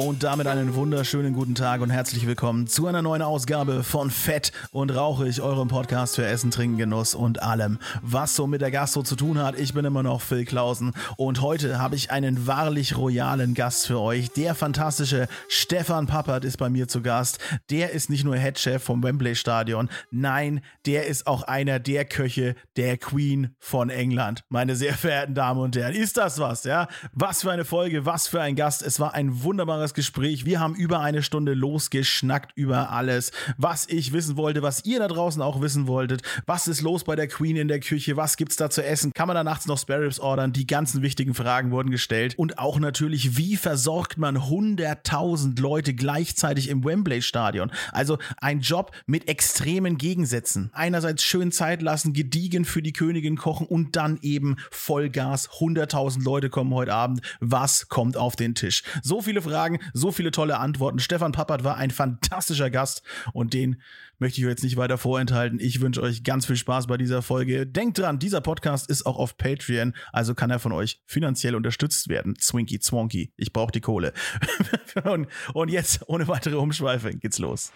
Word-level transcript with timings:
Und 0.00 0.22
damit 0.22 0.46
einen 0.46 0.74
wunderschönen 0.76 1.34
guten 1.34 1.54
Tag 1.54 1.82
und 1.82 1.90
herzlich 1.90 2.26
willkommen 2.26 2.66
zu 2.66 2.86
einer 2.86 3.02
neuen 3.02 3.20
Ausgabe 3.20 3.82
von 3.82 4.10
Fett 4.10 4.50
und 4.70 4.96
Rauchig, 4.96 5.42
eurem 5.42 5.68
Podcast 5.68 6.16
für 6.16 6.24
Essen, 6.24 6.50
Trinken, 6.50 6.78
Genuss 6.78 7.14
und 7.14 7.42
allem, 7.42 7.78
was 8.00 8.34
so 8.34 8.46
mit 8.46 8.62
der 8.62 8.70
Gastro 8.70 9.02
zu 9.02 9.14
tun 9.14 9.38
hat. 9.38 9.58
Ich 9.58 9.74
bin 9.74 9.84
immer 9.84 10.02
noch 10.02 10.22
Phil 10.22 10.46
Klausen 10.46 10.94
und 11.18 11.42
heute 11.42 11.78
habe 11.78 11.96
ich 11.96 12.10
einen 12.10 12.46
wahrlich 12.46 12.96
royalen 12.96 13.52
Gast 13.52 13.88
für 13.88 14.00
euch. 14.00 14.30
Der 14.30 14.54
fantastische 14.54 15.28
Stefan 15.48 16.06
Pappert 16.06 16.46
ist 16.46 16.56
bei 16.56 16.70
mir 16.70 16.88
zu 16.88 17.02
Gast. 17.02 17.38
Der 17.68 17.90
ist 17.90 18.08
nicht 18.08 18.24
nur 18.24 18.38
Headchef 18.38 18.82
vom 18.82 19.02
Wembley 19.02 19.34
Stadion, 19.36 19.90
nein, 20.10 20.62
der 20.86 21.08
ist 21.08 21.26
auch 21.26 21.42
einer 21.42 21.78
der 21.78 22.06
Köche 22.06 22.54
der 22.78 22.96
Queen 22.96 23.54
von 23.58 23.90
England. 23.90 24.44
Meine 24.48 24.76
sehr 24.76 24.94
verehrten 24.94 25.34
Damen 25.34 25.60
und 25.60 25.76
Herren, 25.76 25.94
ist 25.94 26.16
das 26.16 26.38
was, 26.38 26.64
ja? 26.64 26.88
Was 27.12 27.42
für 27.42 27.50
eine 27.52 27.66
Folge, 27.66 28.06
was 28.06 28.28
für 28.28 28.40
ein 28.40 28.56
Gast. 28.56 28.80
Es 28.80 28.98
war 28.98 29.12
ein 29.12 29.42
wunderbares 29.42 29.89
Gespräch. 29.94 30.44
Wir 30.44 30.60
haben 30.60 30.74
über 30.74 31.00
eine 31.00 31.22
Stunde 31.22 31.54
losgeschnackt 31.54 32.52
über 32.54 32.90
alles, 32.90 33.32
was 33.56 33.88
ich 33.88 34.12
wissen 34.12 34.36
wollte, 34.36 34.62
was 34.62 34.84
ihr 34.84 34.98
da 34.98 35.08
draußen 35.08 35.42
auch 35.42 35.60
wissen 35.60 35.86
wolltet. 35.86 36.22
Was 36.46 36.68
ist 36.68 36.80
los 36.80 37.04
bei 37.04 37.16
der 37.16 37.28
Queen 37.28 37.56
in 37.56 37.68
der 37.68 37.80
Küche? 37.80 38.16
Was 38.16 38.36
gibt's 38.36 38.56
da 38.56 38.70
zu 38.70 38.84
essen? 38.84 39.12
Kann 39.12 39.26
man 39.26 39.34
da 39.34 39.44
nachts 39.44 39.66
noch 39.66 39.78
Spare 39.78 40.02
Ribs 40.02 40.20
ordern? 40.20 40.52
Die 40.52 40.66
ganzen 40.66 41.02
wichtigen 41.02 41.34
Fragen 41.34 41.70
wurden 41.70 41.90
gestellt. 41.90 42.34
Und 42.38 42.58
auch 42.58 42.78
natürlich, 42.78 43.36
wie 43.36 43.56
versorgt 43.56 44.18
man 44.18 44.38
100.000 44.38 45.60
Leute 45.60 45.94
gleichzeitig 45.94 46.68
im 46.68 46.84
Wembley 46.84 47.22
Stadion? 47.22 47.72
Also 47.92 48.18
ein 48.38 48.60
Job 48.60 48.92
mit 49.06 49.28
extremen 49.28 49.98
Gegensätzen. 49.98 50.70
Einerseits 50.72 51.22
schön 51.22 51.52
Zeit 51.52 51.82
lassen, 51.82 52.12
gediegen 52.12 52.64
für 52.64 52.82
die 52.82 52.92
Königin 52.92 53.36
kochen 53.36 53.66
und 53.66 53.96
dann 53.96 54.18
eben 54.22 54.56
Vollgas. 54.70 55.50
100.000 55.50 56.22
Leute 56.22 56.50
kommen 56.50 56.72
heute 56.72 56.94
Abend. 56.94 57.20
Was 57.40 57.88
kommt 57.88 58.16
auf 58.16 58.36
den 58.36 58.54
Tisch? 58.54 58.82
So 59.02 59.20
viele 59.20 59.42
Fragen, 59.42 59.79
so 59.92 60.12
viele 60.12 60.30
tolle 60.30 60.58
Antworten. 60.58 60.98
Stefan 60.98 61.32
Pappert 61.32 61.64
war 61.64 61.76
ein 61.76 61.90
fantastischer 61.90 62.70
Gast 62.70 63.02
und 63.32 63.54
den 63.54 63.80
möchte 64.18 64.40
ich 64.40 64.46
euch 64.46 64.50
jetzt 64.50 64.64
nicht 64.64 64.76
weiter 64.76 64.98
vorenthalten. 64.98 65.58
Ich 65.60 65.80
wünsche 65.80 66.02
euch 66.02 66.22
ganz 66.22 66.46
viel 66.46 66.56
Spaß 66.56 66.86
bei 66.86 66.96
dieser 66.96 67.22
Folge. 67.22 67.66
Denkt 67.66 67.98
dran, 67.98 68.18
dieser 68.18 68.40
Podcast 68.40 68.88
ist 68.88 69.06
auch 69.06 69.16
auf 69.16 69.36
Patreon, 69.36 69.94
also 70.12 70.34
kann 70.34 70.50
er 70.50 70.58
von 70.58 70.72
euch 70.72 71.00
finanziell 71.06 71.54
unterstützt 71.54 72.08
werden. 72.08 72.36
Zwinky 72.38 72.78
Zwonky, 72.78 73.32
ich 73.36 73.52
brauche 73.52 73.72
die 73.72 73.80
Kohle. 73.80 74.12
und, 75.04 75.26
und 75.54 75.70
jetzt, 75.70 76.08
ohne 76.08 76.28
weitere 76.28 76.56
Umschweife, 76.56 77.16
geht's 77.16 77.38
los. 77.38 77.72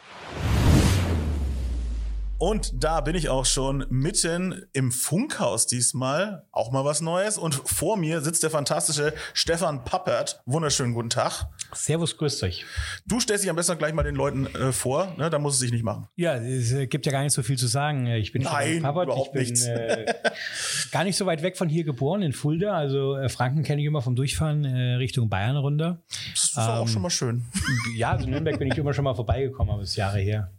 Und 2.38 2.82
da 2.82 3.00
bin 3.00 3.14
ich 3.14 3.28
auch 3.28 3.46
schon 3.46 3.86
mitten 3.90 4.66
im 4.72 4.90
Funkhaus 4.92 5.66
diesmal. 5.66 6.44
Auch 6.50 6.72
mal 6.72 6.84
was 6.84 7.00
Neues. 7.00 7.38
Und 7.38 7.54
vor 7.54 7.96
mir 7.96 8.20
sitzt 8.20 8.42
der 8.42 8.50
fantastische 8.50 9.14
Stefan 9.32 9.84
Pappert. 9.84 10.42
Wunderschönen 10.44 10.94
guten 10.94 11.10
Tag. 11.10 11.46
Servus, 11.72 12.16
grüßt 12.16 12.42
euch. 12.42 12.64
Du 13.06 13.20
stellst 13.20 13.44
dich 13.44 13.50
am 13.50 13.56
besten 13.56 13.78
gleich 13.78 13.94
mal 13.94 14.02
den 14.02 14.16
Leuten 14.16 14.46
äh, 14.46 14.72
vor. 14.72 15.14
Ne? 15.16 15.30
Da 15.30 15.38
muss 15.38 15.54
es 15.54 15.60
sich 15.60 15.70
nicht 15.72 15.84
machen. 15.84 16.08
Ja, 16.16 16.34
es 16.34 16.72
äh, 16.72 16.86
gibt 16.86 17.06
ja 17.06 17.12
gar 17.12 17.22
nicht 17.22 17.32
so 17.32 17.42
viel 17.42 17.56
zu 17.56 17.66
sagen. 17.68 18.06
Ich 18.08 18.32
bin 18.32 18.42
Nein, 18.42 18.72
Stefan 18.74 18.82
Pappert. 18.82 19.04
überhaupt 19.06 19.28
ich 19.28 19.32
bin 19.32 19.42
nichts. 19.42 19.64
äh, 19.66 20.14
gar 20.92 21.04
nicht 21.04 21.16
so 21.16 21.26
weit 21.26 21.42
weg 21.42 21.56
von 21.56 21.69
hier 21.69 21.84
geboren, 21.84 22.20
in 22.22 22.32
Fulda. 22.32 22.72
Also 22.76 23.16
äh, 23.16 23.28
Franken 23.28 23.62
kenne 23.62 23.80
ich 23.80 23.86
immer 23.86 24.02
vom 24.02 24.16
Durchfahren 24.16 24.64
äh, 24.64 24.94
Richtung 24.96 25.30
Bayern 25.30 25.56
runter. 25.56 26.02
Das 26.32 26.44
ist 26.44 26.58
auch 26.58 26.82
Ähm, 26.82 26.88
schon 26.88 27.02
mal 27.02 27.10
schön. 27.10 27.44
Ja, 27.96 28.10
also 28.12 28.28
Nürnberg 28.28 28.58
bin 28.58 28.70
ich 28.70 28.76
immer 28.78 28.92
schon 28.92 29.04
mal 29.04 29.14
vorbeigekommen, 29.14 29.72
aber 29.72 29.82
das 29.82 29.91
ist 29.91 29.96
Jahre 29.96 30.19
her. 30.19 30.50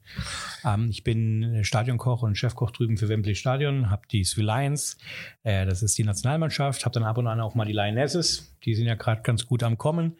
Ähm, 0.63 0.89
ich 0.89 1.03
bin 1.03 1.63
Stadionkoch 1.63 2.21
und 2.23 2.37
Chefkoch 2.37 2.71
drüben 2.71 2.97
für 2.97 3.09
Wembley 3.09 3.35
Stadion, 3.35 3.89
habe 3.89 4.03
die 4.11 4.23
Swi 4.23 4.41
Lions, 4.41 4.97
äh, 5.43 5.65
das 5.65 5.83
ist 5.83 5.97
die 5.97 6.03
Nationalmannschaft, 6.03 6.85
habe 6.85 6.93
dann 6.93 7.03
ab 7.03 7.17
und 7.17 7.27
an 7.27 7.39
auch 7.39 7.55
mal 7.55 7.65
die 7.65 7.73
Lionesses, 7.73 8.55
die 8.63 8.73
sind 8.73 8.87
ja 8.87 8.95
gerade 8.95 9.21
ganz 9.21 9.45
gut 9.45 9.63
am 9.63 9.77
Kommen, 9.77 10.17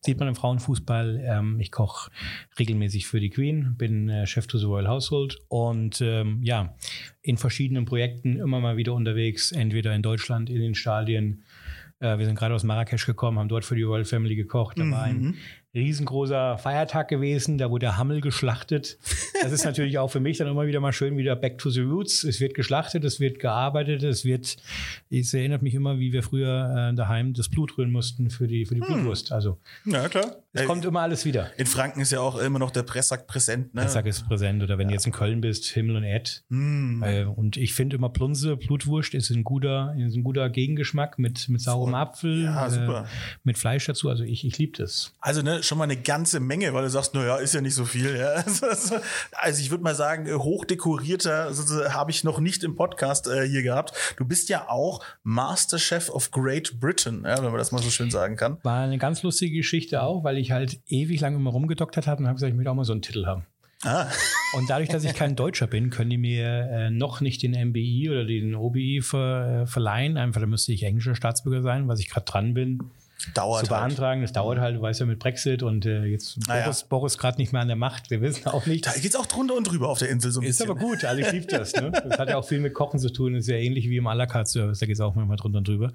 sieht 0.00 0.18
man 0.18 0.28
im 0.28 0.34
Frauenfußball. 0.34 1.22
Ähm, 1.24 1.60
ich 1.60 1.70
koche 1.70 2.10
regelmäßig 2.58 3.06
für 3.06 3.20
die 3.20 3.30
Queen, 3.30 3.76
bin 3.76 4.08
äh, 4.08 4.26
Chef 4.26 4.46
to 4.46 4.58
the 4.58 4.66
Royal 4.66 4.88
Household 4.88 5.38
und 5.48 6.00
ähm, 6.00 6.40
ja, 6.42 6.74
in 7.20 7.36
verschiedenen 7.36 7.84
Projekten 7.84 8.38
immer 8.38 8.60
mal 8.60 8.76
wieder 8.76 8.94
unterwegs, 8.94 9.52
entweder 9.52 9.94
in 9.94 10.02
Deutschland, 10.02 10.50
in 10.50 10.60
den 10.60 10.74
Stadien. 10.74 11.44
Äh, 12.00 12.18
wir 12.18 12.26
sind 12.26 12.36
gerade 12.36 12.54
aus 12.54 12.64
Marrakesch 12.64 13.06
gekommen, 13.06 13.38
haben 13.38 13.48
dort 13.48 13.64
für 13.64 13.76
die 13.76 13.82
Royal 13.82 14.04
Family 14.04 14.36
gekocht. 14.36 14.78
Da 14.78 14.90
war 14.90 15.02
ein 15.02 15.36
riesengroßer 15.74 16.58
Feiertag 16.58 17.08
gewesen, 17.08 17.58
da 17.58 17.70
wurde 17.70 17.86
der 17.86 17.96
Hammel 17.96 18.20
geschlachtet. 18.20 18.98
Das 19.42 19.52
ist 19.52 19.64
natürlich 19.64 19.98
auch 19.98 20.08
für 20.08 20.20
mich 20.20 20.38
dann 20.38 20.46
immer 20.48 20.66
wieder 20.66 20.80
mal 20.80 20.92
schön 20.92 21.16
wieder 21.16 21.34
back 21.34 21.58
to 21.58 21.70
the 21.70 21.80
roots. 21.80 22.24
Es 22.24 22.40
wird 22.40 22.54
geschlachtet, 22.54 23.04
es 23.04 23.20
wird 23.20 23.38
gearbeitet, 23.38 24.02
es 24.02 24.24
wird, 24.24 24.56
es 25.10 25.34
erinnert 25.34 25.62
mich 25.62 25.74
immer, 25.74 25.98
wie 25.98 26.12
wir 26.12 26.22
früher 26.22 26.90
äh, 26.92 26.94
daheim 26.94 27.32
das 27.34 27.48
Blut 27.48 27.76
rühren 27.78 27.90
mussten 27.90 28.30
für 28.30 28.46
die, 28.46 28.66
für 28.66 28.74
die 28.74 28.80
Blutwurst. 28.82 29.32
Also 29.32 29.58
Ja, 29.84 30.08
klar. 30.08 30.36
es 30.52 30.62
Äh, 30.62 30.66
kommt 30.66 30.84
immer 30.84 31.00
alles 31.00 31.24
wieder. 31.24 31.50
in 31.58 31.66
Franken 31.66 32.00
ist 32.00 32.12
ja 32.12 32.20
auch 32.20 32.38
immer 32.38 32.58
noch 32.58 32.70
der 32.70 32.82
Presssack 32.82 33.26
präsent. 33.26 33.74
Ne? 33.74 33.80
Der 33.82 33.90
Sack 33.90 34.06
ist 34.06 34.26
präsent. 34.28 34.62
Oder 34.62 34.76
wenn 34.78 34.88
du 34.88 34.94
jetzt 34.94 35.06
in 35.06 35.12
Köln 35.12 35.40
bist, 35.40 35.64
Himmel 35.66 35.96
und 35.96 36.04
Erd. 36.04 36.44
Mm. 36.50 37.02
Äh, 37.02 37.24
und 37.24 37.56
ich 37.56 37.72
finde 37.74 37.96
immer 37.96 38.10
Plunse, 38.10 38.56
Blutwurst 38.56 39.14
ist 39.14 39.30
ein 39.30 39.42
guter, 39.44 39.94
ist 39.98 40.14
ein 40.14 40.22
guter 40.24 40.50
Gegengeschmack 40.50 41.18
mit, 41.18 41.48
mit 41.48 41.60
saurem 41.62 41.94
Apfel, 41.94 42.44
Ja. 42.44 43.02
Äh, 43.02 43.04
mit 43.42 43.56
Fleisch 43.58 43.86
dazu. 43.86 44.08
Also 44.10 44.22
ich, 44.24 44.44
ich 44.46 44.58
liebe 44.58 44.76
das. 44.76 45.14
Also 45.20 45.42
ne, 45.42 45.61
schon 45.62 45.78
mal 45.78 45.84
eine 45.84 45.96
ganze 45.96 46.40
Menge, 46.40 46.72
weil 46.74 46.82
du 46.82 46.90
sagst, 46.90 47.14
naja, 47.14 47.36
ist 47.36 47.54
ja 47.54 47.60
nicht 47.60 47.74
so 47.74 47.84
viel. 47.84 48.16
Ja. 48.16 48.44
Also 49.32 49.60
ich 49.60 49.70
würde 49.70 49.82
mal 49.82 49.94
sagen, 49.94 50.26
äh, 50.26 50.34
hochdekorierter 50.34 51.52
habe 51.92 52.10
ich 52.10 52.24
noch 52.24 52.38
nicht 52.40 52.64
im 52.64 52.76
Podcast 52.76 53.26
äh, 53.26 53.48
hier 53.48 53.62
gehabt. 53.62 53.92
Du 54.16 54.24
bist 54.24 54.48
ja 54.48 54.68
auch 54.68 55.00
Masterchef 55.22 56.10
of 56.10 56.30
Great 56.30 56.78
Britain, 56.80 57.22
ja, 57.24 57.38
wenn 57.38 57.50
man 57.50 57.58
das 57.58 57.72
mal 57.72 57.82
so 57.82 57.90
schön 57.90 58.10
sagen 58.10 58.36
kann. 58.36 58.58
War 58.62 58.82
eine 58.82 58.98
ganz 58.98 59.22
lustige 59.22 59.56
Geschichte 59.56 60.02
auch, 60.02 60.24
weil 60.24 60.38
ich 60.38 60.52
halt 60.52 60.80
ewig 60.88 61.20
lang 61.20 61.34
immer 61.34 61.50
rumgedoktert 61.50 62.06
habe 62.06 62.20
und 62.22 62.26
habe 62.26 62.36
gesagt, 62.36 62.50
ich 62.50 62.56
möchte 62.56 62.70
auch 62.70 62.74
mal 62.74 62.84
so 62.84 62.92
einen 62.92 63.02
Titel 63.02 63.26
haben. 63.26 63.46
Ah, 63.84 64.06
Und 64.54 64.70
dadurch, 64.70 64.88
dass 64.88 65.02
ich 65.02 65.14
kein 65.14 65.34
Deutscher 65.34 65.66
bin, 65.66 65.90
können 65.90 66.10
die 66.10 66.18
mir 66.18 66.46
äh, 66.70 66.90
noch 66.90 67.20
nicht 67.20 67.42
den 67.42 67.52
MBI 67.52 68.10
oder 68.10 68.24
den 68.24 68.54
OBI 68.54 69.00
ver, 69.02 69.62
äh, 69.62 69.66
verleihen. 69.66 70.16
Einfach, 70.16 70.40
da 70.40 70.46
müsste 70.46 70.72
ich 70.72 70.84
englischer 70.84 71.16
Staatsbürger 71.16 71.62
sein, 71.62 71.88
was 71.88 71.98
ich 71.98 72.08
gerade 72.08 72.26
dran 72.26 72.54
bin 72.54 72.78
dauert 73.34 73.66
zu 73.66 73.70
halt. 73.70 73.80
beantragen. 73.88 74.22
Das 74.22 74.32
dauert 74.32 74.58
halt, 74.58 74.76
du 74.76 74.82
weißt 74.82 75.00
ja, 75.00 75.06
mit 75.06 75.18
Brexit 75.18 75.62
und 75.62 75.86
äh, 75.86 76.04
jetzt 76.04 76.38
Ah, 76.48 76.56
ja. 76.58 76.62
Boris, 76.64 76.84
Boris 76.84 77.18
gerade 77.18 77.38
nicht 77.38 77.52
mehr 77.52 77.62
an 77.62 77.68
der 77.68 77.76
Macht. 77.76 78.10
Wir 78.10 78.20
wissen 78.20 78.46
auch 78.48 78.66
nicht. 78.66 78.86
Da 78.86 78.92
geht's 78.92 79.16
auch 79.16 79.26
drunter 79.26 79.54
und 79.56 79.64
drüber 79.64 79.88
auf 79.88 79.98
der 79.98 80.08
Insel 80.10 80.32
so 80.32 80.40
ein 80.40 80.46
Ist 80.46 80.58
bisschen. 80.58 80.70
aber 80.70 80.80
gut, 80.80 81.02
ich 81.02 81.32
liebe 81.32 81.46
das. 81.46 81.72
Ne? 81.74 81.90
Das 82.08 82.18
hat 82.18 82.28
ja 82.28 82.36
auch 82.36 82.46
viel 82.46 82.60
mit 82.60 82.74
Kochen 82.74 82.98
zu 82.98 83.10
tun. 83.12 83.34
Das 83.34 83.42
ist 83.42 83.48
ja 83.48 83.56
ähnlich 83.56 83.88
wie 83.88 83.96
im 83.96 84.06
à 84.06 84.14
la 84.14 84.26
carte 84.26 84.50
Service, 84.50 84.78
da 84.80 84.86
geht 84.86 84.94
es 84.96 85.00
auch 85.00 85.14
manchmal 85.14 85.36
drunter 85.36 85.58
und 85.58 85.68
drüber. 85.68 85.92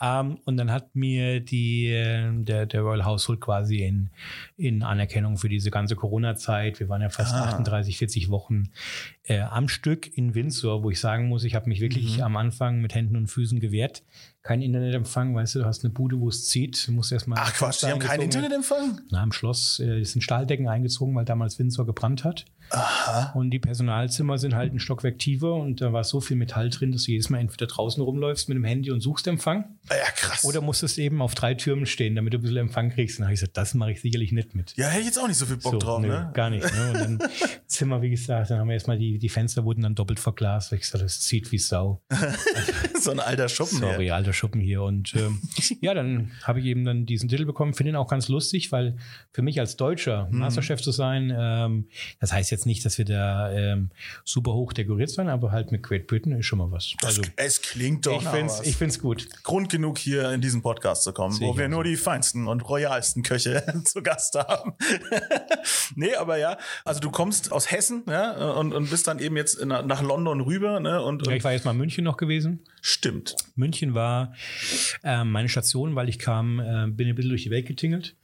Ähm, 0.00 0.38
und 0.44 0.56
dann 0.56 0.70
hat 0.70 0.94
mir 0.94 1.40
die, 1.40 1.86
äh, 1.88 2.30
der, 2.44 2.66
der 2.66 2.80
Royal 2.82 3.04
Household 3.04 3.40
quasi 3.40 3.78
in, 3.84 4.10
in 4.56 4.82
Anerkennung 4.82 5.36
für 5.38 5.48
diese 5.48 5.70
ganze 5.70 5.96
Corona-Zeit, 5.96 6.80
wir 6.80 6.88
waren 6.88 7.02
ja 7.02 7.08
fast 7.08 7.34
Ah. 7.34 7.44
38, 7.44 7.96
40 7.98 8.28
Wochen 8.30 8.70
äh, 9.24 9.40
am 9.40 9.68
Stück 9.68 10.16
in 10.16 10.34
Windsor, 10.34 10.82
wo 10.82 10.90
ich 10.90 11.00
sagen 11.00 11.28
muss, 11.28 11.44
ich 11.44 11.54
habe 11.54 11.68
mich 11.68 11.80
wirklich 11.80 12.18
Mhm. 12.18 12.22
am 12.24 12.36
Anfang 12.36 12.80
mit 12.80 12.94
Händen 12.94 13.16
und 13.16 13.28
Füßen 13.28 13.60
gewehrt. 13.60 14.02
Kein 14.42 14.62
Internetempfang, 14.62 15.34
weißt 15.34 15.54
du, 15.54 15.58
du 15.60 15.64
hast 15.66 15.84
eine 15.84 15.92
Bude, 15.92 16.18
wo 16.18 16.28
es 16.28 16.46
zieht, 16.46 16.86
du 16.88 16.92
musst 16.92 17.12
erstmal. 17.12 17.38
Ach 17.42 17.52
Quatsch, 17.52 17.82
die 17.82 17.86
haben 17.86 17.98
keinen 17.98 18.22
Internetempfang? 18.22 19.00
na, 19.10 19.22
im 19.22 19.32
Schloss 19.32 19.78
äh, 19.80 20.02
sind 20.02 20.22
Stahldecken 20.22 20.66
eingezogen, 20.66 21.14
weil 21.14 21.26
damals 21.26 21.58
Windsor 21.58 21.84
gebrannt 21.84 22.24
hat. 22.24 22.46
Aha. 22.70 23.32
Und 23.34 23.50
die 23.50 23.58
Personalzimmer 23.58 24.38
sind 24.38 24.54
halt 24.54 24.72
ein 24.72 24.78
Stockwerk 24.80 25.18
tiefer 25.18 25.54
und 25.54 25.80
da 25.80 25.92
war 25.92 26.04
so 26.04 26.20
viel 26.20 26.36
Metall 26.36 26.70
drin, 26.70 26.92
dass 26.92 27.04
du 27.04 27.12
jedes 27.12 27.28
Mal 27.30 27.38
entweder 27.38 27.66
draußen 27.66 28.02
rumläufst 28.02 28.48
mit 28.48 28.56
dem 28.56 28.64
Handy 28.64 28.90
und 28.90 29.00
suchst 29.00 29.26
Empfang 29.26 29.64
Ja, 29.88 29.96
krass. 30.14 30.44
oder 30.44 30.60
musstest 30.60 30.98
eben 30.98 31.20
auf 31.22 31.34
drei 31.34 31.54
Türmen 31.54 31.86
stehen, 31.86 32.14
damit 32.14 32.32
du 32.32 32.38
ein 32.38 32.42
bisschen 32.42 32.56
Empfang 32.58 32.90
kriegst. 32.90 33.18
Und 33.18 33.22
dann 33.22 33.26
habe 33.28 33.34
ich 33.34 33.40
gesagt, 33.40 33.56
das 33.56 33.74
mache 33.74 33.92
ich 33.92 34.00
sicherlich 34.00 34.32
nicht 34.32 34.54
mit. 34.54 34.74
ja, 34.76 34.86
hätte 34.88 35.00
ich 35.00 35.06
jetzt 35.06 35.18
auch 35.18 35.28
nicht 35.28 35.36
so 35.36 35.46
viel 35.46 35.56
Bock 35.56 35.72
So, 35.72 35.78
drauf, 35.78 36.00
nö, 36.00 36.08
ne? 36.08 36.30
Gar 36.34 36.50
nicht. 36.50 36.62
Ne? 36.64 36.88
Und 36.88 36.94
dann 37.20 37.30
Zimmer, 37.66 38.02
wie 38.02 38.10
gesagt, 38.10 38.50
dann 38.50 38.58
haben 38.58 38.68
wir 38.68 38.74
erstmal 38.74 38.98
die, 38.98 39.18
die 39.18 39.28
Fenster 39.28 39.64
wurden 39.64 39.82
dann 39.82 39.94
doppelt 39.94 40.20
verglast, 40.20 40.70
weil 40.72 40.78
ich 40.78 40.84
gesagt, 40.84 41.04
das 41.04 41.20
zieht 41.20 41.50
wie 41.52 41.58
Sau. 41.58 42.02
so 43.00 43.10
ein 43.10 43.20
alter 43.20 43.48
Schuppen. 43.48 43.78
Sorry, 43.78 44.04
hier. 44.04 44.14
alter 44.14 44.32
Schuppen 44.32 44.60
hier. 44.60 44.82
Und 44.82 45.14
ähm, 45.14 45.40
ja, 45.80 45.94
dann 45.94 46.30
habe 46.44 46.60
ich 46.60 46.66
eben 46.66 46.84
dann 46.84 47.06
diesen 47.06 47.28
Titel 47.28 47.44
bekommen. 47.46 47.74
Finde 47.74 47.90
ihn 47.92 47.96
auch 47.96 48.08
ganz 48.08 48.28
lustig, 48.28 48.70
weil 48.72 48.96
für 49.32 49.42
mich 49.42 49.58
als 49.60 49.76
Deutscher 49.76 50.28
Mhm. 50.30 50.38
Masterchef 50.38 50.80
zu 50.82 50.90
sein, 50.92 51.32
ähm, 51.36 51.86
das 52.20 52.32
heißt 52.32 52.50
jetzt 52.50 52.59
jetzt 52.60 52.66
nicht, 52.66 52.84
dass 52.84 52.98
wir 52.98 53.04
da 53.04 53.50
ähm, 53.52 53.90
super 54.24 54.52
hoch 54.52 54.72
dekoriert 54.72 55.10
sein, 55.10 55.28
aber 55.28 55.50
halt 55.50 55.72
mit 55.72 55.82
Great 55.82 56.06
Britain 56.06 56.32
ist 56.32 56.46
schon 56.46 56.58
mal 56.58 56.70
was. 56.70 56.94
Also 57.02 57.22
es 57.36 57.62
klingt 57.62 58.06
doch 58.06 58.20
ich 58.20 58.28
find's, 58.28 58.58
was. 58.58 58.66
ich 58.66 58.76
find's 58.76 59.00
gut. 59.00 59.28
Grund 59.42 59.70
genug, 59.70 59.98
hier 59.98 60.30
in 60.30 60.40
diesen 60.40 60.62
Podcast 60.62 61.04
zu 61.04 61.12
kommen, 61.12 61.34
Sehe 61.34 61.48
wo 61.48 61.56
wir 61.56 61.68
nur 61.68 61.80
so. 61.80 61.82
die 61.84 61.96
feinsten 61.96 62.46
und 62.46 62.68
royalsten 62.68 63.22
Köche 63.22 63.64
zu 63.84 64.02
Gast 64.02 64.34
haben. 64.34 64.74
nee, 65.94 66.14
aber 66.14 66.36
ja, 66.36 66.58
also 66.84 67.00
du 67.00 67.10
kommst 67.10 67.50
aus 67.50 67.70
Hessen 67.70 68.04
ja, 68.06 68.52
und, 68.54 68.72
und 68.74 68.90
bist 68.90 69.06
dann 69.06 69.18
eben 69.18 69.36
jetzt 69.36 69.54
in, 69.54 69.68
nach 69.68 70.02
London 70.02 70.40
rüber. 70.42 70.80
Ne, 70.80 71.02
und, 71.02 71.26
Ja, 71.26 71.32
ich 71.32 71.44
war 71.44 71.52
jetzt 71.52 71.64
mal 71.64 71.72
in 71.72 71.78
München 71.78 72.04
noch 72.04 72.18
gewesen. 72.18 72.60
stimmt. 72.82 73.36
München 73.56 73.94
war 73.94 74.34
ähm, 75.02 75.30
meine 75.30 75.48
Station, 75.48 75.94
weil 75.94 76.08
ich 76.08 76.18
kam, 76.18 76.60
äh, 76.60 76.86
bin 76.88 77.08
ein 77.08 77.14
bisschen 77.14 77.30
durch 77.30 77.44
die 77.44 77.50
Welt 77.50 77.66
getingelt, 77.66 78.16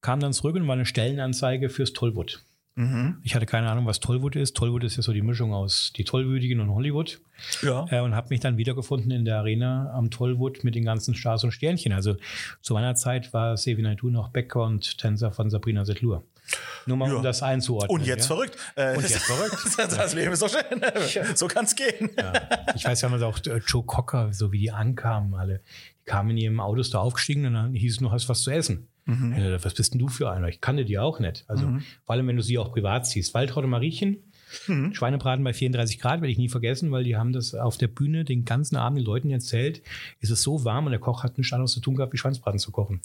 kam 0.00 0.20
dann 0.20 0.32
zurück 0.32 0.56
und 0.56 0.66
war 0.66 0.74
eine 0.74 0.86
Stellenanzeige 0.86 1.68
fürs 1.68 1.92
Tollwood. 1.92 2.42
Mhm. 2.76 3.18
Ich 3.22 3.34
hatte 3.36 3.46
keine 3.46 3.70
Ahnung, 3.70 3.86
was 3.86 4.00
Tollwood 4.00 4.34
ist. 4.34 4.56
Tollwood 4.56 4.82
ist 4.82 4.96
ja 4.96 5.02
so 5.02 5.12
die 5.12 5.22
Mischung 5.22 5.52
aus 5.54 5.92
die 5.96 6.02
Tollwütigen 6.04 6.58
und 6.60 6.70
Hollywood. 6.74 7.20
Ja. 7.62 7.86
Äh, 7.90 8.00
und 8.00 8.14
habe 8.16 8.28
mich 8.30 8.40
dann 8.40 8.56
wiedergefunden 8.56 9.10
in 9.12 9.24
der 9.24 9.38
Arena 9.38 9.92
am 9.94 10.10
Tollwood 10.10 10.64
mit 10.64 10.74
den 10.74 10.84
ganzen 10.84 11.14
Stars 11.14 11.44
und 11.44 11.52
Sternchen. 11.52 11.92
Also 11.92 12.16
zu 12.62 12.74
meiner 12.74 12.96
Zeit 12.96 13.32
war 13.32 13.56
Sevi 13.56 13.80
Naidu 13.82 14.10
noch 14.10 14.30
Bäcker 14.30 14.64
und 14.64 14.98
Tänzer 14.98 15.30
von 15.30 15.50
Sabrina 15.50 15.84
Setlur. 15.84 16.24
Nur 16.86 16.96
mal 16.96 17.08
Ja. 17.08 17.14
um 17.16 17.22
das 17.22 17.42
einzuordnen. 17.42 17.90
Und 18.00 18.06
jetzt 18.06 18.28
ja? 18.28 18.34
verrückt. 18.34 18.56
Äh, 18.74 18.96
Und 18.96 19.02
jetzt 19.08 19.18
verrückt. 19.24 19.56
Das, 19.78 19.96
das 19.96 20.14
Leben 20.14 20.32
ist 20.32 20.40
so 20.40 20.48
schön. 20.48 21.36
So 21.36 21.46
kann 21.46 21.64
es 21.64 21.74
gehen. 21.76 22.10
Ich 22.74 22.84
weiß 22.84 23.00
ja 23.02 23.08
noch 23.08 23.22
auch 23.22 23.38
äh, 23.46 23.60
Joe 23.66 23.84
Cocker, 23.84 24.32
so 24.32 24.50
wie 24.52 24.58
die 24.58 24.70
ankamen 24.72 25.34
alle. 25.34 25.60
Die 26.00 26.10
kamen 26.10 26.30
in 26.30 26.36
ihrem 26.38 26.60
Autos 26.60 26.90
da 26.90 26.98
aufgestiegen 26.98 27.46
und 27.46 27.54
dann 27.54 27.72
hieß 27.74 27.92
es, 27.92 27.98
du 27.98 28.10
hast 28.10 28.28
was 28.28 28.42
zu 28.42 28.50
essen. 28.50 28.88
Äh, 29.06 29.62
was 29.62 29.74
bist 29.74 29.92
denn 29.92 29.98
du 29.98 30.08
für 30.08 30.30
einer? 30.30 30.48
Ich 30.48 30.60
kannte 30.60 30.84
die 30.84 30.98
auch 30.98 31.18
nicht. 31.20 31.44
Also 31.46 31.66
vor 32.04 32.14
allem, 32.14 32.26
wenn 32.26 32.36
du 32.36 32.42
sie 32.42 32.58
auch 32.58 32.72
privat 32.72 33.06
siehst. 33.06 33.34
Waltraud 33.34 33.64
und 33.64 33.70
Mariechen, 33.70 34.18
Schweinebraten 34.92 35.44
bei 35.44 35.52
34 35.52 35.98
Grad, 35.98 36.20
werde 36.20 36.30
ich 36.30 36.38
nie 36.38 36.48
vergessen, 36.48 36.92
weil 36.92 37.04
die 37.04 37.16
haben 37.16 37.32
das 37.32 37.54
auf 37.54 37.76
der 37.76 37.88
Bühne 37.88 38.24
den 38.24 38.44
ganzen 38.44 38.76
Abend 38.76 38.98
den 38.98 39.04
Leuten 39.04 39.30
erzählt, 39.30 39.82
ist 40.20 40.30
es 40.30 40.42
so 40.42 40.64
warm 40.64 40.86
und 40.86 40.92
der 40.92 41.00
Koch 41.00 41.22
hat 41.22 41.38
nichts 41.38 41.52
anderes 41.52 41.72
zu 41.72 41.80
tun 41.80 41.96
gehabt, 41.96 42.12
wie 42.12 42.18
Schweinsbraten 42.18 42.58
zu 42.58 42.70
kochen. 42.70 43.00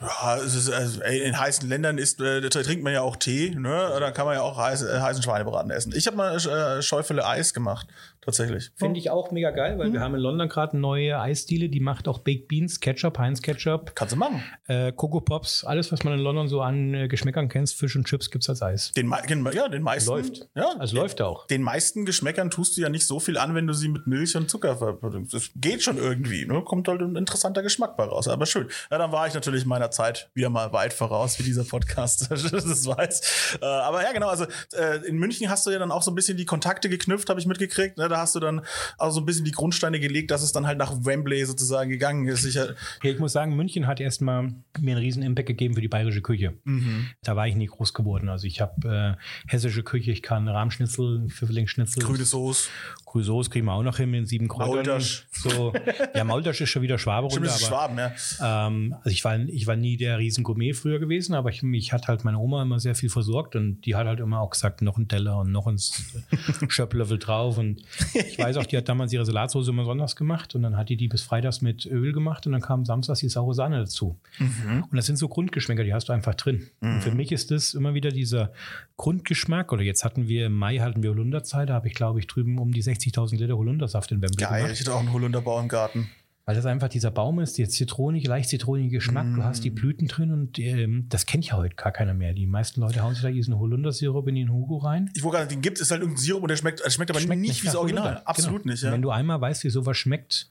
Ja, 0.00 0.36
es 0.38 0.54
ist, 0.56 0.68
also, 0.70 1.00
ey, 1.02 1.22
in 1.22 1.38
heißen 1.38 1.68
Ländern 1.68 1.96
ist, 1.96 2.20
äh, 2.20 2.40
da 2.40 2.48
trinkt 2.48 2.82
man 2.82 2.92
ja 2.92 3.02
auch 3.02 3.14
Tee, 3.14 3.50
ne? 3.50 3.96
Da 4.00 4.10
kann 4.10 4.26
man 4.26 4.34
ja 4.34 4.42
auch 4.42 4.58
heiß, 4.58 4.82
äh, 4.82 5.00
heißen 5.00 5.22
Schweinebraten 5.22 5.70
essen. 5.70 5.92
Ich 5.94 6.08
habe 6.08 6.16
mal 6.16 6.36
äh, 6.36 6.82
Schäufele 6.82 7.24
Eis 7.24 7.54
gemacht, 7.54 7.86
tatsächlich. 8.22 8.70
Finde 8.76 8.98
ich 8.98 9.10
auch 9.10 9.30
mega 9.30 9.50
geil, 9.50 9.78
weil 9.78 9.92
wir 9.92 10.00
haben 10.00 10.14
in 10.14 10.20
London 10.20 10.48
gerade 10.48 10.72
eine 10.72 10.80
neue 10.80 11.20
Eisdiele, 11.20 11.68
die 11.68 11.80
macht 11.80 12.08
auch 12.08 12.20
Baked 12.20 12.48
Beans, 12.48 12.80
Ketchup, 12.80 13.18
Heinz 13.18 13.42
Ketchup, 13.42 13.92
Kannst 13.94 14.12
du 14.14 14.18
machen. 14.18 14.42
äh, 14.68 14.92
Coco 14.92 15.20
Pops, 15.20 15.64
alles, 15.64 15.92
was 15.92 16.04
man 16.04 16.14
in 16.14 16.20
London 16.20 16.48
so 16.48 16.62
an 16.62 16.94
äh, 16.94 17.08
Geschmäckern 17.08 17.48
kennt, 17.48 17.70
Fisch 17.70 17.94
und 17.96 18.06
Chips 18.06 18.30
gibt's 18.30 18.48
als 18.48 18.62
Eis. 18.62 18.92
Den, 18.92 19.12
den, 19.28 19.48
ja, 19.52 19.68
den 19.68 19.82
meisten. 19.82 20.10
Läuft. 20.10 20.48
Ja, 20.54 20.74
Also 20.78 20.96
läuft 20.96 21.20
auch. 21.20 21.46
Den 21.48 21.62
meisten 21.62 22.04
Geschmäckern 22.04 22.50
tust 22.50 22.76
du 22.76 22.80
ja 22.80 22.88
nicht 22.88 23.06
so 23.06 23.20
viel 23.20 23.36
an, 23.36 23.54
wenn 23.54 23.66
du 23.66 23.72
sie 23.74 23.88
mit 23.88 24.06
Milch 24.06 24.36
und 24.36 24.48
Zucker 24.50 24.76
verprodukst. 24.76 25.34
Das 25.34 25.50
geht 25.56 25.82
schon 25.82 25.98
irgendwie. 25.98 26.46
Ne? 26.46 26.62
Kommt 26.62 26.88
halt 26.88 27.00
ein 27.02 27.16
interessanter 27.16 27.62
Geschmack 27.62 27.96
bei 27.96 28.04
raus. 28.04 28.28
Aber 28.28 28.46
schön. 28.46 28.68
Ja, 28.90 28.98
dann 28.98 29.12
war 29.12 29.26
ich 29.26 29.34
natürlich 29.34 29.66
meiner 29.66 29.90
Zeit 29.90 30.30
wieder 30.34 30.48
mal 30.50 30.72
weit 30.72 30.92
voraus, 30.92 31.38
wie 31.38 31.42
dieser 31.42 31.64
Podcast 31.64 32.26
das 32.30 32.52
weiß. 32.86 33.58
Äh, 33.60 33.64
aber 33.64 34.02
ja, 34.02 34.12
genau. 34.12 34.28
Also 34.28 34.46
äh, 34.74 35.04
in 35.06 35.16
München 35.18 35.48
hast 35.50 35.66
du 35.66 35.70
ja 35.70 35.78
dann 35.78 35.90
auch 35.90 36.02
so 36.02 36.10
ein 36.10 36.14
bisschen 36.14 36.36
die 36.36 36.44
Kontakte 36.44 36.88
geknüpft, 36.88 37.28
habe 37.28 37.40
ich 37.40 37.46
mitgekriegt. 37.46 37.98
Ne? 37.98 38.08
Da 38.12 38.18
hast 38.18 38.34
du 38.34 38.40
dann 38.40 38.62
auch 38.98 39.10
so 39.10 39.20
ein 39.20 39.26
bisschen 39.26 39.44
die 39.44 39.50
Grundsteine 39.50 40.00
gelegt, 40.00 40.30
dass 40.30 40.42
es 40.42 40.52
dann 40.52 40.66
halt 40.66 40.78
nach 40.78 40.92
Wembley 41.04 41.44
sozusagen 41.44 41.90
gegangen 41.90 42.26
ist. 42.28 42.44
Ich, 42.44 42.54
Ja, 42.54 42.66
ich 43.02 43.18
muss 43.18 43.32
sagen, 43.32 43.56
München 43.56 43.86
hat 43.86 44.00
erstmal 44.00 44.52
mir 44.80 44.92
einen 44.92 44.98
riesen 44.98 45.22
Impact 45.22 45.48
gegeben 45.48 45.74
für 45.74 45.80
die 45.80 45.88
bayerische 45.88 46.22
Küche. 46.22 46.54
Mhm. 46.64 47.08
Da 47.22 47.36
war 47.36 47.48
ich 47.48 47.54
nie 47.54 47.66
groß 47.66 47.94
geworden. 47.94 48.28
Also 48.28 48.46
ich 48.46 48.60
habe 48.60 49.16
äh, 49.18 49.50
hessische 49.50 49.82
Küche, 49.82 50.10
ich 50.10 50.22
kann 50.22 50.48
Rahmschnitzel, 50.48 51.28
Pfifferlingsschnitzel, 51.28 52.02
grüne 52.02 52.24
Soße. 52.24 52.68
Grüne 53.04 53.24
Soße 53.24 53.50
kriegen 53.50 53.66
wir 53.66 53.72
auch 53.72 53.82
noch 53.82 53.96
hin 53.96 54.12
in 54.14 54.26
sieben 54.26 54.48
Kräutern. 54.48 54.74
Maultasch. 54.74 55.26
So, 55.32 55.72
ja, 56.14 56.24
Maultasch 56.24 56.60
ist 56.60 56.70
schon 56.70 56.82
wieder 56.82 56.98
Stimmt, 56.98 57.46
das 57.46 57.60
ist 57.60 57.72
aber 57.72 57.94
Schwaben, 57.94 57.98
ja. 57.98 58.66
ähm, 58.66 58.94
also 58.98 59.10
ich 59.10 59.24
war, 59.24 59.38
ich 59.38 59.66
war 59.66 59.76
nie 59.76 59.96
der 59.96 60.18
riesen 60.18 60.44
Gourmet 60.44 60.72
früher 60.72 60.98
gewesen, 60.98 61.34
aber 61.34 61.50
ich, 61.50 61.62
mich 61.62 61.92
hat 61.92 62.08
halt 62.08 62.24
meine 62.24 62.38
Oma 62.38 62.62
immer 62.62 62.80
sehr 62.80 62.94
viel 62.94 63.10
versorgt 63.10 63.56
und 63.56 63.82
die 63.82 63.94
hat 63.94 64.06
halt 64.06 64.20
immer 64.20 64.40
auch 64.40 64.50
gesagt, 64.50 64.82
noch 64.82 64.96
ein 64.96 65.08
Teller 65.08 65.38
und 65.38 65.50
noch 65.52 65.66
ein 65.66 65.78
Schöpplöffel 66.68 67.18
drauf 67.18 67.58
und 67.58 67.82
ich 68.14 68.38
weiß 68.38 68.56
auch, 68.56 68.66
die 68.66 68.76
hat 68.76 68.88
damals 68.88 69.12
ihre 69.12 69.24
Salatsauce 69.24 69.68
immer 69.68 69.84
sonntags 69.84 70.16
gemacht 70.16 70.54
und 70.54 70.62
dann 70.62 70.76
hat 70.76 70.88
die 70.88 70.96
die 70.96 71.08
bis 71.08 71.22
freitags 71.22 71.60
mit 71.60 71.86
Öl 71.86 72.12
gemacht 72.12 72.46
und 72.46 72.52
dann 72.52 72.60
kam 72.60 72.84
samstags 72.84 73.20
die 73.20 73.28
saure 73.28 73.54
Sahne 73.54 73.78
dazu. 73.78 74.18
Und 74.38 74.96
das 74.96 75.06
sind 75.06 75.16
so 75.16 75.28
Grundgeschmäcker, 75.28 75.84
die 75.84 75.94
hast 75.94 76.08
du 76.08 76.12
einfach 76.12 76.34
drin. 76.34 76.68
Und 76.80 77.00
für 77.02 77.12
mich 77.12 77.32
ist 77.32 77.50
das 77.50 77.74
immer 77.74 77.94
wieder 77.94 78.10
dieser 78.10 78.52
Grundgeschmack 78.96 79.72
oder 79.72 79.82
jetzt 79.82 80.04
hatten 80.04 80.28
wir 80.28 80.46
im 80.46 80.54
Mai 80.54 80.78
hatten 80.78 81.02
wir 81.02 81.10
Holunderzeit, 81.10 81.68
da 81.68 81.74
habe 81.74 81.88
ich 81.88 81.94
glaube 81.94 82.20
ich 82.20 82.26
drüben 82.26 82.58
um 82.58 82.72
die 82.72 82.82
60.000 82.82 83.38
Liter 83.38 83.56
Holundersaft 83.56 84.12
in 84.12 84.22
Wembley 84.22 84.44
Geil, 84.44 84.62
gemacht. 84.62 84.72
ich 84.74 84.80
hätte 84.80 84.94
auch 84.94 85.00
einen 85.00 85.12
Holunderbau 85.12 85.60
im 85.60 85.68
Garten. 85.68 86.08
Weil 86.44 86.56
das 86.56 86.66
einfach 86.66 86.88
dieser 86.88 87.12
Baum 87.12 87.38
ist, 87.38 87.56
der 87.58 87.68
zitronig, 87.68 88.26
leicht 88.26 88.48
zitronige 88.48 88.88
Geschmack. 88.88 89.26
Du 89.36 89.44
hast 89.44 89.62
die 89.62 89.70
Mm. 89.70 89.74
Blüten 89.76 90.08
drin 90.08 90.32
und 90.32 90.58
ähm, 90.58 91.06
das 91.08 91.24
kennt 91.24 91.46
ja 91.46 91.56
heute 91.56 91.76
gar 91.76 91.92
keiner 91.92 92.14
mehr. 92.14 92.32
Die 92.32 92.46
meisten 92.46 92.80
Leute 92.80 93.00
hauen 93.02 93.14
sich 93.14 93.22
da 93.22 93.30
diesen 93.30 93.56
Holundersirup 93.56 94.26
in 94.26 94.34
den 94.34 94.52
Hugo 94.52 94.78
rein. 94.78 95.08
Ich 95.14 95.22
wollte 95.22 95.36
gerade, 95.38 95.48
den 95.50 95.60
gibt 95.62 95.80
es 95.80 95.90
halt 95.92 96.00
irgendein 96.00 96.20
Sirup 96.22 96.42
und 96.42 96.48
der 96.48 96.56
schmeckt, 96.56 96.84
der 96.84 96.90
schmeckt 96.90 97.10
aber 97.12 97.20
Schmeckt 97.20 97.40
nicht 97.42 97.62
wie 97.62 97.66
das 97.66 97.76
Original. 97.76 98.04
Holunder. 98.04 98.28
Absolut 98.28 98.62
Genau. 98.64 98.72
nicht, 98.72 98.82
ja. 98.82 98.90
Wenn 98.90 99.02
du 99.02 99.10
einmal 99.10 99.40
weißt, 99.40 99.62
wie 99.62 99.70
sowas 99.70 99.96
schmeckt, 99.96 100.50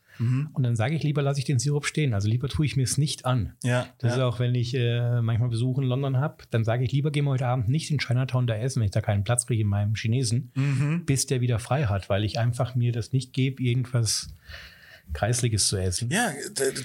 und 0.54 0.62
dann 0.62 0.76
sage 0.76 0.94
ich 0.94 1.02
lieber, 1.02 1.24
lasse 1.24 1.40
ich 1.40 1.46
den 1.46 1.58
Sirup 1.58 1.84
stehen. 1.84 2.14
Also 2.14 2.30
lieber 2.30 2.48
tue 2.48 2.64
ich 2.64 2.76
mir 2.76 2.84
es 2.84 3.00
nicht 3.00 3.26
an. 3.26 3.54
ja, 3.64 3.88
Das 3.98 4.12
ist 4.12 4.18
ja. 4.20 4.28
auch, 4.28 4.38
wenn 4.40 4.54
ich 4.54 4.76
äh, 4.76 5.20
manchmal 5.20 5.50
Besuch 5.50 5.80
in 5.80 5.86
London 5.86 6.18
habe, 6.18 6.44
dann 6.52 6.64
sage 6.64 6.84
ich 6.84 6.92
lieber, 6.92 7.10
gehen 7.10 7.26
wir 7.26 7.32
heute 7.32 7.48
Abend 7.48 7.70
nicht 7.70 7.90
in 7.90 7.98
Chinatown 7.98 8.46
da 8.46 8.54
essen, 8.56 8.82
wenn 8.82 8.86
ich 8.86 8.92
da 8.92 9.02
keinen 9.02 9.24
Platz 9.24 9.48
kriege 9.48 9.64
in 9.64 9.68
meinem 9.68 9.96
Chinesen, 9.96 10.52
Mhm. 10.54 11.06
bis 11.08 11.26
der 11.26 11.42
wieder 11.42 11.58
frei 11.58 11.86
hat, 11.86 12.08
weil 12.08 12.24
ich 12.24 12.38
einfach 12.38 12.76
mir 12.76 12.92
das 12.92 13.14
nicht 13.14 13.34
gebe, 13.34 13.64
irgendwas 13.64 14.28
Kreisliges 15.14 15.68
zu 15.68 15.78
essen. 15.78 16.10
Ja, 16.12 16.32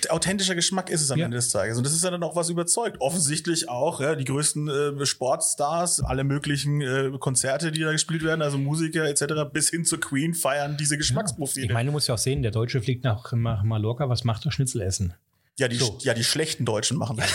authentischer 0.09 0.55
Geschmack 0.55 0.91
ist 0.91 1.03
es 1.03 1.11
am 1.11 1.19
Ja. 1.19 1.27
Ende 1.27 1.37
des 1.37 1.51
Tages. 1.51 1.77
Und 1.79 1.85
das 1.85 1.93
ist 1.93 2.03
ja 2.05 2.11
dann 2.11 2.23
auch 2.23 2.35
was 2.37 2.49
überzeugt. 2.51 2.97
Offensichtlich 3.01 3.69
auch, 3.69 4.01
ja, 4.01 4.15
die 4.17 4.25
größten 4.25 4.69
äh, 4.69 5.07
Sportstars, 5.07 6.01
alle 6.03 6.25
möglichen 6.25 6.81
äh, 6.81 7.11
Konzerte, 7.19 7.71
die 7.73 7.81
da 7.81 7.93
gespielt 7.93 8.23
werden, 8.23 8.43
also 8.43 8.59
Musiker 8.59 9.05
etc., 9.09 9.25
bis 9.53 9.71
hin 9.71 9.85
zur 9.85 10.01
Queen 10.01 10.35
feiern 10.35 10.77
diese 10.77 10.97
Geschmacksprofile. 10.99 11.67
Ich 11.67 11.73
meine, 11.73 11.87
du 11.89 11.93
musst 11.93 12.09
ja 12.09 12.15
auch 12.15 12.19
sehen, 12.19 12.43
der 12.43 12.51
Deutsche 12.51 12.81
fliegt 12.83 13.05
nach, 13.05 13.33
nach 13.33 13.63
Mallorca, 13.63 14.09
was 14.09 14.25
macht 14.25 14.45
er? 14.45 14.53
Schnitzel 14.53 14.83
essen. 14.83 15.15
ja, 15.59 15.69
die, 15.69 15.77
so. 15.77 15.99
ja, 16.03 16.13
die 16.15 16.25
schlechten 16.25 16.65
Deutschen 16.65 16.99
machen 16.99 17.17
das. 17.17 17.33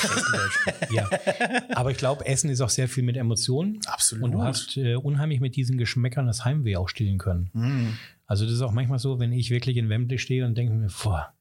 ja. 0.91 1.09
Aber 1.73 1.91
ich 1.91 1.97
glaube, 1.97 2.25
Essen 2.25 2.49
ist 2.49 2.61
auch 2.61 2.69
sehr 2.69 2.87
viel 2.87 3.03
mit 3.03 3.17
Emotionen. 3.17 3.79
Absolut. 3.85 4.23
Und 4.25 4.31
du 4.31 4.43
hast 4.43 4.77
äh, 4.77 4.95
unheimlich 4.95 5.39
mit 5.39 5.55
diesen 5.55 5.77
Geschmäckern 5.77 6.27
das 6.27 6.45
Heimweh 6.45 6.75
auch 6.75 6.89
stillen 6.89 7.17
können. 7.17 7.49
Mhm. 7.53 7.97
Also 8.31 8.45
das 8.45 8.53
ist 8.53 8.61
auch 8.61 8.71
manchmal 8.71 8.97
so, 8.97 9.19
wenn 9.19 9.33
ich 9.33 9.49
wirklich 9.49 9.75
in 9.75 9.89
Wembley 9.89 10.17
stehe 10.17 10.45
und 10.45 10.57
denke 10.57 10.73
mir, 10.73 10.87
boah, 11.03 11.33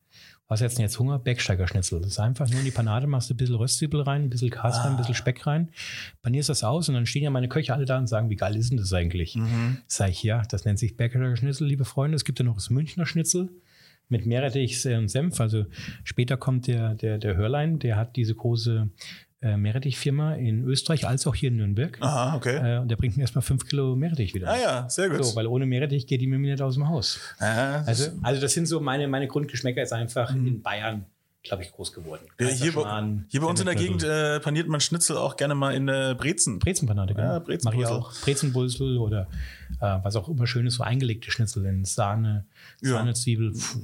was 0.48 0.58
jetzt 0.58 0.76
denn 0.76 0.82
jetzt 0.82 0.98
Hunger? 0.98 1.20
Bergsteigerschnitzel. 1.20 2.00
Das 2.00 2.10
ist 2.10 2.18
einfach 2.18 2.48
nur 2.48 2.58
in 2.58 2.64
die 2.64 2.72
Panade, 2.72 3.06
machst 3.06 3.30
du 3.30 3.34
ein 3.34 3.36
bisschen 3.36 3.54
Röstzwiebel 3.54 4.00
rein, 4.00 4.24
ein 4.24 4.28
bisschen 4.28 4.50
Kas 4.50 4.78
rein, 4.78 4.94
ein 4.94 4.96
bisschen 4.96 5.14
Speck 5.14 5.46
rein, 5.46 5.70
panierst 6.20 6.48
das 6.48 6.64
aus 6.64 6.88
und 6.88 6.96
dann 6.96 7.06
stehen 7.06 7.22
ja 7.22 7.30
meine 7.30 7.48
Köche 7.48 7.74
alle 7.74 7.84
da 7.84 7.96
und 7.96 8.08
sagen, 8.08 8.28
wie 8.28 8.34
geil 8.34 8.56
ist 8.56 8.70
denn 8.70 8.78
das 8.78 8.92
eigentlich? 8.92 9.36
Mhm. 9.36 9.78
Sag 9.86 10.10
ich, 10.10 10.24
ja, 10.24 10.42
das 10.50 10.64
nennt 10.64 10.80
sich 10.80 10.96
Bergsteigerschnitzel, 10.96 11.64
liebe 11.64 11.84
Freunde. 11.84 12.16
Es 12.16 12.24
gibt 12.24 12.40
ja 12.40 12.44
noch 12.44 12.56
das 12.56 12.70
Münchner 12.70 13.06
Schnitzel 13.06 13.50
mit 14.08 14.26
Meerrettich 14.26 14.84
und 14.88 15.06
Senf. 15.06 15.40
Also 15.40 15.66
später 16.02 16.36
kommt 16.36 16.66
der, 16.66 16.96
der, 16.96 17.18
der 17.18 17.36
Hörlein, 17.36 17.78
der 17.78 17.94
hat 17.94 18.16
diese 18.16 18.34
große 18.34 18.90
äh, 19.42 19.56
Meerrettich-Firma 19.56 20.34
in 20.34 20.64
Österreich, 20.64 21.06
als 21.06 21.26
auch 21.26 21.34
hier 21.34 21.48
in 21.48 21.56
Nürnberg. 21.56 21.96
Aha, 22.00 22.36
okay. 22.36 22.56
Äh, 22.76 22.80
und 22.80 22.88
der 22.88 22.96
bringt 22.96 23.16
mir 23.16 23.22
erstmal 23.22 23.42
fünf 23.42 23.66
Kilo 23.66 23.96
Meerrettich 23.96 24.34
wieder. 24.34 24.48
ah 24.50 24.58
ja, 24.60 24.88
sehr 24.90 25.08
gut. 25.08 25.24
So, 25.24 25.34
weil 25.36 25.46
ohne 25.46 25.66
Meerrettich 25.66 26.06
geht 26.06 26.20
die 26.20 26.26
mir 26.26 26.38
nicht 26.38 26.60
aus 26.60 26.74
dem 26.74 26.88
Haus. 26.88 27.18
ja, 27.40 27.82
Also, 27.86 28.10
also 28.22 28.40
das 28.40 28.52
sind 28.52 28.66
so 28.66 28.80
meine, 28.80 29.08
meine 29.08 29.28
Grundgeschmäcker 29.28 29.82
ist 29.82 29.92
einfach 29.92 30.30
in 30.34 30.60
Bayern, 30.62 31.06
glaube 31.42 31.62
ich, 31.62 31.72
groß 31.72 31.94
geworden. 31.94 32.20
Mhm. 32.38 32.46
ja, 32.46 32.52
hier, 32.52 32.72
bei, 32.72 32.82
Kaiserschmarrn, 32.82 33.24
hier 33.30 33.40
bei 33.40 33.46
uns 33.46 33.60
in 33.60 33.66
der 33.66 33.74
Gegend 33.76 34.02
äh, 34.04 34.40
paniert 34.40 34.68
man 34.68 34.80
Schnitzel 34.80 35.16
auch 35.16 35.38
gerne 35.38 35.54
mal 35.54 35.74
in 35.74 35.88
äh, 35.88 36.14
Brezen. 36.18 36.58
Brezenpanade, 36.58 37.14
genau. 37.14 37.34
Ja, 37.36 37.42
Mach 37.64 37.72
ich 37.72 37.86
auch. 37.86 38.12
Brezenbulsel 38.20 38.98
oder 38.98 39.26
äh, 39.80 39.98
was 40.02 40.16
auch 40.16 40.28
immer 40.28 40.46
schön 40.46 40.66
ist, 40.66 40.74
so 40.74 40.82
eingelegte 40.82 41.30
Schnitzel 41.30 41.64
in 41.64 41.86
Sahne, 41.86 42.44
Ja. 42.82 42.90
Sahne, 42.90 43.14
Zwiebel. 43.14 43.52
Puh. 43.52 43.78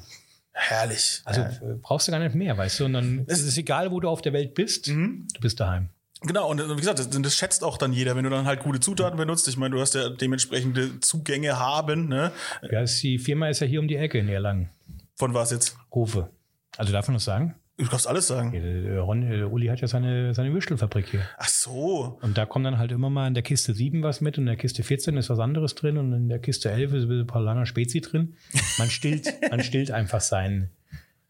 Herrlich. 0.59 1.21
Also 1.27 1.43
äh, 1.43 1.51
brauchst 1.83 2.09
du 2.09 2.13
gar 2.13 2.19
nicht 2.19 2.35
mehr, 2.35 2.57
weißt 2.57 2.81
du? 2.81 2.87
Und 2.87 2.95
dann 2.95 3.25
Es- 3.27 3.41
ist 3.41 3.47
es 3.49 3.59
egal, 3.59 3.91
wo 3.91 4.01
du 4.01 4.09
auf 4.09 4.23
der 4.23 4.33
Welt 4.33 4.55
bist, 4.55 4.89
Mhm. 4.89 5.29
du 5.35 5.41
bist 5.41 5.61
daheim. 5.61 5.91
Genau, 6.23 6.49
und 6.51 6.59
wie 6.59 6.77
gesagt, 6.77 6.99
das, 6.99 7.11
das 7.11 7.37
schätzt 7.37 7.63
auch 7.63 7.77
dann 7.77 7.93
jeder, 7.93 8.17
wenn 8.17 8.25
du 8.25 8.31
dann 8.31 8.47
halt 8.47 8.61
gute 8.61 8.81
Zutaten 8.81 9.19
benutzt. 9.19 9.47
Ich 9.49 9.59
meine, 9.59 9.75
du 9.75 9.81
hast 9.83 9.95
ja 9.95 10.09
dementsprechende 10.09 10.99
Zugänge 11.01 11.59
haben, 11.59 12.09
ne? 12.09 12.33
Ja, 12.71 12.85
die 12.85 13.19
Firma 13.19 13.49
ist 13.51 13.61
ja 13.61 13.67
hier 13.67 13.81
um 13.81 13.87
die 13.87 13.97
Ecke 13.97 14.19
in 14.19 14.29
Erlangen. 14.29 14.71
Von 15.17 15.35
was 15.35 15.51
jetzt? 15.51 15.77
Rufe. 15.95 16.31
Also 16.79 16.91
darf 16.93 17.07
man 17.09 17.15
das 17.17 17.25
sagen? 17.25 17.55
Du 17.79 17.87
kannst 17.87 18.07
alles 18.07 18.27
sagen. 18.27 18.53
Ron, 18.99 19.23
Uli 19.45 19.67
hat 19.67 19.81
ja 19.81 19.87
seine, 19.87 20.33
seine 20.33 20.53
Würstelfabrik 20.53 21.09
hier. 21.11 21.21
Ach 21.37 21.49
so. 21.49 22.19
Und 22.23 22.39
da 22.39 22.47
kommt 22.47 22.65
dann 22.65 22.79
halt 22.79 22.91
immer 22.91 23.11
mal 23.11 23.27
in 23.29 23.35
der 23.35 23.43
Kiste 23.43 23.75
7 23.75 24.03
was 24.03 24.23
mit 24.23 24.39
und 24.39 24.45
in 24.45 24.47
der 24.47 24.57
Kiste 24.57 24.83
14 24.83 25.17
ist 25.19 25.29
was 25.29 25.39
anderes 25.39 25.75
drin 25.75 25.99
und 25.99 26.13
in 26.13 26.29
der 26.29 26.39
Kiste 26.39 26.71
11 26.71 26.93
ist 26.93 27.03
ein 27.03 27.09
bisschen 27.09 27.27
Paulaner 27.27 27.67
Spezi 27.67 28.01
drin. 28.01 28.35
Man 28.79 28.89
stillt, 28.89 29.27
man 29.51 29.63
stillt 29.63 29.91
einfach 29.91 30.23
sein, 30.23 30.71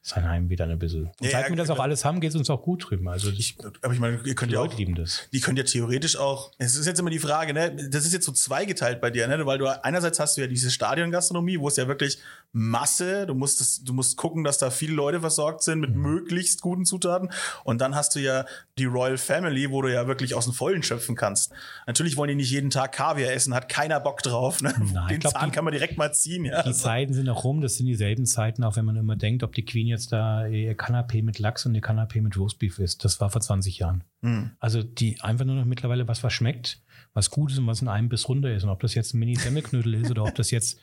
sein 0.09 0.29
Heimweh 0.29 0.55
dann 0.57 0.71
ein 0.71 0.79
bisschen. 0.79 1.07
Und 1.07 1.15
Ja, 1.21 1.31
seit 1.33 1.45
ja, 1.45 1.49
wir 1.51 1.57
das 1.57 1.69
auch 1.71 1.75
klar. 1.75 1.85
alles 1.87 2.05
haben, 2.05 2.21
geht 2.21 2.31
es 2.31 2.37
uns 2.37 2.49
auch 2.49 2.63
gut 2.63 2.89
drüben. 2.89 3.09
Also 3.09 3.29
ich, 3.31 3.57
Aber 3.83 3.93
ich 3.93 3.99
meine, 3.99 4.21
ihr 4.25 4.35
könnt 4.37 4.51
die 4.53 4.55
ja 4.55 4.61
Leute 4.61 4.75
auch 4.75 4.79
lieben 4.79 4.95
das. 4.95 5.29
die 5.33 5.41
können 5.41 5.57
ja 5.57 5.65
theoretisch 5.65 6.17
auch, 6.17 6.53
es 6.59 6.77
ist 6.77 6.87
jetzt 6.87 7.01
immer 7.01 7.11
die 7.11 7.19
Frage, 7.19 7.53
ne, 7.53 7.75
das 7.91 8.07
ist 8.07 8.13
jetzt 8.13 8.25
so 8.25 8.31
zweigeteilt 8.33 9.01
bei 9.01 9.11
dir, 9.11 9.27
ne, 9.27 9.45
weil 9.47 9.59
du 9.59 9.67
einerseits 9.85 10.21
hast 10.21 10.37
du 10.37 10.43
ja 10.43 10.47
diese 10.47 10.71
Stadiongastronomie, 10.71 11.59
wo 11.59 11.67
es 11.69 11.77
ja 11.77 11.89
wirklich 11.89 12.19
Masse, 12.53 13.27
du 13.27 13.35
musst 13.35 13.61
das, 13.61 13.83
du 13.85 13.93
musst 13.93 14.17
gucken, 14.17 14.43
dass 14.45 14.59
da 14.59 14.71
viele 14.71 14.95
Leute 14.95 15.21
versorgt 15.21 15.63
sind 15.63 15.81
mit 15.81 15.95
möglichst 15.95 16.63
guten 16.63 16.85
Zutaten 16.87 17.31
und 17.65 17.81
dann 17.81 17.95
hast 17.95 18.15
du 18.15 18.21
ja 18.21 18.47
die 18.79 18.85
Royal 18.87 19.19
Family, 19.19 19.71
wo 19.71 19.83
du 19.83 19.93
ja 19.93 20.07
wirklich 20.07 20.35
aus 20.35 20.45
dem 20.45 20.55
Vollen 20.55 20.83
schöpfen 20.83 21.17
kannst. 21.17 21.53
Natürlich 21.87 22.17
wollen 22.17 22.29
die 22.29 22.35
nicht 22.37 22.51
jeden 22.51 22.71
Tag 22.71 22.93
Kaviar 22.93 23.33
essen, 23.33 23.55
hat 23.55 23.69
keiner 23.69 24.01
Bock 24.01 24.23
drauf, 24.23 24.63
ne? 24.63 24.73
Nein, 24.93 25.09
Den 25.09 25.21
glaub, 25.21 25.33
Zahn 25.35 25.51
die- 25.51 25.55
kann 25.55 25.65
man 25.65 25.73
direkt 25.73 25.99
mal 25.99 26.13
ziehen, 26.15 26.45
ja. 26.47 26.63
Die 26.63 26.73
Zeiten 26.73 27.13
sind 27.13 27.29
auch 27.29 27.45
rum, 27.45 27.61
das 27.61 27.75
sind 27.75 27.87
dieselben 27.87 28.25
Zeiten, 28.25 28.65
auch 28.65 28.77
wenn 28.77 28.85
man 28.87 28.97
immer 28.97 29.17
denkt, 29.17 29.43
ob 29.43 29.55
die 29.55 29.65
Queen 29.65 29.87
jetzt 29.97 30.13
da 30.13 30.47
ihr 30.47 30.77
Kanapé 30.77 31.23
mit 31.23 31.39
Lachs 31.39 31.67
und 31.67 31.75
ihr 31.75 31.83
Kanapé 31.83 32.21
mit 32.21 32.37
Roastbeef 32.37 32.79
ist. 32.79 33.05
Das 33.05 33.21
war 33.21 33.31
vor 33.31 33.41
20 33.41 33.79
Jahren. 33.79 34.05
Hm. 34.23 34.51
Also 34.61 34.83
die 34.83 35.21
einfach 35.21 35.45
nur 35.45 35.57
noch 35.57 35.65
mittlerweile 35.65 36.07
was, 36.07 36.23
was 36.23 36.33
schmeckt, 36.33 36.81
was 37.15 37.31
gut 37.31 37.51
ist 37.51 37.59
und 37.59 37.67
was 37.67 37.83
in 37.83 37.89
einem 37.89 38.09
Biss 38.09 38.29
runter 38.29 38.55
ist. 38.55 38.65
Und 38.65 38.71
ob 38.71 38.81
das 38.81 38.95
jetzt 38.95 39.15
ein 39.15 39.19
Mini-Semmelknödel 39.19 39.95
ist 39.95 40.11
oder 40.11 40.25
ob 40.25 40.35
das 40.35 40.51
jetzt 40.51 40.79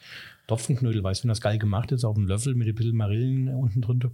Topfenknödel, 0.48 1.04
weißt 1.04 1.22
du, 1.22 1.24
wenn 1.26 1.30
das 1.30 1.42
geil 1.42 1.58
gemacht 1.58 1.92
ist, 1.92 2.04
auf 2.04 2.18
einem 2.18 2.28
Löffel 2.28 2.56
mit 2.56 2.68
ein 2.68 2.76
bisschen 2.76 2.98
Marillen 2.98 3.48
unten 3.50 3.82
drunter. 3.82 4.12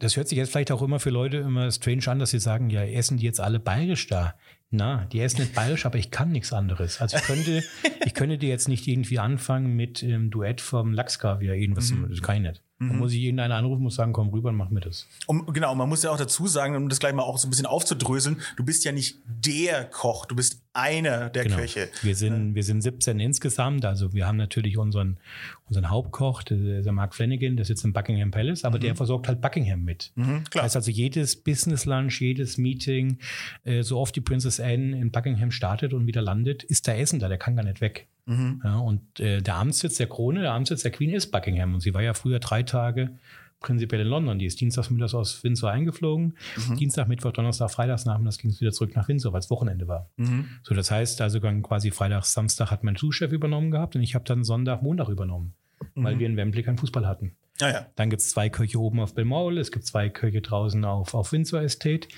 Das 0.00 0.16
hört 0.16 0.28
sich 0.28 0.38
jetzt 0.38 0.50
vielleicht 0.50 0.72
auch 0.72 0.82
immer 0.82 0.98
für 0.98 1.10
Leute 1.10 1.38
immer 1.38 1.70
strange 1.70 2.08
an, 2.08 2.18
dass 2.18 2.30
sie 2.30 2.40
sagen, 2.40 2.70
ja, 2.70 2.82
essen 2.82 3.18
die 3.18 3.26
jetzt 3.26 3.40
alle 3.40 3.60
bayerisch 3.60 4.06
da? 4.06 4.34
Na, 4.70 5.04
die 5.06 5.20
essen 5.20 5.40
nicht 5.40 5.54
bayerisch, 5.54 5.84
aber 5.84 5.98
ich 5.98 6.10
kann 6.10 6.30
nichts 6.30 6.52
anderes. 6.52 7.00
Also 7.00 7.16
ich 7.16 7.22
könnte, 7.24 7.62
ich 8.04 8.14
könnte 8.14 8.38
dir 8.38 8.48
jetzt 8.48 8.68
nicht 8.68 8.86
irgendwie 8.86 9.18
anfangen 9.18 9.74
mit 9.74 10.02
ähm, 10.02 10.30
Duett 10.30 10.60
vom 10.60 10.92
Lachskaviar, 10.92 11.54
irgendwas, 11.54 11.92
das 12.08 12.22
kann 12.22 12.36
ich 12.36 12.42
nicht. 12.42 12.62
Da 12.82 12.94
muss 12.94 13.12
ich 13.12 13.20
irgendeinen 13.20 13.52
anrufen, 13.52 13.82
muss 13.82 13.96
sagen, 13.96 14.14
komm 14.14 14.30
rüber 14.30 14.48
und 14.48 14.56
mach 14.56 14.70
mir 14.70 14.80
das. 14.80 15.06
Um, 15.26 15.44
genau, 15.52 15.74
man 15.74 15.86
muss 15.86 16.02
ja 16.02 16.10
auch 16.10 16.16
dazu 16.16 16.46
sagen, 16.46 16.74
um 16.76 16.88
das 16.88 16.98
gleich 16.98 17.12
mal 17.12 17.24
auch 17.24 17.36
so 17.36 17.46
ein 17.46 17.50
bisschen 17.50 17.66
aufzudröseln, 17.66 18.40
du 18.56 18.64
bist 18.64 18.86
ja 18.86 18.92
nicht 18.92 19.18
der 19.26 19.84
Koch, 19.84 20.24
du 20.24 20.34
bist 20.34 20.62
einer 20.72 21.28
der 21.28 21.44
Genau. 21.44 21.56
Köche. 21.56 21.90
Wir 22.00 22.16
sind, 22.16 22.54
wir 22.54 22.62
sind 22.64 22.80
17 22.80 23.20
insgesamt. 23.20 23.84
Also 23.84 24.14
wir 24.14 24.26
haben 24.26 24.38
natürlich 24.38 24.78
unseren, 24.78 25.18
unseren 25.68 25.90
Hauptkoch, 25.90 26.42
der, 26.42 26.80
der 26.80 26.92
Mark 26.92 27.14
Flanagan, 27.14 27.56
der 27.56 27.66
sitzt 27.66 27.84
im 27.84 27.92
Buckingham 27.92 28.30
Palace, 28.30 28.64
aber 28.64 28.78
der 28.78 28.96
versorgt 28.96 29.28
halt 29.28 29.42
Buckingham 29.42 29.82
mit. 29.84 30.12
Mhm, 30.14 30.44
klar. 30.44 30.64
Heißt 30.64 30.76
also 30.76 30.90
jedes 30.90 31.36
Business 31.36 31.84
Lunch, 31.84 32.22
jedes 32.22 32.56
Meeting, 32.56 33.18
äh, 33.64 33.82
so 33.82 33.98
oft 33.98 34.16
die 34.16 34.22
Princess 34.22 34.58
Anne 34.58 34.98
in 34.98 35.10
Buckingham 35.10 35.50
startet 35.50 35.92
und 35.92 36.06
wieder 36.06 36.22
landet, 36.22 36.62
ist 36.62 36.88
da 36.88 36.94
Essen 36.94 37.18
da, 37.18 37.28
der 37.28 37.36
kann 37.36 37.56
gar 37.56 37.64
nicht 37.64 37.82
weg. 37.82 38.06
Mhm. 38.26 38.60
Ja, 38.64 38.78
und 38.78 39.20
äh, 39.20 39.40
der 39.40 39.56
Amtssitz 39.56 39.96
der 39.96 40.08
Krone, 40.08 40.42
der 40.42 40.52
Amtssitz 40.52 40.82
der 40.82 40.90
Queen 40.90 41.10
ist 41.10 41.30
Buckingham. 41.30 41.74
Und 41.74 41.80
sie 41.80 41.94
war 41.94 42.02
ja 42.02 42.14
früher 42.14 42.38
drei 42.38 42.62
Tage 42.62 43.16
prinzipiell 43.60 44.00
in 44.00 44.08
London. 44.08 44.38
Die 44.38 44.46
ist 44.46 44.60
dienstags 44.60 44.90
mittags 44.90 45.14
aus 45.14 45.44
Windsor 45.44 45.70
eingeflogen. 45.70 46.36
Mhm. 46.68 46.76
Dienstag, 46.76 47.08
Mittwoch, 47.08 47.32
Donnerstag, 47.32 47.70
Freitags 47.70 48.06
nachmittags 48.06 48.38
ging 48.38 48.50
es 48.50 48.60
wieder 48.60 48.72
zurück 48.72 48.96
nach 48.96 49.06
Windsor, 49.06 49.32
weil 49.32 49.40
es 49.40 49.50
Wochenende 49.50 49.86
war. 49.86 50.08
Mhm. 50.16 50.46
So, 50.62 50.74
das 50.74 50.90
heißt 50.90 51.20
also 51.20 51.40
quasi 51.40 51.90
Freitag, 51.90 52.24
Samstag 52.24 52.70
hat 52.70 52.82
mein 52.82 52.96
Zuschef 52.96 53.32
übernommen 53.32 53.70
gehabt 53.70 53.94
und 53.96 54.02
ich 54.02 54.14
habe 54.14 54.24
dann 54.24 54.44
Sonntag, 54.44 54.82
Montag 54.82 55.08
übernommen, 55.08 55.54
weil 55.94 56.18
wir 56.18 56.26
in 56.26 56.36
Wembley 56.36 56.62
keinen 56.62 56.78
Fußball 56.78 57.06
hatten. 57.06 57.36
Ah 57.62 57.70
ja. 57.70 57.86
Dann 57.96 58.10
gibt 58.10 58.22
es 58.22 58.30
zwei 58.30 58.48
Köche 58.48 58.80
oben 58.80 59.00
auf 59.00 59.14
Balmoral, 59.14 59.58
es 59.58 59.70
gibt 59.70 59.86
zwei 59.86 60.08
Köche 60.08 60.40
draußen 60.40 60.84
auf, 60.84 61.14
auf 61.14 61.32
Windsor 61.32 61.62
Estate, 61.62 62.08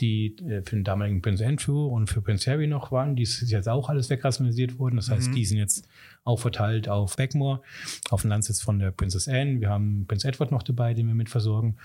die 0.00 0.36
äh, 0.38 0.62
für 0.62 0.76
den 0.76 0.84
damaligen 0.84 1.22
Prince 1.22 1.46
Andrew 1.46 1.86
und 1.86 2.08
für 2.08 2.22
Prince 2.22 2.50
Harry 2.50 2.66
noch 2.66 2.92
waren. 2.92 3.16
Die 3.16 3.22
ist 3.22 3.40
jetzt 3.50 3.68
auch 3.68 3.88
alles 3.88 4.10
wegrationalisiert 4.10 4.78
worden. 4.78 4.96
Das 4.96 5.10
heißt, 5.10 5.34
die 5.34 5.44
sind 5.44 5.58
jetzt 5.58 5.86
auch 6.24 6.38
verteilt 6.38 6.88
auf 6.88 7.16
Beckmore, 7.16 7.62
auf 8.10 8.22
dem 8.22 8.30
Landsitz 8.30 8.60
von 8.60 8.78
der 8.78 8.90
Princess 8.90 9.26
Anne. 9.28 9.60
Wir 9.60 9.70
haben 9.70 10.06
Prince 10.06 10.28
Edward 10.28 10.52
noch 10.52 10.62
dabei, 10.62 10.94
den 10.94 11.06
wir 11.06 11.14
mit 11.14 11.28
versorgen. 11.28 11.76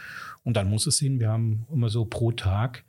Und 0.43 0.57
dann 0.57 0.69
muss 0.69 0.88
es 0.88 0.98
sehen, 0.98 1.19
wir 1.19 1.29
haben 1.29 1.65
immer 1.72 1.89
so 1.89 2.05
pro 2.05 2.31
Tag 2.31 2.84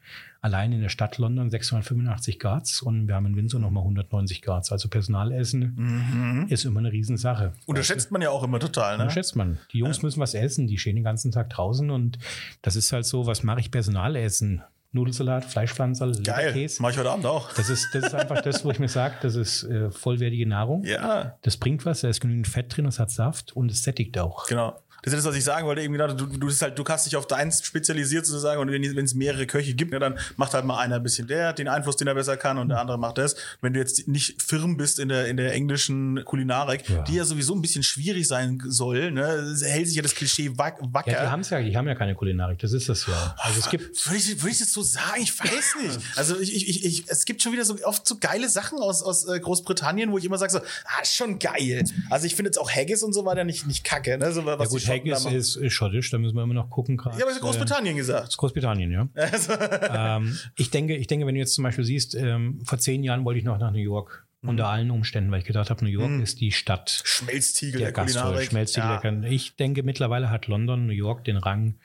allein 0.46 0.70
in 0.72 0.80
der 0.80 0.88
Stadt 0.90 1.18
London 1.18 1.50
685 1.50 2.38
Guards 2.38 2.80
und 2.80 3.08
wir 3.08 3.16
haben 3.16 3.26
in 3.26 3.34
Windsor 3.36 3.60
nochmal 3.60 3.82
190 3.82 4.42
Guards. 4.42 4.70
Also 4.70 4.88
Personalessen 4.88 6.46
ist 6.48 6.64
immer 6.64 6.78
eine 6.80 6.92
Riesensache. 6.92 7.52
Unterschätzt 7.66 8.12
man 8.12 8.22
ja 8.22 8.30
auch 8.30 8.44
immer 8.44 8.60
total, 8.60 8.96
ne? 8.96 9.02
Unterschätzt 9.02 9.34
man. 9.34 9.58
Die 9.72 9.78
Jungs 9.78 10.02
müssen 10.02 10.20
was 10.20 10.34
essen, 10.34 10.66
die 10.68 10.78
stehen 10.78 10.94
den 10.94 11.04
ganzen 11.04 11.32
Tag 11.32 11.50
draußen 11.50 11.90
und 11.90 12.18
das 12.62 12.76
ist 12.76 12.92
halt 12.92 13.06
so, 13.06 13.26
was 13.26 13.42
mache 13.42 13.60
ich 13.60 13.70
Personalessen? 13.70 14.62
Nudelsalat, 14.92 15.44
Fleischpflanzerl, 15.44 16.12
Geil. 16.22 16.46
Leberkäse. 16.46 16.80
Mach 16.80 16.90
ich 16.90 16.96
heute 16.96 17.10
Abend 17.10 17.26
auch. 17.26 17.52
Das 17.52 17.68
ist, 17.68 17.88
das 17.92 18.04
ist 18.06 18.14
einfach 18.14 18.40
das, 18.40 18.64
wo 18.64 18.70
ich 18.70 18.78
mir 18.78 18.88
sage, 18.88 19.16
das 19.20 19.34
ist 19.34 19.64
äh, 19.64 19.90
vollwertige 19.90 20.46
Nahrung. 20.46 20.84
Ja, 20.84 21.36
Das 21.42 21.56
bringt 21.58 21.84
was, 21.84 22.00
da 22.00 22.08
ist 22.08 22.20
genügend 22.20 22.46
Fett 22.46 22.74
drin, 22.74 22.86
es 22.86 22.98
hat 22.98 23.10
Saft 23.10 23.54
und 23.54 23.70
es 23.70 23.82
sättigt 23.82 24.16
auch. 24.18 24.46
genau. 24.46 24.78
Das 25.02 25.12
ist 25.12 25.18
das, 25.20 25.24
was 25.24 25.36
ich 25.36 25.44
sagen 25.44 25.66
wollte. 25.66 25.82
Eben 25.82 25.92
genau, 25.92 26.08
du, 26.08 26.26
du, 26.26 26.46
bist 26.46 26.62
halt, 26.62 26.78
du 26.78 26.84
hast 26.84 27.06
dich 27.06 27.16
auf 27.16 27.26
deins 27.26 27.64
spezialisiert 27.64 28.26
sozusagen 28.26 28.60
und 28.60 28.70
wenn 28.70 29.04
es 29.04 29.14
mehrere 29.14 29.46
Köche 29.46 29.74
gibt, 29.74 29.92
ne, 29.92 29.98
dann 29.98 30.18
macht 30.36 30.54
halt 30.54 30.64
mal 30.64 30.78
einer 30.78 30.96
ein 30.96 31.02
bisschen 31.02 31.26
der, 31.26 31.52
den 31.52 31.68
Einfluss, 31.68 31.96
den 31.96 32.08
er 32.08 32.14
besser 32.14 32.36
kann 32.36 32.58
und 32.58 32.68
der 32.68 32.80
andere 32.80 32.98
macht 32.98 33.18
das. 33.18 33.36
Wenn 33.60 33.72
du 33.72 33.80
jetzt 33.80 34.08
nicht 34.08 34.42
firm 34.42 34.76
bist 34.76 34.98
in 34.98 35.08
der, 35.08 35.26
in 35.28 35.36
der 35.36 35.52
englischen 35.52 36.24
Kulinarik, 36.24 36.88
Ja. 36.88 37.02
die 37.02 37.14
ja 37.14 37.24
sowieso 37.24 37.54
ein 37.54 37.62
bisschen 37.62 37.82
schwierig 37.82 38.26
sein 38.26 38.62
soll, 38.66 39.12
ne, 39.12 39.54
hält 39.62 39.86
sich 39.86 39.96
ja 39.96 40.02
das 40.02 40.14
Klischee 40.14 40.50
wack, 40.56 40.78
wacker. 40.80 41.10
Ja, 41.12 41.22
die 41.24 41.30
haben 41.30 41.42
ja, 41.42 41.60
die 41.62 41.76
haben 41.76 41.86
ja 41.86 41.94
keine 41.94 42.14
Kulinarik, 42.14 42.58
das 42.58 42.72
ist 42.72 42.88
das 42.88 43.06
ja. 43.06 43.34
Also 43.38 43.60
es 43.60 43.70
gibt, 43.70 44.06
Würde 44.06 44.16
ich, 44.18 44.40
würde 44.42 44.50
ich 44.50 44.58
das 44.58 44.72
so 44.72 44.82
sagen? 44.82 45.20
Ich 45.22 45.38
weiß 45.38 45.76
nicht. 45.82 45.98
Also 46.16 46.38
ich, 46.38 46.54
ich, 46.54 46.68
ich, 46.68 46.84
ich, 46.84 47.04
es 47.08 47.24
gibt 47.24 47.42
schon 47.42 47.52
wieder 47.52 47.64
so 47.64 47.76
oft 47.84 48.06
so 48.06 48.16
geile 48.18 48.48
Sachen 48.48 48.78
aus, 48.78 49.02
aus 49.02 49.26
äh, 49.28 49.38
Großbritannien, 49.40 50.10
wo 50.10 50.18
ich 50.18 50.24
immer 50.24 50.38
sage 50.38 50.52
so, 50.52 50.58
ah, 50.58 51.04
schon 51.04 51.38
geil. 51.38 51.84
Also 52.10 52.26
ich 52.26 52.34
finde 52.34 52.48
jetzt 52.48 52.58
auch 52.58 52.70
Haggis 52.70 53.02
und 53.02 53.12
so 53.12 53.24
weiter 53.24 53.44
nicht, 53.44 53.66
nicht 53.66 53.84
kacke. 53.84 54.18
Ne? 54.18 54.32
So, 54.32 54.44
was 54.44 54.58
ja 54.58 54.66
gut, 54.66 54.85
Machen. 55.24 55.36
ist, 55.36 55.56
ist 55.56 55.72
schottisch, 55.72 56.10
da 56.10 56.18
müssen 56.18 56.36
wir 56.36 56.42
immer 56.42 56.54
noch 56.54 56.70
gucken 56.70 56.98
aber 56.98 57.14
ich 57.16 57.22
habe 57.22 57.40
Großbritannien 57.40 57.96
gesagt. 57.96 58.32
Äh, 58.32 58.36
Großbritannien, 58.36 58.90
ja. 58.90 59.08
Also, 59.14 59.52
ähm, 59.52 60.38
ich, 60.56 60.70
denke, 60.70 60.96
ich 60.96 61.06
denke, 61.06 61.26
wenn 61.26 61.34
du 61.34 61.40
jetzt 61.40 61.54
zum 61.54 61.64
Beispiel 61.64 61.84
siehst, 61.84 62.14
ähm, 62.14 62.60
vor 62.64 62.78
zehn 62.78 63.02
Jahren 63.02 63.24
wollte 63.24 63.38
ich 63.38 63.44
noch 63.44 63.58
nach 63.58 63.72
New 63.72 63.78
York. 63.78 64.26
Mhm. 64.42 64.50
Unter 64.50 64.68
allen 64.68 64.90
Umständen, 64.90 65.30
weil 65.30 65.40
ich 65.40 65.46
gedacht 65.46 65.70
habe, 65.70 65.84
New 65.84 65.90
York 65.90 66.20
ist 66.22 66.40
die 66.40 66.52
Stadt 66.52 67.02
Schmelztiegel 67.04 67.78
der 67.78 67.88
der, 67.88 67.92
Gastro, 67.92 68.22
Kulinarik. 68.22 68.48
Schmelztiegel 68.50 68.90
ja. 68.90 69.10
der 69.10 69.30
Ich 69.30 69.56
denke, 69.56 69.82
mittlerweile 69.82 70.30
hat 70.30 70.46
London, 70.46 70.86
New 70.86 70.92
York 70.92 71.24
den 71.24 71.36
Rang 71.36 71.76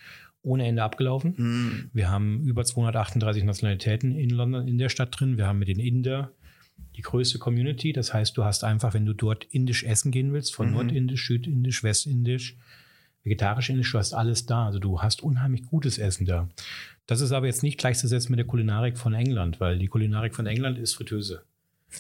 ohne 0.44 0.68
Ende 0.68 0.84
abgelaufen. 0.84 1.34
Mhm. 1.38 1.90
Wir 1.94 2.10
haben 2.10 2.42
über 2.44 2.66
238 2.66 3.44
Nationalitäten 3.44 4.16
in 4.16 4.30
London, 4.30 4.68
in 4.68 4.78
der 4.78 4.90
Stadt 4.90 5.18
drin. 5.20 5.38
Wir 5.38 5.48
haben 5.48 5.60
mit 5.60 5.68
den 5.68 5.80
Inder 5.80 6.32
die 6.96 7.02
größte 7.02 7.40
Community. 7.40 7.94
Das 7.94 8.14
heißt, 8.14 8.36
du 8.38 8.44
hast 8.44 8.64
einfach, 8.64 8.94
wenn 8.94 9.06
du 9.06 9.14
dort 9.14 9.46
indisch 9.46 9.84
essen 9.84 10.12
gehen 10.12 10.34
willst, 10.34 10.54
von 10.54 10.72
Nordindisch, 10.72 11.28
Südindisch, 11.28 11.84
Westindisch, 11.84 12.58
vegetarisch 13.24 13.70
indisch, 13.70 13.92
du 13.92 13.98
hast 13.98 14.14
alles 14.14 14.46
da. 14.46 14.66
Also 14.66 14.80
du 14.80 15.02
hast 15.02 15.22
unheimlich 15.24 15.64
gutes 15.68 15.98
Essen 15.98 16.26
da. 16.26 16.48
Das 17.08 17.22
ist 17.22 17.32
aber 17.32 17.48
jetzt 17.48 17.64
nicht 17.64 17.78
gleichzusetzen 17.78 18.32
mit 18.32 18.40
der 18.40 18.48
Kulinarik 18.48 18.98
von 18.98 19.14
England, 19.14 19.60
weil 19.60 19.78
die 19.80 19.88
Kulinarik 19.88 20.34
von 20.36 20.46
England 20.48 20.78
ist 20.78 20.94
Fritteuse. 20.96 21.44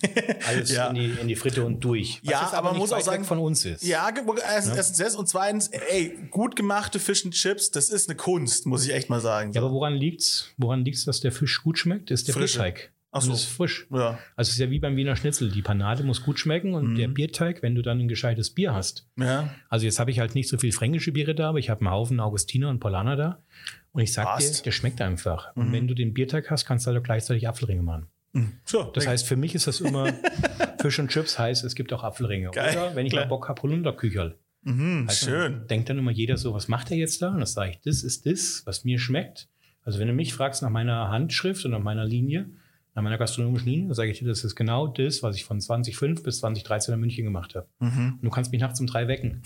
Alles 0.47 0.71
Ja. 0.71 0.87
in, 0.87 0.95
die, 0.95 1.05
in 1.21 1.27
die 1.27 1.35
Fritte 1.35 1.65
und 1.65 1.81
durch. 1.81 2.21
Was 2.23 2.31
Ja, 2.31 2.41
jetzt 2.43 2.53
aber 2.53 2.69
man 2.69 2.77
muss 2.77 2.93
auch 2.93 3.01
sagen- 3.01 3.25
von 3.25 3.39
uns 3.39 3.65
ist. 3.65 3.83
Ja, 3.83 4.09
erstens, 4.09 4.75
erstens 4.77 4.97
das 4.97 5.15
und 5.17 5.27
zweitens, 5.27 5.67
ey, 5.67 6.17
gut 6.29 6.55
gemachte 6.55 6.97
Fish 6.97 7.25
and 7.25 7.33
Chips, 7.33 7.71
das 7.71 7.89
ist 7.89 8.07
eine 8.09 8.15
Kunst, 8.15 8.65
muss 8.65 8.85
ich 8.85 8.93
echt 8.93 9.09
mal 9.09 9.19
sagen. 9.19 9.51
Ja, 9.51 9.61
aber 9.61 9.71
woran 9.71 9.93
liegt's? 9.93 10.47
Woran 10.57 10.85
liegt's, 10.85 11.03
dass 11.03 11.19
der 11.19 11.33
Fisch 11.33 11.61
gut 11.61 11.77
schmeckt? 11.77 12.09
Ist 12.09 12.27
der 12.29 12.35
Frische. 12.35 12.59
Bierteig. 12.59 12.91
Ach 13.13 13.19
Und 13.19 13.25
so. 13.25 13.31
das 13.31 13.41
ist 13.43 13.51
frisch. 13.51 13.87
Ja. 13.91 14.17
Also 14.37 14.49
es 14.49 14.53
ist 14.53 14.59
ja 14.59 14.69
wie 14.69 14.79
beim 14.79 14.95
Wiener 14.95 15.15
Schnitzel. 15.17 15.51
Die 15.51 15.61
Panade 15.61 16.03
muss 16.03 16.23
gut 16.23 16.39
schmecken 16.39 16.73
und 16.73 16.91
Mhm. 16.93 16.95
der 16.95 17.07
Bierteig, 17.09 17.61
wenn 17.61 17.75
du 17.75 17.81
dann 17.81 17.99
ein 17.99 18.07
gescheites 18.07 18.51
Bier 18.51 18.73
hast. 18.73 19.07
ja. 19.17 19.49
Also 19.69 19.85
jetzt 19.85 19.99
habe 19.99 20.11
ich 20.11 20.19
halt 20.19 20.33
nicht 20.35 20.47
so 20.47 20.57
viel 20.57 20.71
fränkische 20.71 21.11
Biere 21.11 21.35
da, 21.35 21.49
aber 21.49 21.59
ich 21.59 21.69
habe 21.69 21.81
einen 21.81 21.91
Haufen 21.91 22.19
Augustiner 22.21 22.69
und 22.69 22.79
Paulaner 22.79 23.15
da. 23.17 23.43
Und 23.91 24.01
ich 24.01 24.13
sag 24.13 24.37
dir, 24.39 24.49
der 24.63 24.71
schmeckt 24.71 25.01
einfach. 25.01 25.53
Und 25.55 25.67
Mhm. 25.69 25.73
wenn 25.73 25.87
du 25.89 25.93
den 25.93 26.13
Bierteig 26.13 26.49
hast, 26.49 26.65
kannst 26.65 26.85
du 26.85 26.91
halt 26.91 26.99
auch 26.99 27.03
gleichzeitig 27.03 27.47
Apfelringe 27.49 27.81
machen. 27.83 28.07
So, 28.63 28.83
Das 28.93 29.07
heißt, 29.07 29.27
für 29.27 29.35
mich 29.35 29.55
ist 29.55 29.67
das 29.67 29.81
immer 29.81 30.13
Fisch 30.79 30.97
und 30.99 31.09
Chips 31.09 31.37
heißt, 31.37 31.65
es 31.65 31.75
gibt 31.75 31.91
auch 31.91 32.03
Apfelringe. 32.03 32.51
Geil, 32.51 32.77
Oder 32.77 32.95
wenn 32.95 33.05
ich 33.05 33.11
klar. 33.11 33.25
mal 33.25 33.29
Bock 33.29 33.49
habe, 33.49 33.61
Holunderkücherl. 33.61 34.37
mhm, 34.63 35.05
Also, 35.09 35.25
schön. 35.31 35.67
Denkt 35.67 35.89
dann 35.89 35.97
immer 35.97 36.11
jeder 36.11 36.37
so, 36.37 36.53
was 36.53 36.69
macht 36.69 36.91
er 36.91 36.97
jetzt 36.97 37.21
da? 37.21 37.31
Und 37.33 37.41
das 37.41 37.51
sage 37.53 37.71
ich, 37.71 37.81
das 37.81 38.03
ist 38.03 38.25
das, 38.25 38.61
was 38.65 38.85
mir 38.85 38.99
schmeckt. 38.99 39.49
Also 39.83 39.99
wenn 39.99 40.07
du 40.07 40.13
mich 40.13 40.33
fragst 40.33 40.61
nach 40.61 40.69
meiner 40.69 41.09
Handschrift 41.09 41.65
und 41.65 41.71
nach 41.71 41.79
meiner 41.79 42.05
Linie, 42.05 42.49
nach 42.93 43.03
meiner 43.03 43.17
gastronomischen 43.17 43.69
Linie, 43.69 43.95
sage 43.95 44.11
ich 44.11 44.19
dir, 44.19 44.27
das 44.27 44.43
ist 44.43 44.55
genau 44.55 44.85
das, 44.87 45.23
was 45.23 45.37
ich 45.37 45.45
von 45.45 45.61
2005 45.61 46.23
bis 46.23 46.39
2013 46.39 46.93
in 46.93 46.99
München 46.99 47.23
gemacht 47.23 47.55
habe. 47.55 47.67
Mhm. 47.79 48.13
Und 48.15 48.23
du 48.23 48.29
kannst 48.29 48.51
mich 48.51 48.59
nachts 48.59 48.81
um 48.81 48.87
drei 48.87 49.07
wecken. 49.07 49.41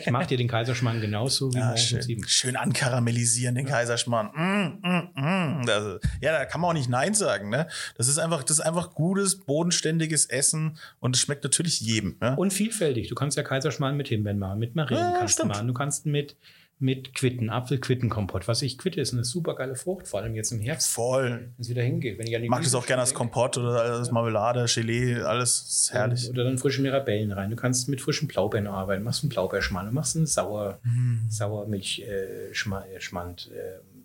Ich 0.00 0.10
mache 0.10 0.26
dir 0.26 0.36
den 0.36 0.48
Kaiserschmarrn 0.48 1.00
genauso 1.00 1.52
wie 1.52 1.58
Ja, 1.58 1.66
morgens 1.66 1.82
um 1.82 1.88
schön, 1.88 2.02
sieben. 2.02 2.24
schön 2.26 2.56
ankaramellisieren, 2.56 3.54
den 3.54 3.66
Kaiserschmarrn. 3.66 4.30
Mm, 4.34 4.88
mm, 4.88 5.20
mm. 5.60 5.66
Das, 5.66 6.00
ja, 6.20 6.32
da 6.32 6.44
kann 6.46 6.60
man 6.60 6.70
auch 6.70 6.74
nicht 6.74 6.88
Nein 6.88 7.14
sagen. 7.14 7.48
Ne? 7.48 7.68
Das 7.96 8.08
ist 8.08 8.18
einfach, 8.18 8.42
das 8.42 8.58
ist 8.58 8.64
einfach 8.66 8.92
gutes, 8.94 9.38
bodenständiges 9.38 10.26
Essen 10.26 10.76
und 10.98 11.14
es 11.14 11.22
schmeckt 11.22 11.44
natürlich 11.44 11.80
jedem. 11.80 12.16
Ne? 12.20 12.34
Und 12.36 12.52
vielfältig. 12.52 13.08
Du 13.08 13.14
kannst 13.14 13.36
ja 13.36 13.44
Kaiserschmarrn 13.44 13.96
mit 13.96 14.08
Himbeeren 14.08 14.38
machen, 14.40 14.58
mit 14.58 14.74
Marillen 14.74 15.00
Ja, 15.00 15.18
kannst 15.18 15.38
du 15.38 15.42
stimmt. 15.42 15.54
machen. 15.54 15.68
Du 15.68 15.74
kannst 15.74 16.06
mit 16.06 16.36
mit 16.80 17.14
Quitten, 17.14 17.50
Apfelquittenkompott. 17.50 18.48
Was 18.48 18.62
ich 18.62 18.78
Quitte 18.78 19.00
ist 19.00 19.12
eine 19.12 19.22
super 19.22 19.54
geile 19.54 19.76
Frucht, 19.76 20.08
vor 20.08 20.20
allem 20.20 20.34
jetzt 20.34 20.50
im 20.50 20.60
Herbst, 20.60 20.90
Voll. 20.90 21.30
wenn 21.30 21.54
es 21.60 21.68
wieder 21.68 21.82
hingeht. 21.82 22.18
Wenn 22.18 22.26
ich 22.26 22.34
an 22.34 22.42
die 22.42 22.48
mag 22.48 22.60
das 22.60 22.70
Gemüse 22.72 22.78
auch 22.78 22.86
gerne 22.86 23.02
als. 23.02 23.12
Kompott 23.14 23.58
oder 23.58 23.82
als 23.82 24.10
Marmelade, 24.10 24.64
Gelee, 24.66 25.16
alles 25.16 25.60
ist 25.60 25.92
herrlich. 25.92 26.28
Oder 26.30 26.44
dann 26.44 26.56
frische 26.58 26.80
Mirabellen 26.82 27.32
rein. 27.32 27.50
Du 27.50 27.56
kannst 27.56 27.88
mit 27.88 28.00
frischen 28.00 28.28
Blaubeeren 28.28 28.66
arbeiten. 28.66 29.04
Machst 29.04 29.22
einen 29.22 29.28
Blaubeerschmarrn, 29.30 29.86
du 29.86 29.92
machst 29.92 30.16
einen 30.16 30.26
Sauer, 30.26 30.80
Mhm. 30.82 31.26
Sauermilch, 31.28 32.02
äh, 32.08 32.48
äh, 32.50 32.54
Schmand, 32.54 33.50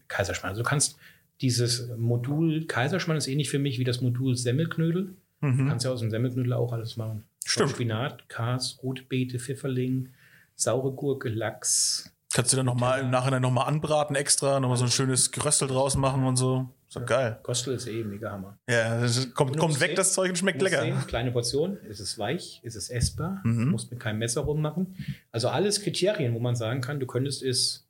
Kaiserschmarrn. 0.08 0.50
Also 0.52 0.64
du 0.64 0.70
kannst 0.70 0.98
dieses 1.42 1.90
Modul 1.98 2.66
Kaiserschmarrn 2.66 3.18
ist 3.18 3.28
ähnlich 3.28 3.50
für 3.50 3.60
mich 3.60 3.80
wie 3.80 3.84
das 3.84 4.02
Modul 4.02 4.36
Semmelknödel. 4.36 5.14
Du 5.42 5.68
kannst 5.68 5.86
ja 5.86 5.92
aus 5.92 6.00
dem 6.00 6.10
Semmelknödel 6.10 6.54
auch 6.54 6.72
alles 6.74 6.98
machen. 6.98 7.18
Mhm. 7.18 7.24
Stimmt. 7.46 7.70
Spinat, 7.72 8.30
Kas, 8.30 8.80
Rotbeete, 8.82 9.38
Pfifferling, 9.38 10.10
saure 10.56 10.92
Gurke, 10.94 11.30
Lachs. 11.30 12.12
Kannst 12.36 12.52
du 12.52 12.58
dann 12.58 12.66
noch 12.66 12.76
mal 12.76 13.00
im 13.00 13.12
Nachhinein 13.12 13.42
nochmal 13.42 13.66
anbraten 13.70 14.14
extra, 14.18 14.60
nochmal 14.60 14.76
so 14.78 14.84
ein 14.84 14.92
schönes 14.92 15.32
Geröstel 15.32 15.70
draus 15.70 15.96
machen 15.96 16.26
und 16.26 16.36
so. 16.36 16.68
Ist 16.90 16.98
doch 16.98 17.06
geil. 17.06 17.40
Kostel 17.44 17.76
ist 17.76 17.88
eh 17.88 18.04
mega 18.04 18.30
Hammer. 18.30 18.58
Ja, 18.70 19.00
das 19.00 19.34
kommt, 19.34 19.58
kommt 19.58 19.80
weg, 19.80 19.92
sehen- 19.92 19.96
das 19.96 20.12
Zeug 20.14 20.32
und 20.32 20.36
schmeckt 20.38 20.62
lecker. 20.62 20.82
Sehen, 20.82 20.98
kleine 21.08 21.32
Portion, 21.32 21.78
ist 21.90 22.02
es 22.02 22.20
weich, 22.20 22.60
ist 22.62 22.76
es 22.76 22.90
essbar, 22.90 23.40
Mhm. 23.46 23.70
musst 23.70 23.90
mit 23.90 24.02
keinem 24.02 24.20
Messer 24.20 24.42
rummachen. 24.42 24.98
Also 25.32 25.48
alles 25.48 25.82
Kriterien, 25.82 26.34
wo 26.34 26.40
man 26.40 26.58
sagen 26.58 26.82
kann, 26.82 27.00
du 27.00 27.06
könntest 27.06 27.42
es 27.42 27.86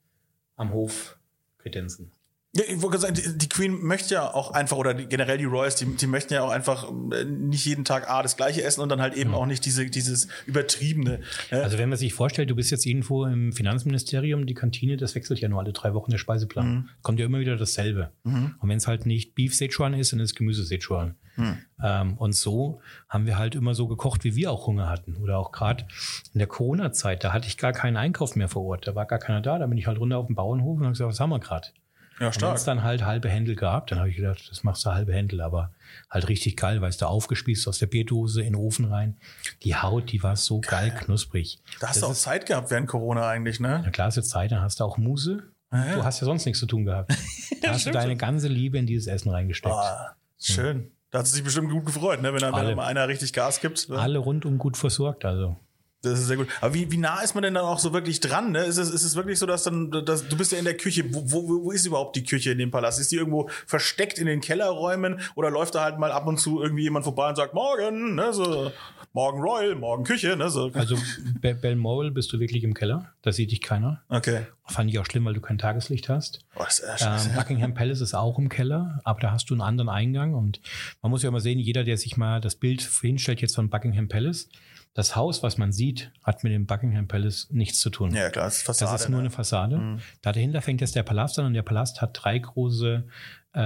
am 0.57 0.71
Hof 0.73 1.17
kredenzen. 1.57 2.11
Ja, 2.55 2.63
ich 2.69 2.81
wollte 2.81 2.99
sagen, 2.99 3.15
die, 3.15 3.37
die 3.37 3.49
Queen 3.49 3.83
möchte 3.83 4.13
ja 4.13 4.33
auch 4.33 4.51
einfach, 4.51 4.77
oder 4.77 4.93
die, 4.93 5.07
generell 5.07 5.37
die 5.37 5.43
Royals, 5.43 5.75
die, 5.75 5.85
die 5.85 6.07
möchten 6.07 6.33
ja 6.33 6.41
auch 6.41 6.51
einfach 6.51 6.89
äh, 7.11 7.25
nicht 7.25 7.65
jeden 7.65 7.83
Tag 7.83 8.09
A, 8.09 8.23
das 8.23 8.37
gleiche 8.37 8.63
essen 8.63 8.79
und 8.79 8.87
dann 8.87 9.01
halt 9.01 9.13
eben 9.15 9.33
auch 9.33 9.45
nicht 9.45 9.65
diese, 9.65 9.85
dieses 9.87 10.29
übertriebene. 10.45 11.19
äh, 11.51 11.55
Also 11.57 11.77
wenn 11.77 11.89
man 11.89 11.97
sich 11.97 12.13
vorstellt, 12.13 12.49
du 12.49 12.55
bist 12.55 12.71
jetzt 12.71 12.85
irgendwo 12.85 13.25
im 13.25 13.51
Finanzministerium, 13.51 14.45
die 14.45 14.53
Kantine, 14.53 14.95
das 14.95 15.15
wechselt 15.15 15.39
ja 15.41 15.49
nur 15.49 15.59
alle 15.59 15.73
drei 15.73 15.93
Wochen 15.93 16.11
der 16.11 16.17
Speiseplan. 16.17 16.67
Mhm. 16.67 16.89
Kommt 17.01 17.19
ja 17.19 17.25
immer 17.25 17.39
wieder 17.39 17.57
dasselbe. 17.57 18.11
Und 18.23 18.55
wenn 18.61 18.77
es 18.77 18.87
halt 18.87 19.05
nicht 19.05 19.35
Beef 19.35 19.53
Sichuan 19.53 19.93
ist, 19.93 20.13
dann 20.13 20.21
ist 20.21 20.31
es 20.31 20.35
Gemüse 20.35 20.63
Sichuan. 20.63 21.15
Mhm. 21.35 21.57
Ähm, 21.83 22.13
und 22.17 22.33
so 22.33 22.79
haben 23.09 23.25
wir 23.25 23.37
halt 23.37 23.55
immer 23.55 23.75
so 23.75 23.87
gekocht, 23.87 24.23
wie 24.23 24.35
wir 24.37 24.49
auch 24.51 24.65
Hunger 24.67 24.89
hatten. 24.89 25.17
Oder 25.17 25.37
auch 25.37 25.51
gerade 25.51 25.85
in 26.33 26.39
der 26.39 26.47
Corona-Zeit, 26.47 27.23
da 27.25 27.33
hatte 27.33 27.47
ich 27.47 27.57
gar 27.57 27.73
keinen 27.73 27.97
Einkauf 27.97 28.37
mehr 28.37 28.47
vor 28.47 28.63
Ort. 28.63 28.87
Da 28.87 28.95
war 28.95 29.05
gar 29.05 29.19
keiner 29.19 29.41
da. 29.41 29.59
Da 29.59 29.67
bin 29.67 29.77
ich 29.77 29.87
halt 29.87 29.99
runter 29.99 30.17
auf 30.17 30.27
den 30.27 30.35
Bauernhof 30.35 30.77
und 30.77 30.83
habe 30.83 30.93
gesagt, 30.93 31.09
was 31.09 31.19
haben 31.19 31.31
wir 31.31 31.39
gerade? 31.39 31.67
Ja, 32.19 32.27
Und 32.27 32.33
wenn 32.35 32.39
stark. 32.39 32.55
es 32.57 32.63
dann 32.63 32.83
halt 32.83 33.03
halbe 33.05 33.29
Händel 33.29 33.55
gab, 33.55 33.87
dann 33.87 33.99
habe 33.99 34.09
ich 34.09 34.15
gedacht, 34.15 34.47
das 34.49 34.63
machst 34.63 34.85
du 34.85 34.91
halbe 34.91 35.13
Händel, 35.13 35.41
aber 35.41 35.71
halt 36.09 36.27
richtig 36.29 36.55
geil, 36.57 36.81
weißt 36.81 37.01
du, 37.01 37.05
aufgespießt 37.07 37.67
aus 37.67 37.79
der 37.79 37.87
Bierdose 37.87 38.41
in 38.41 38.53
den 38.53 38.55
Ofen 38.55 38.85
rein. 38.85 39.17
Die 39.63 39.75
Haut, 39.75 40.11
die 40.11 40.23
war 40.23 40.35
so 40.35 40.61
geil 40.61 40.91
knusprig. 40.91 41.59
Da 41.79 41.87
hast 41.87 41.95
Das 41.97 42.01
du 42.01 42.07
auch 42.07 42.11
ist- 42.11 42.21
Zeit 42.21 42.45
gehabt 42.45 42.71
während 42.71 42.87
Corona 42.87 43.27
eigentlich, 43.27 43.59
ne? 43.59 43.81
Na 43.83 43.89
klar, 43.91 44.07
ist 44.07 44.15
jetzt 44.15 44.29
Zeit, 44.29 44.51
dann 44.51 44.61
hast 44.61 44.79
du 44.79 44.83
auch 44.85 44.97
Muse. 44.97 45.43
Ja. 45.73 45.95
Du 45.95 46.03
hast 46.05 46.21
ja 46.21 46.25
sonst 46.25 46.45
nichts 46.45 46.59
zu 46.59 46.67
tun 46.67 46.85
gehabt. 46.85 47.11
Da 47.61 47.71
hast 47.71 47.85
du 47.85 47.91
deine 47.91 48.15
ganze 48.15 48.47
Liebe 48.47 48.77
in 48.77 48.85
dieses 48.85 49.07
Essen 49.07 49.29
reingesteckt. 49.31 49.73
Ah, 49.73 50.15
schön. 50.39 50.91
Da 51.11 51.19
hat 51.19 51.25
es 51.25 51.31
sich 51.33 51.43
bestimmt 51.43 51.71
gut 51.71 51.85
gefreut, 51.85 52.21
ne? 52.21 52.31
wenn, 52.33 52.39
da- 52.41 52.47
wenn 52.49 52.53
Alle. 52.55 52.69
da 52.71 52.75
mal 52.75 52.85
einer 52.85 53.07
richtig 53.07 53.33
Gas 53.33 53.59
gibt. 53.59 53.89
Ne? 53.89 53.97
Alle 53.97 54.19
rundum 54.19 54.57
gut 54.57 54.77
versorgt, 54.77 55.25
also. 55.25 55.57
Das 56.05 56.19
ist 56.19 56.27
sehr 56.27 56.37
gut. 56.37 56.47
Aber 56.61 56.73
wie, 56.73 56.91
wie 56.91 56.97
nah 56.97 57.21
ist 57.21 57.33
man 57.33 57.43
denn 57.43 57.53
dann 57.53 57.65
auch 57.65 57.79
so 57.79 57.93
wirklich 57.93 58.19
dran? 58.19 58.51
Ne? 58.51 58.63
Ist, 58.65 58.77
es, 58.77 58.89
ist 58.91 59.03
es 59.03 59.15
wirklich 59.15 59.39
so, 59.39 59.45
dass 59.45 59.63
dann, 59.63 59.91
dass, 60.05 60.27
du 60.27 60.37
bist 60.37 60.51
ja 60.51 60.59
in 60.59 60.65
der 60.65 60.77
Küche. 60.77 61.03
Wo, 61.13 61.23
wo, 61.25 61.63
wo 61.65 61.71
ist 61.71 61.85
überhaupt 61.85 62.15
die 62.15 62.23
Küche 62.23 62.51
in 62.51 62.57
dem 62.57 62.71
Palast? 62.71 62.99
Ist 62.99 63.11
die 63.11 63.17
irgendwo 63.17 63.49
versteckt 63.65 64.19
in 64.19 64.27
den 64.27 64.41
Kellerräumen 64.41 65.19
oder 65.35 65.49
läuft 65.49 65.75
da 65.75 65.83
halt 65.83 65.99
mal 65.99 66.11
ab 66.11 66.27
und 66.27 66.37
zu 66.37 66.61
irgendwie 66.61 66.83
jemand 66.83 67.05
vorbei 67.05 67.29
und 67.29 67.35
sagt, 67.35 67.53
morgen, 67.53 68.15
ne? 68.15 68.33
so, 68.33 68.71
morgen 69.15 69.39
Royal, 69.41 69.75
morgen 69.75 70.03
Küche, 70.03 70.35
ne? 70.35 70.49
So. 70.49 70.69
Also 70.73 70.97
Be- 71.41 71.55
Balmoral 71.55 72.11
bist 72.11 72.31
du 72.33 72.39
wirklich 72.39 72.63
im 72.63 72.73
Keller. 72.73 73.13
Da 73.21 73.31
sieht 73.31 73.49
dich 73.51 73.61
keiner. 73.61 74.03
Okay. 74.09 74.41
Fand 74.65 74.89
ich 74.91 74.99
auch 74.99 75.05
schlimm, 75.05 75.23
weil 75.25 75.33
du 75.33 75.41
kein 75.41 75.57
Tageslicht 75.57 76.09
hast. 76.09 76.45
Oh, 76.55 76.63
ist 76.67 76.83
Ähm. 77.01 77.33
Buckingham 77.35 77.73
Palace 77.73 78.01
ist 78.01 78.13
auch 78.13 78.37
im 78.37 78.49
Keller, 78.49 78.99
aber 79.05 79.21
da 79.21 79.31
hast 79.31 79.49
du 79.49 79.53
einen 79.53 79.61
anderen 79.61 79.89
Eingang 79.89 80.33
und 80.35 80.59
man 81.01 81.09
muss 81.11 81.23
ja 81.23 81.29
immer 81.29 81.39
sehen, 81.39 81.59
jeder, 81.59 81.83
der 81.85 81.97
sich 81.97 82.17
mal 82.17 82.41
das 82.41 82.55
Bild 82.55 82.81
hinstellt 83.01 83.41
jetzt 83.41 83.55
von 83.55 83.69
Buckingham 83.69 84.09
Palace, 84.09 84.49
das 84.93 85.15
Haus, 85.15 85.43
was 85.43 85.57
man 85.57 85.71
sieht, 85.71 86.11
hat 86.23 86.43
mit 86.43 86.51
dem 86.53 86.65
Buckingham 86.65 87.07
Palace 87.07 87.47
nichts 87.51 87.79
zu 87.79 87.89
tun. 87.89 88.13
ja, 88.13 88.29
klar, 88.29 88.45
das 88.45 88.57
ist 88.57 88.63
Fassade. 88.63 88.91
Das 88.91 89.01
ist 89.01 89.09
nur 89.09 89.19
ne? 89.19 89.23
eine 89.23 89.29
Fassade. 89.29 89.77
Mhm. 89.77 89.99
Da 90.21 90.31
dahinter 90.33 90.61
fängt 90.61 90.81
jetzt 90.81 90.95
der 90.95 91.03
Palast 91.03 91.39
an 91.39 91.45
und 91.45 91.53
der 91.53 91.63
Palast 91.63 92.01
hat 92.01 92.11
drei 92.21 92.37
große 92.39 93.05
äh, 93.55 93.59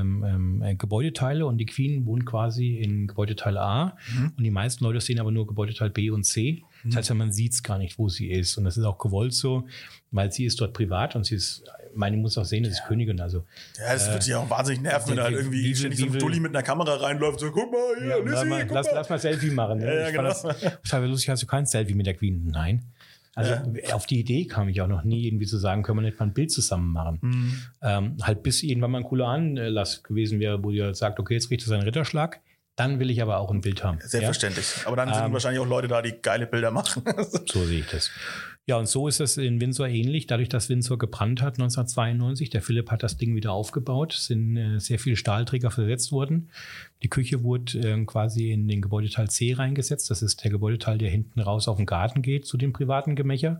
ähm, 0.00 0.24
ähm, 0.26 0.62
äh, 0.62 0.74
Gebäudeteile 0.76 1.44
und 1.46 1.58
die 1.58 1.66
Queen 1.66 2.06
wohnt 2.06 2.24
quasi 2.24 2.76
in 2.76 3.06
Gebäudeteil 3.08 3.58
A 3.58 3.96
Mhm. 4.14 4.32
und 4.36 4.44
die 4.44 4.50
meisten 4.50 4.84
Leute 4.84 5.00
sehen 5.00 5.18
aber 5.18 5.32
nur 5.32 5.46
Gebäudeteil 5.46 5.90
B 5.90 6.10
und 6.10 6.24
C. 6.24 6.62
Das 6.84 6.96
heißt, 6.96 7.08
ja, 7.08 7.14
man 7.16 7.32
sieht 7.32 7.52
es 7.52 7.62
gar 7.62 7.78
nicht, 7.78 7.98
wo 7.98 8.08
sie 8.08 8.30
ist. 8.30 8.56
Und 8.56 8.64
das 8.64 8.76
ist 8.76 8.84
auch 8.84 8.98
gewollt 8.98 9.34
so, 9.34 9.66
weil 10.12 10.30
sie 10.30 10.44
ist 10.44 10.60
dort 10.60 10.72
privat 10.72 11.16
und 11.16 11.24
sie 11.26 11.34
ist, 11.34 11.64
meine 11.94 12.16
muss 12.16 12.38
auch 12.38 12.44
sehen, 12.44 12.62
das 12.62 12.74
ist 12.74 12.84
Königin. 12.86 13.20
Also 13.20 13.44
Ja, 13.78 13.92
das 13.94 14.08
wird 14.12 14.24
dich 14.24 14.34
auch 14.36 14.48
wahnsinnig 14.48 14.82
nerven, 14.82 15.10
wenn 15.10 15.16
da 15.16 15.24
halt 15.24 15.34
wie- 15.34 15.38
irgendwie 15.40 15.64
wie- 15.64 15.74
ständig 15.74 15.98
so 15.98 16.06
ein 16.06 16.18
Dulli 16.18 16.38
mit 16.38 16.54
einer 16.54 16.62
Kamera 16.62 16.94
reinläuft. 16.94 17.40
So, 17.40 17.50
guck 17.50 17.72
mal 17.72 17.78
hier, 17.98 18.08
Ja, 18.08 18.16
lass, 18.24 18.44
mal, 18.46 18.62
guck 18.66 18.74
lass, 18.74 18.86
mal. 18.86 18.94
lass 18.94 19.08
mal 19.10 19.18
Selfie 19.18 19.50
machen. 19.50 19.78
Ne? 19.80 19.86
Ja, 19.86 19.94
ja, 19.94 20.06
ich 20.06 20.12
genau. 20.12 20.22
das 20.28 20.42
total 20.42 21.08
lustig. 21.08 21.28
Hast 21.30 21.42
du 21.42 21.46
kein 21.46 21.66
Selfie 21.66 21.94
mit 21.94 22.06
der 22.06 22.14
Queen? 22.14 22.46
Nein. 22.46 22.84
Also 23.38 23.94
auf 23.94 24.06
die 24.06 24.18
Idee 24.18 24.46
kam 24.46 24.68
ich 24.68 24.80
auch 24.80 24.88
noch 24.88 25.04
nie, 25.04 25.26
irgendwie 25.26 25.46
zu 25.46 25.58
sagen, 25.58 25.84
können 25.84 25.98
wir 25.98 26.02
nicht 26.02 26.18
mal 26.18 26.26
ein 26.26 26.32
Bild 26.32 26.50
zusammen 26.50 26.92
machen. 26.92 27.18
Mhm. 27.22 27.62
Ähm, 27.82 28.16
halt 28.22 28.42
bis 28.42 28.64
irgendwann 28.64 28.90
mal 28.90 28.98
ein 28.98 29.04
cooler 29.04 29.28
Anlass 29.28 30.02
gewesen 30.02 30.40
wäre, 30.40 30.62
wo 30.64 30.70
ihr 30.70 30.92
sagt, 30.94 31.20
okay, 31.20 31.34
jetzt 31.34 31.48
kriegt 31.48 31.62
es 31.62 31.70
einen 31.70 31.82
Ritterschlag. 31.82 32.40
Dann 32.74 32.98
will 33.00 33.10
ich 33.10 33.22
aber 33.22 33.38
auch 33.38 33.50
ein 33.50 33.60
Bild 33.60 33.82
haben. 33.84 33.98
Selbstverständlich. 34.00 34.66
Aber 34.86 34.96
dann 34.96 35.12
sind 35.12 35.24
Ähm, 35.24 35.32
wahrscheinlich 35.32 35.60
auch 35.60 35.66
Leute 35.66 35.88
da, 35.88 36.02
die 36.02 36.14
geile 36.20 36.46
Bilder 36.46 36.70
machen. 36.70 37.02
Ja? 37.06 37.24
So 37.46 37.64
sehe 37.64 37.80
ich 37.80 37.86
das. 37.86 38.10
Ja, 38.68 38.76
und 38.76 38.86
so 38.86 39.08
ist 39.08 39.18
es 39.18 39.38
in 39.38 39.62
Windsor 39.62 39.88
ähnlich. 39.88 40.26
Dadurch, 40.26 40.50
dass 40.50 40.68
Windsor 40.68 40.98
gebrannt 40.98 41.40
hat 41.40 41.54
1992, 41.54 42.50
der 42.50 42.60
Philipp 42.60 42.90
hat 42.90 43.02
das 43.02 43.16
Ding 43.16 43.34
wieder 43.34 43.50
aufgebaut, 43.50 44.12
sind 44.12 44.58
äh, 44.58 44.78
sehr 44.78 44.98
viele 44.98 45.16
Stahlträger 45.16 45.70
versetzt 45.70 46.12
worden. 46.12 46.50
Die 47.02 47.08
Küche 47.08 47.42
wurde 47.42 47.78
äh, 47.78 48.04
quasi 48.04 48.52
in 48.52 48.68
den 48.68 48.82
Gebäudeteil 48.82 49.30
C 49.30 49.54
reingesetzt. 49.54 50.10
Das 50.10 50.20
ist 50.20 50.44
der 50.44 50.50
Gebäudeteil, 50.50 50.98
der 50.98 51.08
hinten 51.08 51.40
raus 51.40 51.66
auf 51.66 51.78
den 51.78 51.86
Garten 51.86 52.20
geht 52.20 52.44
zu 52.44 52.58
den 52.58 52.74
privaten 52.74 53.16
Gemächer. 53.16 53.58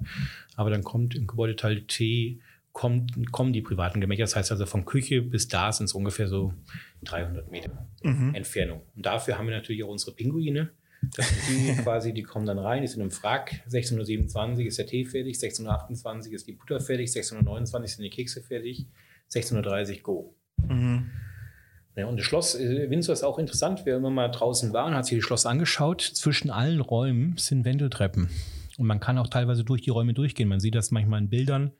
Aber 0.57 0.69
dann 0.69 0.85
kommt 0.85 1.15
im 1.15 1.27
Gebäudeteil 1.27 1.81
T 1.87 2.41
kommt, 2.73 3.33
kommen 3.33 3.55
die 3.55 3.63
privaten 3.63 4.03
Gemächer. 4.03 4.25
Das 4.25 4.37
heißt 4.37 4.53
also 4.53 4.67
von 4.67 4.85
Küche 4.85 5.23
bis 5.23 5.49
da 5.49 5.73
sind 5.73 5.87
es 5.87 5.95
ungefähr 5.95 6.29
so 6.29 6.53
300 7.05 7.51
Meter 7.51 7.89
Entfernung. 8.35 8.83
Und 8.95 9.07
dafür 9.07 9.39
haben 9.39 9.49
wir 9.49 9.57
natürlich 9.57 9.83
auch 9.85 9.89
unsere 9.89 10.13
Pinguine. 10.13 10.69
Das 11.03 11.27
die 11.49 11.75
quasi, 11.83 12.13
die 12.13 12.23
kommen 12.23 12.47
dann 12.47 12.59
rein, 12.59 12.83
die 12.83 12.89
sind 12.89 13.01
im 13.01 13.13
Wrack. 13.23 13.63
1627 13.65 14.67
ist 14.67 14.79
der 14.79 14.87
Tee 14.87 15.05
fertig, 15.05 15.37
1628 15.37 16.33
ist 16.33 16.47
die 16.47 16.53
Butter 16.53 16.81
fertig, 16.81 17.09
1629 17.11 17.97
sind 17.97 18.05
die 18.05 18.11
Kekse 18.11 18.43
fertig, 18.43 18.87
1630 19.27 20.03
Go. 20.03 20.35
Mhm. 20.69 21.11
Ja, 21.97 22.07
und 22.07 22.17
das 22.17 22.27
Schloss 22.27 22.55
äh, 22.55 22.89
Windsor 22.91 23.13
ist 23.13 23.25
auch 23.25 23.39
interessant. 23.39 23.83
Wer 23.85 23.97
immer 23.97 24.11
mal 24.11 24.29
draußen 24.29 24.73
war 24.73 24.87
und 24.87 24.95
hat 24.95 25.07
sich 25.07 25.19
das 25.19 25.25
Schloss 25.25 25.47
angeschaut, 25.47 26.01
zwischen 26.01 26.51
allen 26.51 26.81
Räumen 26.81 27.37
sind 27.37 27.65
Wendeltreppen. 27.65 28.29
Und 28.79 28.87
man 28.87 29.01
kann 29.01 29.19
auch 29.19 29.27
teilweise 29.27 29.65
durch 29.65 29.83
die 29.83 29.91
Räume 29.91 30.15
durchgehen. 30.15 30.49
Man 30.49 30.61
sieht 30.61 30.77
das 30.77 30.93
manchmal 30.93 31.21
in 31.21 31.29
Bildern, 31.29 31.73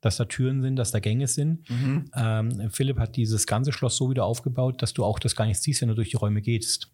dass 0.00 0.16
da 0.16 0.24
Türen 0.24 0.62
sind, 0.62 0.76
dass 0.76 0.90
da 0.90 1.00
Gänge 1.00 1.26
sind. 1.26 1.68
Mhm. 1.68 2.10
Ähm, 2.16 2.70
Philipp 2.70 2.98
hat 2.98 3.16
dieses 3.16 3.46
ganze 3.46 3.72
Schloss 3.72 3.98
so 3.98 4.08
wieder 4.08 4.24
aufgebaut, 4.24 4.80
dass 4.80 4.94
du 4.94 5.04
auch 5.04 5.18
das 5.18 5.36
gar 5.36 5.44
nicht 5.44 5.60
siehst, 5.60 5.82
wenn 5.82 5.88
du 5.88 5.94
durch 5.94 6.10
die 6.10 6.16
Räume 6.16 6.40
gehst. 6.40 6.90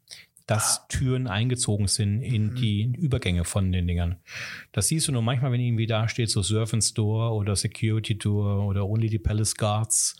Dass 0.54 0.86
Türen 0.88 1.26
eingezogen 1.26 1.86
sind 1.88 2.22
in 2.22 2.54
die 2.54 2.92
Übergänge 2.98 3.44
von 3.44 3.72
den 3.72 3.86
Dingern. 3.86 4.16
Das 4.72 4.88
siehst 4.88 5.08
du 5.08 5.12
nur 5.12 5.22
manchmal, 5.22 5.52
wenn 5.52 5.60
irgendwie 5.60 5.86
da 5.86 6.08
steht, 6.08 6.30
so 6.30 6.42
Servants 6.42 6.90
Store 6.90 7.32
oder 7.32 7.56
Security 7.56 8.16
Door 8.18 8.66
oder 8.66 8.86
Only 8.86 9.08
the 9.08 9.18
Palace 9.18 9.56
Guards. 9.56 10.16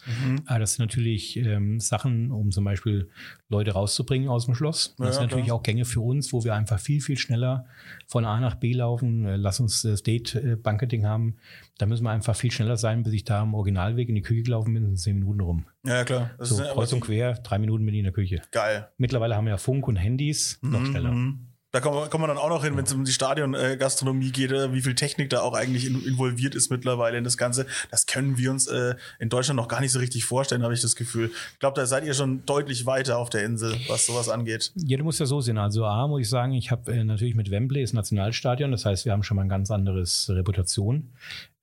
Ah, 0.47 0.59
das 0.59 0.75
sind 0.75 0.87
natürlich 0.87 1.37
ähm, 1.37 1.81
Sachen, 1.81 2.31
um 2.31 2.51
zum 2.51 2.65
Beispiel 2.65 3.11
Leute 3.53 3.73
rauszubringen 3.73 4.29
aus 4.29 4.47
dem 4.47 4.55
Schloss. 4.55 4.95
Das 4.99 5.07
Ja, 5.07 5.13
sind 5.13 5.23
natürlich 5.25 5.47
klar. 5.47 5.59
auch 5.59 5.63
Gänge 5.63 5.85
für 5.85 6.01
uns, 6.01 6.33
wo 6.33 6.43
wir 6.43 6.55
einfach 6.55 6.81
viel, 6.81 7.01
viel 7.01 7.17
schneller 7.17 7.67
von 8.09 8.25
A 8.25 8.41
nach 8.41 8.57
B 8.57 8.73
laufen. 8.73 9.25
Äh, 9.25 9.37
Lass 9.37 9.61
uns 9.61 9.83
das 9.83 10.03
Date-Banketing 10.03 11.07
haben. 11.07 11.37
Da 11.79 11.87
müssen 11.87 12.03
wir 12.05 12.11
einfach 12.11 12.35
viel 12.35 12.51
schneller 12.51 12.77
sein, 12.77 13.03
bis 13.03 13.13
ich 13.13 13.25
da 13.25 13.43
am 13.43 13.55
Originalweg 13.55 14.09
in 14.09 14.15
die 14.17 14.23
Küche 14.23 14.43
gelaufen 14.43 14.75
bin, 14.75 14.85
sind 14.87 14.99
zehn 14.99 15.19
Minuten 15.19 15.41
rum. 15.41 15.67
Ja, 15.85 16.05
klar. 16.05 16.31
Das 16.39 16.49
So, 16.49 16.63
ist 16.63 16.71
kreuz 16.73 16.93
und 16.93 17.01
quer, 17.01 17.35
drei 17.35 17.59
Minuten 17.59 17.85
bin 17.85 17.95
ich 17.95 17.99
in 18.01 18.05
der 18.05 18.13
Küche. 18.13 18.43
geil. 18.51 18.89
Mittlerweile 18.99 19.37
haben 19.37 19.45
wir 19.45 19.51
ja 19.53 19.57
Funk 19.59 19.87
und 19.89 19.97
Handys, 19.97 20.59
noch 20.63 20.85
schneller. 20.85 21.13
Mhm. 21.13 21.47
Da 21.73 21.81
kommen 21.81 21.97
wir, 21.97 22.27
dann 22.27 22.37
auch 22.37 22.51
noch 22.51 22.65
hin, 22.65 22.77
wenn 22.77 22.85
es 22.85 22.93
um 22.93 23.07
die 23.07 23.13
Stadion-Gastronomie 23.13 24.31
geht, 24.31 24.53
äh, 24.53 24.75
wie 24.75 24.83
viel 24.83 24.95
Technik 24.95 25.31
da 25.31 25.41
auch 25.41 25.55
eigentlich 25.55 25.87
in, 25.87 26.05
involviert 26.05 26.55
ist 26.55 26.71
mittlerweile 26.71 27.17
in 27.17 27.25
das 27.25 27.39
Ganze. 27.39 27.65
Das 27.91 28.05
können 28.05 28.37
wir 28.37 28.51
uns 28.51 28.67
äh, 28.67 28.95
in 29.19 29.31
Deutschland 29.31 29.57
noch 29.57 29.69
gar 29.69 29.81
nicht 29.81 29.91
so 29.91 29.99
richtig 29.99 30.27
vorstellen, 30.27 30.63
habe 30.65 30.75
ich 30.75 30.83
das 30.83 30.97
Gefühl. 30.97 31.31
Ich 31.55 31.59
glaube, 31.61 31.81
da 31.81 31.87
seid 31.87 32.05
ihr 32.05 32.13
schon 32.13 32.45
deutlich 32.45 32.85
weiter 32.85 33.17
auf 33.17 33.31
der 33.31 33.45
Insel, 33.45 33.75
was 33.89 34.05
sowas 34.05 34.29
angeht. 34.29 34.71
Ja, 34.75 34.99
du 34.99 35.05
musst 35.05 35.19
ja 35.19 35.25
so 35.25 35.41
sehen. 35.41 35.57
Also 35.57 35.87
A, 35.87 36.07
muss 36.09 36.21
ich 36.21 36.29
sagen, 36.29 36.53
ich 36.53 36.71
habe 36.71 36.93
äh, 36.93 37.05
natürlich 37.05 37.35
mit 37.35 37.51
Wembley 37.51 37.83
ist 37.83 37.95
Nationalstadion, 37.95 38.71
das 38.71 38.85
heißt, 38.85 39.07
wir 39.07 39.13
haben 39.13 39.23
schon 39.23 39.39
mal 39.39 39.45
ein 39.45 39.49
ganz 39.49 39.71
anderes 39.71 40.29
Reputation. 40.29 41.09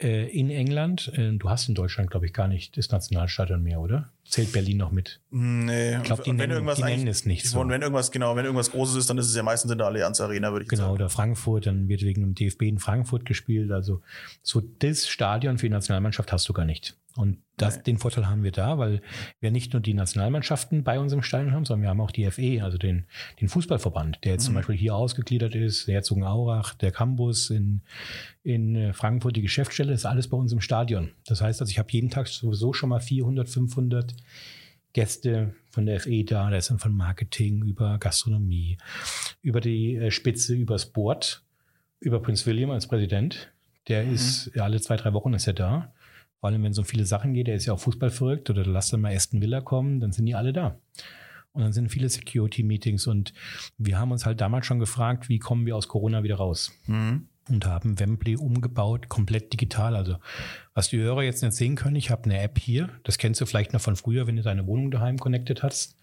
Äh, 0.01 0.27
in 0.29 0.49
England, 0.49 1.11
äh, 1.13 1.33
du 1.33 1.51
hast 1.51 1.69
in 1.69 1.75
Deutschland, 1.75 2.09
glaube 2.09 2.25
ich, 2.25 2.33
gar 2.33 2.47
nicht 2.47 2.77
das 2.77 2.89
Nationalstadion 2.89 3.61
mehr, 3.61 3.79
oder? 3.79 4.09
Zählt 4.29 4.51
Berlin 4.51 4.77
noch 4.77 4.91
mit. 4.91 5.19
Nee, 5.31 5.97
Ich 5.97 6.03
glaube, 6.03 6.23
die, 6.23 6.29
Und 6.29 6.37
nennen, 6.37 6.67
die 6.75 6.83
nennen 6.83 7.07
es 7.07 7.25
nicht 7.25 7.47
so. 7.47 7.59
Und 7.59 7.69
wenn 7.69 7.81
irgendwas, 7.81 8.11
genau, 8.11 8.35
wenn 8.35 8.45
irgendwas 8.45 8.71
Großes 8.71 8.95
ist, 8.95 9.09
dann 9.09 9.17
ist 9.17 9.27
es 9.27 9.35
ja 9.35 9.43
meistens 9.43 9.71
in 9.71 9.77
der 9.77 9.87
Allianz 9.87 10.21
Arena, 10.21 10.51
würde 10.51 10.63
ich 10.63 10.69
Genau, 10.69 10.83
sagen. 10.83 10.93
oder 10.93 11.09
Frankfurt, 11.09 11.65
dann 11.65 11.87
wird 11.87 12.01
wegen 12.03 12.21
dem 12.21 12.35
DFB 12.35 12.63
in 12.63 12.79
Frankfurt 12.79 13.25
gespielt. 13.25 13.71
Also 13.71 14.01
so 14.41 14.61
das 14.79 15.07
Stadion 15.07 15.57
für 15.57 15.65
die 15.67 15.71
Nationalmannschaft 15.73 16.31
hast 16.31 16.47
du 16.47 16.53
gar 16.53 16.65
nicht. 16.65 16.95
Und 17.19 17.39
das, 17.57 17.83
den 17.83 17.97
Vorteil 17.97 18.29
haben 18.29 18.43
wir 18.43 18.53
da, 18.53 18.77
weil 18.77 19.01
wir 19.41 19.51
nicht 19.51 19.73
nur 19.73 19.81
die 19.81 19.93
Nationalmannschaften 19.93 20.85
bei 20.85 21.01
uns 21.01 21.11
im 21.11 21.21
Stadion 21.21 21.51
haben, 21.51 21.65
sondern 21.65 21.81
wir 21.81 21.89
haben 21.89 21.99
auch 21.99 22.11
die 22.11 22.31
FE, 22.31 22.63
also 22.63 22.77
den, 22.77 23.07
den 23.41 23.49
Fußballverband, 23.49 24.19
der 24.23 24.31
jetzt 24.31 24.45
zum 24.45 24.53
Beispiel 24.53 24.77
hier 24.77 24.95
ausgegliedert 24.95 25.53
ist, 25.53 25.89
der 25.89 25.95
Herzogenaurach, 25.95 26.75
der 26.75 26.93
Campus 26.93 27.49
in, 27.49 27.81
in 28.41 28.73
äh, 28.73 28.93
Frankfurt, 28.93 29.35
die 29.35 29.41
Geschäftsstelle, 29.41 29.91
ist 29.91 30.05
alles 30.05 30.29
bei 30.29 30.37
uns 30.37 30.53
im 30.53 30.61
Stadion. 30.61 31.11
Das 31.25 31.41
heißt, 31.41 31.59
also 31.59 31.69
ich 31.69 31.77
habe 31.77 31.91
jeden 31.91 32.09
Tag 32.09 32.29
sowieso 32.29 32.71
schon 32.71 32.87
mal 32.87 33.01
400, 33.01 33.49
500 33.49 34.15
Gäste 34.93 35.53
von 35.71 35.85
der 35.85 35.99
FE 35.99 36.23
da, 36.23 36.49
da 36.49 36.55
ist 36.55 36.69
dann 36.69 36.79
von 36.79 36.95
Marketing 36.95 37.63
über 37.63 37.97
Gastronomie, 37.97 38.77
über 39.41 39.59
die 39.59 39.97
äh, 39.97 40.09
Spitze, 40.09 40.55
übers 40.55 40.85
Board, 40.85 41.43
über 41.99 42.21
Prinz 42.21 42.45
William 42.45 42.71
als 42.71 42.87
Präsident. 42.87 43.51
Der 43.89 44.09
ist 44.09 44.51
ja, 44.55 44.63
alle 44.63 44.79
zwei, 44.79 44.95
drei 44.95 45.11
Wochen 45.11 45.33
ist 45.33 45.47
er 45.47 45.53
da. 45.53 45.93
Vor 46.39 46.49
allem, 46.49 46.63
wenn 46.63 46.71
es 46.71 46.77
um 46.77 46.85
viele 46.85 47.05
Sachen 47.05 47.33
geht, 47.33 47.47
der 47.47 47.55
ist 47.55 47.65
ja 47.65 47.73
auch 47.73 47.79
Fußball 47.79 48.09
verrückt 48.09 48.49
oder 48.49 48.65
lass 48.65 48.89
dann 48.89 49.01
mal 49.01 49.13
Aston 49.13 49.41
Villa 49.41 49.61
kommen, 49.61 49.99
dann 49.99 50.11
sind 50.11 50.25
die 50.25 50.35
alle 50.35 50.53
da. 50.53 50.79
Und 51.51 51.63
dann 51.63 51.73
sind 51.73 51.89
viele 51.89 52.07
Security-Meetings 52.07 53.07
und 53.07 53.33
wir 53.77 53.99
haben 53.99 54.11
uns 54.11 54.25
halt 54.25 54.39
damals 54.39 54.65
schon 54.65 54.79
gefragt, 54.79 55.29
wie 55.29 55.39
kommen 55.39 55.65
wir 55.65 55.75
aus 55.75 55.87
Corona 55.87 56.23
wieder 56.23 56.35
raus? 56.35 56.71
Mhm. 56.85 57.27
Und 57.49 57.65
haben 57.65 57.99
Wembley 57.99 58.35
umgebaut, 58.37 59.09
komplett 59.09 59.51
digital. 59.53 59.95
Also 59.95 60.17
was 60.73 60.89
die 60.89 60.97
Hörer 60.99 61.23
jetzt 61.23 61.41
nicht 61.43 61.53
sehen 61.53 61.75
können, 61.75 61.95
ich 61.95 62.09
habe 62.11 62.23
eine 62.25 62.41
App 62.41 62.57
hier, 62.59 62.89
das 63.03 63.17
kennst 63.17 63.41
du 63.41 63.45
vielleicht 63.45 63.73
noch 63.73 63.81
von 63.81 63.95
früher, 63.95 64.27
wenn 64.27 64.35
du 64.35 64.41
deine 64.41 64.65
Wohnung 64.67 64.91
daheim 64.91 65.17
connected 65.17 65.63
hast. 65.63 65.95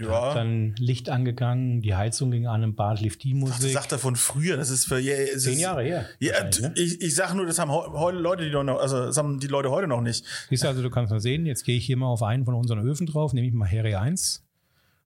Ja. 0.00 0.34
Dann 0.34 0.74
Licht 0.78 1.08
angegangen, 1.08 1.80
die 1.80 1.94
Heizung 1.94 2.30
ging 2.30 2.46
an, 2.46 2.62
im 2.62 2.74
Bad 2.74 3.00
lief 3.00 3.18
die 3.18 3.34
Musik. 3.34 3.72
sagt 3.72 3.92
er 3.92 3.98
von 3.98 4.16
früher, 4.16 4.56
das 4.56 4.70
ist 4.70 4.84
für 4.86 4.98
ja, 4.98 5.14
Zehn 5.38 5.54
ist, 5.54 5.60
Jahre 5.60 5.82
her. 5.82 6.06
Ja, 6.20 6.44
ne? 6.44 6.72
ich, 6.76 7.00
ich 7.00 7.14
sag 7.14 7.34
nur, 7.34 7.46
das 7.46 7.58
haben 7.58 7.70
heu- 7.70 7.88
heute 7.92 8.18
Leute, 8.18 8.44
die 8.44 8.50
noch, 8.50 8.78
also 8.80 9.06
das 9.06 9.16
haben 9.16 9.40
die 9.40 9.46
Leute 9.46 9.70
heute 9.70 9.86
noch 9.88 10.00
nicht. 10.02 10.24
Siehst 10.50 10.64
du, 10.64 10.68
also 10.68 10.82
du 10.82 10.90
kannst 10.90 11.10
mal 11.10 11.20
sehen, 11.20 11.46
jetzt 11.46 11.64
gehe 11.64 11.76
ich 11.76 11.86
hier 11.86 11.96
mal 11.96 12.06
auf 12.06 12.22
einen 12.22 12.44
von 12.44 12.54
unseren 12.54 12.80
Öfen 12.86 13.06
drauf, 13.06 13.32
nehme 13.32 13.46
ich 13.46 13.54
mal 13.54 13.70
Harry 13.70 13.94
1, 13.94 14.44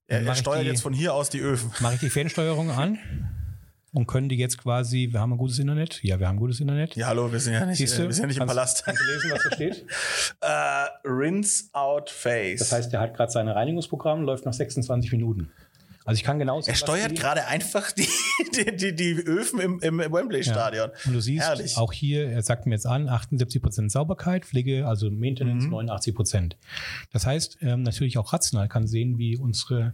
Er, 0.07 0.21
er 0.25 0.35
steuert 0.35 0.63
die- 0.63 0.67
jetzt 0.67 0.81
von 0.81 0.93
hier 0.93 1.13
aus 1.13 1.29
die 1.29 1.39
Öfen. 1.39 1.71
mache 1.79 1.93
ich 1.95 1.99
die 2.01 2.09
Fernsteuerung 2.09 2.71
an 2.71 2.97
und 3.93 4.07
können 4.07 4.29
die 4.29 4.37
jetzt 4.37 4.57
quasi, 4.57 5.09
wir 5.11 5.19
haben 5.19 5.33
ein 5.33 5.37
gutes 5.37 5.59
Internet? 5.59 6.01
Ja, 6.03 6.19
wir 6.19 6.27
haben 6.27 6.37
gutes 6.37 6.59
Internet. 6.59 6.95
Ja, 6.95 7.07
hallo, 7.07 7.31
wir 7.31 7.39
sind 7.39 7.53
ja 7.53 7.65
nicht, 7.65 7.77
Siehst 7.77 7.97
du? 7.97 8.03
wir 8.03 8.13
sind 8.13 8.23
ja 8.23 8.27
nicht 8.27 8.39
im 8.39 8.47
Palast. 8.47 8.85
Kannst 8.85 9.01
du 9.01 9.05
lesen, 9.05 9.31
was 9.31 9.43
da 9.43 9.55
steht? 9.55 9.85
äh, 10.41 11.07
rinse 11.07 11.65
out 11.73 12.09
face. 12.09 12.59
Das 12.59 12.71
heißt, 12.71 12.93
der 12.93 13.01
hat 13.01 13.15
gerade 13.15 13.31
sein 13.31 13.47
Reinigungsprogramm, 13.49 14.23
läuft 14.23 14.45
nach 14.45 14.53
26 14.53 15.11
Minuten. 15.11 15.51
Also 16.03 16.17
ich 16.17 16.23
kann 16.23 16.39
genau 16.39 16.59
er 16.61 16.75
steuert 16.75 17.15
gerade 17.15 17.45
einfach 17.47 17.91
die, 17.91 18.07
die, 18.55 18.75
die, 18.75 18.95
die 18.95 19.13
Öfen 19.13 19.59
im, 19.59 19.79
im 19.81 19.99
Wembley-Stadion. 19.99 20.89
Und 21.05 21.13
du 21.13 21.19
siehst 21.21 21.43
Herrlich. 21.45 21.77
auch 21.77 21.93
hier, 21.93 22.27
er 22.29 22.41
sagt 22.41 22.65
mir 22.65 22.73
jetzt 22.73 22.87
an, 22.87 23.07
78 23.07 23.61
Prozent 23.61 23.91
Sauberkeit, 23.91 24.45
Pflege, 24.45 24.87
also 24.87 25.11
Maintenance 25.11 25.65
Mhm. 25.65 25.71
89 25.71 26.15
Prozent. 26.15 26.57
Das 27.11 27.25
heißt, 27.25 27.57
ähm, 27.61 27.83
natürlich 27.83 28.17
auch 28.17 28.33
rational 28.33 28.67
kann 28.67 28.87
sehen, 28.87 29.17
wie 29.17 29.37
unsere 29.37 29.93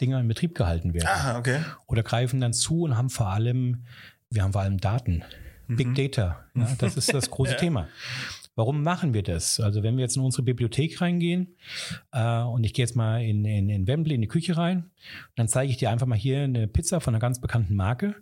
Dinger 0.00 0.20
in 0.20 0.28
Betrieb 0.28 0.54
gehalten 0.54 0.94
werden. 0.94 1.08
Ah, 1.08 1.38
okay. 1.38 1.60
Oder 1.86 2.02
greifen 2.02 2.40
dann 2.40 2.52
zu 2.52 2.82
und 2.82 2.96
haben 2.96 3.10
vor 3.10 3.28
allem, 3.28 3.84
wir 4.30 4.42
haben 4.42 4.52
vor 4.52 4.62
allem 4.62 4.78
Daten. 4.78 5.22
Mhm. 5.66 5.76
Big 5.76 5.94
Data, 5.94 6.44
ja, 6.54 6.68
das 6.78 6.96
ist 6.96 7.12
das 7.14 7.30
große 7.30 7.56
Thema. 7.56 7.88
Warum 8.54 8.82
machen 8.82 9.14
wir 9.14 9.22
das? 9.22 9.60
Also 9.60 9.82
wenn 9.82 9.96
wir 9.96 10.02
jetzt 10.02 10.16
in 10.16 10.22
unsere 10.22 10.42
Bibliothek 10.42 11.00
reingehen 11.00 11.56
äh, 12.12 12.42
und 12.42 12.64
ich 12.64 12.74
gehe 12.74 12.84
jetzt 12.84 12.96
mal 12.96 13.22
in, 13.22 13.44
in, 13.44 13.70
in 13.70 13.86
Wembley 13.86 14.14
in 14.14 14.20
die 14.20 14.28
Küche 14.28 14.56
rein, 14.56 14.90
dann 15.36 15.48
zeige 15.48 15.70
ich 15.70 15.78
dir 15.78 15.90
einfach 15.90 16.06
mal 16.06 16.18
hier 16.18 16.42
eine 16.42 16.68
Pizza 16.68 17.00
von 17.00 17.14
einer 17.14 17.20
ganz 17.20 17.40
bekannten 17.40 17.74
Marke. 17.74 18.14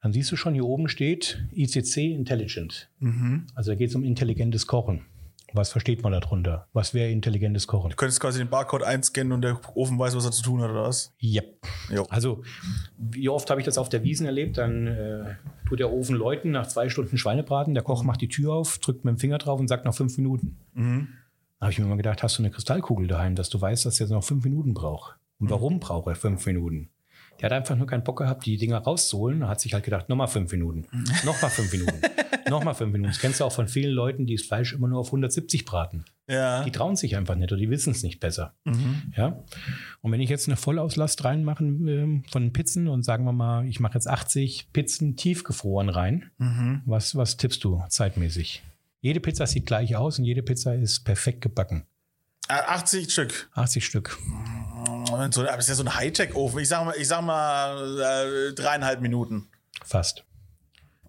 Dann 0.00 0.12
siehst 0.12 0.30
du 0.30 0.36
schon, 0.36 0.54
hier 0.54 0.66
oben 0.66 0.88
steht 0.88 1.44
ICC 1.52 2.12
Intelligent. 2.12 2.90
Mhm. 3.00 3.46
Also 3.54 3.72
da 3.72 3.74
geht 3.76 3.90
es 3.90 3.96
um 3.96 4.04
intelligentes 4.04 4.66
Kochen. 4.66 5.02
Was 5.54 5.70
versteht 5.70 6.02
man 6.02 6.12
darunter? 6.12 6.66
Was 6.72 6.94
wäre 6.94 7.10
intelligentes 7.10 7.66
Kochen? 7.66 7.90
Du 7.90 7.96
könntest 7.96 8.20
quasi 8.20 8.38
den 8.38 8.48
Barcode 8.48 8.84
einscannen 8.84 9.32
und 9.32 9.42
der 9.42 9.60
Ofen 9.74 9.98
weiß, 9.98 10.16
was 10.16 10.24
er 10.24 10.32
zu 10.32 10.42
tun 10.42 10.62
hat, 10.62 10.70
oder 10.70 10.84
was? 10.84 11.14
Yep. 11.22 11.66
Jo. 11.90 12.06
Also, 12.08 12.42
wie 12.96 13.28
oft 13.28 13.50
habe 13.50 13.60
ich 13.60 13.64
das 13.64 13.76
auf 13.76 13.88
der 13.88 14.02
Wiesen 14.02 14.26
erlebt? 14.26 14.58
Dann 14.58 14.86
äh, 14.86 15.34
tut 15.68 15.80
der 15.80 15.92
Ofen 15.92 16.16
läuten 16.16 16.52
nach 16.52 16.66
zwei 16.68 16.88
Stunden 16.88 17.18
Schweinebraten. 17.18 17.74
Der 17.74 17.82
Koch 17.82 18.02
macht 18.02 18.20
die 18.20 18.28
Tür 18.28 18.54
auf, 18.54 18.78
drückt 18.78 19.04
mit 19.04 19.14
dem 19.14 19.18
Finger 19.18 19.38
drauf 19.38 19.60
und 19.60 19.68
sagt 19.68 19.84
noch 19.84 19.94
fünf 19.94 20.16
Minuten. 20.16 20.58
Mhm. 20.74 21.08
Da 21.58 21.66
habe 21.66 21.72
ich 21.72 21.78
mir 21.78 21.86
mal 21.86 21.96
gedacht, 21.96 22.22
hast 22.22 22.38
du 22.38 22.42
eine 22.42 22.50
Kristallkugel 22.50 23.06
daheim, 23.06 23.34
dass 23.34 23.48
du 23.48 23.60
weißt, 23.60 23.86
dass 23.86 24.00
er 24.00 24.08
noch 24.08 24.24
fünf 24.24 24.44
Minuten 24.44 24.74
braucht? 24.74 25.16
Und 25.38 25.50
warum 25.50 25.80
braucht 25.80 26.08
er 26.08 26.14
fünf 26.14 26.46
Minuten? 26.46 26.88
Der 27.42 27.50
hat 27.50 27.56
einfach 27.56 27.76
nur 27.76 27.88
keinen 27.88 28.04
Bock 28.04 28.18
gehabt, 28.18 28.46
die 28.46 28.56
Dinger 28.56 28.78
rauszuholen. 28.78 29.48
Hat 29.48 29.60
sich 29.60 29.74
halt 29.74 29.82
gedacht, 29.84 30.08
nochmal 30.08 30.28
fünf 30.28 30.52
Minuten, 30.52 30.86
nochmal 31.24 31.50
fünf 31.50 31.72
Minuten, 31.72 32.00
nochmal 32.48 32.74
fünf 32.74 32.92
Minuten. 32.92 33.10
Das 33.10 33.20
kennst 33.20 33.40
du 33.40 33.44
auch 33.44 33.52
von 33.52 33.66
vielen 33.66 33.90
Leuten, 33.92 34.26
die 34.26 34.36
das 34.36 34.46
Fleisch 34.46 34.72
immer 34.72 34.86
nur 34.86 35.00
auf 35.00 35.08
170 35.08 35.64
braten. 35.64 36.04
Ja. 36.28 36.62
Die 36.62 36.70
trauen 36.70 36.94
sich 36.94 37.16
einfach 37.16 37.34
nicht 37.34 37.50
oder 37.50 37.58
die 37.60 37.68
wissen 37.68 37.90
es 37.90 38.04
nicht 38.04 38.20
besser. 38.20 38.54
Mhm. 38.64 39.12
Ja. 39.16 39.42
Und 40.02 40.12
wenn 40.12 40.20
ich 40.20 40.30
jetzt 40.30 40.46
eine 40.48 40.56
Vollauslast 40.56 41.24
reinmachen 41.24 41.88
ähm, 41.88 42.22
von 42.30 42.52
Pizzen 42.52 42.86
und 42.86 43.02
sagen 43.02 43.24
wir 43.24 43.32
mal, 43.32 43.66
ich 43.66 43.80
mache 43.80 43.94
jetzt 43.94 44.08
80 44.08 44.68
Pizzen 44.72 45.16
tiefgefroren 45.16 45.88
rein, 45.88 46.30
Mhm. 46.38 46.82
was, 46.86 47.16
was 47.16 47.36
tippst 47.36 47.64
du 47.64 47.82
zeitmäßig? 47.88 48.62
Jede 49.00 49.18
Pizza 49.18 49.48
sieht 49.48 49.66
gleich 49.66 49.96
aus 49.96 50.20
und 50.20 50.24
jede 50.24 50.42
Pizza 50.44 50.76
ist 50.76 51.00
perfekt 51.04 51.40
gebacken. 51.40 51.82
Ah, 52.48 52.74
80 52.74 53.10
Stück. 53.12 53.48
80 53.54 53.84
Stück. 53.84 54.18
So, 55.30 55.42
aber 55.42 55.56
das 55.56 55.64
ist 55.64 55.68
ja 55.68 55.74
so 55.74 55.84
ein 55.84 55.94
Hightech-Ofen. 55.94 56.58
Ich 56.60 56.68
sag 56.68 56.84
mal, 56.84 56.94
ich 56.96 57.08
sag 57.08 57.22
mal 57.22 58.00
äh, 58.50 58.54
dreieinhalb 58.54 59.00
Minuten. 59.00 59.48
Fast. 59.84 60.24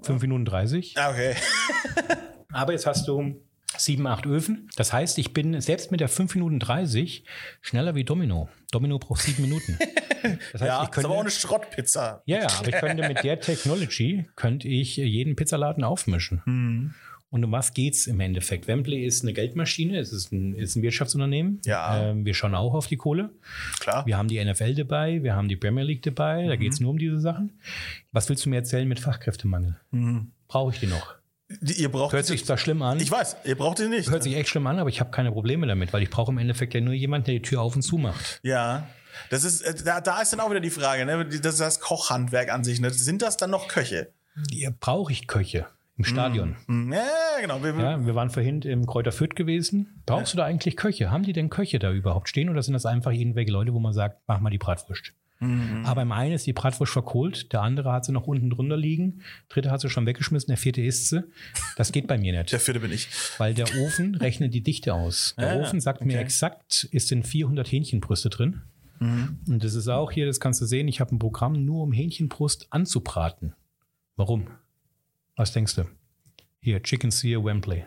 5 0.04 0.22
Minuten 0.22 0.46
30. 0.46 0.96
Ah, 0.98 1.10
Okay. 1.12 1.36
Aber 2.52 2.72
jetzt 2.74 2.86
hast 2.86 3.08
du 3.08 3.42
sieben, 3.78 4.06
acht 4.06 4.28
Öfen. 4.28 4.70
Das 4.76 4.94
heißt, 4.94 5.18
ich 5.18 5.34
bin 5.34 5.60
selbst 5.60 5.90
mit 5.90 6.02
der 6.02 6.08
5 6.10 6.36
Minuten 6.36 6.60
30 6.60 7.24
schneller 7.62 7.96
wie 7.96 8.04
Domino. 8.04 8.48
Domino 8.72 9.00
braucht 9.00 9.22
sieben 9.24 9.42
Minuten. 9.42 9.80
Das 10.52 10.62
heißt, 10.62 10.64
ja, 10.64 10.78
ich 10.84 10.90
ist 10.90 10.92
könnte, 10.92 11.08
aber 11.08 11.18
auch 11.18 11.22
eine 11.22 11.32
Schrottpizza. 11.32 12.22
ja, 12.26 12.42
ja, 12.42 12.48
aber 12.60 12.68
ich 12.68 12.76
könnte 12.76 13.08
mit 13.08 13.24
der 13.24 13.40
Technology 13.40 14.30
könnte 14.36 14.68
ich 14.68 14.98
jeden 14.98 15.36
Pizzaladen 15.36 15.84
aufmischen. 15.84 16.44
Mhm. 16.46 16.94
Und 17.34 17.44
um 17.44 17.52
was 17.52 17.74
geht's 17.74 18.06
im 18.06 18.20
Endeffekt? 18.20 18.68
Wembley 18.68 19.04
ist 19.08 19.24
eine 19.24 19.34
Geldmaschine, 19.34 19.98
es 19.98 20.14
ist 20.14 20.32
ein, 20.32 20.54
ist 20.54 20.76
ein 20.76 20.84
Wirtschaftsunternehmen. 20.84 21.62
Ja. 21.66 22.12
Ähm, 22.12 22.26
wir 22.26 22.36
schauen 22.36 22.54
auch 22.54 22.76
auf 22.76 22.86
die 22.86 22.96
Kohle. 22.96 23.32
Klar. 23.80 24.06
Wir 24.06 24.20
haben 24.20 24.28
die 24.28 24.44
NFL 24.46 24.76
dabei, 24.76 25.24
wir 25.24 25.36
haben 25.36 25.50
die 25.50 25.56
Premier 25.56 25.84
League 25.84 26.04
dabei, 26.04 26.46
da 26.46 26.56
geht's 26.58 26.80
nur 26.80 26.92
um 26.92 27.00
diese 27.00 27.20
Sachen. 27.20 27.60
Was 28.12 28.30
willst 28.30 28.46
du 28.46 28.52
mir 28.52 28.58
erzählen 28.58 28.88
mit 28.88 29.00
Fachkräftemangel? 29.00 29.78
Mhm. 29.90 30.32
Brauche 30.48 30.74
ich 30.76 30.80
die 30.80 30.86
noch? 30.86 31.16
Die, 31.50 31.74
ihr 31.74 31.92
braucht 31.92 32.14
Hört 32.14 32.28
sich 32.28 32.46
zwar 32.46 32.60
schlimm 32.60 32.84
an, 32.84 33.00
Ich 33.00 33.10
weiß, 33.10 33.38
ihr 33.46 33.56
braucht 33.56 33.80
die 33.80 33.88
nicht. 33.88 34.12
hört 34.12 34.22
sich 34.22 34.36
echt 34.36 34.50
schlimm 34.50 34.68
an, 34.68 34.78
aber 34.78 34.92
ich 34.92 35.00
habe 35.00 35.10
keine 35.10 35.32
Probleme 35.32 35.66
damit, 35.66 35.92
weil 35.92 36.04
ich 36.04 36.12
brauche 36.12 36.32
im 36.32 36.38
Endeffekt 36.38 36.76
ja 36.76 36.82
nur 36.82 36.94
jemanden, 36.94 37.26
der 37.26 37.34
die 37.34 37.42
Tür 37.42 37.62
auf 37.62 37.76
und 37.76 37.82
zu 37.82 37.98
macht. 37.98 38.42
Ja. 38.44 38.88
Das 39.32 39.44
ist, 39.44 39.62
äh, 39.62 39.74
da, 39.84 40.02
da 40.02 40.22
ist 40.22 40.34
dann 40.34 40.40
auch 40.40 40.52
wieder 40.52 40.60
die 40.60 40.70
Frage, 40.70 41.04
ne? 41.08 41.26
Das 41.26 41.54
ist 41.54 41.62
das 41.62 41.80
Kochhandwerk 41.80 42.52
an 42.54 42.64
sich. 42.64 42.80
Ne? 42.80 42.92
Sind 42.92 43.24
das 43.24 43.38
dann 43.38 43.50
noch 43.50 43.68
Köche? 43.68 44.14
Hier 44.52 44.70
brauche 44.70 45.12
ich 45.12 45.26
Köche 45.26 45.66
im 45.98 46.04
Stadion. 46.06 46.56
Hm, 46.68 46.92
Ja, 46.92 47.04
genau. 47.42 47.62
Wir, 47.64 47.74
Ja, 47.78 48.06
wir 48.06 48.16
waren 48.16 48.30
vorhin 48.30 48.62
im 48.64 48.86
Kräuter 48.86 49.12
Fürth 49.12 49.36
gewesen. 49.36 50.02
Brauchst 50.06 50.34
du 50.34 50.38
da 50.38 50.46
eigentlich 50.46 50.76
Köche? 50.76 51.12
Haben 51.12 51.24
die 51.24 51.34
denn 51.34 51.50
Köche 51.50 51.80
da 51.80 51.92
überhaupt 51.92 52.30
stehen 52.30 52.50
oder 52.50 52.64
sind 52.64 52.74
das 52.74 52.86
einfach 52.86 53.12
irgendwelche 53.12 53.52
Leute, 53.52 53.74
wo 53.74 53.80
man 53.80 53.94
sagt, 53.94 54.22
mach 54.28 54.40
mal 54.40 54.50
die 54.50 54.58
Bratwurst? 54.58 55.14
Mhm. 55.40 55.86
Aber 55.86 56.02
im 56.04 56.12
einen 56.12 56.34
ist 56.34 56.48
die 56.48 56.54
Bratwurst 56.54 56.94
verkohlt, 56.94 57.52
der 57.52 57.62
andere 57.64 57.92
hat 57.92 58.06
sie 58.06 58.12
noch 58.14 58.28
unten 58.28 58.50
drunter 58.50 58.78
liegen, 58.78 59.22
dritte 59.50 59.72
hat 59.72 59.82
sie 59.82 59.90
schon 59.90 60.06
weggeschmissen, 60.06 60.48
der 60.48 60.58
vierte 60.58 60.82
isst 60.82 61.10
sie. 61.10 61.24
Das 61.76 61.92
geht 61.92 62.08
bei 62.08 62.18
mir 62.18 62.32
nicht. 62.38 62.52
der 62.54 62.60
vierte 62.62 62.80
bin 62.80 62.92
ich. 62.94 63.10
Weil 63.38 63.54
der 63.54 63.66
Ofen 63.78 64.16
rechnet 64.22 64.54
die 64.54 64.62
Dichte 64.62 64.94
aus. 64.94 65.36
Der 65.38 65.52
Ah, 65.54 65.56
Ofen 65.62 65.82
sagt 65.82 66.06
mir 66.06 66.14
okay. 66.14 66.24
exakt, 66.24 66.88
ist 66.92 67.12
in 67.12 67.24
400 67.24 67.70
Hähnchenbrüste 67.72 68.30
drin. 68.30 68.62
Mhm. 69.00 69.40
Und 69.48 69.64
das 69.64 69.76
ist 69.76 69.90
auch 69.90 70.12
hier, 70.12 70.26
das 70.26 70.40
kannst 70.40 70.62
du 70.62 70.66
sehen, 70.66 70.88
ich 70.88 71.02
habe 71.02 71.14
ein 71.14 71.20
Programm 71.20 71.66
nur 71.66 71.84
um 71.84 71.92
Hähnchenbrust 71.92 72.68
anzubraten. 72.72 73.54
Warum? 74.16 74.48
Was 75.36 75.52
denkst 75.52 75.76
du? 75.76 75.86
Hier, 76.62 76.82
Chicken 76.82 77.12
Sear 77.12 77.44
Wembley. 77.44 77.86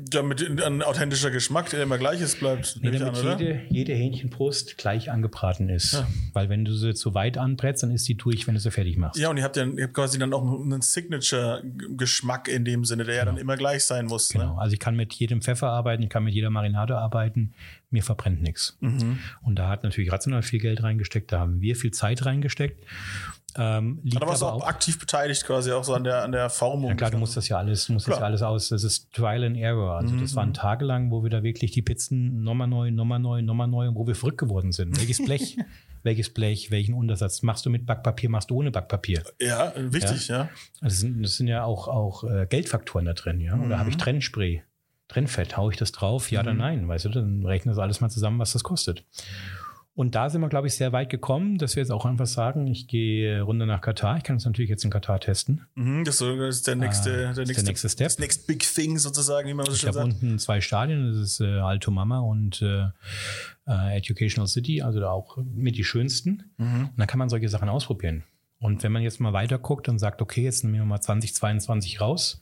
Damit 0.00 0.48
ein 0.60 0.82
authentischer 0.82 1.32
Geschmack, 1.32 1.70
der 1.70 1.82
immer 1.82 1.98
gleich 1.98 2.20
ist, 2.20 2.38
bleibt. 2.38 2.78
Nee, 2.80 2.96
damit 2.96 3.18
an, 3.18 3.38
jede, 3.40 3.62
jede 3.68 3.94
Hähnchenbrust 3.94 4.78
gleich 4.78 5.10
angebraten 5.10 5.68
ist. 5.68 5.94
Ja. 5.94 6.06
Weil 6.34 6.48
wenn 6.48 6.64
du 6.64 6.72
sie 6.72 6.94
zu 6.94 7.14
weit 7.14 7.36
anbrätst, 7.36 7.82
dann 7.82 7.90
ist 7.90 8.04
sie 8.04 8.14
durch, 8.14 8.46
wenn 8.46 8.54
du 8.54 8.60
sie 8.60 8.70
fertig 8.70 8.96
machst. 8.96 9.18
Ja, 9.18 9.28
und 9.28 9.38
ihr 9.38 9.42
habt 9.42 9.56
ja 9.56 9.64
ihr 9.66 9.84
habt 9.84 9.94
quasi 9.94 10.16
dann 10.16 10.32
auch 10.32 10.42
einen 10.42 10.82
Signature-Geschmack 10.82 12.46
in 12.46 12.64
dem 12.64 12.84
Sinne, 12.84 13.02
der 13.02 13.16
ja 13.16 13.24
dann 13.24 13.38
immer 13.38 13.56
gleich 13.56 13.84
sein 13.84 14.06
muss. 14.06 14.28
Genau. 14.28 14.54
Ne? 14.54 14.60
Also 14.60 14.74
ich 14.74 14.78
kann 14.78 14.94
mit 14.94 15.14
jedem 15.14 15.42
Pfeffer 15.42 15.70
arbeiten, 15.70 16.04
ich 16.04 16.10
kann 16.10 16.22
mit 16.22 16.32
jeder 16.32 16.50
Marinade 16.50 16.96
arbeiten, 16.96 17.52
mir 17.90 18.02
verbrennt 18.02 18.42
nichts. 18.42 18.76
Mhm. 18.80 19.18
Und 19.42 19.58
da 19.58 19.68
hat 19.68 19.82
natürlich 19.82 20.12
rational 20.12 20.42
viel 20.42 20.60
Geld 20.60 20.82
reingesteckt, 20.82 21.32
da 21.32 21.40
haben 21.40 21.60
wir 21.60 21.76
viel 21.76 21.90
Zeit 21.90 22.24
reingesteckt. 22.24 22.84
Ähm, 23.56 24.00
liegt 24.04 24.22
Da 24.22 24.26
warst 24.26 24.42
aber 24.42 24.52
auch, 24.52 24.62
auch, 24.62 24.68
aktiv 24.68 24.98
beteiligt 24.98 25.44
quasi 25.44 25.72
auch 25.72 25.82
so 25.82 25.94
an 25.94 26.04
der, 26.04 26.22
an 26.22 26.32
der 26.32 26.50
Formung. 26.50 26.90
ja 26.90 26.96
klar, 26.96 27.10
du 27.10 27.18
musst 27.18 27.36
das 27.36 27.48
ja 27.48 27.58
alles, 27.58 27.88
musst 27.88 28.06
das 28.06 28.18
ja 28.18 28.24
alles 28.24 28.42
aus. 28.42 28.68
Das 28.68 28.84
ist 28.84 29.12
Trial 29.12 29.42
and 29.42 29.56
Error. 29.56 29.96
Also 29.96 30.14
das 30.16 30.36
waren 30.36 30.54
tagelang, 30.54 31.10
wo 31.10 31.22
wir 31.22 31.30
da 31.30 31.42
wirklich 31.42 31.72
die 31.72 31.82
Pizzen 31.82 32.42
nochmal 32.42 32.68
neu, 32.68 32.90
nochmal 32.90 33.18
neu, 33.18 33.42
nochmal 33.42 33.66
neu, 33.66 33.90
wo 33.94 34.06
wir 34.06 34.14
verrückt 34.14 34.38
geworden 34.38 34.70
sind. 34.72 34.96
Welches 34.98 35.24
Blech, 35.24 35.56
welches 36.02 36.32
Blech, 36.32 36.70
welchen 36.70 36.94
Untersatz 36.94 37.42
machst 37.42 37.66
du 37.66 37.70
mit 37.70 37.86
Backpapier, 37.86 38.30
machst 38.30 38.50
du 38.50 38.56
ohne 38.56 38.70
Backpapier? 38.70 39.24
Ja, 39.40 39.72
wichtig, 39.76 40.28
ja. 40.28 40.48
Das 40.80 41.00
sind, 41.00 41.22
das 41.22 41.36
sind 41.36 41.48
ja 41.48 41.64
auch, 41.64 41.88
auch 41.88 42.24
äh, 42.24 42.46
Geldfaktoren 42.48 43.06
da 43.06 43.14
drin, 43.14 43.40
ja. 43.40 43.58
Oder 43.58 43.78
habe 43.78 43.90
ich 43.90 43.96
Trennspray, 43.96 44.62
Trennfett, 45.08 45.56
hau 45.56 45.70
ich 45.70 45.76
das 45.76 45.92
drauf? 45.92 46.30
Ja 46.30 46.40
oder 46.40 46.54
nein? 46.54 46.86
Weißt 46.88 47.06
du, 47.06 47.08
dann 47.08 47.44
rechnen 47.44 47.74
das 47.74 47.78
alles 47.82 48.00
mal 48.00 48.10
zusammen, 48.10 48.38
was 48.38 48.52
das 48.52 48.62
kostet. 48.62 49.04
Und 49.94 50.14
da 50.14 50.30
sind 50.30 50.40
wir, 50.42 50.48
glaube 50.48 50.68
ich, 50.68 50.74
sehr 50.76 50.92
weit 50.92 51.10
gekommen, 51.10 51.58
dass 51.58 51.74
wir 51.74 51.82
jetzt 51.82 51.90
auch 51.90 52.04
einfach 52.06 52.26
sagen, 52.26 52.68
ich 52.68 52.86
gehe 52.86 53.40
runter 53.42 53.66
nach 53.66 53.80
Katar. 53.80 54.16
Ich 54.16 54.22
kann 54.22 54.36
es 54.36 54.44
natürlich 54.44 54.70
jetzt 54.70 54.84
in 54.84 54.90
Katar 54.92 55.18
testen. 55.18 55.66
Mhm, 55.74 56.04
das 56.04 56.20
ist 56.20 56.38
das 56.38 56.62
der 56.62 56.76
nächste, 56.76 57.10
Ah, 57.10 57.16
der 57.16 57.26
das 57.30 57.38
ist 57.38 57.46
nächste, 57.48 57.64
der 57.64 57.70
nächste 57.72 57.88
Step. 57.88 58.06
Das 58.06 58.18
next 58.20 58.46
big 58.46 58.60
thing 58.60 58.96
sozusagen, 58.96 59.48
wie 59.48 59.54
man 59.54 59.66
so 59.66 59.72
Ich 59.72 59.78
schön 59.80 59.88
habe 59.88 59.98
sagt. 59.98 60.22
unten 60.22 60.38
zwei 60.38 60.60
Stadien, 60.60 61.04
das 61.12 61.16
ist 61.20 61.40
äh, 61.40 61.46
Alto 61.58 61.90
Mama 61.90 62.20
und 62.20 62.62
äh, 62.62 62.84
äh, 63.66 63.96
Educational 63.96 64.46
City, 64.46 64.82
also 64.82 65.00
da 65.00 65.10
auch 65.10 65.36
mit 65.38 65.76
die 65.76 65.82
schönsten. 65.84 66.44
Mhm. 66.58 66.90
Und 66.90 66.92
da 66.96 67.06
kann 67.06 67.18
man 67.18 67.28
solche 67.28 67.48
Sachen 67.48 67.68
ausprobieren. 67.68 68.22
Und 68.60 68.84
wenn 68.84 68.92
man 68.92 69.02
jetzt 69.02 69.18
mal 69.18 69.32
weiter 69.32 69.58
guckt 69.58 69.88
und 69.88 69.98
sagt, 69.98 70.22
okay, 70.22 70.44
jetzt 70.44 70.62
nehmen 70.62 70.74
wir 70.76 70.84
mal 70.84 71.00
2022 71.00 72.00
raus, 72.00 72.40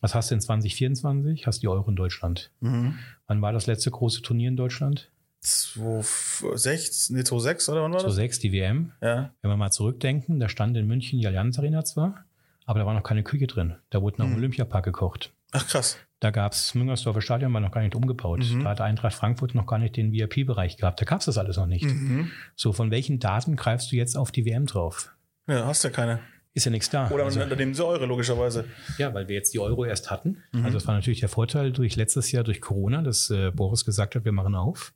was 0.00 0.14
hast 0.14 0.30
du 0.30 0.34
in 0.34 0.40
2024? 0.40 1.46
Hast 1.46 1.62
die 1.62 1.68
Euro 1.68 1.88
in 1.88 1.96
Deutschland. 1.96 2.50
Mhm. 2.60 2.98
Wann 3.26 3.42
war 3.42 3.52
das 3.52 3.66
letzte 3.66 3.90
große 3.90 4.22
Turnier 4.22 4.48
in 4.48 4.56
Deutschland? 4.56 5.10
2006, 5.40 7.10
nee, 7.10 7.24
2006 7.24 7.68
oder 7.70 7.82
wann 7.82 7.92
war 7.92 7.98
das? 7.98 8.14
2006, 8.14 8.38
die 8.40 8.52
WM. 8.52 8.92
Ja. 9.00 9.32
Wenn 9.40 9.50
wir 9.50 9.56
mal 9.56 9.70
zurückdenken, 9.70 10.38
da 10.38 10.48
stand 10.48 10.76
in 10.76 10.86
München 10.86 11.18
die 11.18 11.26
Allianz 11.26 11.58
Arena 11.58 11.84
zwar, 11.84 12.24
aber 12.66 12.80
da 12.80 12.86
war 12.86 12.94
noch 12.94 13.02
keine 13.02 13.22
Küche 13.22 13.46
drin. 13.46 13.76
Da 13.88 14.02
wurde 14.02 14.20
noch 14.20 14.26
im 14.26 14.36
Olympiapark 14.36 14.84
gekocht. 14.84 15.32
Ach 15.52 15.66
krass. 15.66 15.96
Da 16.20 16.30
gab 16.30 16.52
es 16.52 16.74
Müngersdorfer 16.74 17.22
Stadion, 17.22 17.52
war 17.54 17.60
noch 17.60 17.72
gar 17.72 17.80
nicht 17.80 17.94
umgebaut. 17.94 18.44
Mhm. 18.52 18.62
Da 18.62 18.70
hat 18.70 18.82
Eintracht 18.82 19.14
Frankfurt 19.14 19.54
noch 19.54 19.66
gar 19.66 19.78
nicht 19.78 19.96
den 19.96 20.12
VIP-Bereich 20.12 20.76
gehabt. 20.76 21.00
Da 21.00 21.06
gab 21.06 21.20
es 21.20 21.26
das 21.26 21.38
alles 21.38 21.56
noch 21.56 21.66
nicht. 21.66 21.86
Mhm. 21.86 22.30
So, 22.54 22.74
von 22.74 22.90
welchen 22.90 23.18
Daten 23.18 23.56
greifst 23.56 23.90
du 23.90 23.96
jetzt 23.96 24.16
auf 24.16 24.30
die 24.30 24.44
WM 24.44 24.66
drauf? 24.66 25.10
Ja, 25.48 25.64
hast 25.64 25.82
ja 25.82 25.90
keine. 25.90 26.20
Ist 26.52 26.64
ja 26.64 26.70
nichts 26.72 26.90
da. 26.90 27.08
Oder 27.10 27.24
Also, 27.24 27.38
dann 27.40 27.56
nehmen 27.58 27.74
sie 27.74 27.84
eure, 27.86 28.06
logischerweise. 28.06 28.64
ja, 28.98 29.14
weil 29.14 29.28
wir 29.28 29.36
jetzt 29.36 29.54
die 29.54 29.60
Euro 29.60 29.84
erst 29.84 30.10
hatten. 30.10 30.38
Mhm. 30.52 30.64
Also 30.64 30.78
das 30.78 30.86
war 30.86 30.94
natürlich 30.94 31.20
der 31.20 31.28
Vorteil 31.28 31.70
durch 31.72 31.94
letztes 31.96 32.32
Jahr 32.32 32.42
durch 32.42 32.60
Corona, 32.60 33.02
dass 33.02 33.30
äh, 33.30 33.50
Boris 33.52 33.84
gesagt 33.84 34.14
hat, 34.16 34.24
wir 34.24 34.32
machen 34.32 34.54
auf. 34.54 34.92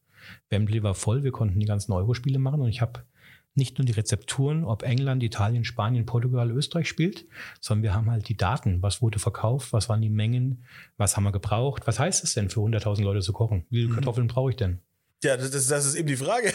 Wembley 0.51 0.83
war 0.83 0.95
voll, 0.95 1.23
wir 1.23 1.33
konnten 1.33 1.61
die 1.61 1.67
ganzen 1.67 1.93
Euro-Spiele 1.93 2.39
machen 2.39 2.61
und 2.61 2.69
ich 2.69 2.81
habe 2.81 3.05
nicht 3.57 3.79
nur 3.79 3.85
die 3.85 3.93
Rezepturen, 3.93 4.65
ob 4.65 4.83
England, 4.83 5.23
Italien, 5.23 5.63
Spanien, 5.65 6.07
Portugal, 6.07 6.51
Österreich 6.51 6.89
spielt, 6.89 7.25
sondern 7.61 7.85
wir 7.85 7.95
haben 7.95 8.11
halt 8.11 8.29
die 8.29 8.37
Daten. 8.37 8.83
Was 8.83 9.01
wurde 9.01 9.21
verkauft? 9.21 9.73
Was 9.73 9.89
waren 9.89 10.01
die 10.03 10.11
Mengen? 10.11 10.65
Was 10.97 11.17
haben 11.17 11.23
wir 11.23 11.31
gebraucht? 11.31 11.87
Was 11.87 12.01
heißt 12.01 12.25
es 12.25 12.35
denn 12.35 12.51
für 12.51 12.61
100.000 12.61 13.03
Leute 13.05 13.21
zu 13.21 13.33
kochen? 13.33 13.65
Wie 13.71 13.77
Mhm. 13.77 13.83
viele 13.83 13.95
Kartoffeln 13.95 14.27
brauche 14.27 14.51
ich 14.51 14.57
denn? 14.57 14.81
Ja, 15.25 15.37
das, 15.37 15.51
das, 15.51 15.67
das 15.67 15.87
ist 15.87 15.95
eben 15.95 16.07
die 16.09 16.17
Frage. 16.17 16.53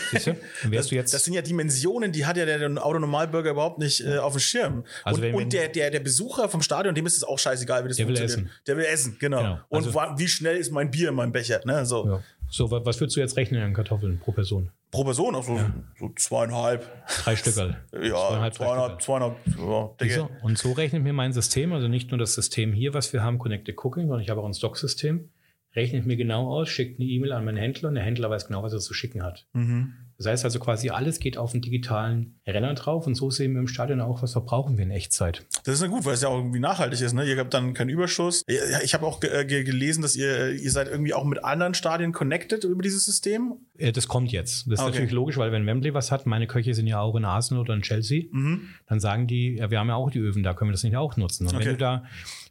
Das, 0.71 0.89
das 0.89 1.23
sind 1.23 1.33
ja 1.33 1.41
Dimensionen, 1.41 2.11
die 2.11 2.25
hat 2.25 2.37
ja 2.37 2.45
der 2.45 2.61
Autonormalbürger 2.85 3.51
überhaupt 3.51 3.79
nicht 3.79 4.01
äh, 4.05 4.17
auf 4.17 4.33
dem 4.33 4.39
Schirm. 4.39 4.83
Also 5.03 5.17
und 5.17 5.23
wenn- 5.27 5.35
und 5.35 5.53
der, 5.53 5.67
der, 5.67 5.91
der 5.91 5.99
Besucher 5.99 6.47
vom 6.49 6.61
Stadion, 6.61 6.95
dem 6.95 7.05
ist 7.05 7.17
es 7.17 7.23
auch 7.23 7.39
scheißegal, 7.39 7.83
wie 7.83 7.87
das 7.89 7.97
Der 7.97 8.07
will 8.07 8.15
funktioniert. 8.17 8.51
Der 8.67 8.77
will 8.77 8.85
essen, 8.85 9.17
genau. 9.19 9.39
Genau. 9.39 9.59
Und 9.69 9.85
Also- 9.85 9.99
wie 10.17 10.27
schnell 10.27 10.57
ist 10.57 10.71
mein 10.71 10.91
Bier 10.91 11.09
in 11.09 11.15
meinem 11.15 11.31
Becher? 11.31 11.61
Ne? 11.65 11.85
So. 11.85 12.05
ja. 12.07 12.23
So, 12.51 12.71
wa- 12.71 12.81
was 12.83 12.99
würdest 12.99 13.15
du 13.15 13.19
jetzt 13.21 13.37
rechnen 13.37 13.61
an 13.61 13.73
Kartoffeln 13.75 14.19
pro 14.19 14.31
Person? 14.31 14.71
Pro 14.91 15.03
Person 15.03 15.35
auch 15.35 15.43
so, 15.43 15.59
so 15.99 16.09
zweieinhalb. 16.15 16.83
Drei 17.23 17.35
Stückerl. 17.35 17.77
Ja, 17.93 17.99
Zweieinhalb, 17.99 18.53
drei 18.55 18.65
zweieinhalb, 18.65 19.01
zweieinhalb. 19.03 20.01
Ja? 20.01 20.29
Und 20.41 20.57
so 20.57 20.71
rechnet 20.71 21.03
mir 21.03 21.13
mein 21.13 21.31
System, 21.31 21.73
also 21.73 21.87
nicht 21.87 22.09
nur 22.09 22.17
das 22.17 22.33
System 22.33 22.73
hier, 22.73 22.95
was 22.95 23.13
wir 23.13 23.21
haben, 23.23 23.37
Connected 23.37 23.75
Cooking, 23.83 24.03
sondern 24.07 24.21
ich 24.21 24.29
habe 24.31 24.41
auch 24.41 24.47
ein 24.47 24.53
Stocksystem, 24.55 25.29
rechnet 25.75 26.05
mir 26.05 26.17
genau 26.17 26.47
aus, 26.49 26.69
schickt 26.69 26.99
eine 26.99 27.07
E-Mail 27.09 27.31
an 27.31 27.45
meinen 27.45 27.57
Händler 27.57 27.89
und 27.89 27.95
der 27.95 28.03
Händler 28.03 28.29
weiß 28.29 28.47
genau, 28.47 28.63
was 28.63 28.73
er 28.73 28.79
zu 28.79 28.93
schicken 28.93 29.23
hat. 29.23 29.45
mhm. 29.53 29.93
Das 30.17 30.25
heißt 30.27 30.43
also 30.43 30.59
quasi, 30.59 30.89
alles 30.89 31.21
geht 31.21 31.37
auf 31.37 31.53
den 31.53 31.61
digitalen 31.61 32.41
Renner 32.45 32.73
drauf 32.73 33.07
und 33.07 33.15
so 33.15 33.29
sehen 33.29 33.53
wir 33.53 33.61
im 33.61 33.69
Stadion 33.69 34.01
auch, 34.01 34.21
was 34.21 34.33
verbrauchen 34.33 34.77
wir 34.77 34.83
in 34.83 34.91
Echtzeit. 34.91 35.45
Das 35.63 35.75
ist 35.75 35.81
ja 35.81 35.87
gut, 35.87 36.03
weil 36.03 36.13
es 36.13 36.21
ja 36.21 36.27
auch 36.27 36.39
irgendwie 36.39 36.59
nachhaltig 36.59 36.99
ist. 36.99 37.13
Ne? 37.13 37.23
Ihr 37.23 37.37
habt 37.37 37.53
dann 37.53 37.73
keinen 37.73 37.87
Überschuss. 37.87 38.43
Ich 38.83 38.93
habe 38.93 39.05
auch 39.05 39.21
ge- 39.21 39.45
ge- 39.45 39.63
gelesen, 39.63 40.01
dass 40.01 40.17
ihr, 40.17 40.51
ihr 40.51 40.71
seid 40.71 40.89
irgendwie 40.89 41.13
auch 41.13 41.23
mit 41.23 41.41
anderen 41.45 41.73
Stadien 41.73 42.11
connected 42.11 42.65
über 42.65 42.81
dieses 42.81 43.05
System. 43.05 43.59
Äh, 43.77 43.93
Das 43.93 44.09
kommt 44.09 44.33
jetzt. 44.33 44.65
Das 44.67 44.73
ist 44.73 44.79
Okay. 44.81 44.89
natürlich 44.89 45.11
logisch, 45.13 45.37
weil 45.37 45.53
wenn 45.53 45.65
Wembley 45.65 45.93
was 45.93 46.11
hat, 46.11 46.25
meine 46.25 46.47
Köche 46.47 46.73
sind 46.73 46.87
ja 46.87 46.99
auch 46.99 47.15
in 47.15 47.23
Arsenal 47.23 47.61
oder 47.61 47.73
in 47.75 47.81
Chelsea, 47.81 48.23
Mhm. 48.29 48.67
dann 48.87 48.99
sagen 48.99 49.25
die, 49.25 49.55
ja, 49.55 49.71
wir 49.71 49.79
haben 49.79 49.87
ja 49.87 49.95
auch 49.95 50.11
die 50.11 50.19
Öfen, 50.19 50.43
da 50.43 50.53
können 50.53 50.67
wir 50.67 50.73
das 50.73 50.83
nicht 50.83 50.97
auch 50.97 51.15
nutzen. 51.15 51.47
Und 51.47 51.55
Okay. 51.55 51.63
wenn 51.65 51.71
du 51.75 51.77
da, 51.77 52.03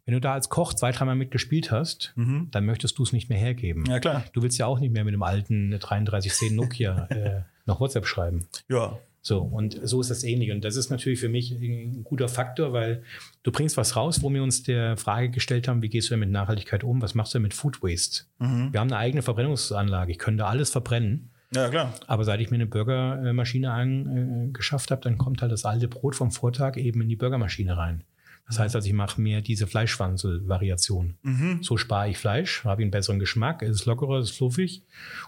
wenn 0.08 0.14
du 0.14 0.20
da 0.22 0.32
als 0.32 0.48
Koch 0.48 0.72
zwei, 0.72 0.90
dreimal 0.90 1.16
mitgespielt 1.16 1.70
hast, 1.70 2.14
Mhm. 2.16 2.48
dann 2.50 2.64
möchtest 2.64 2.98
du 2.98 3.02
es 3.02 3.12
nicht 3.12 3.28
mehr 3.28 3.36
hergeben. 3.36 3.84
Ja, 3.86 4.00
klar. 4.00 4.24
Du 4.32 4.40
willst 4.42 4.56
ja 4.56 4.64
auch 4.64 4.80
nicht 4.80 4.90
mehr 4.90 5.04
mit 5.04 5.12
dem 5.12 5.22
alten 5.22 5.70
3310 5.78 6.54
Nokia 6.56 7.04
äh, 7.10 7.42
noch 7.66 7.78
WhatsApp 7.78 8.06
schreiben. 8.06 8.46
Ja. 8.70 8.98
So, 9.20 9.40
und 9.42 9.78
so 9.82 10.00
ist 10.00 10.10
das 10.10 10.24
ähnlich. 10.24 10.50
Und 10.50 10.64
das 10.64 10.76
ist 10.76 10.88
natürlich 10.88 11.20
für 11.20 11.28
mich 11.28 11.50
ein 11.50 12.04
guter 12.04 12.28
Faktor, 12.28 12.72
weil 12.72 13.02
du 13.42 13.52
bringst 13.52 13.76
was 13.76 13.96
raus, 13.96 14.22
wo 14.22 14.32
wir 14.32 14.42
uns 14.42 14.62
der 14.62 14.96
Frage 14.96 15.28
gestellt 15.28 15.68
haben, 15.68 15.82
wie 15.82 15.90
gehst 15.90 16.08
du 16.08 16.12
denn 16.12 16.20
mit 16.20 16.30
Nachhaltigkeit 16.30 16.84
um? 16.84 17.02
Was 17.02 17.14
machst 17.14 17.34
du 17.34 17.38
denn 17.38 17.42
mit 17.42 17.52
Food 17.52 17.82
Waste? 17.82 18.22
Mhm. 18.38 18.72
Wir 18.72 18.80
haben 18.80 18.88
eine 18.90 18.96
eigene 18.96 19.20
Verbrennungsanlage. 19.20 20.10
Ich 20.12 20.18
könnte 20.18 20.46
alles 20.46 20.70
verbrennen. 20.70 21.28
Ja, 21.54 21.68
klar. 21.68 21.92
Aber 22.06 22.24
seit 22.24 22.40
ich 22.40 22.50
mir 22.50 22.54
eine 22.54 22.66
Burgermaschine 22.66 23.70
angeschafft 23.72 24.90
habe, 24.90 25.02
dann 25.02 25.18
kommt 25.18 25.42
halt 25.42 25.52
das 25.52 25.64
alte 25.64 25.88
Brot 25.88 26.14
vom 26.14 26.30
Vortag 26.30 26.76
eben 26.78 27.02
in 27.02 27.08
die 27.08 27.16
Burgermaschine 27.16 27.76
rein. 27.76 28.04
Das 28.48 28.58
heißt 28.58 28.74
also, 28.74 28.86
ich 28.88 28.94
mache 28.94 29.20
mir 29.20 29.42
diese 29.42 29.66
Fleischwanzel-Variation. 29.66 31.18
Mhm. 31.22 31.62
So 31.62 31.76
spare 31.76 32.08
ich 32.08 32.18
Fleisch, 32.18 32.64
habe 32.64 32.82
einen 32.82 32.90
besseren 32.90 33.18
Geschmack, 33.18 33.62
es 33.62 33.76
ist 33.76 33.84
lockerer, 33.84 34.18
es 34.18 34.30
ist 34.30 34.36
fluffig. 34.36 34.84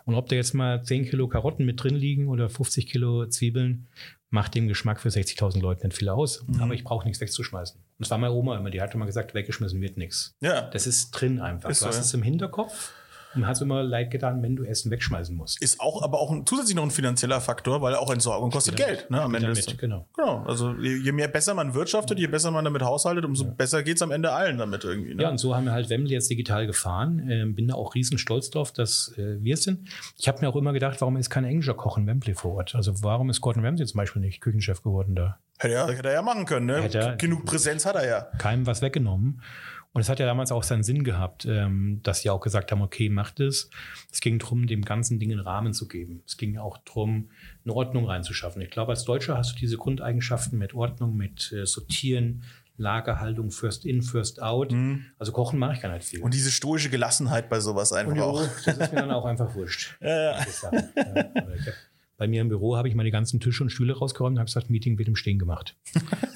Und 0.06 0.14
ob 0.14 0.28
da 0.28 0.36
jetzt 0.36 0.54
mal 0.54 0.82
10 0.82 1.04
Kilo 1.04 1.28
Karotten 1.28 1.66
mit 1.66 1.82
drin 1.82 1.94
liegen 1.94 2.28
oder 2.28 2.48
50 2.48 2.86
Kilo 2.86 3.26
Zwiebeln, 3.26 3.86
macht 4.30 4.54
dem 4.54 4.68
Geschmack 4.68 5.00
für 5.00 5.08
60.000 5.08 5.60
Leute 5.60 5.86
nicht 5.86 5.98
viel 5.98 6.08
aus. 6.08 6.46
Mhm. 6.46 6.62
Aber 6.62 6.74
ich 6.74 6.84
brauche 6.84 7.04
nichts 7.04 7.20
wegzuschmeißen. 7.20 7.76
Und 7.76 7.84
das 7.98 8.10
war 8.10 8.18
meine 8.18 8.32
Oma 8.32 8.56
immer, 8.56 8.70
die 8.70 8.80
hat 8.80 8.94
immer 8.94 9.06
gesagt, 9.06 9.34
weggeschmissen 9.34 9.80
wird 9.80 9.98
nichts. 9.98 10.34
Ja. 10.40 10.70
Das 10.70 10.86
ist 10.86 11.10
drin 11.10 11.40
einfach. 11.40 11.68
Ist 11.68 11.82
du 11.82 11.84
so, 11.84 11.88
hast 11.88 11.96
ja. 11.96 12.02
es 12.02 12.14
im 12.14 12.22
Hinterkopf 12.22 12.92
und 13.34 13.46
hast 13.46 13.62
immer 13.62 13.82
leid 13.82 14.10
getan, 14.10 14.42
wenn 14.42 14.56
du 14.56 14.64
Essen 14.64 14.90
wegschmeißen 14.90 15.36
musst. 15.36 15.62
Ist 15.62 15.80
auch, 15.80 16.02
aber 16.02 16.18
auch 16.18 16.30
ein, 16.30 16.46
zusätzlich 16.46 16.74
noch 16.74 16.82
ein 16.82 16.90
finanzieller 16.90 17.40
Faktor, 17.40 17.80
weil 17.80 17.94
auch 17.94 18.10
Entsorgung 18.10 18.50
kostet 18.50 18.76
Geld. 18.76 19.10
Ne, 19.10 19.20
am 19.20 19.34
Ende 19.34 19.48
damit, 19.48 19.78
genau. 19.78 20.06
Genau. 20.16 20.42
Also 20.44 20.74
je, 20.74 20.96
je 20.96 21.12
mehr 21.12 21.28
besser 21.28 21.54
man 21.54 21.74
wirtschaftet, 21.74 22.18
je 22.18 22.26
besser 22.26 22.50
man 22.50 22.64
damit 22.64 22.82
haushaltet, 22.82 23.24
umso 23.24 23.44
besser 23.44 23.82
geht's 23.82 24.02
am 24.02 24.10
Ende 24.10 24.32
allen 24.32 24.58
damit 24.58 24.84
irgendwie. 24.84 25.14
Ne? 25.14 25.22
Ja, 25.22 25.30
und 25.30 25.38
so 25.38 25.54
haben 25.54 25.64
wir 25.64 25.72
halt 25.72 25.90
Wembley 25.90 26.14
jetzt 26.14 26.30
digital 26.30 26.66
gefahren. 26.66 27.26
Ähm, 27.30 27.54
bin 27.54 27.68
da 27.68 27.74
auch 27.74 27.94
riesen 27.94 28.18
stolz 28.18 28.50
drauf, 28.50 28.72
dass 28.72 29.14
äh, 29.16 29.42
wir 29.42 29.54
es 29.54 29.62
sind. 29.62 29.88
Ich 30.18 30.28
habe 30.28 30.40
mir 30.40 30.48
auch 30.48 30.56
immer 30.56 30.72
gedacht, 30.72 31.00
warum 31.00 31.16
ist 31.16 31.30
kein 31.30 31.44
englischer 31.44 31.74
Koch 31.74 31.98
in 31.98 32.06
Wembley 32.06 32.34
vor 32.34 32.54
Ort? 32.54 32.74
Also 32.74 33.02
warum 33.02 33.30
ist 33.30 33.40
Gordon 33.40 33.64
Ramsay 33.64 33.86
zum 33.86 33.98
Beispiel 33.98 34.22
nicht 34.22 34.40
Küchenchef 34.40 34.82
geworden 34.82 35.14
da? 35.14 35.38
Hätte, 35.58 35.74
er, 35.74 35.88
hätte 35.88 36.08
er 36.08 36.14
ja 36.14 36.22
machen 36.22 36.46
können. 36.46 36.66
Ne? 36.66 36.82
Hätte 36.82 37.16
Genug 37.18 37.44
Präsenz 37.44 37.84
hat 37.84 37.94
er 37.94 38.08
ja. 38.08 38.20
Keinem 38.38 38.66
was 38.66 38.80
weggenommen. 38.80 39.42
Und 39.92 40.02
es 40.02 40.08
hat 40.08 40.20
ja 40.20 40.26
damals 40.26 40.52
auch 40.52 40.62
seinen 40.62 40.84
Sinn 40.84 41.02
gehabt, 41.02 41.46
ähm, 41.46 42.00
dass 42.04 42.20
sie 42.20 42.30
auch 42.30 42.40
gesagt 42.40 42.70
haben, 42.70 42.80
okay, 42.80 43.08
macht 43.08 43.40
es. 43.40 43.70
Es 44.12 44.20
ging 44.20 44.38
darum, 44.38 44.68
dem 44.68 44.84
ganzen 44.84 45.18
Ding 45.18 45.32
einen 45.32 45.40
Rahmen 45.40 45.72
zu 45.72 45.88
geben. 45.88 46.22
Es 46.26 46.36
ging 46.36 46.58
auch 46.58 46.78
darum, 46.78 47.30
eine 47.64 47.74
Ordnung 47.74 48.06
reinzuschaffen. 48.06 48.62
Ich 48.62 48.70
glaube, 48.70 48.92
als 48.92 49.04
Deutscher 49.04 49.36
hast 49.36 49.54
du 49.54 49.58
diese 49.58 49.76
Grundeigenschaften 49.76 50.58
mit 50.58 50.74
Ordnung, 50.74 51.16
mit 51.16 51.50
äh, 51.52 51.66
Sortieren, 51.66 52.44
Lagerhaltung, 52.76 53.50
First 53.50 53.84
in, 53.84 54.02
First 54.02 54.40
out. 54.40 54.72
Also 55.18 55.32
kochen 55.32 55.58
mache 55.58 55.74
ich 55.74 55.80
gar 55.80 55.92
nicht 55.92 56.06
viel. 56.06 56.22
Und 56.22 56.34
diese 56.34 56.50
stoische 56.50 56.88
Gelassenheit 56.88 57.48
bei 57.48 57.60
sowas 57.60 57.92
einfach 57.92 58.16
auch. 58.18 58.40
ja, 58.40 58.48
das 58.64 58.78
ist 58.78 58.92
mir 58.92 59.00
dann 59.00 59.10
auch 59.10 59.24
einfach 59.24 59.54
wurscht. 59.54 59.96
Ja, 60.00 60.08
ja. 60.08 60.38
Ja, 60.38 60.46
ich 60.46 61.72
bei 62.20 62.28
mir 62.28 62.42
im 62.42 62.50
Büro 62.50 62.76
habe 62.76 62.86
ich 62.86 62.94
mal 62.94 63.02
die 63.04 63.10
ganzen 63.10 63.40
Tische 63.40 63.62
und 63.62 63.70
Stühle 63.70 63.96
rausgeräumt 63.96 64.34
und 64.34 64.40
habe 64.40 64.44
gesagt, 64.46 64.68
Meeting 64.68 64.98
wird 64.98 65.08
im 65.08 65.16
Stehen 65.16 65.38
gemacht. 65.38 65.74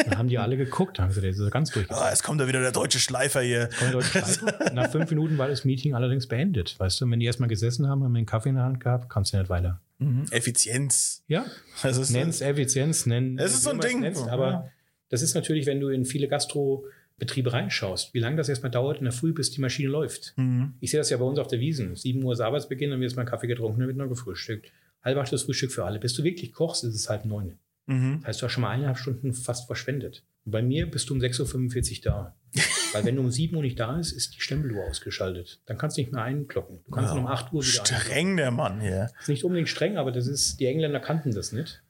Dann 0.06 0.16
haben 0.16 0.28
die 0.28 0.38
alle 0.38 0.56
geguckt, 0.56 0.98
haben 0.98 1.08
gesagt, 1.08 1.26
das 1.26 1.38
ist 1.38 1.50
ganz 1.50 1.72
durch. 1.72 1.90
Ah, 1.90 2.08
jetzt 2.08 2.22
kommt 2.22 2.40
da 2.40 2.48
wieder 2.48 2.60
der 2.62 2.72
deutsche 2.72 2.98
Schleifer 2.98 3.42
hier. 3.42 3.68
Nach 4.72 4.90
fünf 4.90 5.10
Minuten 5.10 5.36
war 5.36 5.46
das 5.48 5.66
Meeting 5.66 5.92
allerdings 5.94 6.26
beendet. 6.26 6.74
Weißt 6.80 7.02
du, 7.02 7.10
wenn 7.10 7.20
die 7.20 7.26
erstmal 7.26 7.50
gesessen 7.50 7.86
haben, 7.86 8.02
haben 8.02 8.16
einen 8.16 8.24
Kaffee 8.24 8.48
in 8.48 8.54
der 8.54 8.64
Hand 8.64 8.80
gehabt, 8.80 9.10
kannst 9.10 9.34
du 9.34 9.36
nicht 9.36 9.50
weiter. 9.50 9.82
Mhm. 9.98 10.24
Effizienz. 10.30 11.22
Ja, 11.28 11.44
Das 11.82 11.98
ist, 11.98 12.10
nenn's 12.12 12.40
Effizienz, 12.40 13.04
nenn. 13.04 13.38
Es 13.38 13.52
ist 13.52 13.64
so 13.64 13.70
ein 13.70 13.78
Ding. 13.80 14.00
Nennst, 14.00 14.24
Ja. 14.24 14.32
aber 14.32 14.70
das 15.10 15.20
ist 15.20 15.34
natürlich, 15.34 15.66
wenn 15.66 15.80
du 15.80 15.88
in 15.88 16.06
viele 16.06 16.28
Gastrobetriebe 16.28 17.52
reinschaust, 17.52 18.14
wie 18.14 18.20
lange 18.20 18.36
das 18.36 18.48
erstmal 18.48 18.70
dauert 18.70 18.98
in 19.00 19.04
der 19.04 19.12
Früh, 19.12 19.34
bis 19.34 19.50
die 19.50 19.60
Maschine 19.60 19.90
läuft. 19.90 20.32
Mhm. 20.36 20.72
Ich 20.80 20.90
sehe 20.92 20.98
das 21.00 21.10
ja 21.10 21.18
bei 21.18 21.24
uns 21.26 21.38
auf 21.38 21.48
der 21.48 21.60
Wiesen. 21.60 21.94
7 21.94 22.22
Uhr 22.24 22.32
ist 22.32 22.40
Arbeitsbeginn, 22.40 22.88
dann 22.90 23.00
wird 23.00 23.08
erstmal 23.10 23.26
Kaffee 23.26 23.48
getrunken, 23.48 23.80
dann 23.80 23.88
wird 23.88 23.98
noch 23.98 24.08
gefrühstückt. 24.08 24.72
Halb 25.04 25.18
acht 25.18 25.32
ist 25.32 25.42
Frühstück 25.42 25.70
für 25.72 25.84
alle. 25.84 25.98
Bis 25.98 26.14
du 26.14 26.24
wirklich 26.24 26.52
kochst, 26.52 26.82
ist 26.84 26.94
es 26.94 27.08
halb 27.10 27.24
neun. 27.26 27.58
Mhm. 27.86 28.18
Das 28.20 28.28
heißt, 28.28 28.42
du 28.42 28.46
hast 28.46 28.52
schon 28.52 28.62
mal 28.62 28.70
eineinhalb 28.70 28.96
Stunden 28.98 29.34
fast 29.34 29.66
verschwendet. 29.66 30.24
Und 30.46 30.52
bei 30.52 30.62
mir 30.62 30.90
bist 30.90 31.10
du 31.10 31.14
um 31.14 31.20
6.45 31.20 31.98
Uhr 31.98 32.02
da. 32.04 32.34
Weil 32.92 33.04
wenn 33.04 33.16
du 33.16 33.22
um 33.22 33.30
7 33.30 33.54
Uhr 33.56 33.62
nicht 33.62 33.78
da 33.78 33.98
ist, 33.98 34.12
ist 34.12 34.34
die 34.36 34.40
Stempeluhr 34.40 34.84
ausgeschaltet. 34.88 35.60
Dann 35.66 35.76
kannst 35.78 35.96
du 35.96 36.00
nicht 36.02 36.12
mehr 36.12 36.22
einkloppen. 36.22 36.78
Du 36.84 36.90
kannst 36.90 37.12
Ja. 37.14 37.18
um 37.20 37.26
8 37.26 37.52
Uhr 37.52 37.62
wieder 37.62 37.80
einkloppen. 37.82 38.00
Streng 38.06 38.36
der 38.36 38.50
Mann 38.50 38.80
hier. 38.80 39.10
Ist 39.20 39.28
nicht 39.28 39.44
unbedingt 39.44 39.68
streng, 39.68 39.96
aber 39.98 40.12
das 40.12 40.26
ist, 40.26 40.60
die 40.60 40.66
Engländer 40.66 41.00
kannten 41.00 41.32
das 41.34 41.52
nicht. 41.52 41.82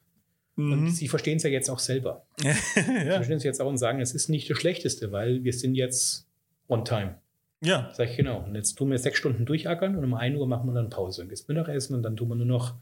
Und 0.57 0.83
Mhm. 0.83 0.89
sie 0.89 1.07
verstehen 1.09 1.37
es 1.37 1.43
ja 1.43 1.49
jetzt 1.49 1.69
auch 1.69 1.79
selber. 1.79 2.25
Sie 2.37 2.45
ja. 2.79 3.15
verstehen 3.15 3.37
es 3.37 3.43
jetzt 3.43 3.61
auch 3.61 3.67
und 3.67 3.77
sagen, 3.77 3.99
es 3.99 4.13
ist 4.13 4.29
nicht 4.29 4.49
das 4.49 4.57
Schlechteste, 4.57 5.11
weil 5.11 5.43
wir 5.43 5.51
sind 5.51 5.75
jetzt 5.75 6.27
on 6.69 6.85
time. 6.85 7.15
Ja. 7.61 7.91
Sag 7.93 8.09
ich, 8.11 8.15
genau. 8.17 8.39
Und 8.45 8.55
jetzt 8.55 8.75
tun 8.75 8.89
wir 8.89 8.97
sechs 8.97 9.17
Stunden 9.17 9.45
durchackern 9.45 9.95
und 9.97 10.03
um 10.05 10.13
1 10.13 10.37
Uhr 10.37 10.47
machen 10.47 10.67
wir 10.69 10.73
dann 10.73 10.89
Pause 10.89 11.23
und 11.23 11.29
gehst 11.29 11.49
Mittagessen 11.49 11.93
und 11.95 12.03
dann 12.03 12.15
tun 12.15 12.29
wir 12.29 12.35
nur 12.35 12.45
noch 12.45 12.75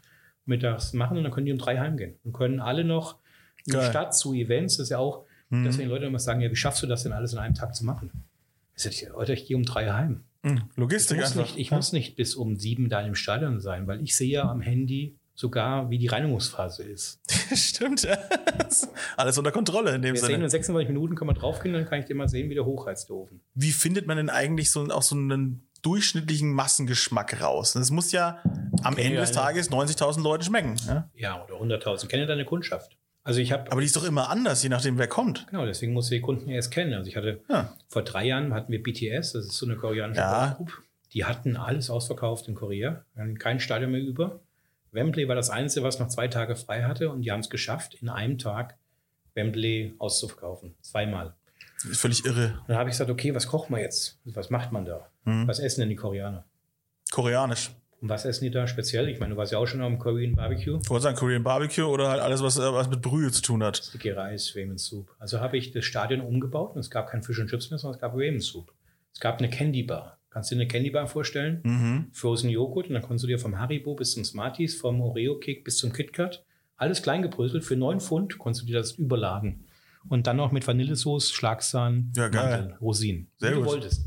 mittags 0.46 0.94
machen 0.94 1.18
und 1.18 1.24
dann 1.24 1.32
können 1.32 1.46
die 1.46 1.52
um 1.52 1.58
drei 1.58 1.78
heimgehen. 1.80 2.16
Und 2.24 2.34
können 2.34 2.60
alle 2.60 2.84
noch 2.84 3.20
in 3.66 3.74
die. 3.74 3.86
Stadt 3.90 4.16
zu 4.16 4.34
Events. 4.34 4.78
Das 4.78 4.86
ist 4.86 4.90
ja 4.90 4.98
auch, 5.00 5.26
deswegen 5.52 5.90
Leute 5.90 6.06
immer 6.06 6.20
sagen, 6.20 6.42
ja, 6.42 6.50
wie 6.52 6.56
schaffst 6.56 6.82
du 6.84 6.88
das 6.88 7.04
denn 7.04 7.14
alles 7.14 7.34
in 7.34 7.40
einem 7.40 7.54
Tag 7.56 7.76
zu 7.76 7.86
machen? 7.86 8.12
Ich 8.76 8.84
sag, 8.84 9.10
Leute, 9.14 9.34
ich 9.34 9.46
gehe 9.46 9.56
um 9.56 9.64
drei 9.64 9.92
heim. 9.92 10.24
Hm, 10.44 10.64
Ich 10.72 10.78
Logistik 10.78 11.18
muss, 11.18 11.28
einfach. 11.28 11.42
nicht, 11.44 11.58
ich 11.58 11.72
muss 11.72 11.94
nicht 11.94 12.16
bis 12.16 12.36
um 12.36 12.58
sieben 12.58 12.90
da 12.90 13.02
im 13.02 13.16
Stadion 13.16 13.60
sein, 13.60 13.88
weil 13.88 14.02
ich 14.02 14.16
sehe 14.16 14.30
ja 14.30 14.50
am 14.50 14.62
Handy 14.62 15.16
sogar, 15.36 15.90
wie 15.90 15.98
die 15.98 16.08
Reinigungsphase 16.08 16.84
ist. 16.84 17.20
Stimmt. 17.56 18.06
Alles 19.18 19.38
unter 19.38 19.52
Kontrolle 19.52 19.96
in 19.96 20.02
dem 20.02 20.14
Wir 20.16 20.20
sehen, 20.22 20.28
Sinne. 20.32 20.44
in 20.46 20.50
26 20.50 20.90
Minuten 20.90 21.16
kann 21.16 21.28
man 21.28 21.36
draufgehen, 21.36 21.74
dann 21.74 21.86
kann 21.86 22.00
ich 22.00 22.06
dir 22.06 22.16
mal 22.16 22.28
sehen, 22.28 22.50
wie 22.50 22.54
der 22.56 22.66
hochheizt, 22.66 23.10
der 23.10 23.16
Ofen. 23.16 23.42
Wie 23.56 23.72
findet 23.72 24.06
man 24.08 24.18
denn 24.18 24.30
eigentlich 24.30 24.72
so, 24.72 24.84
auch 24.90 25.02
so 25.02 25.16
einen 25.16 25.68
durchschnittlichen 25.84 26.52
Massengeschmack 26.52 27.42
raus? 27.42 27.74
Das 27.74 27.92
muss 27.92 28.12
ja 28.12 28.40
am 28.84 28.98
Ende 28.98 29.18
des. 29.18 29.32
Tages 29.32 29.70
90.000 29.72 30.22
Leute 30.22 30.46
schmecken. 30.46 30.76
Ja? 30.88 31.10
Ja, 31.16 31.44
oder 31.44 31.56
100.000. 31.56 32.08
Kenne 32.08 32.26
deine 32.26 32.46
Kundschaft. 32.46 32.98
Also 33.24 33.40
ich 33.40 33.52
habe 33.54 33.72
Aber 33.72 33.80
die 33.80 33.86
ist 33.86 33.96
doch 33.96 34.04
immer 34.04 34.30
anders, 34.30 34.62
je 34.64 34.70
nachdem, 34.70 34.98
wer 34.98 35.08
kommt. 35.08 35.48
Genau, 35.50 35.66
deswegen 35.66 35.94
muss 35.94 36.12
ich 36.12 36.18
die 36.18 36.22
Kunden 36.22 36.50
erst 36.50 36.72
kennen. 36.72 36.94
Also 36.94 37.08
ich 37.08 37.16
hatte 37.16 37.40
Ja. 37.50 37.74
vor 37.88 38.02
drei 38.04 38.26
Jahren 38.26 38.54
hatten 38.54 38.72
wir 38.72 38.84
BTS, 38.84 39.32
das 39.34 39.46
ist 39.46 39.54
so 39.58 39.66
eine 39.66 39.76
koreanische 39.78 40.20
Ja. 40.22 40.48
Popgroup. 40.58 40.84
Die 41.14 41.24
hatten 41.26 41.56
alles 41.56 41.90
ausverkauft 41.90 42.48
in 42.48 42.56
Korea, 42.56 43.06
kein 43.40 43.60
Stadion 43.60 43.92
mehr 43.92 44.02
über. 44.02 44.40
Wembley 44.92 45.28
war 45.28 45.36
das 45.36 45.50
Einzige, 45.50 45.86
was 45.86 46.00
noch 46.00 46.08
zwei 46.10 46.28
Tage 46.28 46.56
frei 46.56 46.84
hatte 46.84 47.10
und 47.12 47.22
die 47.22 47.32
haben 47.32 47.40
es 47.40 47.50
geschafft, 47.50 47.96
in 48.02 48.10
einem 48.10 48.38
Tag 48.40 48.76
Wembley 49.36 49.94
auszuverkaufen. 50.00 50.76
Zweimal. 50.82 51.34
Ist 51.90 52.00
völlig 52.00 52.26
irre. 52.26 52.58
Und 52.62 52.70
dann 52.70 52.78
habe 52.78 52.90
ich 52.90 52.94
gesagt, 52.94 53.10
okay, 53.10 53.34
was 53.36 53.48
kochen 53.48 53.76
wir 53.76 53.82
jetzt? 53.82 54.20
Was 54.26 54.50
macht 54.50 54.72
man 54.72 54.86
da? 54.86 55.10
Hm. 55.26 55.48
Was 55.48 55.60
essen 55.60 55.82
denn 55.82 55.90
die 55.90 55.96
Koreaner? 55.96 56.46
Koreanisch. 57.12 57.72
Und 58.02 58.10
was 58.10 58.26
essen 58.26 58.44
die 58.44 58.52
da 58.52 58.68
speziell? 58.68 59.08
Ich 59.08 59.20
meine, 59.20 59.32
du 59.32 59.38
warst 59.38 59.54
ja 59.54 59.58
auch 59.60 59.66
schon 59.66 59.82
am 59.82 59.98
Korean 59.98 60.36
Barbecue. 60.36 60.78
Ich 60.82 60.90
wollte 60.90 61.04
sagen, 61.04 61.16
Korean 61.16 61.42
Barbecue 61.42 61.86
oder 61.86 62.10
halt 62.10 62.22
alles, 62.22 62.44
was, 62.44 62.58
äh, 62.58 62.74
was 62.74 62.90
mit 62.90 63.02
Brühe 63.02 63.32
zu 63.32 63.42
tun 63.42 63.64
hat. 63.64 63.78
Sticky 63.78 64.10
Reis, 64.12 64.54
Ramen 64.58 64.78
Soup. 64.78 65.10
Also 65.20 65.40
habe 65.40 65.56
ich 65.58 65.72
das 65.72 65.86
Stadion 65.86 66.20
umgebaut 66.20 66.76
und 66.76 66.82
es 66.82 66.90
gab 66.90 67.10
kein 67.10 67.24
Fish 67.24 67.40
and 67.40 67.50
Chips 67.50 67.72
mehr, 67.72 67.78
sondern 67.78 67.96
es 67.96 68.02
gab 68.02 68.14
Ramen 68.14 68.42
Soup. 68.42 68.74
Es 69.14 69.22
gab 69.22 69.40
eine 69.40 69.50
Candy 69.50 69.84
Bar. 69.84 70.18
Kannst 70.32 70.52
du 70.52 70.56
dir 70.56 70.62
eine 70.62 70.68
Candy 70.68 70.90
Bar 70.90 71.08
vorstellen? 71.08 71.62
Mhm. 71.64 72.08
Frozen 72.12 72.50
Joghurt 72.50 72.88
und 72.88 72.96
dann 72.96 73.04
konntest 73.04 73.24
du 73.24 73.28
dir 73.28 73.40
vom 73.40 73.58
Haribo 73.58 73.96
bis 73.96 74.14
zum 74.14 74.26
Smarties, 74.26 74.76
vom 74.76 75.00
Oreo 75.00 75.40
Cake 75.40 75.62
bis 75.64 75.78
zum 75.78 75.94
KitKat, 75.94 76.44
alles 76.76 77.04
klein 77.04 77.22
gebröselt. 77.22 77.64
Für 77.64 77.78
9 77.78 78.02
Pfund 78.02 78.38
konntest 78.38 78.64
du 78.64 78.68
dir 78.68 78.80
das 78.80 78.94
überladen. 78.94 79.63
Und 80.10 80.28
dann 80.28 80.38
noch 80.38 80.52
mit 80.52 80.68
Vanillesoße, 80.68 81.34
Schlagsahne, 81.34 82.12
Ja. 82.16 82.30
Mandeln, 82.30 82.74
Rosinen, 82.82 83.28
Sehr 83.38 83.52
wie 83.52 83.54
du 83.56 83.60
gut. 83.62 83.70
wolltest. 83.70 84.06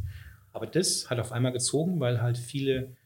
Aber 0.53 0.67
das 0.67 1.09
hat 1.11 1.19
auf 1.19 1.33
einmal 1.33 1.53
gezogen, 1.53 2.01
weil 2.01 2.21
halt 2.23 2.39
viele, 2.39 2.97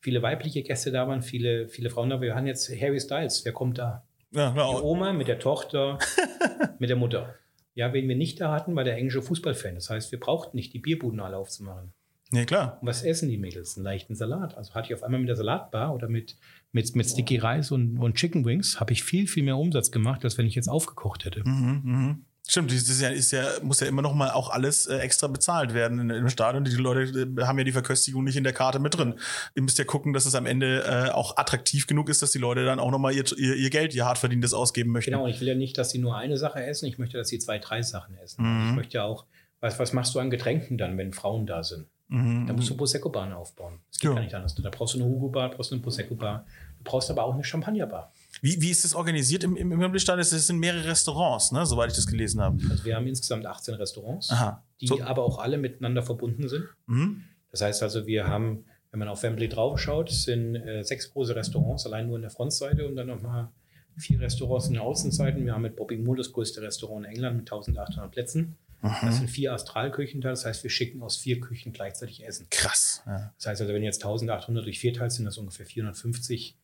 viele 0.00 0.22
weibliche 0.22 0.62
Gäste 0.62 0.90
da 0.92 1.06
waren, 1.08 1.22
viele, 1.22 1.68
viele 1.68 1.90
Frauen 1.90 2.10
da. 2.10 2.20
Wir 2.20 2.34
haben 2.34 2.46
jetzt 2.46 2.68
Harry 2.70 3.00
Styles, 3.00 3.44
wer 3.44 3.52
kommt 3.52 3.78
da? 3.78 4.04
Ja, 4.32 4.48
Die 4.50 4.54
genau. 4.54 4.82
Oma 4.82 5.12
mit 5.12 5.26
der 5.28 5.38
Tochter, 5.38 5.98
mit 6.78 6.88
der 6.90 6.96
Mutter. 6.96 7.34
Ja, 7.74 7.92
wen 7.92 8.08
wir 8.08 8.16
nicht 8.16 8.40
da 8.40 8.52
hatten, 8.52 8.74
war 8.76 8.84
der 8.84 8.96
englische 8.96 9.22
Fußballfan. 9.22 9.74
Das 9.76 9.90
heißt, 9.90 10.12
wir 10.12 10.20
brauchten 10.20 10.56
nicht 10.56 10.72
die 10.72 10.78
Bierbuden 10.80 11.20
alle 11.20 11.36
aufzumachen. 11.36 11.92
Nee, 12.32 12.44
klar. 12.44 12.78
Und 12.80 12.86
was 12.86 13.02
essen 13.02 13.28
die 13.28 13.38
Mädels? 13.38 13.76
Einen 13.76 13.84
leichten 13.84 14.14
Salat. 14.14 14.56
Also 14.56 14.74
hatte 14.74 14.86
ich 14.88 14.94
auf 14.94 15.02
einmal 15.02 15.18
mit 15.18 15.28
der 15.28 15.34
Salatbar 15.36 15.92
oder 15.92 16.08
mit, 16.08 16.36
mit, 16.70 16.94
mit 16.94 17.06
Sticky 17.08 17.38
Reis 17.38 17.72
und, 17.72 17.98
und 17.98 18.14
Chicken 18.14 18.44
Wings, 18.44 18.78
habe 18.78 18.92
ich 18.92 19.02
viel, 19.02 19.26
viel 19.26 19.42
mehr 19.42 19.56
Umsatz 19.56 19.90
gemacht, 19.90 20.24
als 20.24 20.38
wenn 20.38 20.46
ich 20.46 20.54
jetzt 20.54 20.68
aufgekocht 20.68 21.24
hätte. 21.24 21.42
Mhm, 21.44 21.80
mhm. 21.82 22.24
Stimmt, 22.50 22.72
das 22.72 22.88
ist 22.88 23.00
ja, 23.00 23.10
ist 23.10 23.30
ja, 23.30 23.44
muss 23.62 23.78
ja 23.78 23.86
immer 23.86 24.02
noch 24.02 24.12
mal 24.12 24.32
auch 24.32 24.50
alles 24.50 24.86
äh, 24.86 24.96
extra 24.96 25.28
bezahlt 25.28 25.72
werden 25.72 26.00
in, 26.00 26.10
im 26.10 26.28
Stadion. 26.28 26.64
Die 26.64 26.72
Leute 26.72 27.20
äh, 27.20 27.42
haben 27.44 27.56
ja 27.58 27.62
die 27.64 27.70
Verköstigung 27.70 28.24
nicht 28.24 28.34
in 28.34 28.42
der 28.42 28.52
Karte 28.52 28.80
mit 28.80 28.98
drin. 28.98 29.14
Ihr 29.54 29.62
müsst 29.62 29.78
ja 29.78 29.84
gucken, 29.84 30.12
dass 30.12 30.26
es 30.26 30.34
am 30.34 30.46
Ende 30.46 30.82
äh, 30.82 31.10
auch 31.12 31.36
attraktiv 31.36 31.86
genug 31.86 32.08
ist, 32.08 32.22
dass 32.22 32.32
die 32.32 32.38
Leute 32.38 32.64
dann 32.64 32.80
auch 32.80 32.90
noch 32.90 32.98
mal 32.98 33.12
ihr, 33.12 33.22
ihr, 33.38 33.54
ihr 33.54 33.70
Geld, 33.70 33.94
ihr 33.94 34.04
hart 34.04 34.18
verdientes 34.18 34.52
ausgeben 34.52 34.90
möchten. 34.90 35.12
Genau, 35.12 35.28
ich 35.28 35.40
will 35.40 35.46
ja 35.46 35.54
nicht, 35.54 35.78
dass 35.78 35.90
sie 35.90 35.98
nur 35.98 36.16
eine 36.16 36.36
Sache 36.38 36.60
essen, 36.60 36.86
ich 36.86 36.98
möchte, 36.98 37.18
dass 37.18 37.28
sie 37.28 37.38
zwei, 37.38 37.60
drei 37.60 37.82
Sachen 37.82 38.18
essen. 38.18 38.42
Mhm. 38.42 38.70
Ich 38.70 38.74
möchte 38.74 38.94
ja 38.94 39.04
auch, 39.04 39.26
was, 39.60 39.78
was 39.78 39.92
machst 39.92 40.12
du 40.16 40.18
an 40.18 40.28
Getränken 40.28 40.76
dann, 40.76 40.98
wenn 40.98 41.12
Frauen 41.12 41.46
da 41.46 41.62
sind? 41.62 41.86
Mhm. 42.08 42.48
Da 42.48 42.52
musst 42.52 42.68
du 42.68 42.76
Prosecco-Bahn 42.76 43.32
aufbauen. 43.32 43.78
Das 43.92 44.00
geht 44.00 44.08
Ja. 44.10 44.14
gar 44.16 44.22
nicht 44.24 44.34
anders. 44.34 44.56
Da 44.56 44.70
brauchst 44.70 44.94
du 44.94 44.98
eine 44.98 45.06
Hugo-Bar, 45.06 45.50
brauchst 45.50 45.70
du 45.70 45.76
eine 45.76 45.82
Prosecco-Bar. 45.84 46.44
Du 46.78 46.82
brauchst 46.82 47.10
aber 47.12 47.22
auch 47.22 47.34
eine 47.34 47.44
Champagner-Bar. 47.44 48.10
Wie, 48.40 48.60
wie 48.60 48.70
ist 48.70 48.84
das 48.84 48.94
organisiert 48.94 49.44
im, 49.44 49.56
im, 49.56 49.72
im? 49.72 49.94
Es 49.94 50.30
sind 50.46 50.58
mehrere 50.58 50.88
Restaurants, 50.88 51.52
ne, 51.52 51.66
soweit 51.66 51.90
ich 51.90 51.96
das 51.96 52.06
gelesen 52.06 52.40
habe. 52.40 52.58
Also 52.70 52.84
wir 52.84 52.96
haben 52.96 53.06
insgesamt 53.06 53.46
18 53.46 53.74
Restaurants, 53.74 54.30
Aha. 54.30 54.64
die 54.80 54.86
So. 54.86 55.02
aber 55.02 55.24
auch 55.24 55.38
alle 55.38 55.58
miteinander 55.58 56.02
verbunden 56.02 56.48
sind. 56.48 56.64
Mhm. 56.86 57.24
Das 57.50 57.60
heißt 57.60 57.82
also, 57.82 58.06
wir 58.06 58.26
haben, 58.26 58.64
wenn 58.90 59.00
man 59.00 59.08
auf 59.08 59.22
Wembley 59.22 59.48
draufschaut, 59.48 60.10
sind 60.10 60.56
äh, 60.56 60.82
sechs 60.82 61.10
große 61.10 61.34
Restaurants, 61.34 61.84
allein 61.86 62.06
nur 62.06 62.16
in 62.16 62.22
der 62.22 62.30
Frontseite 62.30 62.86
und 62.86 62.96
dann 62.96 63.08
nochmal 63.08 63.50
vier 63.96 64.20
Restaurants 64.20 64.68
in 64.68 64.74
den 64.74 64.82
Außenseiten. 64.82 65.44
Wir 65.44 65.52
haben 65.52 65.62
mit 65.62 65.76
Bobby 65.76 65.96
Moore 65.96 66.18
das 66.18 66.32
größte 66.32 66.62
Restaurant 66.62 67.04
in 67.06 67.12
England 67.12 67.36
mit 67.36 67.52
1800 67.52 68.10
Plätzen. 68.10 68.56
Das 68.82 69.18
sind 69.18 69.28
vier 69.28 69.52
Astralküchen 69.52 70.22
da, 70.22 70.30
das 70.30 70.46
heißt, 70.46 70.62
wir 70.62 70.70
schicken 70.70 71.02
aus 71.02 71.18
vier 71.18 71.38
Küchen 71.38 71.72
gleichzeitig 71.72 72.24
Essen. 72.24 72.46
Krass. 72.50 73.02
Ja. 73.04 73.34
Das 73.36 73.46
heißt 73.46 73.60
also, 73.60 73.74
wenn 73.74 73.82
jetzt 73.82 74.02
1800 74.02 74.64
durch 74.64 74.78
vier 74.78 74.94
teilst, 74.94 75.16
sind 75.16 75.26
das 75.26 75.36
ungefähr 75.36 75.66
450, 75.66 76.56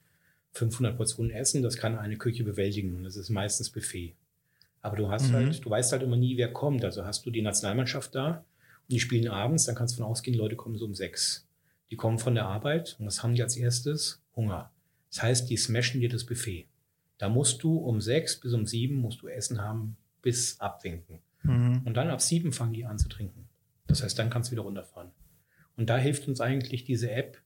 500 0.57 0.97
Portionen 0.97 1.31
Essen. 1.31 1.63
Das 1.63 1.77
kann 1.77 1.99
eine 1.99 2.17
Küche 2.17 2.45
bewältigen 2.45 2.95
und 2.97 3.05
das 3.05 3.17
ist 3.17 3.31
meistens 3.31 3.71
Buffet. 3.71 4.15
Aber 4.83 4.97
du 4.97 5.09
hast 5.11 5.29
Mhm. 5.31 5.35
halt, 5.35 5.65
du 5.65 5.71
weißt 5.71 5.93
halt 5.93 6.03
immer 6.03 6.17
nie, 6.17 6.37
wer 6.37 6.53
kommt. 6.53 6.85
Also 6.85 7.05
hast 7.05 7.27
du 7.27 7.31
die 7.31 7.43
Nationalmannschaft 7.43 8.15
da 8.15 8.29
und 8.89 8.93
die 8.93 9.01
spielen 9.01 9.29
abends, 9.29 9.65
dann 9.65 9.75
kannst 9.75 9.95
du 9.95 9.99
davon 9.99 10.13
ausgehen, 10.13 10.37
Leute 10.37 10.57
kommen 10.57 10.79
so 10.79 10.85
um 10.85 10.95
sechs. 10.95 11.45
Die 11.91 11.97
kommen 11.97 12.19
von 12.19 12.35
der 12.35 12.47
Arbeit 12.47 12.97
und 12.99 13.07
was 13.07 13.23
haben 13.23 13.35
die 13.35 13.43
als 13.43 13.57
erstes? 13.57 14.21
Hunger. 14.35 14.71
Das 15.11 15.23
heißt, 15.23 15.51
die 15.51 15.57
smashen 15.57 16.01
dir 16.01 16.09
das 16.09 16.25
Buffet. 16.25 16.67
Da 17.19 17.29
musst 17.29 17.63
du 17.63 17.77
um 17.79 18.01
sechs 18.01 18.37
bis 18.39 18.53
um 18.53 18.67
sieben 18.67 18.97
musst 18.97 19.23
du 19.23 19.29
Essen 19.29 19.61
haben 19.63 19.97
bis 20.23 20.61
abwinken. 20.61 21.19
Mhm. 21.43 21.83
Und 21.85 21.95
dann 21.95 22.11
ab 22.11 22.21
sieben 22.21 22.53
fangen 22.53 22.75
die 22.75 22.85
an 22.85 22.99
zu 22.99 23.09
trinken. 23.09 23.49
Das 23.87 24.03
heißt, 24.03 24.19
dann 24.19 24.31
kannst 24.31 24.51
du 24.51 24.53
wieder 24.53 24.63
runterfahren. 24.63 25.11
Und 25.77 25.89
da 25.91 25.97
hilft 25.97 26.27
uns 26.29 26.41
eigentlich 26.41 26.85
diese 26.85 27.11
App, 27.11 27.39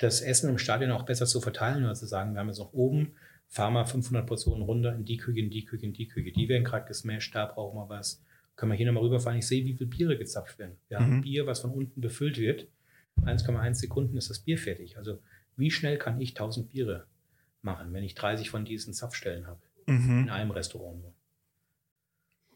das 0.00 0.20
Essen 0.20 0.50
im 0.50 0.58
Stadion 0.58 0.90
auch 0.90 1.04
besser 1.04 1.26
zu 1.26 1.40
verteilen, 1.40 1.84
also 1.84 2.00
zu 2.00 2.06
sagen, 2.06 2.32
wir 2.34 2.40
haben 2.40 2.48
jetzt 2.48 2.58
noch 2.58 2.72
oben, 2.72 3.12
fahr 3.48 3.70
mal 3.70 3.84
500 3.84 4.26
Portionen 4.26 4.62
runter 4.62 4.94
in 4.94 5.04
die 5.04 5.16
Küche, 5.16 5.40
in 5.40 5.50
die 5.50 5.64
Küche, 5.64 5.86
in 5.86 5.92
die 5.92 6.08
Küche. 6.08 6.32
Die 6.32 6.48
werden 6.48 6.64
gerade 6.64 6.86
gesmashed, 6.86 7.34
da 7.34 7.46
brauchen 7.46 7.76
wir 7.78 7.88
was. 7.88 8.22
Können 8.56 8.72
wir 8.72 8.76
hier 8.76 8.86
nochmal 8.86 9.04
rüberfahren? 9.04 9.38
Ich 9.38 9.46
sehe, 9.46 9.64
wie 9.64 9.74
viel 9.74 9.86
Biere 9.86 10.18
gezapft 10.18 10.58
werden. 10.58 10.76
Wir 10.88 10.98
haben 10.98 11.16
Mhm. 11.18 11.20
Bier, 11.22 11.46
was 11.46 11.60
von 11.60 11.70
unten 11.70 12.00
befüllt 12.00 12.38
wird. 12.38 12.68
1,1 13.22 13.74
Sekunden 13.74 14.16
ist 14.16 14.30
das 14.30 14.38
Bier 14.40 14.58
fertig. 14.58 14.96
Also 14.96 15.18
wie 15.56 15.70
schnell 15.70 15.98
kann 15.98 16.20
ich 16.20 16.30
1000 16.34 16.68
Biere 16.70 17.06
machen, 17.62 17.92
wenn 17.92 18.04
ich 18.04 18.14
30 18.14 18.50
von 18.50 18.64
diesen 18.64 18.94
Zapfstellen 18.94 19.46
habe? 19.46 19.60
Mhm. 19.86 20.20
in 20.24 20.30
einem 20.30 20.50
Restaurant 20.52 21.00
nur. 21.00 21.12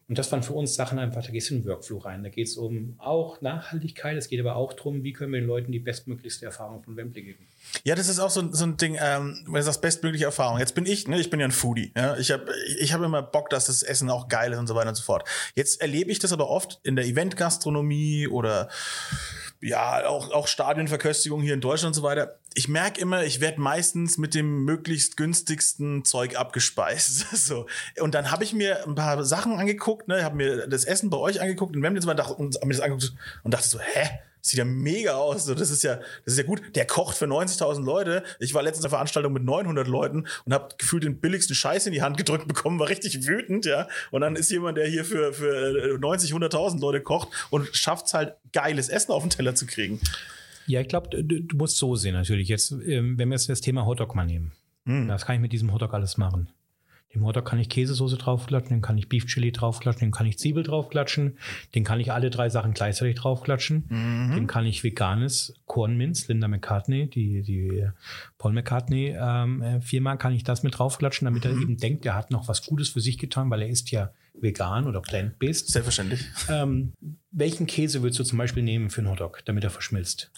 Und 0.07 0.19
das 0.19 0.31
waren 0.31 0.43
für 0.43 0.53
uns 0.53 0.75
Sachen 0.75 0.99
einfach, 0.99 1.23
da 1.25 1.31
gehst 1.31 1.49
du 1.49 1.55
in 1.55 1.61
den 1.61 1.67
Workflow 1.67 1.97
rein. 1.97 2.23
Da 2.23 2.29
geht 2.29 2.47
es 2.47 2.57
um 2.57 2.93
auch 2.99 3.41
Nachhaltigkeit, 3.41 4.15
es 4.15 4.27
geht 4.27 4.39
aber 4.39 4.55
auch 4.55 4.73
darum, 4.73 5.03
wie 5.03 5.13
können 5.13 5.33
wir 5.33 5.39
den 5.39 5.47
Leuten 5.47 5.71
die 5.71 5.79
bestmöglichste 5.79 6.45
Erfahrung 6.45 6.83
von 6.83 6.95
Wembley 6.95 7.23
geben. 7.23 7.47
Ja, 7.83 7.95
das 7.95 8.07
ist 8.07 8.19
auch 8.19 8.29
so, 8.29 8.53
so 8.53 8.65
ein 8.65 8.77
Ding, 8.77 8.97
ähm, 9.01 9.41
wenn 9.45 9.55
du 9.55 9.63
sagst, 9.63 9.81
bestmögliche 9.81 10.25
Erfahrung. 10.25 10.59
Jetzt 10.59 10.75
bin 10.75 10.85
ich, 10.85 11.07
ne, 11.07 11.19
ich 11.19 11.31
bin 11.31 11.39
ja 11.39 11.47
ein 11.47 11.51
Foodie. 11.51 11.91
Ja? 11.95 12.17
Ich 12.17 12.31
habe 12.31 12.45
ich 12.79 12.93
hab 12.93 13.01
immer 13.01 13.23
Bock, 13.23 13.49
dass 13.49 13.65
das 13.65 13.81
Essen 13.81 14.11
auch 14.11 14.27
geil 14.27 14.51
ist 14.51 14.59
und 14.59 14.67
so 14.67 14.75
weiter 14.75 14.89
und 14.89 14.95
so 14.95 15.03
fort. 15.03 15.27
Jetzt 15.55 15.81
erlebe 15.81 16.11
ich 16.11 16.19
das 16.19 16.31
aber 16.31 16.49
oft 16.49 16.79
in 16.83 16.95
der 16.95 17.05
Eventgastronomie 17.05 18.27
oder 18.27 18.69
ja, 19.61 20.07
auch, 20.07 20.31
auch 20.31 20.47
Stadionverköstigung 20.47 21.41
hier 21.41 21.53
in 21.53 21.61
Deutschland 21.61 21.95
und 21.95 22.01
so 22.01 22.03
weiter. 22.03 22.39
Ich 22.53 22.67
merke 22.67 23.01
immer, 23.01 23.23
ich 23.23 23.41
werde 23.41 23.59
meistens 23.59 24.17
mit 24.17 24.33
dem 24.33 24.63
möglichst 24.63 25.17
günstigsten 25.17 26.05
Zeug 26.05 26.37
abgespeist. 26.37 27.25
so. 27.35 27.65
Und 27.99 28.15
dann 28.15 28.31
habe 28.31 28.43
ich 28.43 28.53
mir 28.53 28.85
ein 28.85 28.95
paar 28.95 29.23
Sachen 29.23 29.57
angeguckt, 29.57 30.07
ne, 30.07 30.23
habe 30.23 30.35
mir 30.35 30.67
das 30.67 30.85
Essen 30.85 31.09
bei 31.09 31.17
euch 31.17 31.41
angeguckt 31.41 31.75
in 31.75 31.81
Wembley 31.81 31.99
und 31.99 32.03
so 32.03 32.07
weiter 32.09 32.39
und 32.39 32.55
hab 32.55 32.65
mir 32.65 32.73
das 32.73 32.81
angeguckt 32.81 33.13
und 33.43 33.53
dachte 33.53 33.67
so, 33.67 33.79
hä? 33.79 34.19
Sieht 34.45 34.59
ja 34.59 34.65
mega 34.65 35.15
aus. 35.15 35.45
So, 35.45 35.55
das 35.55 35.71
ist 35.71 35.81
ja, 35.83 35.95
das 35.95 36.33
ist 36.33 36.37
ja 36.37 36.43
gut. 36.43 36.61
Der 36.75 36.85
kocht 36.85 37.17
für 37.17 37.25
90.000 37.25 37.83
Leute. 37.83 38.21
Ich 38.37 38.53
war 38.53 38.61
letztens 38.61 38.85
auf 38.85 38.93
einer 38.93 38.97
Veranstaltung 38.99 39.33
mit 39.33 39.43
900 39.43 39.87
Leuten 39.87 40.27
und 40.45 40.53
habe 40.53 40.69
gefühlt 40.77 41.03
den 41.03 41.19
billigsten 41.19 41.55
Scheiß 41.55 41.87
in 41.87 41.93
die 41.93 42.03
Hand 42.03 42.15
gedrückt 42.15 42.47
bekommen, 42.47 42.77
war 42.77 42.87
richtig 42.87 43.25
wütend, 43.25 43.65
ja. 43.65 43.87
Und 44.11 44.21
dann 44.21 44.35
ist 44.35 44.51
jemand, 44.51 44.77
der 44.77 44.85
hier 44.85 45.03
für, 45.03 45.33
für 45.33 45.95
äh, 45.95 45.97
90, 45.97 46.31
100.000 46.31 46.79
Leute 46.79 47.01
kocht 47.01 47.29
und 47.49 47.75
schafft 47.75 48.05
es 48.05 48.13
halt, 48.13 48.35
geiles 48.53 48.87
Essen 48.87 49.13
auf 49.13 49.23
den 49.23 49.31
Teller 49.31 49.55
zu 49.55 49.65
kriegen. 49.65 49.99
Ja, 50.67 50.79
ich 50.79 50.89
glaube, 50.89 51.09
du, 51.09 51.41
du 51.41 51.57
musst 51.57 51.77
so 51.77 51.95
sehen 51.95 52.13
natürlich. 52.13 52.47
Jetzt, 52.47 52.71
ähm, 52.71 53.17
wenn 53.17 53.29
wir 53.29 53.35
jetzt 53.35 53.49
das 53.49 53.61
Thema 53.61 53.87
Hotdog 53.87 54.13
mal 54.13 54.27
nehmen. 54.27 54.51
Hm. 54.85 55.07
Was 55.07 55.25
kann 55.25 55.35
ich 55.35 55.41
mit 55.41 55.53
diesem 55.53 55.73
Hotdog 55.73 55.95
alles 55.95 56.17
machen? 56.17 56.49
Dem 57.15 57.25
Hotdog 57.25 57.45
kann 57.45 57.59
ich 57.59 57.69
Käsesoße 57.69 58.17
draufklatschen, 58.17 58.69
dem 58.77 58.81
kann 58.81 58.97
ich 58.97 59.07
Beef 59.09 59.25
Chili 59.25 59.51
draufklatschen, 59.51 60.07
dem 60.07 60.11
kann 60.11 60.27
ich 60.27 60.37
Zwiebel 60.37 60.63
draufklatschen, 60.63 61.37
den 61.73 61.83
kann 61.85 61.99
ich 61.99 62.11
alle 62.11 62.29
drei 62.29 62.49
Sachen 62.49 62.73
gleichzeitig 62.73 63.15
draufklatschen. 63.15 63.85
Mhm. 63.87 64.35
Dem 64.35 64.47
kann 64.47 64.65
ich 64.65 64.83
veganes 64.83 65.53
Kornminz, 65.65 66.27
Linda 66.27 66.47
McCartney, 66.47 67.09
die, 67.09 67.41
die 67.41 67.87
Paul 68.37 68.53
McCartney 68.53 69.15
ähm, 69.17 69.61
äh, 69.61 69.81
Firma, 69.81 70.17
kann 70.17 70.33
ich 70.33 70.43
das 70.43 70.61
mit 70.63 70.77
draufklatschen, 70.77 71.25
damit 71.25 71.45
er 71.45 71.51
eben 71.51 71.77
denkt, 71.77 72.05
er 72.05 72.15
hat 72.15 72.31
noch 72.31 72.47
was 72.47 72.65
Gutes 72.65 72.89
für 72.89 73.01
sich 73.01 73.17
getan, 73.17 73.49
weil 73.49 73.61
er 73.61 73.69
isst 73.69 73.91
ja 73.91 74.11
vegan 74.33 74.85
oder 74.85 75.01
plant 75.01 75.39
bist, 75.39 75.71
Selbstverständlich. 75.71 76.25
ähm, 76.49 76.91
welchen 77.31 77.67
Käse 77.67 78.01
würdest 78.03 78.19
du 78.19 78.23
zum 78.25 78.37
Beispiel 78.37 78.63
nehmen 78.63 78.89
für 78.89 78.99
einen 78.99 79.09
Hotdog, 79.09 79.41
damit 79.45 79.63
er 79.63 79.69
verschmilzt? 79.69 80.31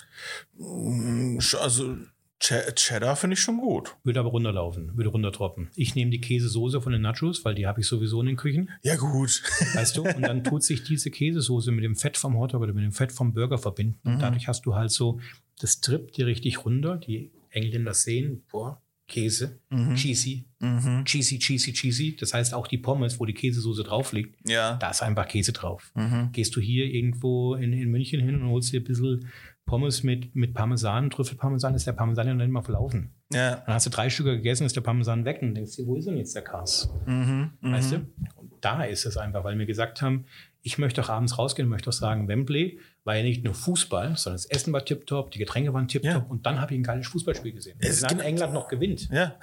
Mm, 0.58 1.40
Also 1.60 1.96
Ch- 2.40 2.76
Cheddar 2.76 3.16
finde 3.16 3.34
ich 3.34 3.40
schon 3.40 3.58
gut. 3.58 3.96
Würde 4.04 4.20
aber 4.20 4.30
runterlaufen, 4.30 4.96
würde 4.96 5.10
runtertroppen. 5.10 5.70
Ich 5.76 5.96
nehme 5.96 6.12
die 6.12 6.22
Käsesoße 6.22 6.82
von 6.82 6.92
den 6.94 7.02
Nachos, 7.02 7.44
weil 7.46 7.56
die 7.56 7.66
habe 7.66 7.82
ich 7.82 7.88
sowieso 7.88 8.20
in 8.22 8.28
den 8.28 8.36
Küchen, 8.36 8.70
Ja, 8.84 8.96
gut. 8.96 9.42
weißt 9.74 9.98
du? 9.98 10.04
Und 10.04 10.22
dann 10.22 10.44
tut 10.44 10.64
sich 10.64 10.84
diese 10.84 11.10
Käsesoße 11.10 11.72
mit 11.72 11.84
dem 11.84 11.96
Fett 11.96 12.16
vom 12.18 12.38
Hotdog 12.38 12.62
oder 12.62 12.74
mit 12.74 12.84
dem 12.84 12.92
Fett 12.92 13.12
vom 13.12 13.34
Burger 13.34 13.58
verbinden. 13.58 14.00
Und 14.04 14.20
dadurch 14.22 14.48
hast 14.48 14.66
du 14.68 14.76
halt 14.76 14.92
so, 14.92 15.20
das 15.60 15.82
trippt 15.82 16.18
dir 16.18 16.28
richtig 16.28 16.64
runter. 16.64 16.98
Die 16.98 17.32
Engländer 17.50 17.94
sehen, 17.96 18.44
boah, 18.52 18.82
Käse, 19.08 19.60
cheesy, 19.96 20.46
Mhm. 20.60 21.06
cheesy, 21.06 21.40
cheesy, 21.40 21.72
cheesy. 21.72 22.16
Das 22.18 22.34
heißt 22.34 22.54
auch 22.54 22.68
die 22.68 22.78
Pommes, 22.78 23.20
wo 23.20 23.26
die 23.26 23.34
Käsesoße 23.34 23.84
drauf 23.84 24.12
liegt, 24.12 24.38
Ja. 24.48 24.76
da 24.76 24.90
ist 24.92 25.02
einfach 25.02 25.28
Käse 25.28 25.54
drauf. 25.54 25.92
Mhm. 25.96 26.30
Gehst 26.34 26.56
du 26.58 26.60
hier 26.62 26.86
irgendwo 26.86 27.56
in, 27.56 27.72
in 27.74 27.90
München 27.90 28.20
hin 28.20 28.36
und 28.42 28.50
holst 28.50 28.74
dir 28.74 28.82
ein 28.82 28.84
bisschen 28.84 29.30
Pommes 29.68 30.02
mit, 30.02 30.36
mit 30.36 30.56
Parmesan, 30.56 31.12
Trüffelparmesan, 31.12 31.76
ist 31.76 31.86
der 31.86 31.92
Parmesan 31.92 32.26
ja 32.26 32.34
noch 32.34 32.44
nicht 32.44 32.52
mal 32.54 32.64
verlaufen. 32.64 33.12
Ja. 33.32 33.58
Dann 33.58 33.76
hast 33.76 33.86
du 33.86 33.92
drei 33.92 34.10
Stücke 34.10 34.36
gegessen, 34.38 34.66
ist 34.66 34.76
der 34.76 34.82
Parmesan 34.82 35.24
weg 35.26 35.40
und 35.44 35.54
denkst 35.54 35.76
dir, 35.76 35.86
wo 35.86 35.96
ist 35.96 36.08
denn 36.08 36.18
jetzt 36.18 36.34
der 36.36 36.42
Kars? 36.44 36.90
Mhm. 37.06 37.52
Weißt 37.62 37.92
du? 37.92 37.96
Und 38.38 38.52
da 38.62 38.84
ist 38.84 39.06
es 39.06 39.18
einfach, 39.18 39.44
weil 39.44 39.60
wir 39.60 39.66
gesagt 39.68 40.02
haben, 40.02 40.26
ich 40.64 40.78
möchte 40.80 41.02
auch 41.02 41.10
abends 41.10 41.38
rausgehen, 41.38 41.70
möchte 41.70 41.90
auch 41.90 41.94
sagen, 41.94 42.28
Wembley 42.28 42.80
war 43.06 43.16
ja 43.16 43.24
nicht 43.24 43.44
nur 43.46 43.54
Fußball, 43.54 44.18
sondern 44.18 44.36
das 44.36 44.46
Essen 44.48 44.74
war 44.74 44.84
tipptopp, 44.84 45.32
die 45.32 45.40
Getränke 45.40 45.74
waren 45.74 45.88
tipptopp 45.88 46.12
Ja. 46.12 46.26
und 46.28 46.46
dann 46.46 46.60
habe 46.60 46.74
ich 46.74 46.80
ein 46.80 46.84
geiles 46.84 47.08
Fußballspiel 47.08 47.54
gesehen. 47.54 47.78
Es 47.80 48.02
dann 48.02 48.10
genau- 48.18 48.24
England 48.24 48.54
noch 48.54 48.68
gewinnt. 48.68 49.08
Ja, 49.12 49.36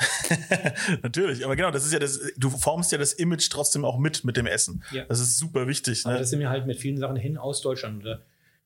natürlich. 1.02 1.44
Aber 1.44 1.56
genau, 1.56 1.70
das 1.70 1.84
ist 1.86 1.92
ja 1.92 1.98
das, 1.98 2.20
du 2.36 2.50
formst 2.50 2.92
ja 2.92 2.98
das 2.98 3.12
Image 3.14 3.48
trotzdem 3.50 3.84
auch 3.84 3.98
mit, 3.98 4.24
mit 4.24 4.36
dem 4.36 4.46
Essen. 4.46 4.82
Ja. 4.92 5.04
Das 5.04 5.20
ist 5.20 5.38
super 5.38 5.66
wichtig. 5.66 6.04
Aber 6.04 6.14
Ne? 6.14 6.20
das 6.20 6.30
sind 6.30 6.40
wir 6.40 6.50
halt 6.50 6.66
mit 6.66 6.78
vielen 6.78 6.98
Sachen 6.98 7.16
hin 7.16 7.38
aus 7.38 7.60
Deutschland. 7.62 8.02
Oder 8.02 8.20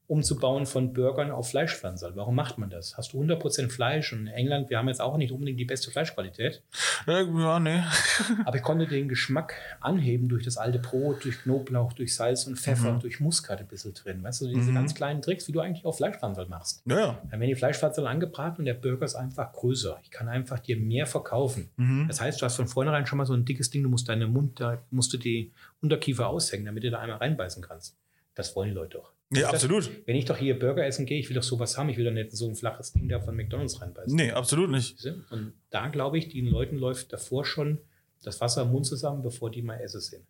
umzubauen 0.08 0.64
von 0.66 0.94
Burgern 0.94 1.30
auf 1.30 1.50
Fleischpflanzer. 1.50 2.16
Warum 2.16 2.34
macht 2.34 2.56
man 2.58 2.70
das? 2.70 2.96
Hast 2.96 3.12
du 3.12 3.22
100% 3.22 3.68
Fleisch 3.70 4.12
und 4.14 4.20
in 4.20 4.26
England, 4.28 4.70
wir 4.70 4.78
haben 4.78 4.88
jetzt 4.88 5.02
auch 5.02 5.18
nicht 5.18 5.30
unbedingt 5.32 5.60
die 5.60 5.66
beste 5.66 5.90
Fleischqualität, 5.90 6.62
Ja, 7.06 7.60
nee. 7.60 7.82
aber 8.46 8.56
ich 8.56 8.62
konnte 8.62 8.86
den 8.86 9.08
Geschmack 9.08 9.54
anheben 9.80 10.28
durch 10.28 10.44
das 10.44 10.56
alte 10.56 10.78
Brot, 10.78 11.24
durch 11.24 11.42
Knoblauch, 11.42 11.92
durch 11.92 12.14
Salz 12.14 12.46
und 12.46 12.56
Pfeffer, 12.56 12.94
Mhm. 12.94 13.00
durch 13.00 13.20
Muskat 13.20 13.60
ein 13.60 13.68
bisschen 13.68 13.92
drin. 13.92 14.22
Weißt 14.22 14.40
du, 14.40 14.48
diese 14.48 14.72
ganz 14.72 14.94
kleinen 14.94 15.20
Tricks, 15.20 15.46
wie 15.46 15.52
du 15.52 15.60
eigentlich 15.60 15.84
auch 15.84 15.94
Fleischpflanzer 15.94 16.46
machst. 16.48 16.82
Ja. 16.86 17.18
Dann 17.30 17.40
werden 17.40 17.48
die 17.50 17.54
Fleischpflanzer 17.54 18.04
angebraten 18.08 18.60
und 18.60 18.64
der 18.64 18.74
Burger 18.74 19.04
ist 19.04 19.14
einfach 19.14 19.52
größer. 19.52 19.98
Ich 20.02 20.10
kann 20.10 20.28
einfach 20.28 20.58
dir 20.58 20.78
mehr 20.78 21.04
verkaufen. 21.06 21.68
Mhm. 21.76 22.06
Das 22.08 22.20
heißt, 22.20 22.40
du 22.40 22.46
hast 22.46 22.56
von 22.56 22.66
vornherein 22.66 23.06
schon 23.06 23.18
mal 23.18 23.26
so 23.26 23.34
ein 23.34 23.44
dickes 23.44 23.68
Ding, 23.70 23.82
du 23.82 23.90
musst 23.90 24.08
deine 24.08 24.26
Mund, 24.26 24.58
da 24.58 24.78
musst 24.90 25.12
du 25.12 25.18
die 25.18 25.52
Unterkiefer 25.82 26.28
aushängen, 26.28 26.64
damit 26.64 26.82
du 26.84 26.90
da 26.90 26.98
einmal 27.00 27.18
reinbeißen 27.18 27.62
kannst. 27.62 27.94
Das 28.34 28.56
wollen 28.56 28.70
die 28.70 28.74
Leute 28.74 28.96
doch. 28.98 29.12
Ja, 29.30 29.42
Das- 29.42 29.54
absolut. 29.54 29.90
Wenn 30.06 30.16
ich 30.16 30.24
doch 30.24 30.36
hier 30.38 30.58
Burger 30.58 30.86
essen 30.86 31.04
gehe, 31.04 31.18
ich 31.18 31.28
will 31.28 31.36
doch 31.36 31.42
sowas 31.42 31.76
haben. 31.76 31.88
Ich 31.90 31.96
will 31.98 32.04
doch 32.06 32.12
nicht 32.12 32.32
so 32.32 32.48
ein 32.48 32.54
flaches 32.54 32.92
Ding 32.92 33.08
da 33.08 33.20
von 33.20 33.36
McDonalds 33.36 33.80
reinbeißen. 33.80 34.14
Nee, 34.16 34.30
absolut 34.32 34.70
nicht. 34.70 35.04
Und 35.30 35.52
da 35.70 35.88
glaube 35.88 36.16
ich, 36.18 36.28
den 36.28 36.46
Leuten 36.46 36.76
läuft 36.78 37.12
davor 37.12 37.44
schon 37.44 37.78
das 38.22 38.40
Wasser 38.40 38.62
im 38.62 38.70
Mund 38.72 38.86
zusammen, 38.86 39.22
bevor 39.22 39.50
die 39.50 39.62
mal 39.62 39.76
essen 39.80 40.00
sind. 40.00 40.24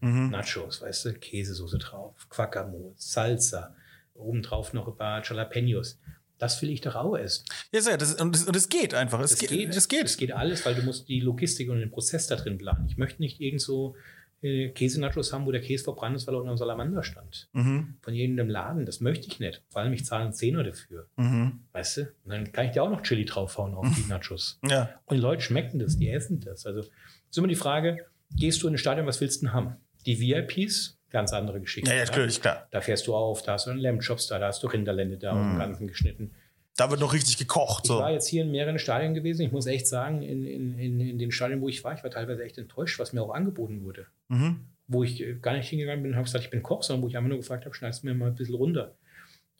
Mhm. 0.00 0.30
Nachos, 0.30 0.80
weißt 0.80 1.04
du, 1.06 1.12
Käsesoße 1.14 1.78
drauf, 1.78 2.14
Guacamole, 2.30 2.92
Salsa, 2.96 3.74
obendrauf 4.14 4.72
noch 4.72 4.88
ein 4.88 4.96
paar 4.96 5.22
Jalapenos. 5.24 5.98
Das 6.38 6.62
will 6.62 6.70
ich 6.70 6.80
doch 6.80 6.94
auch 6.94 7.16
essen. 7.16 7.44
Ja, 7.72 7.80
sehr, 7.80 7.96
das, 7.98 8.14
und, 8.14 8.32
das, 8.34 8.44
und 8.44 8.54
es 8.54 8.68
geht 8.68 8.94
einfach. 8.94 9.18
Es 9.20 9.32
Es 9.32 9.40
geht. 9.40 9.50
geht, 9.50 9.74
Es 9.76 9.88
geht. 9.88 10.04
Es 10.04 10.16
geht 10.16 10.32
alles, 10.32 10.64
weil 10.64 10.74
du 10.76 10.82
musst 10.82 11.08
die 11.08 11.18
Logistik 11.20 11.68
und 11.68 11.80
den 11.80 11.90
Prozess 11.90 12.28
da 12.28 12.36
drin 12.36 12.58
planen. 12.58 12.86
Ich 12.88 12.96
möchte 12.96 13.20
nicht 13.20 13.40
irgend 13.40 13.60
so 13.60 13.96
äh, 14.42 14.68
Käsenachos 14.70 15.32
haben, 15.32 15.46
wo 15.46 15.52
der 15.52 15.60
Käse 15.60 15.84
verbrannt 15.84 16.16
ist, 16.16 16.26
weil 16.26 16.34
er 16.34 16.38
unter 16.38 16.50
einem 16.50 16.58
Salamander 16.58 17.02
stand. 17.02 17.48
Mhm. 17.52 17.96
Von 18.02 18.14
jedem 18.14 18.48
Laden. 18.48 18.86
Das 18.86 19.00
möchte 19.00 19.26
ich 19.26 19.40
nicht. 19.40 19.62
Vor 19.68 19.82
allem, 19.82 19.92
ich 19.92 20.04
zahle 20.04 20.24
einen 20.24 20.32
Zehner 20.32 20.62
dafür. 20.64 21.08
Mhm. 21.16 21.60
Weißt 21.72 21.96
du? 21.96 22.00
Und 22.24 22.30
dann 22.32 22.52
kann 22.52 22.66
ich 22.66 22.72
dir 22.72 22.82
auch 22.82 22.90
noch 22.90 23.02
Chili 23.02 23.24
draufhauen 23.24 23.74
auf 23.74 23.86
die 23.96 24.08
Nachos. 24.08 24.58
Ja. 24.68 24.90
Und 25.06 25.16
die 25.16 25.20
Leute 25.22 25.42
schmecken 25.42 25.78
das, 25.78 25.96
die 25.98 26.08
essen 26.08 26.40
das. 26.40 26.66
Also 26.66 26.80
ist 26.80 27.36
immer 27.38 27.48
die 27.48 27.56
Frage, 27.56 28.06
gehst 28.36 28.62
du 28.62 28.68
in 28.68 28.74
ein 28.74 28.78
Stadion, 28.78 29.06
was 29.06 29.20
willst 29.20 29.42
du 29.42 29.46
denn 29.46 29.54
haben? 29.54 29.76
Die 30.06 30.20
VIPs, 30.20 30.98
ganz 31.10 31.32
andere 31.32 31.60
Geschichte. 31.60 31.90
Ja, 31.90 31.96
ja, 31.96 32.04
natürlich, 32.04 32.40
klar. 32.40 32.68
Da 32.70 32.80
fährst 32.80 33.06
du 33.06 33.14
auf, 33.14 33.42
da 33.42 33.54
hast 33.54 33.66
du 33.66 33.70
einen 33.70 33.80
Lamb-Chops 33.80 34.28
da, 34.28 34.38
da 34.38 34.46
hast 34.48 34.62
du 34.62 34.66
Rinderlende 34.68 35.18
da 35.18 35.32
und 35.32 35.54
Mhm. 35.54 35.58
Ganzen 35.58 35.86
geschnitten. 35.88 36.32
Da 36.76 36.88
wird 36.90 37.00
noch 37.00 37.12
richtig 37.12 37.38
gekocht. 37.38 37.84
Ich 37.84 37.88
So. 37.88 37.98
war 37.98 38.12
jetzt 38.12 38.28
hier 38.28 38.42
in 38.42 38.52
mehreren 38.52 38.78
Stadien 38.78 39.12
gewesen. 39.12 39.42
Ich 39.42 39.50
muss 39.50 39.66
echt 39.66 39.88
sagen, 39.88 40.22
in, 40.22 40.44
in, 40.46 40.78
in, 40.78 41.00
in 41.00 41.18
den 41.18 41.32
Stadien, 41.32 41.60
wo 41.60 41.68
ich 41.68 41.82
war, 41.82 41.92
ich 41.94 42.04
war 42.04 42.10
teilweise 42.10 42.44
echt 42.44 42.56
enttäuscht, 42.56 43.00
was 43.00 43.12
mir 43.12 43.20
auch 43.20 43.34
angeboten 43.34 43.82
wurde. 43.82 44.06
Mhm. 44.28 44.60
Wo 44.86 45.02
ich 45.04 45.20
äh, 45.22 45.34
gar 45.34 45.54
nicht 45.54 45.68
hingegangen 45.68 46.02
bin 46.02 46.12
und 46.12 46.16
habe 46.16 46.24
gesagt, 46.24 46.44
ich 46.44 46.50
bin 46.50 46.62
Koch, 46.62 46.82
sondern 46.82 47.02
wo 47.04 47.08
ich 47.08 47.16
einfach 47.16 47.28
nur 47.28 47.38
gefragt 47.38 47.64
habe, 47.64 47.74
schneidest 47.74 48.02
du 48.02 48.06
mir 48.08 48.14
mal 48.14 48.28
ein 48.28 48.34
bisschen 48.34 48.54
runter. 48.54 48.94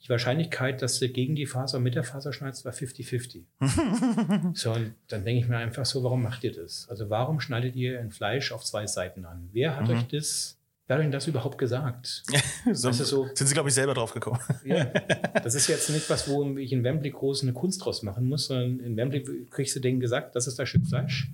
Die 0.01 0.09
Wahrscheinlichkeit, 0.09 0.81
dass 0.81 0.97
du 0.99 1.09
gegen 1.09 1.35
die 1.35 1.45
Faser 1.45 1.79
mit 1.79 1.93
der 1.93 2.03
Faser 2.05 2.31
schneidest, 2.31 2.63
war 2.63 2.71
50-50. 2.71 3.43
so, 4.53 4.71
und 4.71 4.93
dann 5.09 5.25
denke 5.25 5.41
ich 5.43 5.47
mir 5.49 5.57
einfach 5.57 5.85
so, 5.85 6.03
warum 6.03 6.23
macht 6.23 6.43
ihr 6.45 6.53
das? 6.53 6.87
Also 6.89 7.09
warum 7.09 7.39
schneidet 7.41 7.75
ihr 7.75 7.99
ein 7.99 8.09
Fleisch 8.11 8.51
auf 8.51 8.63
zwei 8.63 8.87
Seiten 8.87 9.25
an? 9.25 9.49
Wer 9.51 9.75
hat 9.75 9.87
Mhm. 9.89 9.95
euch 9.97 10.07
das, 10.07 10.57
wer 10.87 10.97
hat 10.97 11.05
euch 11.05 11.11
das 11.11 11.27
überhaupt 11.27 11.57
gesagt? 11.57 12.23
so, 12.71 12.89
ist 12.89 12.97
so- 12.99 13.27
sind 13.33 13.47
sie, 13.47 13.53
glaube 13.53 13.67
ich, 13.69 13.75
selber 13.75 13.93
drauf 13.93 14.13
gekommen. 14.13 14.39
Ja, 14.63 14.85
das 15.43 15.53
ist 15.55 15.67
jetzt 15.67 15.89
nicht 15.89 16.09
was, 16.09 16.29
wo 16.29 16.57
ich 16.57 16.71
in 16.71 16.83
Wembley 16.85 17.11
groß 17.11 17.43
eine 17.43 17.51
Kunst 17.53 17.83
draus 17.83 18.01
machen 18.01 18.27
muss, 18.29 18.47
sondern 18.47 18.79
in 18.79 18.95
Wembley 18.95 19.47
kriegst 19.49 19.75
du 19.75 19.81
denen 19.81 19.99
gesagt, 19.99 20.33
das 20.35 20.47
ist 20.47 20.57
das 20.57 20.69
Stück 20.69 20.87
Fleisch, 20.87 21.27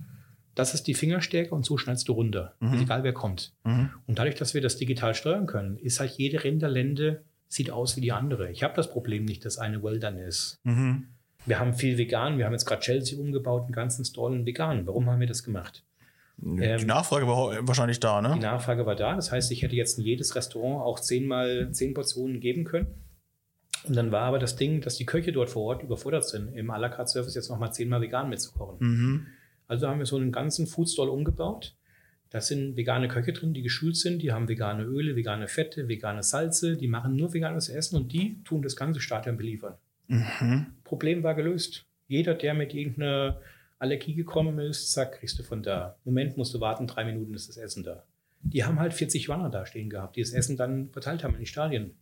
das 0.56 0.74
ist 0.74 0.86
die 0.88 0.94
Fingerstärke 0.94 1.54
und 1.54 1.64
so 1.64 1.78
schneidest 1.78 2.08
du 2.08 2.12
runter. 2.12 2.54
Ist 2.60 2.80
egal, 2.80 3.04
wer 3.04 3.12
kommt. 3.12 3.52
Mhm. 3.62 3.90
Und 4.06 4.18
dadurch, 4.18 4.34
dass 4.34 4.54
wir 4.54 4.62
das 4.62 4.76
digital 4.78 5.14
steuern 5.14 5.46
können, 5.46 5.76
ist 5.76 6.00
halt 6.00 6.12
jede 6.12 6.42
Rinderlende 6.42 7.22
sieht 7.48 7.70
aus 7.70 7.96
wie 7.96 8.00
die 8.00 8.10
andere. 8.10 8.50
Ich 8.50 8.64
habe 8.64 8.74
das 8.74 8.90
Problem 8.90 9.24
nicht, 9.24 9.44
dass 9.44 9.58
eine 9.58 9.82
well 9.82 10.00
done 10.00 10.24
ist. 10.24 10.58
Mhm. 10.64 11.08
Wir 11.44 11.60
haben 11.60 11.74
viel 11.74 11.96
vegan, 11.96 12.38
wir 12.38 12.46
haben 12.46 12.52
jetzt 12.52 12.64
gerade 12.64 12.80
Chelsea 12.80 13.18
umgebaut, 13.18 13.64
einen 13.64 13.72
ganzen 13.72 14.04
Stall 14.04 14.34
in 14.34 14.46
vegan. 14.46 14.86
Warum 14.86 15.08
haben 15.08 15.20
wir 15.20 15.28
das 15.28 15.44
gemacht? 15.44 15.84
Die 16.38 16.60
Ähm, 16.62 16.86
Nachfrage 16.86 17.26
war 17.26 17.66
wahrscheinlich 17.66 18.00
da, 18.00 18.20
Die 18.20 18.28
ne? 18.28 18.36
Nachfrage 18.36 18.84
war 18.84 18.96
da. 18.96 19.14
Das 19.14 19.30
heißt, 19.30 19.52
ich 19.52 19.62
hätte 19.62 19.76
jetzt 19.76 19.98
in 19.98 20.04
jedes 20.04 20.34
Restaurant 20.34 20.84
auch 20.84 20.98
zehnmal 21.00 21.70
zehn 21.70 21.94
Portionen 21.94 22.40
geben 22.40 22.64
können. 22.64 22.88
Und 23.84 23.94
dann 23.94 24.10
war 24.10 24.22
aber 24.22 24.38
das 24.38 24.56
Ding, 24.56 24.80
dass 24.80 24.96
die 24.96 25.06
Köche 25.06 25.32
dort 25.32 25.50
vor 25.50 25.64
Ort 25.64 25.82
überfordert 25.82 26.26
sind, 26.26 26.54
im 26.56 26.70
à 26.70 26.78
la 26.78 26.88
carte 26.88 27.12
Service 27.12 27.34
jetzt 27.34 27.48
nochmal 27.48 27.72
zehnmal 27.72 28.00
vegan 28.00 28.28
mitzukochen. 28.28 28.76
Mhm. 28.80 29.26
Also 29.66 29.88
haben 29.88 29.98
wir 29.98 30.06
so 30.06 30.16
einen 30.16 30.32
ganzen 30.32 30.66
Foodstall 30.66 31.08
umgebaut. 31.08 31.76
Da 32.30 32.40
sind 32.40 32.76
vegane 32.76 33.08
Köche 33.08 33.32
drin, 33.32 33.54
die 33.54 33.62
geschult 33.62 33.96
sind. 33.96 34.20
Die 34.20 34.32
haben 34.32 34.48
vegane 34.48 34.82
Öle, 34.82 35.16
vegane 35.16 35.48
Fette, 35.48 35.88
vegane 35.88 36.22
Salze. 36.22 36.76
Die 36.76 36.88
machen 36.88 37.16
nur 37.16 37.32
veganes 37.32 37.68
Essen 37.68 37.96
und 37.96 38.12
die 38.12 38.42
tun 38.44 38.62
das 38.62 38.76
ganze 38.76 39.00
Stadion 39.00 39.36
beliefern. 39.36 39.74
Mhm. 40.08 40.66
Problem 40.84 41.22
war 41.22 41.34
gelöst. 41.34 41.84
Jeder, 42.08 42.34
der 42.34 42.54
mit 42.54 42.74
irgendeiner 42.74 43.40
Allergie 43.78 44.14
gekommen 44.14 44.58
ist, 44.58 44.92
zack, 44.92 45.18
kriegst 45.18 45.38
du 45.38 45.42
von 45.42 45.62
da. 45.62 45.96
Moment, 46.04 46.36
musst 46.36 46.54
du 46.54 46.60
warten, 46.60 46.86
drei 46.86 47.04
Minuten 47.04 47.34
ist 47.34 47.48
das 47.48 47.56
Essen 47.56 47.82
da. 47.82 48.04
Die 48.42 48.64
haben 48.64 48.78
halt 48.78 48.94
40 48.94 49.28
Wanner 49.28 49.50
da 49.50 49.66
stehen 49.66 49.90
gehabt, 49.90 50.16
die 50.16 50.20
das 50.20 50.32
Essen 50.32 50.56
dann 50.56 50.90
verteilt 50.90 51.24
haben 51.24 51.34
in 51.34 51.40
die 51.40 51.46
Stadien. 51.46 51.96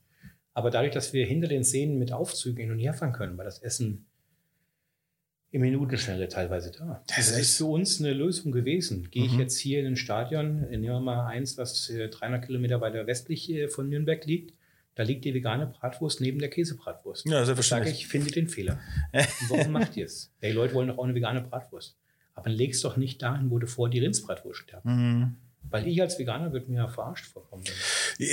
Aber 0.52 0.70
dadurch, 0.70 0.92
dass 0.92 1.12
wir 1.12 1.26
hinter 1.26 1.48
den 1.48 1.64
Szenen 1.64 1.98
mit 1.98 2.12
Aufzügen 2.12 2.60
hin 2.60 2.70
und 2.70 2.78
her 2.78 2.94
fahren 2.94 3.12
können, 3.12 3.36
war 3.36 3.44
das 3.44 3.58
Essen 3.58 4.06
in 5.54 5.60
Minutenschnelle 5.60 6.28
teilweise 6.28 6.72
da. 6.72 7.02
Das 7.06 7.16
Das, 7.30 7.38
ist 7.38 7.56
für 7.58 7.66
uns 7.66 8.00
eine 8.00 8.12
Lösung 8.12 8.50
gewesen. 8.50 9.08
Gehe 9.10 9.24
ich 9.24 9.32
Mhm. 9.34 9.40
jetzt 9.40 9.56
hier 9.58 9.80
in 9.80 9.86
ein 9.86 9.96
Stadion, 9.96 10.62
nehmen 10.68 10.82
wir 10.84 11.00
mal 11.00 11.26
eins, 11.26 11.56
was 11.56 11.88
äh, 11.90 12.08
300 12.08 12.44
Kilometer 12.44 12.80
weiter 12.80 13.06
westlich 13.06 13.48
äh, 13.50 13.68
von 13.68 13.88
Nürnberg 13.88 14.24
liegt, 14.26 14.52
da 14.96 15.02
liegt 15.04 15.24
die 15.24 15.32
vegane 15.34 15.66
Bratwurst 15.66 16.20
neben 16.20 16.38
der 16.40 16.50
Käsebratwurst. 16.50 17.26
Ja, 17.26 17.32
Sage 17.32 17.46
selbstverständlich. 17.46 17.94
ich, 18.00 18.06
finde 18.08 18.30
den 18.32 18.48
Fehler. 18.48 18.78
Und 19.12 19.50
warum 19.50 19.72
macht 19.72 19.96
ihr 19.96 20.06
es? 20.06 20.32
Die 20.42 20.50
Leute 20.50 20.74
wollen 20.74 20.88
doch 20.88 20.98
auch 20.98 21.04
eine 21.04 21.14
vegane 21.14 21.40
Bratwurst. 21.40 21.96
Aber 22.34 22.50
leg's 22.50 22.80
doch 22.80 22.96
nicht 22.96 23.22
dahin, 23.22 23.50
wo 23.50 23.58
du 23.60 23.66
vor 23.68 23.88
die 23.88 24.00
Rindsbratwurst 24.00 24.60
sterben. 24.60 24.90
Mhm. 24.90 25.36
Weil 25.70 25.86
ich 25.88 26.00
als 26.00 26.18
Veganer 26.18 26.52
würde 26.52 26.70
mir 26.70 26.78
ja 26.78 26.88
verarscht 26.88 27.26
vorkommen. 27.26 27.64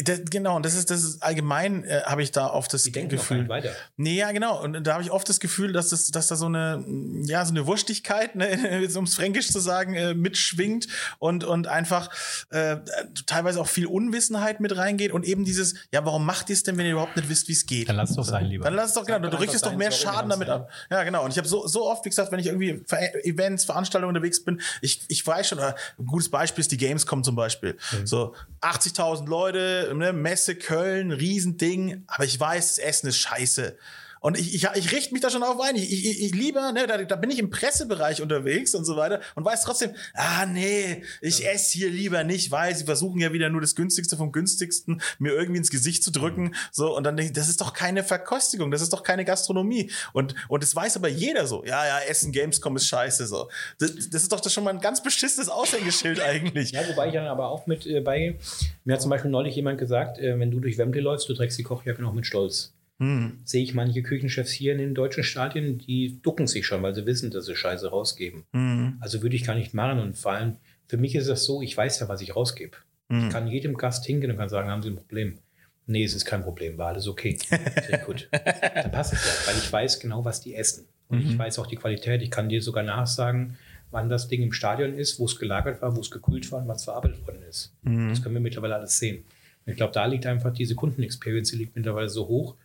Das, 0.04 0.22
genau, 0.30 0.56
und 0.56 0.66
das 0.66 0.76
ist, 0.76 0.92
das 0.92 1.04
ist 1.04 1.24
allgemein, 1.24 1.84
äh, 1.86 2.02
habe 2.06 2.22
ich 2.22 2.32
da 2.32 2.48
oft 2.48 2.74
das 2.74 2.84
Die 2.84 2.92
denken 2.92 3.16
Gefühl. 3.16 3.50
weiter. 3.50 3.72
Nee, 3.98 4.16
ja, 4.18 4.32
genau. 4.32 4.62
Und 4.62 4.86
da 4.86 4.94
habe 4.94 5.04
ich 5.04 5.12
oft 5.12 5.28
das 5.28 5.40
Gefühl, 5.40 5.74
dass, 5.74 5.90
das, 5.90 6.08
dass 6.12 6.28
da 6.28 6.36
so 6.36 6.46
eine, 6.46 6.86
ja, 7.24 7.44
so 7.46 7.52
eine 7.52 7.66
Wurstigkeit, 7.66 8.36
ne, 8.36 8.88
um 8.96 9.06
es 9.06 9.16
fränkisch 9.16 9.52
zu 9.52 9.60
sagen, 9.60 9.96
äh, 9.96 10.14
mitschwingt 10.14 10.88
und, 11.20 11.44
und 11.44 11.68
einfach 11.68 12.10
äh, 12.50 12.78
teilweise 13.26 13.60
auch 13.62 13.68
viel 13.68 13.88
Unwissenheit 13.88 14.60
mit 14.60 14.76
reingeht 14.78 15.12
und 15.12 15.26
eben 15.26 15.46
dieses, 15.46 15.76
ja, 15.92 16.06
warum 16.06 16.26
macht 16.26 16.50
ihr 16.50 16.54
es 16.54 16.64
denn, 16.64 16.78
wenn 16.78 16.86
ihr 16.86 16.94
überhaupt 16.94 17.16
nicht 17.16 17.30
wisst, 17.30 17.48
wie 17.48 17.54
es 17.54 17.66
geht? 17.66 17.90
Dann 17.90 17.96
lass 17.96 18.12
es 18.12 18.16
doch 18.18 18.26
sein, 18.26 18.46
lieber. 18.46 18.66
Dann 18.66 18.76
lass 18.76 18.90
es 18.90 18.94
doch, 18.94 19.06
genau, 19.06 19.22
Sag 19.22 19.32
du, 19.32 19.38
richtest 19.38 19.66
doch 19.66 19.76
mehr 19.76 19.92
Schaden 19.92 20.30
damit 20.30 20.50
ab. 20.50 20.70
Ja, 20.90 21.04
genau. 21.04 21.24
Und 21.26 21.32
ich 21.32 21.38
habe 21.38 21.48
so, 21.48 21.66
so 21.68 21.90
oft, 21.90 22.06
wie 22.06 22.10
gesagt, 22.10 22.32
wenn 22.32 22.40
ich 22.40 22.48
irgendwie 22.48 22.84
für 22.86 22.98
Events, 23.24 23.66
Veranstaltungen 23.66 24.16
unterwegs 24.16 24.44
bin, 24.44 24.62
ich, 24.82 25.02
ich 25.08 25.26
weiß 25.26 25.48
schon, 25.48 25.60
ein 25.60 25.74
gutes 26.06 26.30
Beispiel 26.30 26.62
ist 26.62 26.72
die 26.72 26.78
Gamescom 26.78 27.21
zum 27.24 27.36
Beispiel. 27.36 27.78
Mhm. 27.92 28.08
So 28.08 28.36
80.000 28.62 29.28
Leute, 29.28 29.92
ne, 29.96 30.14
Messe 30.14 30.56
Köln, 30.56 31.12
Riesending, 31.12 32.04
aber 32.08 32.26
ich 32.26 32.40
weiß, 32.40 32.76
das 32.76 32.78
Essen 32.78 33.08
ist 33.08 33.18
scheiße. 33.18 33.78
Und 34.22 34.38
ich, 34.38 34.54
ich, 34.54 34.68
ich 34.76 34.92
richte 34.92 35.14
mich 35.14 35.22
da 35.22 35.32
schon 35.32 35.42
auf 35.42 35.60
ein. 35.60 35.76
Ich, 35.76 35.92
ich, 35.92 36.22
ich 36.22 36.36
lieber, 36.36 36.72
ne, 36.72 36.86
da, 36.86 37.04
da 37.04 37.16
bin 37.16 37.32
ich 37.32 37.40
im 37.40 37.50
Pressebereich 37.50 38.22
unterwegs 38.22 38.76
und 38.76 38.86
so 38.86 38.96
weiter 38.96 39.20
und 39.34 39.44
weiß 39.44 39.64
trotzdem, 39.64 39.96
ah 40.14 40.46
nee, 40.46 41.04
ich 41.22 41.40
ja. 41.40 41.50
esse 41.50 41.80
hier 41.80 41.90
lieber 41.90 42.24
nicht, 42.24 42.52
weil 42.52 42.76
sie 42.76 42.86
versuchen 42.86 43.20
ja 43.20 43.34
wieder 43.34 43.50
nur 43.50 43.62
das 43.62 43.76
günstigste 43.76 44.18
vom 44.18 44.32
günstigsten 44.32 45.02
mir 45.18 45.34
irgendwie 45.34 45.58
ins 45.58 45.72
Gesicht 45.72 46.04
zu 46.04 46.12
drücken. 46.12 46.44
Mhm. 46.44 46.56
So, 46.72 46.96
und 46.96 47.04
dann 47.04 47.18
denke 47.18 47.32
ich, 47.32 47.36
das 47.36 47.50
ist 47.50 47.62
doch 47.62 47.74
keine 47.74 48.04
Verkostigung, 48.04 48.70
das 48.70 48.84
ist 48.84 48.94
doch 48.94 49.02
keine 49.02 49.26
Gastronomie. 49.26 49.90
Und, 50.14 50.36
und 50.50 50.62
das 50.62 50.76
weiß 50.76 50.98
aber 50.98 51.10
jeder 51.10 51.48
so. 51.48 51.66
Ja, 51.66 51.84
ja, 51.88 52.00
Essen 52.08 52.32
Gamescom 52.32 52.76
ist 52.76 52.88
scheiße. 52.88 53.26
So. 53.26 53.50
Das, 53.80 53.96
das 54.12 54.22
ist 54.22 54.32
doch 54.32 54.40
das 54.40 54.54
schon 54.54 54.64
mal 54.64 54.72
ein 54.72 54.82
ganz 54.82 55.02
beschissenes 55.02 55.50
Aushängeschild 55.50 56.22
eigentlich. 56.24 56.74
Ja, 56.74 56.88
wobei 56.88 57.08
ich 57.08 57.14
dann 57.14 57.26
aber 57.26 57.50
auch 57.50 57.66
mit 57.66 57.88
äh, 57.88 58.02
bei, 58.02 58.38
mir 58.86 58.94
hat 58.94 59.02
zum 59.02 59.10
Beispiel 59.10 59.32
neulich 59.32 59.56
jemand 59.56 59.80
gesagt, 59.80 60.20
äh, 60.20 60.38
wenn 60.38 60.52
du 60.52 60.60
durch 60.60 60.78
Wembley 60.78 61.02
läufst, 61.02 61.28
du 61.28 61.34
trägst 61.34 61.58
die 61.58 61.64
Kochjacke 61.64 62.04
noch 62.04 62.14
mit 62.14 62.28
Stolz. 62.28 62.72
Hm. 63.02 63.40
Sehe 63.46 63.64
ich 63.64 63.74
manche 63.74 64.04
Küchenchefs 64.04 64.52
hier 64.52 64.74
in 64.74 64.78
den 64.78 64.94
deutschen 64.94 65.24
Stadien, 65.24 65.80
die 65.80 66.22
ducken 66.22 66.46
sich 66.46 66.68
schon, 66.68 66.84
weil 66.84 66.94
sie 66.94 67.08
wissen, 67.08 67.32
dass 67.32 67.48
sie 67.48 67.56
Scheiße 67.56 67.90
rausgeben. 67.90 68.44
Hm. 68.54 68.98
Also 69.00 69.24
würde 69.24 69.36
ich 69.36 69.44
gar 69.44 69.56
nicht 69.56 69.74
machen. 69.74 69.98
Und 69.98 70.20
vor 70.20 70.34
allem, 70.34 70.58
für 70.88 70.98
mich 70.98 71.16
ist 71.16 71.28
das 71.28 71.44
so, 71.44 71.64
ich 71.64 71.76
weiß 71.76 72.00
ja, 72.00 72.10
was 72.10 72.22
ich 72.22 72.36
rausgebe. 72.36 72.78
Hm. 73.10 73.26
Ich 73.26 73.34
kann 73.34 73.48
jedem 73.48 73.76
Gast 73.76 74.06
hingehen 74.06 74.30
und 74.30 74.38
kann 74.38 74.50
sagen, 74.50 74.70
haben 74.70 74.84
Sie 74.84 74.90
ein 74.90 74.98
Problem? 74.98 75.40
Nee, 75.88 76.04
es 76.04 76.14
ist 76.14 76.26
kein 76.26 76.44
Problem, 76.44 76.78
war 76.78 76.90
alles 76.90 77.08
okay. 77.08 77.40
Sehr 77.88 77.98
gut. 78.06 78.30
Dann 78.32 78.92
passt 78.92 79.14
es 79.14 79.26
ja, 79.26 79.52
weil 79.52 79.60
ich 79.60 79.74
weiß 79.74 80.00
genau, 80.00 80.24
was 80.24 80.42
die 80.42 80.54
essen. 80.54 80.86
Und 81.08 81.26
mhm. 81.26 81.32
ich 81.32 81.38
weiß 81.40 81.58
auch 81.58 81.66
die 81.66 81.78
Qualität. 81.78 82.22
Ich 82.22 82.30
kann 82.30 82.50
dir 82.50 82.62
sogar 82.62 82.84
nachsagen, 82.84 83.58
wann 83.90 84.10
das 84.10 84.28
Ding 84.28 84.44
im 84.44 84.54
Stadion 84.54 84.94
ist, 84.94 85.20
wo 85.20 85.26
es 85.26 85.40
gelagert 85.40 85.82
war, 85.82 85.96
wo 85.96 86.02
es 86.02 86.12
gekühlt 86.12 86.52
war 86.52 86.62
und 86.62 86.68
was 86.68 86.84
verarbeitet 86.84 87.26
worden 87.26 87.42
ist. 87.50 87.74
Mhm. 87.82 88.10
Das 88.10 88.22
können 88.22 88.36
wir 88.36 88.42
mittlerweile 88.42 88.76
alles 88.76 89.00
sehen. 89.00 89.24
Und 89.66 89.72
ich 89.72 89.78
glaube, 89.78 89.92
da 89.92 90.06
liegt 90.06 90.28
einfach 90.28 90.54
diese 90.54 90.76
Kundenexperience, 90.76 91.50
die 91.50 91.58
liegt 91.58 91.76
mittlerweile 91.76 92.10
so 92.10 92.28
hoch, 92.28 92.56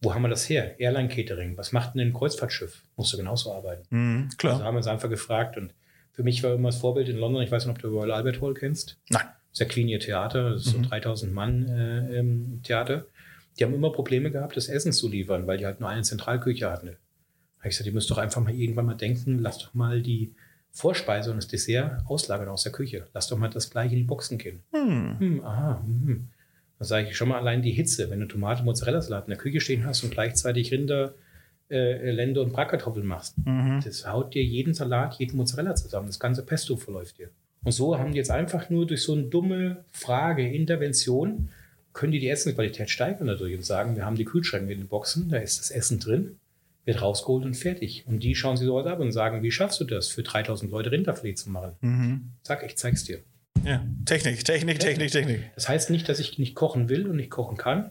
wo 0.00 0.14
haben 0.14 0.22
wir 0.22 0.28
das 0.28 0.48
her? 0.48 0.80
Airline 0.80 1.08
Catering. 1.08 1.56
Was 1.56 1.72
macht 1.72 1.94
denn 1.94 2.00
ein 2.00 2.12
Kreuzfahrtschiff? 2.12 2.82
Musst 2.96 3.12
du 3.12 3.16
genauso 3.16 3.52
arbeiten. 3.52 3.84
Mhm, 3.90 4.30
klar. 4.38 4.54
Also 4.54 4.64
haben 4.64 4.74
wir 4.74 4.78
uns 4.78 4.86
einfach 4.86 5.10
gefragt. 5.10 5.56
Und 5.56 5.74
für 6.12 6.22
mich 6.22 6.42
war 6.42 6.54
immer 6.54 6.68
das 6.68 6.78
Vorbild 6.78 7.08
in 7.08 7.18
London, 7.18 7.42
ich 7.42 7.50
weiß 7.50 7.66
nicht, 7.66 7.74
ob 7.74 7.82
du 7.82 7.88
Royal 7.88 8.12
Albert 8.12 8.40
Hall 8.40 8.54
kennst. 8.54 8.98
Nein. 9.10 9.24
Das 9.24 9.60
ist 9.60 9.60
ja 9.60 9.66
Queen 9.66 9.88
ihr 9.88 10.00
Theater, 10.00 10.50
das 10.50 10.66
ist 10.66 10.76
mhm. 10.76 10.84
so 10.84 10.90
3000 10.90 11.32
Mann 11.32 11.68
äh, 11.68 12.18
ähm, 12.18 12.60
Theater. 12.62 13.06
Die 13.58 13.64
haben 13.64 13.74
immer 13.74 13.90
Probleme 13.90 14.30
gehabt, 14.30 14.56
das 14.56 14.68
Essen 14.68 14.92
zu 14.92 15.08
liefern, 15.08 15.46
weil 15.46 15.58
die 15.58 15.66
halt 15.66 15.80
nur 15.80 15.88
eine 15.88 16.02
Zentralküche 16.02 16.70
hatten. 16.70 16.86
Da 16.86 16.92
habe 16.92 17.68
ich 17.68 17.70
gesagt, 17.70 17.86
ihr 17.86 17.92
müsst 17.92 18.10
doch 18.10 18.18
einfach 18.18 18.40
mal 18.40 18.54
irgendwann 18.54 18.86
mal 18.86 18.94
denken, 18.94 19.38
lasst 19.38 19.62
doch 19.62 19.74
mal 19.74 20.00
die 20.00 20.34
Vorspeise 20.70 21.30
und 21.30 21.38
das 21.38 21.48
Dessert 21.48 22.02
auslagern 22.06 22.48
aus 22.48 22.62
der 22.62 22.72
Küche. 22.72 23.08
Lasst 23.12 23.30
doch 23.30 23.36
mal 23.36 23.48
das 23.48 23.70
gleich 23.70 23.90
in 23.92 23.98
die 23.98 24.04
Boxen 24.04 24.38
gehen. 24.38 24.62
Hm. 24.72 25.18
Hm, 25.18 25.44
aha, 25.44 25.82
hm. 25.84 26.28
Da 26.80 26.86
sage 26.86 27.08
ich 27.08 27.16
schon 27.16 27.28
mal 27.28 27.38
allein 27.38 27.60
die 27.60 27.72
Hitze, 27.72 28.08
wenn 28.10 28.20
du 28.20 28.26
Tomate, 28.26 28.64
Mozzarella-Salat 28.64 29.26
in 29.26 29.30
der 29.30 29.38
Küche 29.38 29.60
stehen 29.60 29.84
hast 29.84 30.02
und 30.02 30.10
gleichzeitig 30.10 30.72
Rinder, 30.72 31.14
äh, 31.70 32.10
Lende 32.10 32.40
und 32.40 32.54
Bratkartoffeln 32.54 33.06
machst. 33.06 33.36
Mhm. 33.44 33.80
Das 33.84 34.06
haut 34.06 34.34
dir 34.34 34.42
jeden 34.42 34.72
Salat, 34.72 35.16
jeden 35.18 35.36
Mozzarella 35.36 35.74
zusammen. 35.74 36.06
Das 36.06 36.18
ganze 36.18 36.42
Pesto 36.42 36.76
verläuft 36.76 37.18
dir. 37.18 37.28
Und 37.62 37.72
so 37.72 37.98
haben 37.98 38.12
die 38.12 38.16
jetzt 38.16 38.30
einfach 38.30 38.70
nur 38.70 38.86
durch 38.86 39.02
so 39.02 39.12
eine 39.12 39.24
dumme 39.24 39.84
Frage, 39.90 40.50
Intervention, 40.50 41.50
können 41.92 42.12
die 42.12 42.18
die 42.18 42.30
Essensqualität 42.30 42.88
steigern 42.88 43.26
dadurch 43.26 43.54
und 43.54 43.64
sagen, 43.64 43.94
wir 43.94 44.06
haben 44.06 44.16
die 44.16 44.24
Kühlschränke 44.24 44.72
in 44.72 44.78
den 44.78 44.88
Boxen, 44.88 45.28
da 45.28 45.36
ist 45.36 45.60
das 45.60 45.70
Essen 45.70 46.00
drin, 46.00 46.38
wird 46.86 47.02
rausgeholt 47.02 47.44
und 47.44 47.54
fertig. 47.54 48.04
Und 48.06 48.22
die 48.22 48.34
schauen 48.34 48.56
sich 48.56 48.66
sowas 48.66 48.86
ab 48.86 49.00
und 49.00 49.12
sagen, 49.12 49.42
wie 49.42 49.50
schaffst 49.50 49.80
du 49.80 49.84
das, 49.84 50.08
für 50.08 50.22
3000 50.22 50.72
Leute 50.72 50.92
Rinderfilet 50.92 51.36
zu 51.36 51.50
machen? 51.50 51.72
Mhm. 51.82 52.30
Sag, 52.42 52.62
ich 52.64 52.76
zeig's 52.76 53.04
dir. 53.04 53.18
Ja, 53.64 53.84
Technik, 54.06 54.44
Technik, 54.44 54.80
Technik, 54.80 55.10
Technik. 55.10 55.50
Das 55.54 55.68
heißt 55.68 55.90
nicht, 55.90 56.08
dass 56.08 56.18
ich 56.18 56.38
nicht 56.38 56.54
kochen 56.54 56.88
will 56.88 57.06
und 57.06 57.16
nicht 57.16 57.30
kochen 57.30 57.56
kann. 57.56 57.90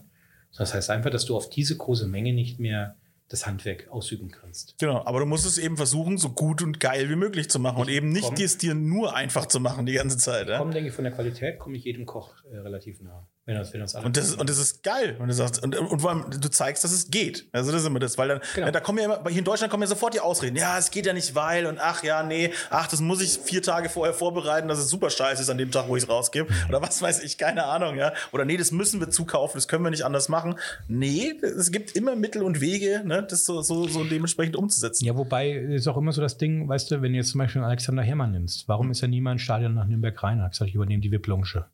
Das 0.56 0.74
heißt 0.74 0.90
einfach, 0.90 1.10
dass 1.10 1.26
du 1.26 1.36
auf 1.36 1.48
diese 1.48 1.76
große 1.76 2.06
Menge 2.06 2.32
nicht 2.32 2.58
mehr 2.58 2.96
das 3.28 3.46
Handwerk 3.46 3.88
ausüben 3.90 4.30
kannst. 4.32 4.76
Genau, 4.78 5.04
aber 5.04 5.20
du 5.20 5.26
musst 5.26 5.46
es 5.46 5.56
eben 5.56 5.76
versuchen, 5.76 6.18
so 6.18 6.30
gut 6.30 6.62
und 6.62 6.80
geil 6.80 7.08
wie 7.08 7.14
möglich 7.14 7.48
zu 7.48 7.60
machen 7.60 7.76
ich 7.76 7.82
und 7.82 7.88
eben 7.88 8.08
nicht 8.10 8.24
komm, 8.24 8.34
es 8.34 8.58
dir 8.58 8.74
nur 8.74 9.14
einfach 9.14 9.46
zu 9.46 9.60
machen 9.60 9.86
die 9.86 9.92
ganze 9.92 10.18
Zeit. 10.18 10.44
Ich 10.44 10.50
ja? 10.50 10.58
komme, 10.58 10.72
denke 10.72 10.88
ich, 10.88 10.94
von 10.94 11.04
der 11.04 11.12
Qualität 11.12 11.60
komme 11.60 11.76
ich 11.76 11.84
jedem 11.84 12.06
Koch 12.06 12.34
äh, 12.50 12.56
relativ 12.56 13.00
nah. 13.00 13.28
Wenn 13.50 13.58
das, 13.58 13.72
wenn 13.72 13.80
das 13.80 13.94
und, 13.96 14.16
das, 14.16 14.34
und 14.36 14.48
das 14.48 14.58
ist 14.58 14.84
geil. 14.84 15.16
Und 15.18 15.26
du, 15.26 15.34
sagst, 15.34 15.60
und, 15.60 15.76
und 15.76 16.06
allem, 16.06 16.26
du 16.30 16.48
zeigst, 16.50 16.84
dass 16.84 16.92
es 16.92 17.10
geht. 17.10 17.48
Also 17.50 17.72
das 17.72 17.80
ist 17.80 17.86
immer 17.88 17.98
das, 17.98 18.16
weil 18.16 18.28
dann, 18.28 18.40
genau. 18.54 18.70
da 18.70 18.78
kommen 18.78 18.98
ja 18.98 19.06
immer, 19.06 19.28
hier 19.28 19.38
in 19.38 19.44
Deutschland 19.44 19.72
kommen 19.72 19.82
ja 19.82 19.88
sofort 19.88 20.14
die 20.14 20.20
Ausreden. 20.20 20.54
Ja, 20.54 20.78
es 20.78 20.92
geht 20.92 21.04
ja 21.04 21.12
nicht, 21.12 21.34
weil 21.34 21.66
und 21.66 21.80
ach 21.80 22.04
ja, 22.04 22.22
nee, 22.22 22.52
ach, 22.70 22.86
das 22.86 23.00
muss 23.00 23.20
ich 23.20 23.40
vier 23.42 23.60
Tage 23.60 23.88
vorher 23.88 24.14
vorbereiten, 24.14 24.68
dass 24.68 24.78
es 24.78 24.88
super 24.88 25.10
scheiße 25.10 25.42
ist 25.42 25.50
an 25.50 25.58
dem 25.58 25.72
Tag, 25.72 25.88
wo 25.88 25.96
ich 25.96 26.04
es 26.04 26.08
rausgebe. 26.08 26.46
Oder 26.68 26.80
was 26.80 27.02
weiß 27.02 27.24
ich, 27.24 27.38
keine 27.38 27.64
Ahnung, 27.64 27.96
ja. 27.96 28.12
Oder 28.30 28.44
nee, 28.44 28.56
das 28.56 28.70
müssen 28.70 29.00
wir 29.00 29.10
zukaufen, 29.10 29.58
das 29.58 29.66
können 29.66 29.82
wir 29.82 29.90
nicht 29.90 30.04
anders 30.04 30.28
machen. 30.28 30.54
Nee, 30.86 31.34
es 31.42 31.72
gibt 31.72 31.96
immer 31.96 32.14
Mittel 32.14 32.44
und 32.44 32.60
Wege, 32.60 33.02
ne, 33.04 33.26
das 33.28 33.44
so, 33.44 33.62
so, 33.62 33.88
so 33.88 34.04
dementsprechend 34.04 34.54
umzusetzen. 34.54 35.06
Ja, 35.06 35.16
wobei 35.16 35.50
ist 35.50 35.88
auch 35.88 35.96
immer 35.96 36.12
so 36.12 36.22
das 36.22 36.38
Ding, 36.38 36.68
weißt 36.68 36.88
du, 36.92 37.02
wenn 37.02 37.14
du 37.14 37.18
jetzt 37.18 37.30
zum 37.30 37.40
Beispiel 37.40 37.62
Alexander 37.62 38.04
Hermann 38.04 38.30
nimmst, 38.30 38.68
warum 38.68 38.92
ist 38.92 39.00
ja 39.00 39.08
niemand 39.08 39.40
Stadion 39.40 39.74
nach 39.74 39.86
Nürnberg 39.86 40.22
rein? 40.22 40.40
Hat 40.40 40.52
gesagt, 40.52 40.68
ich 40.68 40.76
übernehme 40.76 41.00
die 41.00 41.10
VIP-Lounge. 41.10 41.64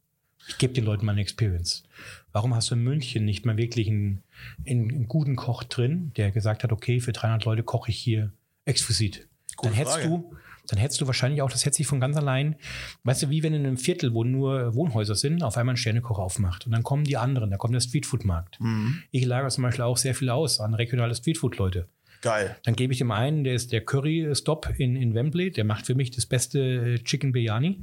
Ich 0.49 0.59
gebe 0.59 0.75
den 0.75 0.85
Leuten 0.85 1.05
mal 1.07 1.13
eine 1.13 1.21
Experience. 1.21 1.85
Warum 2.33 2.55
hast 2.55 2.71
du 2.71 2.75
in 2.75 2.83
München 2.83 3.25
nicht 3.25 3.45
mal 3.45 3.57
wirklich 3.57 3.89
einen, 3.89 4.23
einen, 4.67 4.91
einen 4.91 5.09
guten 5.09 5.37
Koch 5.37 5.65
drin, 5.65 6.13
der 6.17 6.31
gesagt 6.31 6.63
hat, 6.63 6.73
okay, 6.73 7.01
für 7.01 7.13
300 7.13 7.45
Leute 7.45 7.63
koche 7.63 7.91
ich 7.91 7.99
hier 7.99 8.33
exquisit? 8.65 9.29
Gute 9.57 9.71
dann 9.71 9.77
hättest 9.77 9.97
Frage. 9.97 10.09
du, 10.09 10.37
dann 10.69 10.79
hättest 10.79 11.01
du 11.01 11.07
wahrscheinlich 11.07 11.43
auch, 11.43 11.51
das 11.51 11.65
hätte 11.65 11.77
sich 11.77 11.87
von 11.87 12.01
ganz 12.01 12.17
allein, 12.17 12.57
weißt 13.05 13.25
du, 13.25 13.31
wie 13.31 13.43
wenn 13.43 13.55
in 13.55 13.67
einem 13.67 13.77
Viertel, 13.77 14.15
wo 14.15 14.25
nur 14.25 14.75
Wohnhäuser 14.75 15.15
sind, 15.15 15.43
auf 15.43 15.57
einmal 15.57 15.75
ein 15.75 15.79
Sternekoch 15.79 16.19
aufmacht. 16.19 16.67
Und 16.67 16.73
dann 16.73 16.83
kommen 16.83 17.05
die 17.05 17.17
anderen, 17.17 17.51
da 17.51 17.57
kommt 17.57 17.75
der 17.75 17.81
Streetfood-Markt. 17.81 18.61
Mhm. 18.61 19.03
Ich 19.11 19.25
lagere 19.25 19.51
zum 19.51 19.63
Beispiel 19.63 19.85
auch 19.85 19.97
sehr 19.97 20.15
viel 20.15 20.31
aus 20.31 20.61
an 20.61 20.75
regionale 20.75 21.15
Streetfood-Leute. 21.15 21.89
Geil. 22.23 22.57
Dann 22.65 22.75
gebe 22.75 22.93
ich 22.93 22.99
dem 22.99 23.11
einen, 23.11 23.45
der 23.45 23.55
ist 23.55 23.73
der 23.73 23.85
Curry-Stop 23.85 24.75
in, 24.79 24.97
in 24.97 25.15
Wembley, 25.15 25.51
der 25.51 25.65
macht 25.65 25.87
für 25.87 25.95
mich 25.95 26.11
das 26.11 26.27
beste 26.27 26.95
äh, 26.95 26.99
Chicken 26.99 27.33
Biryani. 27.33 27.83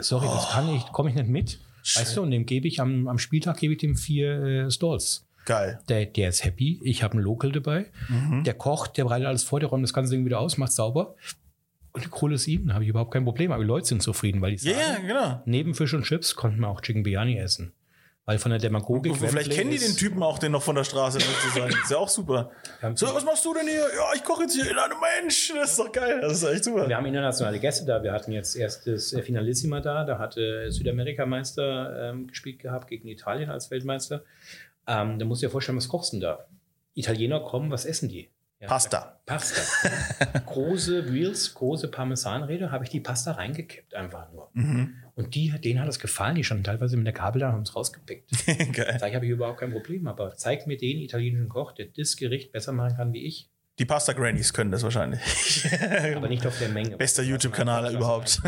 Sorry, 0.00 0.26
oh. 0.28 0.34
das 0.34 0.50
kann 0.50 0.74
ich, 0.74 0.84
komme 0.92 1.10
ich 1.10 1.16
nicht 1.16 1.28
mit. 1.28 1.58
Schön. 1.86 2.02
Weißt 2.02 2.16
du, 2.16 2.22
und 2.22 2.32
dem 2.32 2.46
gebe 2.46 2.66
ich 2.66 2.80
am, 2.80 3.06
am 3.06 3.16
Spieltag 3.16 3.58
gebe 3.58 3.74
ich 3.74 3.78
dem 3.78 3.94
vier 3.94 4.42
äh, 4.42 4.70
Stalls. 4.72 5.24
Geil. 5.44 5.78
Der, 5.88 6.04
der 6.04 6.30
ist 6.30 6.44
happy. 6.44 6.80
Ich 6.82 7.04
habe 7.04 7.14
einen 7.14 7.22
Local 7.22 7.52
dabei. 7.52 7.86
Mhm. 8.08 8.42
Der 8.42 8.54
kocht, 8.54 8.96
der 8.96 9.04
bereitet 9.04 9.28
alles 9.28 9.44
vor, 9.44 9.60
der 9.60 9.68
räumt 9.68 9.84
das 9.84 9.92
ganze 9.92 10.12
Ding 10.12 10.24
wieder 10.24 10.40
aus, 10.40 10.58
macht 10.58 10.72
sauber. 10.72 11.14
Und 11.92 12.04
die 12.04 12.08
Kohle 12.08 12.34
ist 12.34 12.48
ihm, 12.48 12.66
da 12.66 12.74
habe 12.74 12.82
ich 12.82 12.90
überhaupt 12.90 13.12
kein 13.12 13.24
Problem. 13.24 13.52
Aber 13.52 13.62
die 13.62 13.68
Leute 13.68 13.86
sind 13.86 14.02
zufrieden, 14.02 14.40
weil 14.40 14.50
die 14.50 14.58
sagen, 14.58 14.76
yeah, 14.76 14.98
genau. 14.98 15.42
neben 15.46 15.74
Fisch 15.74 15.94
und 15.94 16.02
Chips 16.02 16.34
konnten 16.34 16.58
wir 16.58 16.68
auch 16.68 16.80
Chicken 16.80 17.04
Biryani 17.04 17.38
essen. 17.38 17.72
Weil 18.28 18.38
von 18.38 18.50
der 18.50 18.58
Demagogik. 18.58 19.12
Und 19.12 19.18
vielleicht 19.18 19.52
kennen 19.52 19.70
die 19.70 19.78
den 19.78 19.96
Typen 19.96 20.20
auch, 20.20 20.40
den 20.40 20.50
noch 20.50 20.62
von 20.62 20.74
der 20.74 20.82
Straße 20.82 21.20
sozusagen. 21.20 21.72
ist 21.72 21.90
ja 21.92 21.96
auch 21.96 22.08
super. 22.08 22.50
So, 22.96 23.06
was 23.14 23.24
machst 23.24 23.44
du 23.44 23.54
denn 23.54 23.68
hier? 23.68 23.86
Ja, 23.96 24.12
ich 24.16 24.24
koche 24.24 24.42
jetzt 24.42 24.54
hier 24.54 24.68
in 24.68 24.76
einem 24.76 24.98
Mensch. 25.20 25.52
Das 25.54 25.70
ist 25.70 25.78
doch 25.78 25.92
geil. 25.92 26.20
Das 26.20 26.32
ist 26.32 26.42
echt 26.42 26.64
super. 26.64 26.88
Wir 26.88 26.96
haben 26.96 27.06
internationale 27.06 27.60
Gäste 27.60 27.86
da. 27.86 28.02
Wir 28.02 28.12
hatten 28.12 28.32
jetzt 28.32 28.56
erstes 28.56 29.16
Finalissima 29.22 29.80
da. 29.80 30.02
Da 30.04 30.18
hatte 30.18 30.72
Südamerika-Meister 30.72 32.10
ähm, 32.10 32.26
gespielt 32.26 32.58
gehabt 32.58 32.88
gegen 32.88 33.06
Italien 33.06 33.48
als 33.48 33.70
Weltmeister. 33.70 34.24
Ähm, 34.88 35.20
da 35.20 35.24
musst 35.24 35.42
du 35.42 35.46
dir 35.46 35.50
vorstellen, 35.52 35.78
was 35.78 35.88
kochst 35.88 36.12
du 36.12 36.16
denn 36.16 36.22
da? 36.22 36.46
Italiener 36.94 37.38
kommen, 37.40 37.70
was 37.70 37.84
essen 37.84 38.08
die? 38.08 38.28
Pasta. 38.66 39.20
Pasta. 39.26 39.62
große 40.46 41.06
Reels, 41.10 41.54
große 41.54 41.88
Parmesanrede, 41.88 42.70
habe 42.70 42.84
ich 42.84 42.90
die 42.90 43.00
Pasta 43.00 43.32
reingekippt, 43.32 43.94
einfach 43.94 44.32
nur. 44.32 44.50
Mhm. 44.54 44.94
Und 45.14 45.34
die, 45.34 45.50
denen 45.50 45.80
hat 45.80 45.88
es 45.88 45.98
gefallen, 45.98 46.34
die 46.34 46.44
standen 46.44 46.64
teilweise 46.64 46.96
mit 46.96 47.06
der 47.06 47.14
Gabel 47.14 47.40
da 47.40 47.52
haben 47.52 47.62
es 47.62 47.74
rausgepickt. 47.74 48.46
Geil. 48.46 48.96
Sag 49.00 49.08
ich, 49.08 49.14
habe 49.14 49.26
ich 49.26 49.32
überhaupt 49.32 49.60
kein 49.60 49.72
Problem, 49.72 50.06
aber 50.06 50.34
zeig 50.36 50.66
mir 50.66 50.76
den 50.76 50.98
italienischen 50.98 51.48
Koch, 51.48 51.72
der 51.72 51.86
das 51.86 52.16
Gericht 52.16 52.52
besser 52.52 52.72
machen 52.72 52.96
kann 52.96 53.12
wie 53.12 53.24
ich. 53.24 53.50
Die 53.78 53.84
Pasta 53.84 54.14
Grannies 54.14 54.54
können 54.54 54.70
das 54.70 54.82
wahrscheinlich. 54.82 55.20
Aber 56.16 56.28
nicht 56.28 56.46
auf 56.46 56.58
der 56.58 56.70
Menge. 56.70 56.96
Bester 56.96 57.22
YouTube-Kanal 57.22 57.94
überhaupt. 57.94 58.40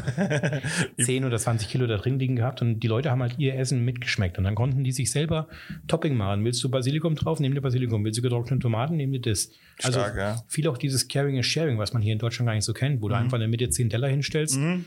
10 0.98 1.24
oder 1.26 1.36
20 1.36 1.68
Kilo 1.68 1.86
da 1.86 1.98
drin 1.98 2.18
liegen 2.18 2.36
gehabt 2.36 2.62
und 2.62 2.80
die 2.80 2.86
Leute 2.86 3.10
haben 3.10 3.20
halt 3.20 3.38
ihr 3.38 3.54
Essen 3.54 3.84
mitgeschmeckt. 3.84 4.38
Und 4.38 4.44
dann 4.44 4.54
konnten 4.54 4.84
die 4.84 4.92
sich 4.92 5.10
selber 5.10 5.48
Topping 5.86 6.16
machen. 6.16 6.42
Willst 6.46 6.64
du 6.64 6.70
Basilikum 6.70 7.14
drauf? 7.14 7.40
Nimm 7.40 7.54
dir 7.54 7.60
Basilikum. 7.60 8.02
Willst 8.04 8.18
du 8.18 8.22
getrocknete 8.22 8.60
Tomaten? 8.60 8.96
Nimm 8.96 9.12
dir 9.12 9.20
das. 9.20 9.50
Also 9.82 10.00
Stark, 10.00 10.16
ja. 10.16 10.42
viel 10.48 10.66
auch 10.66 10.78
dieses 10.78 11.08
Caring 11.08 11.36
and 11.36 11.44
Sharing, 11.44 11.76
was 11.76 11.92
man 11.92 12.00
hier 12.00 12.14
in 12.14 12.18
Deutschland 12.18 12.46
gar 12.46 12.54
nicht 12.54 12.64
so 12.64 12.72
kennt, 12.72 13.02
wo 13.02 13.06
mhm. 13.06 13.10
du 13.10 13.16
einfach 13.16 13.34
in 13.34 13.40
der 13.40 13.48
Mitte 13.48 13.68
10 13.68 13.90
Teller 13.90 14.08
hinstellst. 14.08 14.56
Mhm. 14.56 14.86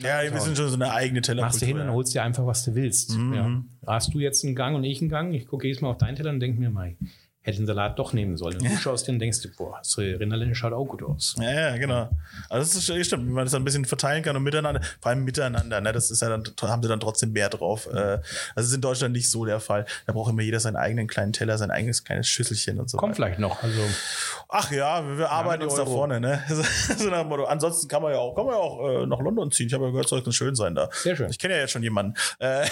Ja, 0.00 0.22
wir 0.22 0.40
sind 0.40 0.56
schon 0.56 0.68
so 0.68 0.74
eine 0.74 0.92
eigene 0.92 1.22
Teller. 1.22 1.42
Machst 1.42 1.60
du 1.60 1.66
hin 1.66 1.78
und 1.78 1.90
holst 1.90 2.14
dir 2.14 2.22
einfach, 2.22 2.46
was 2.46 2.64
du 2.64 2.74
willst. 2.74 3.16
Mhm. 3.16 3.34
Ja. 3.34 3.62
Hast 3.86 4.14
du 4.14 4.20
jetzt 4.20 4.44
einen 4.44 4.54
Gang 4.54 4.76
und 4.76 4.84
ich 4.84 5.00
einen 5.00 5.10
Gang? 5.10 5.32
Ich 5.34 5.46
gucke 5.46 5.66
jedes 5.66 5.82
Mal 5.82 5.90
auf 5.90 5.98
deinen 5.98 6.16
Teller 6.16 6.30
und 6.30 6.40
denke 6.40 6.58
mir, 6.58 6.70
mein, 6.70 6.96
hätte 7.42 7.58
den 7.58 7.66
Salat 7.66 7.98
doch 7.98 8.12
nehmen 8.12 8.36
sollen. 8.36 8.56
Und 8.56 8.70
du 8.70 8.76
schaust 8.76 9.08
den 9.08 9.16
und 9.16 9.18
denkst, 9.18 9.40
boah, 9.56 9.78
das 9.78 9.98
Rinderlende 9.98 10.54
schaut 10.54 10.72
auch 10.72 10.84
gut 10.84 11.02
aus. 11.02 11.34
Ja, 11.38 11.50
ja, 11.50 11.76
genau. 11.76 12.08
Also 12.48 12.78
das 12.78 12.88
ist 12.88 13.06
stimmt, 13.06 13.26
wie 13.26 13.32
man 13.32 13.44
das 13.44 13.54
ein 13.54 13.64
bisschen 13.64 13.84
verteilen 13.84 14.22
kann 14.22 14.36
und 14.36 14.42
miteinander, 14.42 14.80
vor 15.00 15.10
allem 15.10 15.24
miteinander, 15.24 15.80
ne, 15.80 15.92
das 15.92 16.10
ist 16.10 16.22
ja 16.22 16.28
dann, 16.28 16.44
haben 16.62 16.82
sie 16.82 16.88
dann 16.88 17.00
trotzdem 17.00 17.32
mehr 17.32 17.48
drauf. 17.48 17.88
Mhm. 17.90 18.18
Das 18.54 18.66
ist 18.66 18.72
in 18.72 18.80
Deutschland 18.80 19.12
nicht 19.12 19.30
so 19.30 19.44
der 19.44 19.60
Fall. 19.60 19.86
Da 20.06 20.12
braucht 20.12 20.30
immer 20.30 20.42
jeder 20.42 20.60
seinen 20.60 20.76
eigenen 20.76 21.08
kleinen 21.08 21.32
Teller, 21.32 21.58
sein 21.58 21.70
eigenes 21.70 22.04
kleines 22.04 22.28
Schüsselchen 22.28 22.78
und 22.78 22.88
so. 22.88 22.96
Kommt 22.96 23.16
vielleicht 23.16 23.38
noch. 23.38 23.62
Also 23.62 23.80
Ach 24.48 24.70
ja, 24.70 25.02
wir, 25.06 25.18
wir 25.18 25.30
arbeiten 25.30 25.62
uns 25.62 25.74
Euro. 25.74 25.84
da 25.84 25.90
vorne, 25.90 26.20
ne? 26.20 26.42
so 26.98 27.08
nach 27.08 27.24
Motto. 27.24 27.44
Ansonsten 27.44 27.88
kann 27.88 28.02
man 28.02 28.12
ja 28.12 28.18
auch, 28.18 28.34
kann 28.34 28.44
man 28.44 28.54
ja 28.54 28.60
auch 28.60 29.02
äh, 29.02 29.06
nach 29.06 29.18
London 29.20 29.50
ziehen. 29.50 29.66
Ich 29.66 29.74
habe 29.74 29.86
ja 29.86 29.90
gehört, 29.90 30.08
soll 30.08 30.22
ganz 30.22 30.36
schön 30.36 30.54
sein 30.54 30.74
da. 30.74 30.88
Sehr 30.92 31.16
schön. 31.16 31.30
Ich 31.30 31.38
kenne 31.38 31.54
ja 31.54 31.60
jetzt 31.60 31.70
schon 31.70 31.82
jemanden. 31.82 32.14
Äh, 32.38 32.64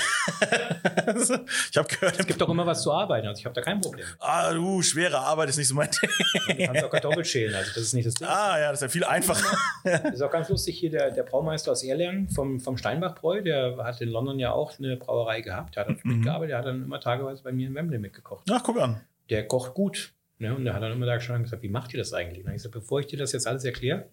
ich 1.71 1.77
habe 1.77 1.89
gehört. 1.89 2.21
Es 2.21 2.27
gibt 2.27 2.41
doch 2.41 2.49
immer 2.49 2.67
was 2.67 2.83
zu 2.83 2.93
arbeiten, 2.93 3.27
also 3.27 3.39
ich 3.39 3.47
habe 3.47 3.55
da 3.55 3.63
kein 3.63 3.81
Problem. 3.81 4.07
Ah, 4.19 4.51
uh, 4.61 4.83
schwere 4.83 5.19
Arbeit 5.19 5.49
ist 5.49 5.57
nicht 5.57 5.69
so 5.69 5.75
mein 5.75 5.89
Du 6.49 6.67
kannst 6.67 6.85
auch 6.85 6.91
Kartoffeln 6.91 7.25
schälen, 7.25 7.55
also 7.55 7.71
das 7.75 7.83
ist 7.83 7.95
nicht 7.95 8.07
das 8.07 8.15
Ding. 8.15 8.29
Ah, 8.29 8.59
ja, 8.59 8.71
das 8.71 8.81
ist 8.81 8.83
ja 8.83 8.89
viel 8.89 9.05
einfacher. 9.05 9.57
Das 9.85 10.05
ist 10.15 10.23
auch 10.23 10.31
ganz 10.31 10.49
lustig 10.49 10.79
hier, 10.79 10.91
der, 10.91 11.11
der 11.11 11.23
Braumeister 11.23 11.73
aus 11.73 11.83
Erlangen 11.83 12.29
vom, 12.29 12.61
vom 12.61 12.77
Steinbach-Bräu, 12.77 13.43
der 13.43 13.77
hat 13.79 14.01
in 14.01 14.09
London 14.09 14.39
ja 14.39 14.53
auch 14.53 14.79
eine 14.79 14.97
Brauerei 14.97 15.41
gehabt. 15.41 15.77
Der 15.77 15.83
hat 15.85 15.91
dort 15.91 16.05
mitgearbeitet, 16.05 16.51
der 16.51 16.59
hat 16.59 16.67
dann 16.67 16.85
immer 16.85 17.01
tageweise 17.01 17.43
bei 17.43 17.53
mir 17.53 17.67
in 17.67 17.75
Wembley 17.75 17.99
mitgekocht. 17.99 18.47
Ach, 18.51 18.63
guck 18.63 18.81
an. 18.81 19.01
Der 19.31 19.47
kocht 19.47 19.75
gut. 19.75 20.13
Ne? 20.39 20.55
Und 20.55 20.65
der 20.65 20.75
hat 20.75 20.83
dann 20.83 20.93
immer 20.93 21.07
da 21.07 21.15
und 21.15 21.43
gesagt, 21.43 21.63
wie 21.63 21.69
macht 21.69 21.93
ihr 21.93 21.99
das 21.99 22.13
eigentlich? 22.13 22.39
Und 22.39 22.45
dann 22.45 22.53
hab 22.53 22.57
ich 22.57 22.63
gesagt, 22.63 22.75
bevor 22.75 23.01
ich 23.01 23.07
dir 23.07 23.19
das 23.19 23.33
jetzt 23.33 23.47
alles 23.47 23.65
erkläre, 23.65 24.09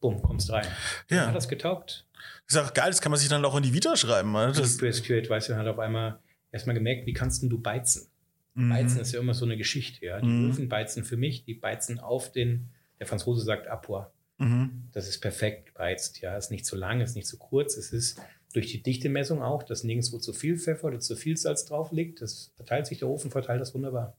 bumm, 0.00 0.20
kommst 0.20 0.52
rein. 0.52 0.66
Ja. 1.08 1.26
Hat 1.28 1.34
das 1.34 1.48
getaugt? 1.48 2.06
Das 2.46 2.56
ist 2.56 2.68
auch 2.68 2.74
geil, 2.74 2.88
das 2.88 3.00
kann 3.00 3.10
man 3.10 3.18
sich 3.18 3.28
dann 3.30 3.42
auch 3.44 3.56
in 3.56 3.62
die 3.62 3.72
Vita 3.72 3.96
schreiben. 3.96 4.32
ne? 4.32 4.52
Das, 4.54 4.76
Das 4.76 4.98
Spirit, 4.98 5.30
weißt 5.30 5.48
du, 5.48 5.56
hat 5.56 5.66
auf 5.66 5.78
einmal 5.78 6.18
erstmal 6.52 6.74
gemerkt, 6.74 7.06
wie 7.06 7.14
kannst 7.14 7.42
denn 7.42 7.48
du 7.48 7.58
beizen? 7.58 8.10
Mhm. 8.54 8.70
Beizen 8.70 9.00
ist 9.00 9.12
ja 9.12 9.20
immer 9.20 9.34
so 9.34 9.44
eine 9.44 9.56
Geschichte. 9.56 10.04
Ja? 10.04 10.20
Die 10.20 10.26
Mhm. 10.26 10.50
Öfen 10.50 10.68
beizen 10.68 11.04
für 11.04 11.16
mich, 11.16 11.44
die 11.44 11.54
beizen 11.54 11.98
auf 11.98 12.32
den, 12.32 12.70
der 12.98 13.06
Franzose 13.06 13.42
sagt 13.44 13.66
Apois. 13.68 14.06
Mhm. 14.38 14.88
Das 14.92 15.08
ist 15.08 15.20
perfekt 15.20 15.74
beizt. 15.74 16.20
Ja, 16.20 16.36
ist 16.36 16.50
nicht 16.50 16.66
zu 16.66 16.76
lang, 16.76 17.00
ist 17.00 17.14
nicht 17.16 17.26
zu 17.28 17.38
kurz. 17.38 17.76
Es 17.76 17.92
ist 17.92 18.20
durch 18.52 18.68
die 18.68 18.82
Dichtemessung 18.82 19.42
auch, 19.42 19.62
dass 19.62 19.84
nirgendwo 19.84 20.18
zu 20.18 20.32
viel 20.32 20.56
Pfeffer 20.58 20.88
oder 20.88 21.00
zu 21.00 21.16
viel 21.16 21.36
Salz 21.36 21.64
drauf 21.66 21.90
liegt. 21.92 22.20
Das 22.22 22.52
verteilt 22.56 22.86
sich 22.86 22.98
der 22.98 23.08
Ofen, 23.08 23.30
verteilt 23.30 23.60
das 23.60 23.74
wunderbar. 23.74 24.16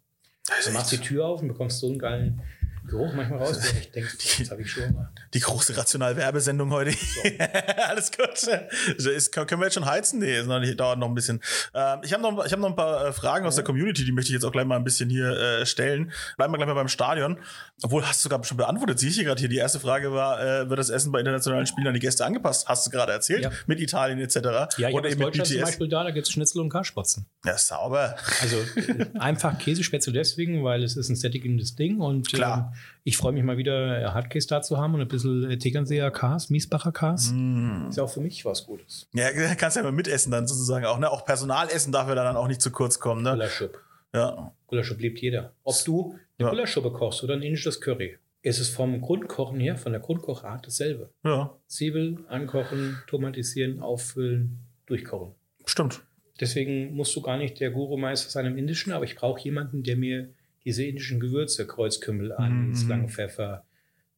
Du 0.66 0.72
machst 0.72 0.92
die 0.92 0.98
Tür 0.98 1.26
auf 1.26 1.42
und 1.42 1.48
bekommst 1.48 1.80
so 1.80 1.88
einen 1.88 1.98
geilen 1.98 2.42
Geruch 2.88 3.14
manchmal 3.14 3.40
raus, 3.40 3.60
denkst, 3.94 4.18
boah, 4.18 4.40
jetzt 4.40 4.52
habe 4.52 4.62
ich 4.62 4.72
schon 4.72 4.94
mal. 4.94 5.10
Die 5.34 5.40
große 5.40 5.76
Rational-Werbesendung 5.76 6.72
heute. 6.72 6.92
Alles 7.90 8.12
gut. 8.12 8.50
Ist, 8.98 9.32
können 9.32 9.62
wir 9.62 9.66
jetzt 9.66 9.74
schon 9.74 9.86
heizen? 9.86 10.20
Nee, 10.20 10.44
noch 10.44 10.60
nicht, 10.60 10.80
dauert 10.80 11.00
noch 11.00 11.08
ein 11.08 11.16
bisschen. 11.16 11.42
Ähm, 11.74 12.00
ich 12.04 12.14
habe 12.14 12.22
noch, 12.22 12.46
ich 12.46 12.52
hab 12.52 12.60
noch 12.60 12.70
ein 12.70 12.76
paar 12.76 13.08
äh, 13.08 13.14
Fragen 13.14 13.46
aus 13.46 13.56
der 13.56 13.64
Community, 13.64 14.06
die 14.06 14.12
möchte 14.12 14.30
ich 14.30 14.34
jetzt 14.34 14.44
auch 14.44 14.52
gleich 14.52 14.66
mal 14.66 14.76
ein 14.76 14.84
bisschen 14.84 15.10
hier 15.10 15.30
äh, 15.32 15.66
stellen. 15.66 16.12
Bleiben 16.38 16.54
wir 16.54 16.58
gleich 16.58 16.68
mal 16.68 16.76
beim 16.76 16.88
Stadion. 16.88 17.38
Obwohl, 17.82 18.06
hast 18.06 18.24
du 18.24 18.30
sogar 18.30 18.44
schon 18.44 18.58
beantwortet. 18.58 19.00
Sehe 19.00 19.10
ich 19.10 19.16
hier 19.16 19.26
gerade 19.26 19.40
hier. 19.40 19.50
Die 19.50 19.58
erste 19.58 19.80
Frage 19.80 20.12
war, 20.12 20.42
äh, 20.42 20.70
wird 20.70 20.80
das 20.80 20.90
Essen 20.90 21.12
bei 21.12 21.20
internationalen 21.20 21.66
Spielen 21.66 21.88
an 21.88 21.94
die 21.94 22.00
Gäste 22.00 22.26
angepasst? 22.26 22.68
Hast 22.68 22.86
du 22.88 22.92
gerade 22.92 23.12
erzählt? 23.12 23.44
Ja. 23.44 23.52
Mit 23.68 23.80
Italien 23.80 24.20
etc. 24.20 24.36
Ja, 24.78 24.90
ich 24.90 24.96
Oder 24.96 25.10
eben 25.10 25.14
in 25.14 25.20
mit 25.20 25.28
Deutschland 25.28 25.48
zum 25.48 25.58
BTS. 25.58 25.66
Beispiel 25.66 25.90
da, 25.90 26.04
da 26.04 26.12
gibt 26.12 26.28
es 26.28 26.34
Schnitzel 26.34 26.62
und 26.62 26.70
Karspotzen. 26.70 27.26
Ja, 27.46 27.58
sauber. 27.58 28.16
Also 28.42 28.58
äh, 28.76 29.06
einfach 29.20 29.58
Käsespätzle 29.58 30.14
deswegen, 30.14 30.64
weil 30.64 30.84
es 30.84 30.96
ist 30.96 31.10
ein 31.10 31.16
sättigendes 31.16 31.76
Ding 31.76 32.00
und 32.00 32.32
Klar. 32.32 32.74
Ich 33.03 33.17
freue 33.17 33.32
mich 33.34 33.43
mal 33.43 33.57
wieder 33.57 34.01
äh, 34.01 34.05
Hardcase 34.05 34.47
da 34.47 34.61
zu 34.61 34.78
haben 34.78 34.93
und 34.95 35.01
ein 35.01 35.07
bisschen 35.07 35.49
äh, 35.49 35.57
Tegernseer 35.57 36.11
Kars, 36.11 36.49
Miesbacher 36.49 36.91
Kars. 36.91 37.32
Mm. 37.34 37.88
Ist 37.89 37.97
ja 37.97 38.03
auch 38.03 38.09
für 38.09 38.21
mich 38.21 38.43
was 38.45 38.65
Gutes. 38.65 39.07
Ja, 39.13 39.30
kannst 39.57 39.78
ja 39.78 39.84
mal 39.84 39.91
mitessen 39.91 40.32
dann 40.32 40.47
sozusagen 40.47 40.86
auch. 40.86 40.99
Ne? 40.99 41.09
Auch 41.09 41.26
Personalessen 41.26 41.91
darf 41.91 42.07
ja 42.07 42.15
dann 42.15 42.36
auch 42.36 42.47
nicht 42.47 42.61
zu 42.61 42.71
kurz 42.71 42.99
kommen. 42.99 43.23
Ne? 43.23 43.32
Gulaschsuppe. 43.32 43.80
Ja. 44.13 44.53
Gulaschsuppe 44.67 45.01
liebt 45.01 45.19
jeder. 45.19 45.53
Ob 45.63 45.76
du 45.86 46.11
eine 46.38 46.47
Ja. 46.47 46.49
Gulaschsuppe 46.49 46.91
kochst 46.91 47.23
oder 47.23 47.34
ein 47.36 47.41
indisches 47.41 47.82
Curry, 47.82 48.17
ist 48.41 48.59
es 48.59 48.69
vom 48.69 49.01
Grundkochen 49.01 49.59
her, 49.59 49.76
von 49.76 49.91
der 49.91 50.01
Grundkochart 50.01 50.65
dasselbe. 50.67 51.09
ja, 51.23 51.55
Zwiebel 51.67 52.19
ankochen, 52.28 52.97
tomatisieren, 53.07 53.80
auffüllen, 53.82 54.59
durchkochen. 54.86 55.34
stimmt. 55.65 56.01
Deswegen 56.39 56.93
musst 56.95 57.15
du 57.15 57.21
gar 57.21 57.38
nicht 57.38 57.59
der 57.61 57.71
Guru-Meister 57.71 58.30
sein 58.30 58.45
im 58.45 58.57
Indischen, 58.57 58.91
aber 58.91 59.05
ich 59.05 59.15
brauche 59.15 59.39
jemanden, 59.41 59.84
der 59.84 59.95
mir 59.95 60.34
diese 60.66 60.84
indischen 60.84 61.20
Gewürze, 61.20 61.66
Kreuzkümmel, 61.68 62.34
Anis, 62.34 62.84
Mhm. 62.84 62.89
Langpfeffer, 62.89 63.63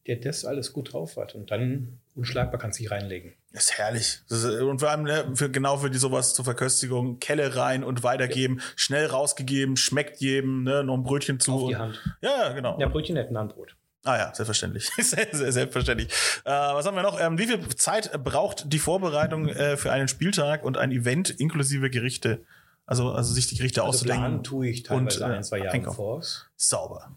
der 0.07 0.15
das 0.15 0.45
alles 0.45 0.71
gut 0.73 0.93
drauf 0.93 1.17
hat. 1.17 1.35
Und 1.35 1.51
dann 1.51 1.99
unschlagbar 2.15 2.59
kannst 2.59 2.79
du 2.79 2.83
dich 2.83 2.91
reinlegen. 2.91 3.33
Das 3.51 3.65
ist 3.65 3.77
herrlich. 3.77 4.21
Das 4.29 4.43
ist, 4.43 4.61
und 4.61 4.79
vor 4.79 4.89
allem 4.89 5.03
ne, 5.03 5.31
für, 5.35 5.49
genau 5.51 5.77
für 5.77 5.89
die 5.89 5.97
sowas 5.97 6.33
zur 6.33 6.45
Verköstigung, 6.45 7.19
Kelle 7.19 7.55
rein 7.55 7.83
und 7.83 8.03
weitergeben, 8.03 8.61
schnell 8.75 9.05
rausgegeben, 9.07 9.75
schmeckt 9.77 10.17
jedem, 10.21 10.63
ne, 10.63 10.83
noch 10.83 10.95
ein 10.95 11.03
Brötchen 11.03 11.39
zu. 11.39 11.51
Auf 11.53 11.69
die 11.69 11.75
Hand. 11.75 12.01
Ja, 12.21 12.47
ja, 12.47 12.53
genau. 12.53 12.79
Ja, 12.79 12.87
Brötchen 12.87 13.17
hätten 13.17 13.37
Handbrot. 13.37 13.75
Ah 14.03 14.17
ja, 14.17 14.33
selbstverständlich. 14.33 14.89
sehr, 14.97 15.27
sehr 15.33 15.51
selbstverständlich. 15.51 16.09
Äh, 16.45 16.49
was 16.49 16.85
haben 16.85 16.95
wir 16.95 17.03
noch? 17.03 17.19
Ähm, 17.19 17.37
wie 17.37 17.47
viel 17.47 17.67
Zeit 17.75 18.11
braucht 18.23 18.71
die 18.71 18.79
Vorbereitung 18.79 19.49
äh, 19.49 19.75
für 19.75 19.91
einen 19.91 20.07
Spieltag 20.07 20.63
und 20.63 20.77
ein 20.77 20.91
Event 20.91 21.29
inklusive 21.29 21.89
Gerichte? 21.89 22.45
Also, 22.87 23.11
also 23.11 23.33
sich 23.33 23.47
die 23.47 23.55
Gerichte 23.55 23.83
Also 23.83 24.03
planen 24.05 24.21
auszudenken. 24.39 24.43
tue 24.43 24.67
ich 24.69 24.81
teilweise 24.83 25.23
und, 25.23 25.29
äh, 25.31 25.35
ein, 25.35 25.43
zwei 25.43 25.59
Jahre 25.59 25.83
voraus. 25.91 26.47
Sauber. 26.55 27.11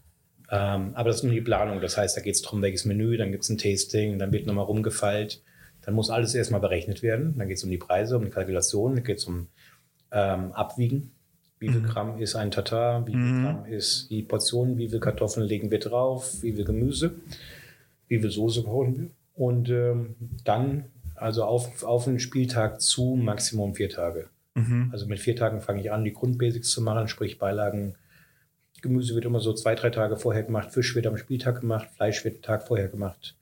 Ähm, 0.51 0.91
aber 0.95 1.09
das 1.09 1.17
ist 1.17 1.23
nur 1.23 1.33
die 1.33 1.41
Planung. 1.41 1.81
Das 1.81 1.97
heißt, 1.97 2.15
da 2.15 2.21
geht 2.21 2.35
es 2.35 2.41
darum, 2.41 2.61
welches 2.61 2.85
Menü, 2.85 3.15
dann 3.17 3.31
gibt 3.31 3.43
es 3.43 3.49
ein 3.49 3.57
Tasting, 3.57 4.19
dann 4.19 4.31
wird 4.33 4.45
nochmal 4.45 4.65
rumgefeilt. 4.65 5.41
Dann 5.83 5.95
muss 5.95 6.09
alles 6.11 6.35
erstmal 6.35 6.59
berechnet 6.61 7.01
werden. 7.01 7.35
Dann 7.37 7.47
geht 7.47 7.57
es 7.57 7.63
um 7.63 7.71
die 7.71 7.77
Preise, 7.77 8.17
um 8.17 8.25
die 8.25 8.29
Kalkulation, 8.29 8.95
dann 8.95 9.03
geht 9.03 9.17
es 9.17 9.25
um 9.25 9.47
ähm, 10.11 10.51
Abwiegen. 10.51 11.11
Wie 11.57 11.69
viel 11.69 11.81
Gramm 11.83 12.19
ist 12.19 12.35
ein 12.35 12.51
Tatar? 12.51 13.07
Wie 13.07 13.11
viel 13.11 13.19
Mhm. 13.21 13.43
Gramm 13.43 13.65
ist 13.65 14.09
die 14.09 14.23
Portion? 14.23 14.77
Wie 14.77 14.89
viel 14.89 14.99
Kartoffeln 14.99 15.45
legen 15.47 15.71
wir 15.71 15.79
drauf? 15.79 16.41
Wie 16.41 16.53
viel 16.53 16.65
Gemüse? 16.65 17.13
Wie 18.07 18.19
viel 18.19 18.29
Soße 18.31 18.63
kochen 18.63 18.97
wir? 18.99 19.09
Und 19.35 19.69
ähm, 19.69 20.15
dann, 20.43 20.85
also 21.15 21.45
auf, 21.45 21.83
auf 21.83 22.03
den 22.05 22.19
Spieltag 22.19 22.81
zu, 22.81 23.15
Maximum 23.15 23.73
vier 23.75 23.89
Tage. 23.89 24.27
Mhm. 24.55 24.89
Also 24.91 25.05
mit 25.05 25.19
vier 25.19 25.35
Tagen 25.35 25.61
fange 25.61 25.81
ich 25.81 25.91
an, 25.91 26.03
die 26.03 26.13
Grundbasics 26.13 26.69
zu 26.69 26.81
machen, 26.81 27.07
sprich 27.07 27.37
Beilagen. 27.37 27.95
Gemüse 28.81 29.13
wird 29.13 29.25
immer 29.25 29.39
so 29.39 29.53
zwei, 29.53 29.75
drei 29.75 29.91
Tage 29.91 30.17
vorher 30.17 30.43
gemacht, 30.43 30.71
Fisch 30.71 30.95
wird 30.95 31.05
am 31.05 31.17
Spieltag 31.17 31.61
gemacht, 31.61 31.89
Fleisch 31.95 32.23
wird 32.23 32.35
einen 32.35 32.43
Tag 32.43 32.67
vorher 32.67 32.87
gemacht, 32.87 33.35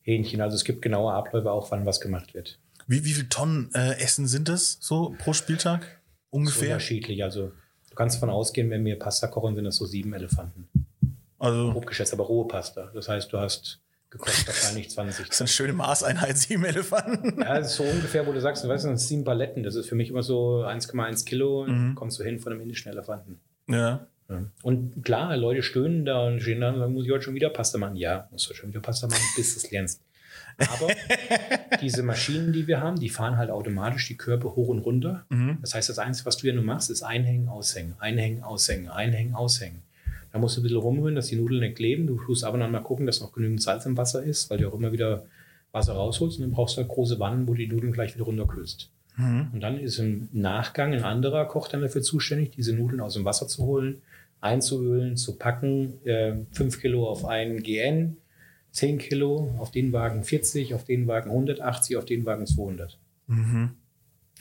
Hähnchen. 0.00 0.40
Also 0.40 0.56
es 0.56 0.64
gibt 0.64 0.82
genaue 0.82 1.12
Abläufe 1.12 1.52
auch, 1.52 1.70
wann 1.70 1.86
was 1.86 2.00
gemacht 2.00 2.34
wird. 2.34 2.58
Wie, 2.88 3.04
wie 3.04 3.12
viel 3.12 3.28
Tonnen 3.28 3.70
äh, 3.74 4.00
Essen 4.00 4.26
sind 4.26 4.48
das 4.48 4.78
so 4.80 5.14
pro 5.18 5.32
Spieltag? 5.32 6.00
Ungefähr? 6.30 6.70
unterschiedlich. 6.70 7.22
Also 7.22 7.52
du 7.90 7.94
kannst 7.94 8.16
davon 8.16 8.30
ausgehen, 8.30 8.70
wenn 8.70 8.84
wir 8.84 8.98
Pasta 8.98 9.28
kochen, 9.28 9.54
sind 9.54 9.64
das 9.64 9.76
so 9.76 9.86
sieben 9.86 10.12
Elefanten. 10.14 10.68
Also, 11.38 11.72
Grob 11.72 11.86
geschätzt, 11.86 12.12
aber 12.12 12.24
rohe 12.24 12.46
Pasta. 12.48 12.90
Das 12.94 13.08
heißt, 13.08 13.32
du 13.32 13.38
hast 13.38 13.81
gekocht 14.12 14.46
wahrscheinlich 14.46 14.90
20. 14.90 15.26
das 15.26 15.36
ist 15.36 15.40
eine 15.40 15.48
schöne 15.48 15.72
Maßeinheit, 15.72 16.36
sieben 16.36 16.64
Elefanten. 16.64 17.40
Ja, 17.40 17.58
das 17.58 17.70
ist 17.70 17.76
so 17.76 17.84
ungefähr, 17.84 18.26
wo 18.26 18.32
du 18.32 18.40
sagst, 18.40 18.62
du 18.62 18.68
weißt, 18.68 18.84
das 18.84 18.90
sind 18.90 19.00
sieben 19.00 19.24
Paletten. 19.24 19.62
Das 19.62 19.74
ist 19.74 19.88
für 19.88 19.94
mich 19.94 20.10
immer 20.10 20.22
so 20.22 20.64
1,1 20.64 21.24
Kilo. 21.24 21.66
Mhm. 21.66 21.94
Kommst 21.94 22.18
du 22.18 22.24
hin 22.24 22.38
von 22.38 22.52
einem 22.52 22.60
indischen 22.60 22.92
Elefanten. 22.92 23.40
Ja. 23.68 24.06
Ja. 24.28 24.44
Und 24.62 25.04
klar, 25.04 25.36
Leute 25.36 25.62
stöhnen 25.62 26.04
da 26.04 26.26
und 26.26 26.40
stehen 26.40 26.60
da 26.60 26.70
und 26.70 26.78
sagen, 26.78 26.92
muss 26.92 27.06
ich 27.06 27.10
heute 27.10 27.24
schon 27.24 27.34
wieder 27.34 27.50
Pasta 27.50 27.78
machen? 27.78 27.96
Ja, 27.96 28.28
musst 28.30 28.48
du 28.48 28.54
schon 28.54 28.70
wieder 28.70 28.80
Pasta 28.80 29.08
machen, 29.08 29.22
bis 29.36 29.54
du 29.54 29.60
es 29.60 29.70
lernst. 29.70 30.02
Aber 30.58 30.88
diese 31.80 32.02
Maschinen, 32.02 32.52
die 32.52 32.66
wir 32.66 32.80
haben, 32.80 33.00
die 33.00 33.08
fahren 33.08 33.36
halt 33.38 33.50
automatisch 33.50 34.06
die 34.08 34.16
Körper 34.16 34.54
hoch 34.54 34.68
und 34.68 34.80
runter. 34.80 35.24
Mhm. 35.30 35.58
Das 35.60 35.74
heißt, 35.74 35.88
das 35.88 35.98
Einzige, 35.98 36.26
was 36.26 36.36
du 36.36 36.46
ja 36.46 36.52
nur 36.52 36.64
machst, 36.64 36.90
ist 36.90 37.02
einhängen, 37.02 37.48
aushängen, 37.48 37.94
einhängen, 37.98 38.42
aushängen, 38.42 38.88
einhängen, 38.88 39.34
aushängen. 39.34 39.82
Da 40.32 40.38
musst 40.38 40.56
du 40.56 40.60
ein 40.60 40.62
bisschen 40.62 40.78
rumrühren, 40.78 41.14
dass 41.14 41.26
die 41.26 41.36
Nudeln 41.36 41.60
nicht 41.60 41.76
kleben. 41.76 42.06
Du 42.06 42.18
tust 42.18 42.44
aber 42.44 42.58
dann 42.58 42.72
mal 42.72 42.80
gucken, 42.80 43.06
dass 43.06 43.20
noch 43.20 43.32
genügend 43.32 43.62
Salz 43.62 43.84
im 43.84 43.96
Wasser 43.96 44.22
ist, 44.22 44.48
weil 44.50 44.58
du 44.58 44.68
auch 44.68 44.74
immer 44.74 44.92
wieder 44.92 45.26
Wasser 45.72 45.92
rausholst. 45.92 46.38
Und 46.38 46.44
dann 46.44 46.52
brauchst 46.52 46.76
du 46.76 46.80
halt 46.80 46.88
große 46.88 47.18
Wannen, 47.18 47.46
wo 47.46 47.52
du 47.52 47.58
die 47.58 47.68
Nudeln 47.68 47.92
gleich 47.92 48.14
wieder 48.14 48.24
runterkühlst. 48.24 48.90
Mhm. 49.16 49.48
Und 49.52 49.60
dann 49.60 49.78
ist 49.78 49.98
im 49.98 50.28
Nachgang 50.32 50.94
ein 50.94 51.04
anderer 51.04 51.44
Koch 51.44 51.68
dann 51.68 51.82
dafür 51.82 52.02
zuständig, 52.02 52.50
diese 52.50 52.74
Nudeln 52.74 53.00
aus 53.00 53.14
dem 53.14 53.26
Wasser 53.26 53.46
zu 53.46 53.64
holen, 53.64 54.00
einzuölen, 54.40 55.16
zu 55.16 55.36
packen. 55.36 56.04
Äh, 56.06 56.36
5 56.52 56.80
Kilo 56.80 57.06
auf 57.08 57.26
einen 57.26 57.62
GN, 57.62 58.16
10 58.70 58.98
Kilo 58.98 59.54
auf 59.58 59.70
den 59.70 59.92
Wagen 59.92 60.24
40, 60.24 60.72
auf 60.72 60.84
den 60.84 61.06
Wagen 61.06 61.30
180, 61.30 61.98
auf 61.98 62.06
den 62.06 62.24
Wagen 62.24 62.46
200. 62.46 62.98
Mhm. 63.26 63.72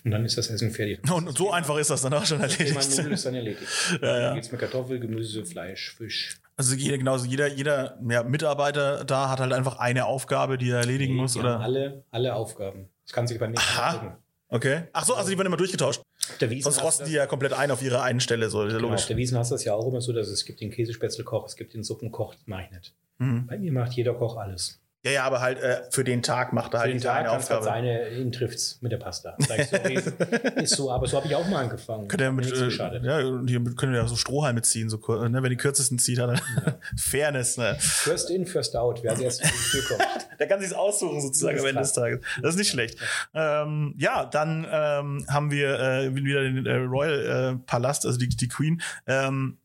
Und 0.04 0.12
dann 0.12 0.26
ist 0.26 0.38
das 0.38 0.50
Essen 0.50 0.72
fertig. 0.72 1.00
Und 1.12 1.38
so 1.38 1.52
einfach 1.52 1.78
ist 1.78 1.90
das 1.90 2.02
dann 2.02 2.14
auch 2.14 2.26
schon 2.26 2.40
Thema 2.40 2.52
erledigt. 2.80 2.98
Nudel 2.98 3.12
ist 3.14 3.26
dann 3.26 3.36
erledigt. 3.36 3.62
Ja, 4.02 4.08
ja. 4.08 4.20
Dann 4.28 4.36
geht's 4.36 4.52
mit 4.52 4.60
Kartoffel, 4.60 5.00
Gemüse, 5.00 5.46
Fleisch, 5.46 5.96
Fisch. 5.96 6.38
Also 6.58 6.76
jeder, 6.76 6.98
genauso 6.98 7.26
jeder, 7.26 7.48
jeder 7.48 7.98
ja, 8.08 8.24
Mitarbeiter 8.24 9.04
da 9.06 9.30
hat 9.30 9.40
halt 9.40 9.54
einfach 9.54 9.78
eine 9.80 10.06
Aufgabe, 10.06 10.58
die 10.58 10.70
er 10.70 10.80
erledigen 10.80 11.16
muss, 11.16 11.34
Die 11.34 11.40
oder? 11.40 11.60
Alle, 11.60 12.04
alle 12.12 12.34
Aufgaben. 12.36 12.90
Das 13.06 13.14
kann 13.14 13.28
sich 13.28 13.40
bei 13.40 13.48
mir 13.48 13.58
Aha. 13.58 13.90
angucken. 13.92 14.18
Okay. 14.50 14.84
Ach 14.92 15.06
so, 15.06 15.14
also 15.16 15.30
die 15.30 15.38
werden 15.38 15.48
immer 15.48 15.58
durchgetauscht. 15.58 16.02
Sonst 16.40 16.84
rosten 16.84 17.04
das- 17.04 17.10
die 17.10 17.16
ja 17.16 17.26
komplett 17.26 17.54
ein 17.54 17.72
auf 17.72 17.82
ihre 17.82 18.02
einen 18.02 18.20
Stelle, 18.20 18.50
so, 18.50 18.68
Genau, 18.68 18.94
auf 18.94 19.06
der 19.06 19.18
Wiesen 19.18 19.38
hast 19.38 19.50
du 19.52 19.56
das 19.56 19.64
ja 19.64 19.74
auch 19.74 19.88
immer 19.88 20.02
so, 20.02 20.12
dass 20.14 20.28
es 20.28 20.44
gibt 20.46 20.60
den 20.60 20.72
Käsespätzlekoch, 20.72 21.46
es 21.48 21.56
gibt 21.56 21.74
den 21.74 21.84
Suppenkoch, 21.84 22.34
das 22.36 22.44
mache 22.48 22.64
ich 22.66 22.72
nicht. 22.72 22.94
Mhm. 23.20 23.48
Bei 23.48 23.58
mir 23.58 23.72
macht 23.72 23.94
jeder 23.94 24.14
Koch 24.14 24.36
alles. 24.38 24.81
Ja, 25.04 25.12
ja, 25.12 25.24
aber 25.24 25.42
halt 25.42 25.60
äh, 25.60 25.82
für 25.90 26.04
den 26.04 26.22
Tag 26.22 26.54
macht 26.54 26.74
er 26.74 26.80
Für 26.80 26.86
halt 26.86 26.94
den 26.94 27.02
Tag 27.02 27.16
eine 27.18 27.30
kannst 27.30 27.50
halt 27.50 27.60
Aufgabe. 27.62 27.82
seine, 27.82 28.10
ihn 28.10 28.32
trifft's 28.32 28.78
mit 28.82 28.92
der 28.92 28.98
Pasta. 28.98 29.36
Sag 29.40 29.58
ich, 29.58 29.68
sorry, 29.68 29.94
ist 30.62 30.76
so, 30.76 30.92
aber 30.92 31.08
so 31.08 31.18
habe 31.18 31.26
ich 31.26 31.36
auch 31.36 31.48
mal 31.48 31.64
angefangen. 31.64 32.08
Könnt 32.08 32.22
ihr 32.22 32.32
mit, 32.32 32.46
äh, 32.52 33.00
ja, 33.00 33.18
und 33.28 33.48
hier 33.48 33.64
können 33.76 33.94
wir 33.94 34.02
ja 34.02 34.08
so 34.08 34.16
Strohhalme 34.16 34.62
ziehen, 34.62 34.92
so 34.92 34.98
ne? 34.98 35.42
wenn 35.42 35.50
die 35.50 35.58
kürzesten 35.58 35.98
zieht, 35.98 36.20
hat 36.20 36.30
er 36.30 36.80
Fairness, 36.98 37.58
ne? 37.58 37.78
First 37.80 38.30
in, 38.30 38.46
first 38.46 38.76
out, 38.76 39.02
wer 39.02 39.12
als 39.12 39.22
erstes 39.22 39.50
in 39.50 39.58
die 39.58 39.88
Tür 39.88 39.98
kommt. 39.98 40.28
Der 40.40 40.48
kann 40.48 40.60
sich's 40.60 40.74
aussuchen 40.74 41.20
sozusagen 41.20 41.60
am 41.60 41.66
Ende 41.66 41.82
des. 41.82 41.94
Tages. 41.94 42.20
Das 42.42 42.52
ist 42.52 42.58
nicht 42.58 42.70
schlecht. 42.70 42.98
Ähm, 43.34 43.96
ja, 43.98 44.26
dann 44.26 44.68
ähm, 44.72 45.26
haben 45.28 45.50
wir 45.50 45.80
äh, 45.80 46.16
wieder 46.16 46.42
den 46.44 46.66
äh, 46.66 46.76
Royal 46.76 47.56
äh, 47.56 47.58
Palast, 47.66 48.06
also 48.06 48.20
die, 48.20 48.30
die 48.30 48.48
Queen. 48.48 48.82
Ähm, 49.08 49.58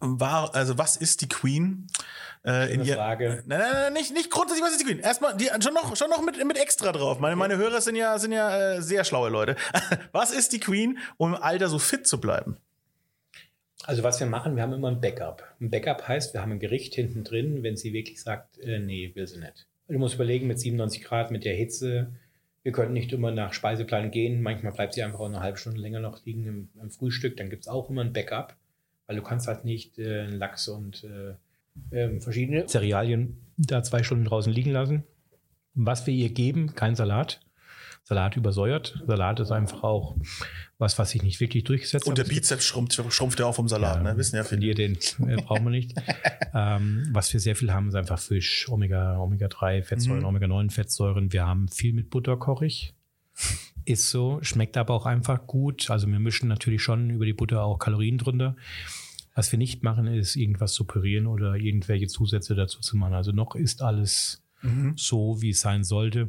war, 0.00 0.54
also 0.54 0.78
was 0.78 0.96
ist 0.96 1.20
die 1.20 1.28
Queen? 1.28 1.86
Äh, 2.44 2.74
in 2.74 2.84
ihr, 2.84 2.94
Frage. 2.94 3.42
Nein, 3.46 3.58
nein, 3.58 3.72
nein, 3.72 3.92
nicht, 3.94 4.12
nicht 4.12 4.30
grundsätzlich, 4.30 4.64
was 4.64 4.72
ist 4.72 4.80
die 4.80 4.84
Queen? 4.84 4.98
Erstmal, 4.98 5.34
die, 5.36 5.48
schon 5.60 5.72
noch, 5.72 5.96
schon 5.96 6.10
noch 6.10 6.22
mit, 6.22 6.44
mit 6.44 6.58
extra 6.58 6.92
drauf. 6.92 7.18
Meine, 7.18 7.36
meine 7.36 7.56
Hörer 7.56 7.80
sind 7.80 7.96
ja, 7.96 8.18
sind 8.18 8.32
ja 8.32 8.74
äh, 8.74 8.82
sehr 8.82 9.04
schlaue 9.04 9.30
Leute. 9.30 9.56
was 10.12 10.30
ist 10.30 10.52
die 10.52 10.60
Queen, 10.60 10.98
um 11.16 11.34
im 11.34 11.42
Alter 11.42 11.68
so 11.68 11.78
fit 11.78 12.06
zu 12.06 12.20
bleiben? 12.20 12.58
Also 13.84 14.02
was 14.02 14.20
wir 14.20 14.26
machen, 14.26 14.56
wir 14.56 14.62
haben 14.62 14.72
immer 14.72 14.90
ein 14.90 15.00
Backup. 15.00 15.42
Ein 15.60 15.70
Backup 15.70 16.06
heißt, 16.06 16.34
wir 16.34 16.42
haben 16.42 16.52
ein 16.52 16.58
Gericht 16.58 16.94
hinten 16.94 17.24
drin, 17.24 17.62
wenn 17.62 17.76
sie 17.76 17.92
wirklich 17.92 18.20
sagt, 18.22 18.58
äh, 18.58 18.78
nee, 18.78 19.12
will 19.14 19.26
sie 19.26 19.38
nicht. 19.38 19.66
Du 19.88 19.98
musst 19.98 20.14
überlegen, 20.14 20.46
mit 20.46 20.58
97 20.58 21.02
Grad, 21.02 21.30
mit 21.30 21.44
der 21.44 21.54
Hitze, 21.54 22.12
wir 22.62 22.72
können 22.72 22.94
nicht 22.94 23.12
immer 23.12 23.30
nach 23.30 23.52
Speiseplan 23.52 24.10
gehen. 24.10 24.42
Manchmal 24.42 24.72
bleibt 24.72 24.94
sie 24.94 25.02
einfach 25.02 25.20
auch 25.20 25.26
eine 25.26 25.40
halbe 25.40 25.58
Stunde 25.58 25.80
länger 25.80 26.00
noch 26.00 26.24
liegen 26.24 26.46
im, 26.46 26.68
im 26.80 26.90
Frühstück. 26.90 27.36
Dann 27.36 27.50
gibt 27.50 27.62
es 27.62 27.68
auch 27.68 27.90
immer 27.90 28.02
ein 28.02 28.14
Backup, 28.14 28.56
weil 29.06 29.16
du 29.16 29.22
kannst 29.22 29.46
halt 29.46 29.66
nicht 29.66 29.98
äh, 29.98 30.26
Lachs 30.26 30.68
und 30.68 31.04
äh, 31.04 31.34
ähm, 31.90 32.20
verschiedene 32.20 32.66
Cerealien 32.66 33.38
da 33.56 33.82
zwei 33.82 34.02
Stunden 34.02 34.24
draußen 34.24 34.52
liegen 34.52 34.70
lassen. 34.70 35.04
Was 35.74 36.06
wir 36.06 36.14
ihr 36.14 36.30
geben, 36.30 36.74
kein 36.74 36.94
Salat. 36.94 37.40
Salat 38.06 38.36
übersäuert. 38.36 39.02
Salat 39.06 39.40
ist 39.40 39.50
einfach 39.50 39.82
auch 39.82 40.16
was, 40.76 40.98
was 40.98 41.10
sich 41.10 41.22
nicht 41.22 41.40
wirklich 41.40 41.64
durchgesetzt 41.64 42.06
Und 42.06 42.18
der. 42.18 42.24
Bizeps 42.24 42.64
schrumpft, 42.64 43.00
schrumpft 43.10 43.40
ja 43.40 43.46
auch 43.46 43.54
vom 43.54 43.66
Salat, 43.66 44.02
ne? 44.02 44.16
Wissen 44.18 44.36
ja 44.36 44.44
viele. 44.44 44.74
Den 44.74 44.98
äh, 45.26 45.36
brauchen 45.36 45.64
wir 45.64 45.70
nicht. 45.70 45.94
ähm, 46.54 47.08
was 47.12 47.32
wir 47.32 47.40
sehr 47.40 47.56
viel 47.56 47.72
haben, 47.72 47.88
ist 47.88 47.94
einfach 47.94 48.18
Fisch, 48.18 48.68
Omega, 48.68 49.16
Omega-3 49.18 49.82
Fettsäuren, 49.82 50.20
Mhm. 50.20 50.26
Omega-9 50.26 50.70
Fettsäuren. 50.70 51.32
Wir 51.32 51.46
haben 51.46 51.68
viel 51.68 51.94
mit 51.94 52.10
Butter 52.10 52.36
kochig. 52.36 52.94
Ist 53.86 54.10
so, 54.10 54.38
schmeckt 54.42 54.76
aber 54.76 54.94
auch 54.94 55.06
einfach 55.06 55.46
gut. 55.46 55.90
Also 55.90 56.06
wir 56.06 56.18
mischen 56.18 56.48
natürlich 56.48 56.82
schon 56.82 57.08
über 57.08 57.24
die 57.24 57.32
Butter 57.32 57.62
auch 57.62 57.78
Kalorien 57.78 58.18
drunter. 58.18 58.54
Was 59.34 59.50
wir 59.52 59.58
nicht 59.58 59.82
machen, 59.82 60.06
ist 60.06 60.36
irgendwas 60.36 60.72
zu 60.74 60.84
pürieren 60.84 61.26
oder 61.26 61.54
irgendwelche 61.56 62.06
Zusätze 62.06 62.54
dazu 62.54 62.80
zu 62.80 62.96
machen. 62.96 63.14
Also 63.14 63.32
noch 63.32 63.54
ist 63.56 63.82
alles 63.82 64.40
Mhm. 64.62 64.94
so, 64.96 65.42
wie 65.42 65.50
es 65.50 65.60
sein 65.60 65.84
sollte. 65.84 66.28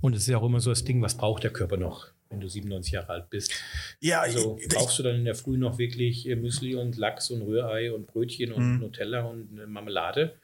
Und 0.00 0.14
es 0.14 0.22
ist 0.22 0.28
ja 0.28 0.36
auch 0.38 0.44
immer 0.44 0.60
so 0.60 0.70
das 0.70 0.84
Ding, 0.84 1.00
was 1.00 1.16
braucht 1.16 1.44
der 1.44 1.50
Körper 1.52 1.76
noch, 1.78 2.08
wenn 2.28 2.40
du 2.40 2.48
97 2.48 2.92
Jahre 2.92 3.08
alt 3.10 3.30
bist? 3.30 3.52
Ja, 4.00 4.20
Also 4.20 4.58
ich, 4.60 4.68
brauchst 4.68 4.98
du 4.98 5.02
dann 5.02 5.16
in 5.16 5.24
der 5.24 5.34
Früh 5.34 5.56
noch 5.56 5.78
wirklich 5.78 6.28
äh, 6.28 6.36
Müsli 6.36 6.74
und 6.74 6.96
Lachs 6.96 7.30
und 7.30 7.40
Rührei 7.42 7.90
und 7.92 8.06
Brötchen 8.06 8.52
und 8.52 8.74
Mhm. 8.74 8.80
Nutella 8.80 9.22
und 9.22 9.48
eine 9.52 9.66
Marmelade? 9.66 10.34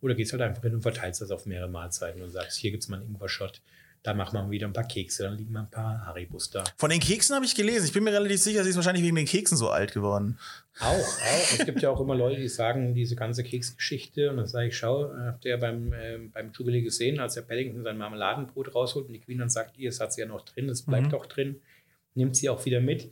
Oder 0.00 0.14
gehst 0.14 0.30
halt 0.32 0.42
einfach 0.42 0.62
hin 0.62 0.74
und 0.74 0.82
verteilst 0.82 1.20
das 1.20 1.32
auf 1.32 1.46
mehrere 1.46 1.68
Mahlzeiten 1.68 2.22
und 2.22 2.30
sagst, 2.30 2.58
hier 2.58 2.70
gibt 2.70 2.84
es 2.84 2.88
mal 2.88 3.00
einen 3.00 3.08
Ingwer-Shot, 3.08 3.60
da 4.02 4.14
machen 4.14 4.34
wir 4.38 4.50
wieder 4.50 4.66
ein 4.66 4.72
paar 4.72 4.86
Kekse, 4.86 5.24
dann 5.24 5.36
liegen 5.36 5.52
mal 5.52 5.60
ein 5.62 5.70
paar 5.70 6.06
Haribus 6.06 6.50
da. 6.50 6.64
von 6.76 6.90
den 6.90 7.00
Keksen 7.00 7.34
habe 7.34 7.44
ich 7.44 7.54
gelesen. 7.54 7.84
Ich 7.86 7.92
bin 7.92 8.04
mir 8.04 8.12
relativ 8.12 8.40
sicher, 8.40 8.62
sie 8.64 8.70
ist 8.70 8.76
wahrscheinlich 8.76 9.02
wegen 9.04 9.16
den 9.16 9.26
Keksen 9.26 9.56
so 9.56 9.68
alt 9.70 9.92
geworden. 9.92 10.38
Auch, 10.80 10.86
auch. 10.94 11.58
Es 11.58 11.64
gibt 11.66 11.82
ja 11.82 11.90
auch 11.90 12.00
immer 12.00 12.14
Leute, 12.14 12.40
die 12.40 12.48
sagen, 12.48 12.94
diese 12.94 13.16
ganze 13.16 13.42
Keksgeschichte, 13.44 14.30
und 14.30 14.36
dann 14.36 14.46
sage 14.46 14.68
ich, 14.68 14.76
schau, 14.76 15.10
habt 15.26 15.44
ihr 15.44 15.50
ja 15.52 15.56
beim, 15.56 15.92
äh, 15.92 16.18
beim 16.32 16.52
Jubilee 16.52 16.82
gesehen, 16.82 17.18
als 17.18 17.34
der 17.34 17.42
Paddington 17.42 17.82
sein 17.82 17.98
Marmeladenbrot 17.98 18.74
rausholt 18.74 19.06
und 19.08 19.12
die 19.12 19.20
Queen 19.20 19.38
dann 19.38 19.50
sagt, 19.50 19.76
ihr, 19.78 19.88
es 19.88 20.00
hat 20.00 20.12
sie 20.12 20.20
ja 20.20 20.26
noch 20.26 20.44
drin, 20.44 20.68
es 20.68 20.82
bleibt 20.82 21.08
Mhm. 21.08 21.14
auch 21.14 21.26
drin, 21.26 21.60
nimmt 22.14 22.36
sie 22.36 22.48
auch 22.48 22.64
wieder 22.64 22.80
mit. 22.80 23.08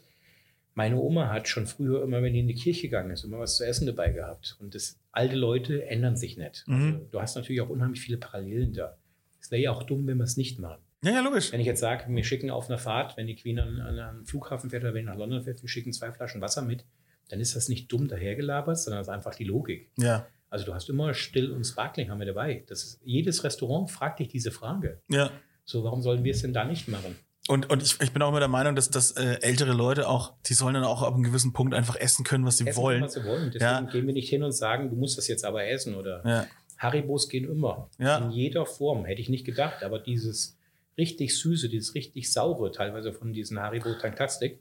Meine 0.74 0.96
Oma 0.96 1.30
hat 1.32 1.48
schon 1.48 1.66
früher 1.66 2.02
immer, 2.02 2.22
wenn 2.22 2.34
die 2.34 2.40
in 2.40 2.48
die 2.48 2.54
Kirche 2.54 2.82
gegangen 2.82 3.10
ist, 3.10 3.24
immer 3.24 3.38
was 3.38 3.56
zu 3.56 3.66
essen 3.66 3.86
dabei 3.86 4.10
gehabt. 4.10 4.56
Und 4.60 4.74
das, 4.74 4.98
alte 5.10 5.34
Leute 5.34 5.86
ändern 5.86 6.16
sich 6.16 6.36
nicht. 6.36 6.64
Mhm. 6.66 6.74
Also, 6.94 7.06
du 7.10 7.20
hast 7.20 7.34
natürlich 7.36 7.62
auch 7.62 7.70
unheimlich 7.70 8.00
viele 8.00 8.18
Parallelen 8.18 8.74
da. 8.74 8.96
Es 9.46 9.50
wäre 9.52 9.62
ja 9.62 9.70
auch 9.70 9.84
dumm, 9.84 10.06
wenn 10.08 10.16
wir 10.16 10.24
es 10.24 10.36
nicht 10.36 10.58
machen. 10.58 10.80
Ja, 11.04 11.12
ja, 11.12 11.20
logisch. 11.20 11.52
Wenn 11.52 11.60
ich 11.60 11.66
jetzt 11.66 11.78
sage, 11.80 12.04
wir 12.08 12.24
schicken 12.24 12.50
auf 12.50 12.68
einer 12.68 12.78
Fahrt, 12.78 13.16
wenn 13.16 13.28
die 13.28 13.36
Queen 13.36 13.60
an, 13.60 13.80
an 13.80 13.98
einen 13.98 14.26
Flughafen 14.26 14.70
fährt 14.70 14.82
oder 14.82 14.92
wenn 14.92 15.04
nach 15.04 15.16
London 15.16 15.42
fährt, 15.44 15.62
wir 15.62 15.68
schicken 15.68 15.92
zwei 15.92 16.10
Flaschen 16.10 16.40
Wasser 16.40 16.62
mit, 16.62 16.84
dann 17.28 17.38
ist 17.38 17.54
das 17.54 17.68
nicht 17.68 17.92
dumm 17.92 18.08
dahergelabert, 18.08 18.76
sondern 18.78 18.98
das 19.00 19.06
ist 19.06 19.12
einfach 19.14 19.34
die 19.36 19.44
Logik. 19.44 19.88
Ja, 19.98 20.26
Also 20.50 20.64
du 20.64 20.74
hast 20.74 20.88
immer 20.88 21.14
Still 21.14 21.52
und 21.52 21.64
Sparkling 21.64 22.10
haben 22.10 22.18
wir 22.18 22.26
dabei. 22.26 22.64
Das 22.66 22.82
ist, 22.82 23.00
jedes 23.04 23.44
Restaurant 23.44 23.88
fragt 23.90 24.18
dich 24.18 24.28
diese 24.28 24.50
Frage. 24.50 25.00
ja. 25.08 25.30
So, 25.64 25.82
warum 25.84 26.00
sollen 26.02 26.22
wir 26.24 26.32
es 26.32 26.42
denn 26.42 26.52
da 26.52 26.64
nicht 26.64 26.86
machen? 26.88 27.16
Und, 27.48 27.70
und 27.70 27.82
ich, 27.82 28.00
ich 28.00 28.12
bin 28.12 28.22
auch 28.22 28.28
immer 28.30 28.38
der 28.40 28.48
Meinung, 28.48 28.74
dass, 28.76 28.88
dass 28.90 29.12
äh, 29.12 29.38
ältere 29.42 29.72
Leute 29.72 30.08
auch, 30.08 30.32
die 30.46 30.54
sollen 30.54 30.74
dann 30.74 30.84
auch 30.84 31.02
ab 31.02 31.14
einem 31.14 31.22
gewissen 31.24 31.52
Punkt 31.52 31.74
einfach 31.74 31.96
essen 31.96 32.24
können, 32.24 32.44
was 32.46 32.58
sie 32.58 32.66
Essen, 32.68 32.80
wollen. 32.82 33.02
Was 33.02 33.14
sie 33.14 33.24
wollen. 33.24 33.46
Deswegen 33.52 33.62
Ja. 33.64 33.80
gehen 33.82 34.06
wir 34.06 34.14
nicht 34.14 34.28
hin 34.28 34.42
und 34.44 34.52
sagen, 34.52 34.90
du 34.90 34.96
musst 34.96 35.18
das 35.18 35.26
jetzt 35.28 35.44
aber 35.44 35.64
essen 35.66 35.94
oder 35.96 36.22
Ja. 36.24 36.46
Haribos 36.78 37.28
gehen 37.28 37.50
immer. 37.50 37.88
Ja. 37.98 38.18
In 38.18 38.30
jeder 38.30 38.66
Form. 38.66 39.04
Hätte 39.04 39.20
ich 39.20 39.28
nicht 39.28 39.44
gedacht. 39.44 39.82
Aber 39.82 39.98
dieses 39.98 40.56
richtig 40.98 41.38
süße, 41.38 41.68
dieses 41.68 41.94
richtig 41.94 42.30
saure, 42.32 42.70
teilweise 42.72 43.12
von 43.12 43.32
diesen 43.32 43.58
Haribo 43.60 43.94
Tanktastik, 43.94 44.58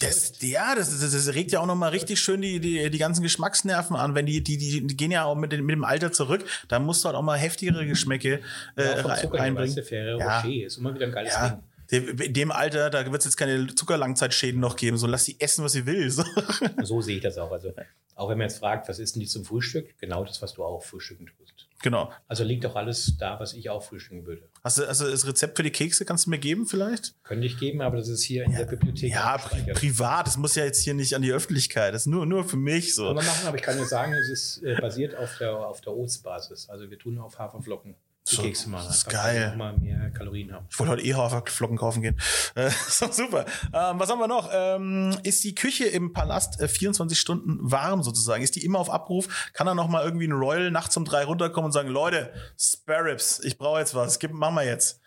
Das, 0.00 0.32
ja, 0.40 0.74
das, 0.76 1.00
das, 1.00 1.10
das 1.12 1.34
regt 1.34 1.50
ja 1.52 1.58
auch 1.60 1.66
nochmal 1.66 1.90
richtig 1.90 2.20
schön 2.20 2.40
die, 2.40 2.60
die, 2.60 2.88
die 2.90 2.98
ganzen 2.98 3.22
Geschmacksnerven 3.22 3.96
an, 3.96 4.14
wenn 4.14 4.24
die, 4.26 4.42
die, 4.42 4.56
die, 4.56 4.86
die 4.86 4.96
gehen 4.96 5.10
ja 5.10 5.24
auch 5.24 5.34
mit, 5.34 5.50
dem- 5.52 5.66
mit 5.66 5.74
dem 5.74 5.84
Alter 5.84 6.12
zurück. 6.12 6.44
Da 6.68 6.78
musst 6.78 7.02
du 7.02 7.08
halt 7.08 7.16
auch 7.16 7.22
mal 7.22 7.36
heftigere 7.36 7.84
Geschmäcke 7.86 8.40
äh, 8.76 8.82
Ja, 8.84 9.04
weißt 9.04 9.32
reinbringen. 9.32 9.74
du, 9.74 9.82
Ferrero 9.82 10.20
Ja. 10.20 10.40
Rocher 10.40 10.66
ist 10.66 10.78
immer 10.78 10.94
wieder 10.94 11.06
ein 11.06 11.12
geiles 11.12 11.32
Ja, 11.34 11.48
Ding. 11.50 11.58
In 11.90 12.32
dem 12.34 12.52
Alter, 12.52 12.90
da 12.90 13.04
wird 13.04 13.20
es 13.20 13.24
jetzt 13.24 13.36
keine 13.36 13.74
Zuckerlangzeitschäden 13.74 14.60
noch 14.60 14.76
geben. 14.76 14.96
So 14.96 15.06
lass 15.06 15.24
sie 15.24 15.40
essen, 15.40 15.64
was 15.64 15.72
sie 15.72 15.86
will. 15.86 16.10
So. 16.10 16.24
So 16.82 17.00
sehe 17.00 17.16
ich 17.16 17.22
das 17.22 17.36
auch. 17.38 17.50
Also, 17.50 17.72
auch 18.14 18.28
wenn 18.28 18.38
man 18.38 18.48
jetzt 18.48 18.58
fragt, 18.58 18.88
was 18.88 18.98
ist 18.98 19.14
denn 19.14 19.20
die 19.20 19.26
zum 19.26 19.44
Frühstück? 19.44 19.98
Genau 19.98 20.24
das, 20.24 20.40
was 20.42 20.54
du 20.54 20.64
auch 20.64 20.82
frühstücken 20.82 21.26
tust. 21.26 21.68
Genau. 21.82 22.12
Also 22.28 22.44
liegt 22.44 22.64
doch 22.64 22.76
alles 22.76 23.16
da, 23.18 23.40
was 23.40 23.54
ich 23.54 23.70
auch 23.70 23.82
frühstücken 23.82 24.26
würde. 24.26 24.42
Hast 24.62 24.78
du, 24.78 24.86
also 24.86 25.10
das 25.10 25.26
Rezept 25.26 25.56
für 25.56 25.62
die 25.62 25.70
Kekse 25.70 26.04
kannst 26.04 26.26
du 26.26 26.30
mir 26.30 26.38
geben 26.38 26.66
vielleicht? 26.66 27.14
Könnte 27.24 27.46
ich 27.46 27.58
geben, 27.58 27.80
aber 27.80 27.96
das 27.96 28.08
ist 28.08 28.22
hier 28.22 28.44
in 28.44 28.52
der 28.52 28.66
Bibliothek. 28.66 29.10
Ja, 29.12 29.38
pri 29.38 29.72
privat. 29.72 30.26
Das 30.26 30.36
muss 30.36 30.54
ja 30.54 30.64
jetzt 30.64 30.82
hier 30.82 30.92
nicht 30.92 31.16
an 31.16 31.22
die 31.22 31.32
Öffentlichkeit. 31.32 31.94
Das 31.94 32.02
ist 32.02 32.06
nur, 32.06 32.26
nur 32.26 32.44
für 32.44 32.58
mich 32.58 32.94
so. 32.94 33.04
Können 33.06 33.20
wir 33.20 33.24
machen, 33.24 33.46
aber 33.46 33.56
ich 33.56 33.62
kann 33.62 33.78
dir 33.78 33.86
sagen, 33.86 34.12
es 34.12 34.28
ist 34.28 34.62
äh, 34.62 34.76
basiert 34.78 35.14
auf 35.14 35.38
der, 35.38 35.56
auf 35.56 35.80
der 35.80 35.94
Oats-Basis. 35.94 36.68
Also 36.68 36.90
wir 36.90 36.98
tun 36.98 37.18
auf 37.18 37.38
Haferflocken 37.38 37.96
die 38.28 38.34
So, 38.36 38.42
Kekse 38.42 38.68
machen. 38.68 38.86
das 38.86 38.98
ist 38.98 39.08
geil. 39.08 39.54
mal 39.56 39.76
mehr 39.78 40.10
Kalorien 40.10 40.52
haben. 40.52 40.66
Ich 40.70 40.78
wollte 40.78 40.92
heute 40.92 41.02
eh 41.02 41.14
Haferflocken 41.14 41.76
kaufen 41.76 42.02
gehen. 42.02 42.18
Äh, 42.54 42.70
super. 42.88 43.46
Ähm, 43.72 43.98
was 44.00 44.10
haben 44.10 44.18
wir 44.18 44.26
noch? 44.28 44.50
Ähm, 44.52 45.16
ist 45.22 45.42
die 45.44 45.54
Küche 45.54 45.84
im 45.86 46.12
Palast 46.12 46.60
äh, 46.60 46.66
24 46.68 47.18
Stunden 47.18 47.58
warm 47.60 48.02
sozusagen? 48.02 48.42
Ist 48.42 48.56
die 48.56 48.64
immer 48.64 48.78
auf 48.80 48.90
Abruf? 48.90 49.50
Kann 49.52 49.66
da 49.66 49.74
noch 49.74 49.88
mal 49.88 50.04
irgendwie 50.04 50.26
ein 50.26 50.32
Royal 50.32 50.70
nachts 50.70 50.96
um 50.96 51.04
drei 51.04 51.24
runterkommen 51.24 51.66
und 51.66 51.72
sagen, 51.72 51.88
Leute, 51.88 52.32
Spare 52.58 53.04
Ribs, 53.04 53.40
ich 53.44 53.56
brauche 53.56 53.78
jetzt 53.78 53.94
was. 53.94 54.18
Gib, 54.18 54.32
machen 54.32 54.56
wir 54.56 54.64
jetzt. 54.64 55.00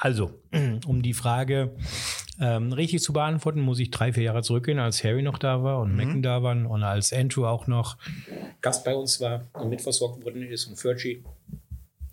Also, 0.00 0.40
um 0.86 1.02
die 1.02 1.14
Frage 1.14 1.76
ähm, 2.40 2.72
richtig 2.72 3.02
zu 3.02 3.12
beantworten, 3.12 3.60
muss 3.60 3.78
ich 3.78 3.90
drei, 3.90 4.12
vier 4.12 4.24
Jahre 4.24 4.42
zurückgehen, 4.42 4.78
als 4.78 5.02
Harry 5.04 5.22
noch 5.22 5.38
da 5.38 5.62
war 5.62 5.80
und 5.80 5.90
Mhm. 5.92 5.96
Megan 5.96 6.22
da 6.22 6.42
waren 6.42 6.66
und 6.66 6.82
als 6.82 7.12
Andrew 7.12 7.46
auch 7.46 7.66
noch 7.66 7.96
Gast 8.60 8.84
bei 8.84 8.94
uns 8.94 9.20
war 9.20 9.46
und 9.54 9.68
mitversorgt 9.70 10.24
worden 10.24 10.42
ist 10.42 10.66
und 10.66 10.76
Fergie. 10.76 11.22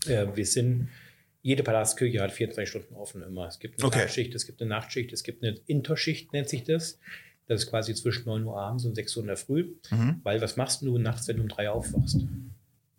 Äh, 0.08 0.28
wir 0.36 0.46
sind, 0.46 0.90
jede 1.42 1.64
Palastküche 1.64 2.22
hat 2.22 2.32
24 2.32 2.70
Stunden 2.70 2.96
offen 2.96 3.24
immer. 3.24 3.48
Es 3.48 3.60
gibt 3.60 3.80
eine 3.80 3.88
Okay. 3.88 4.00
Tagschicht, 4.02 4.36
es 4.36 4.46
gibt 4.46 4.62
eine 4.62 4.70
Nachtschicht, 4.70 5.12
es 5.14 5.24
gibt 5.24 5.44
eine 5.44 5.58
Interschicht, 5.68 6.34
nennt 6.34 6.50
sich 6.50 6.64
das. 6.64 7.00
Das 7.48 7.64
ist 7.64 7.70
quasi 7.70 7.94
zwischen 7.96 8.26
9 8.26 8.44
Uhr 8.46 8.58
abends 8.58 8.86
und 8.86 8.96
6 8.96 9.18
Uhr 9.18 9.24
in 9.24 9.28
der 9.28 9.38
Früh. 9.38 9.74
Mhm. 9.90 10.22
Weil 10.24 10.40
was 10.42 10.56
machst 10.56 10.82
du 10.84 10.98
nachts, 10.98 11.28
wenn 11.28 11.38
du 11.38 11.44
um 11.44 11.50
3 11.50 11.68
Uhr 11.70 11.74
aufwachst? 11.76 12.18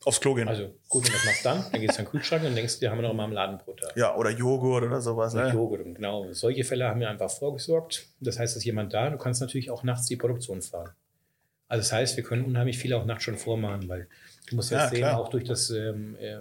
Aufs 0.04 0.20
Klo 0.20 0.34
gehen. 0.34 0.48
Also 0.48 0.74
gut, 0.88 1.04
und 1.06 1.14
was 1.14 1.24
machst 1.24 1.44
du 1.44 1.48
dann? 1.48 1.64
Dann 1.72 1.80
gehst 1.80 1.94
du 1.94 1.98
an 2.00 2.04
den 2.06 2.10
Kühlschrank 2.10 2.44
und 2.44 2.54
denkst, 2.56 2.78
dir 2.80 2.90
haben 2.90 2.98
wir 2.98 3.02
noch 3.08 3.14
Marmeladenbrot 3.14 3.82
da. 3.82 3.88
ja, 3.94 4.16
oder 4.16 4.30
Joghurt 4.30 4.82
oder 4.84 5.00
sowas. 5.00 5.32
Ne? 5.34 5.50
Joghurt. 5.52 5.94
Genau, 5.94 6.32
solche 6.32 6.64
Fälle 6.64 6.88
haben 6.88 7.00
wir 7.00 7.08
einfach 7.08 7.30
vorgesorgt. 7.30 8.06
Das 8.20 8.38
heißt, 8.38 8.56
ist 8.56 8.64
jemand 8.64 8.92
da. 8.92 9.10
Du 9.10 9.18
kannst 9.18 9.40
natürlich 9.40 9.70
auch 9.70 9.82
nachts 9.84 10.06
die 10.06 10.16
Produktion 10.16 10.60
fahren. 10.62 10.90
Also 11.68 11.80
das 11.82 11.92
heißt, 11.92 12.16
wir 12.16 12.24
können 12.24 12.44
unheimlich 12.44 12.78
viel 12.78 12.92
auch 12.94 13.04
nachts 13.06 13.24
schon 13.24 13.36
vormachen, 13.36 13.88
weil 13.88 14.08
du 14.50 14.56
musst 14.56 14.70
ja, 14.72 14.78
Ja, 14.78 14.88
sehen, 14.88 14.98
klar. 14.98 15.18
auch 15.18 15.28
durch 15.28 15.44
das 15.44 15.70
ähm, 15.70 16.16
äh, 16.16 16.32
äh, 16.34 16.40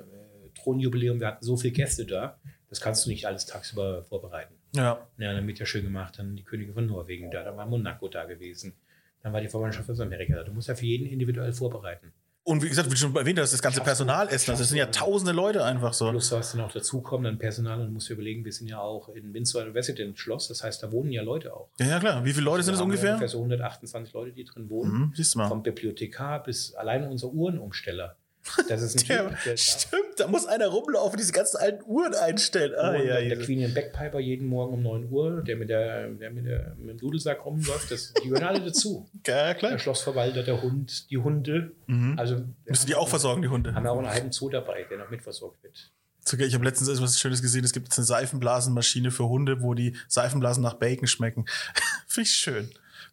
Thronjubiläum, 0.62 1.20
wir 1.22 1.28
hatten 1.28 1.44
so 1.46 1.56
viele 1.56 1.72
Gäste 1.74 2.06
da, 2.06 2.38
das 2.70 2.82
kannst 2.82 3.06
du 3.06 3.10
nicht 3.10 3.26
alles 3.26 3.46
tagsüber 3.46 4.04
vorbereiten. 4.04 4.56
Ja. 4.76 5.08
Ja, 5.18 5.34
dann 5.34 5.48
wird 5.48 5.60
ja 5.60 5.66
schön 5.66 5.84
gemacht, 5.84 6.16
dann 6.20 6.36
die 6.36 6.44
Königin 6.44 6.74
von 6.74 6.86
Norwegen 6.86 7.32
da, 7.32 7.44
dann 7.44 7.56
war 7.56 7.66
Monaco 7.66 8.10
da 8.10 8.26
gewesen, 8.26 8.74
dann 9.24 9.32
war 9.32 9.40
die 9.40 9.48
Verwandtschaft 9.48 9.90
aus 9.90 10.00
Amerika 10.02 10.36
da. 10.36 10.44
Du 10.44 10.52
musst 10.52 10.68
ja 10.68 10.76
für 10.76 10.86
jeden 10.86 11.08
individuell 11.08 11.54
vorbereiten. 11.54 12.12
Und 12.44 12.64
wie 12.64 12.70
gesagt, 12.70 12.88
wie 12.88 12.92
du 12.92 12.98
schon 12.98 13.16
erwähnt 13.16 13.40
hast, 13.40 13.54
das 13.54 13.62
ganze 13.62 13.82
Personal 13.82 14.28
essen. 14.28 14.50
Also, 14.50 14.64
das 14.64 14.70
sind 14.70 14.78
ja 14.80 14.88
tausende 14.88 15.32
Leute 15.32 15.64
einfach 15.64 15.94
so. 15.94 16.10
Plus, 16.10 16.32
was 16.32 16.54
dann 16.54 16.62
auch 16.62 16.72
dazukommt, 16.72 17.26
dann 17.26 17.38
Personal, 17.38 17.80
und 17.80 17.88
du 17.88 17.92
musst 17.92 18.10
dir 18.10 18.14
überlegen, 18.14 18.44
wir 18.44 18.52
sind 18.52 18.68
ja 18.68 18.80
auch 18.80 19.10
in 19.10 19.32
Windsor 19.34 19.72
Resident 19.74 20.18
Schloss, 20.18 20.48
das 20.48 20.64
heißt, 20.64 20.82
da 20.82 20.92
wohnen 20.92 21.12
ja 21.12 21.22
Leute 21.22 21.54
auch. 21.54 21.70
Ja, 21.80 21.86
ja, 21.86 22.00
klar. 22.00 22.26
Wie 22.26 22.34
viele 22.34 22.46
Leute 22.46 22.64
sind 22.64 22.74
Da 22.74 22.80
es 22.80 22.82
ungefähr? 22.82 23.12
Ungefähr 23.12 23.28
so 23.28 23.38
128 23.38 24.14
Leute, 24.14 24.32
die 24.32 24.44
drin 24.44 24.70
wohnen. 24.72 24.92
Mhm, 24.92 25.14
siehst 25.16 25.36
du 25.36 25.40
mal. 25.40 25.50
Vom 25.50 25.62
Bibliothekar 25.62 26.42
bis 26.44 26.74
allein 26.74 27.08
unser 27.08 27.28
Uhrenumsteller. 27.28 28.16
Das 28.68 28.82
ist 28.82 29.02
ein 29.02 29.08
Der, 29.08 29.30
Typ, 29.30 29.44
der 29.46 29.58
stimmt, 29.58 30.18
da 30.18 30.28
muss 30.28 30.46
einer 30.46 30.68
rumlaufen, 30.68 31.18
diese 31.18 31.32
ganzen 31.32 31.58
alten 31.58 31.84
Uhren 31.86 32.14
einstellen. 32.16 32.74
Ah, 32.78 32.92
und 32.92 33.06
ja, 33.06 33.22
der. 33.22 33.40
Queen 33.40 33.74
Backpiper 33.74 34.20
jeden 34.20 34.48
Morgen 34.48 34.74
um 34.74 34.82
9 34.84 35.10
Uhr, 35.10 35.42
der 35.44 35.56
mit, 35.56 35.70
der, 35.70 36.10
der 36.10 36.32
mit, 36.32 36.46
der, 36.46 36.76
mit 36.78 36.90
dem 36.90 36.98
Dudelsack 36.98 37.46
rumläuft, 37.46 37.92
das, 37.92 38.14
die 38.14 38.30
gehören 38.30 38.44
alle 38.44 38.62
dazu. 38.62 39.08
ja, 39.28 39.54
klar. 39.54 39.72
Der 39.72 39.80
Schlossverwalter, 39.80 40.44
der 40.44 40.62
Hund, 40.62 41.10
die 41.10 41.18
Hunde. 41.18 41.72
Mhm. 41.88 42.18
Also 42.18 42.42
Müssen 42.66 42.88
die 42.88 42.96
auch 42.96 43.08
versorgen, 43.08 43.42
die 43.42 43.50
Hunde? 43.50 43.74
haben 43.76 43.84
wir 43.84 43.92
auch 43.92 44.00
einen 44.00 44.10
halben 44.10 44.32
Zoo 44.32 44.50
dabei, 44.50 44.86
der 44.90 44.98
noch 44.98 45.10
mitversorgt 45.10 45.64
wird. 45.64 45.92
Sogar, 46.24 46.46
Ich 46.48 46.54
habe 46.54 46.64
letztens 46.64 46.90
etwas 46.90 47.20
Schönes 47.20 47.42
gesehen. 47.42 47.64
Es 47.64 47.74
gibt 47.74 47.88
jetzt 47.88 47.98
eine 47.98 48.06
Seifenblasenmaschine 48.06 49.12
für 49.12 49.28
Hunde, 49.28 49.62
wo 49.62 49.74
die 49.74 49.96
Seifenblasen 50.08 50.62
nach 50.62 50.76
Bacon 50.76 51.08
schmecken. 51.08 51.46
Finde 52.08 52.28
ich 52.28 52.36
schön. 52.36 52.70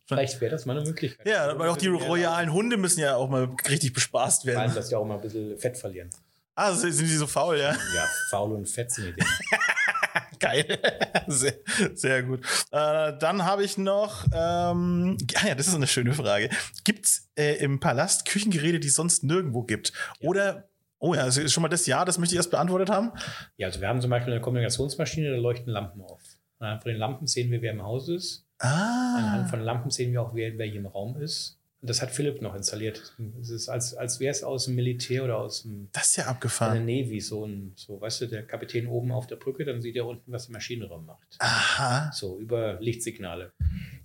Vielleicht 0.09 0.41
wäre 0.41 0.51
das 0.51 0.65
mal 0.65 0.77
eine 0.77 0.87
Möglichkeit. 0.87 1.27
Ja, 1.29 1.59
weil 1.59 1.69
auch 1.69 1.77
die 1.77 1.89
royalen 1.89 2.51
Hunde 2.51 2.79
müssen 2.79 3.01
ja 3.01 3.17
auch 3.17 3.29
mal 3.29 3.51
richtig 3.69 3.93
bespaßt 3.93 4.43
Vor 4.43 4.53
allem, 4.53 4.61
werden. 4.61 4.75
dass 4.75 4.89
die 4.89 4.95
auch 4.95 5.05
mal 5.05 5.17
ein 5.17 5.21
bisschen 5.21 5.59
Fett 5.59 5.77
verlieren. 5.77 6.09
Ah, 6.55 6.73
sind 6.73 6.93
sind 6.93 7.07
die 7.07 7.15
so 7.15 7.27
faul, 7.27 7.59
ja? 7.59 7.73
Ja, 7.73 8.07
faul 8.31 8.53
und 8.53 8.67
fett 8.69 8.91
sind 8.91 9.09
die 9.09 9.13
Dinge. 9.13 9.29
Geil. 10.41 10.79
Sehr, 11.27 11.55
sehr 11.95 12.23
gut. 12.23 12.41
Äh, 12.71 13.13
dann 13.19 13.45
habe 13.45 13.65
ich 13.65 13.77
noch, 13.77 14.25
ähm, 14.33 15.19
ja, 15.31 15.55
das 15.55 15.69
ist 15.69 15.75
eine 15.75 15.87
schöne 15.87 16.15
Frage. 16.15 16.49
Gibt 16.85 17.05
es 17.05 17.29
äh, 17.37 17.57
im 17.59 17.79
Palast 17.79 18.27
Küchengeräte, 18.27 18.81
die 18.81 18.89
es 18.89 18.95
sonst 18.95 19.25
nirgendwo 19.25 19.63
gibt? 19.63 19.93
Oder, 20.21 20.69
oh 20.99 21.15
ja, 21.15 21.27
das 21.27 21.37
ist 21.37 21.53
schon 21.53 21.63
mal 21.63 21.69
das 21.69 21.87
Jahr, 21.87 22.05
das 22.07 22.19
möchte 22.19 22.35
ich 22.35 22.39
erst 22.39 22.51
beantwortet 22.51 22.89
haben. 22.89 23.13
Ja, 23.57 23.67
also 23.67 23.81
wir 23.81 23.89
haben 23.89 24.01
zum 24.01 24.11
Beispiel 24.11 24.33
eine 24.33 24.41
Kommunikationsmaschine, 24.43 25.31
da 25.31 25.37
leuchten 25.37 25.73
Lampen 25.73 26.01
auf. 26.01 26.23
Anhand 26.59 26.83
von 26.83 26.91
den 26.91 26.99
Lampen 26.99 27.27
sehen 27.27 27.51
wir, 27.51 27.63
wer 27.63 27.73
im 27.73 27.83
Haus 27.83 28.09
ist. 28.09 28.48
Anhand 28.59 29.47
Ah, 29.47 29.49
von 29.49 29.61
Lampen 29.61 29.91
sehen 29.91 30.13
wir 30.13 30.23
auch, 30.23 30.35
wer, 30.35 30.57
wer 30.59 30.67
hier 30.67 30.81
im 30.81 30.87
Raum 30.87 31.17
ist. 31.21 31.59
Und 31.81 31.89
das 31.91 32.03
hat 32.03 32.11
Philipp 32.11 32.43
noch 32.43 32.57
installiert. 32.57 33.15
Es 33.41 33.51
ist, 33.51 33.69
als, 33.69 33.95
als 33.95 34.19
wäre 34.19 34.33
es 34.33 34.43
aus 34.43 34.65
dem 34.65 34.75
Militär 34.75 35.23
oder 35.23 35.39
aus 35.39 35.63
dem 35.63 35.89
das 35.93 36.09
ist 36.09 36.17
ja 36.17 36.25
von 36.25 36.27
der 36.31 36.35
abgefahren. 36.37 36.85
Navy, 36.85 37.21
so 37.21 37.45
ein, 37.47 37.73
so, 37.77 38.01
weißt 38.01 38.23
du, 38.23 38.27
der 38.27 38.45
Kapitän 38.45 38.89
oben 38.89 39.13
auf 39.13 39.29
der 39.29 39.37
Brücke, 39.37 39.65
dann 39.65 39.81
sieht 39.81 39.95
er 39.95 40.05
unten, 40.07 40.33
was 40.33 40.47
der 40.47 40.55
Maschinenraum 40.55 41.07
macht. 41.07 41.37
Aha. 41.39 42.11
So, 42.13 42.37
über 42.41 42.81
Lichtsignale. 42.81 43.53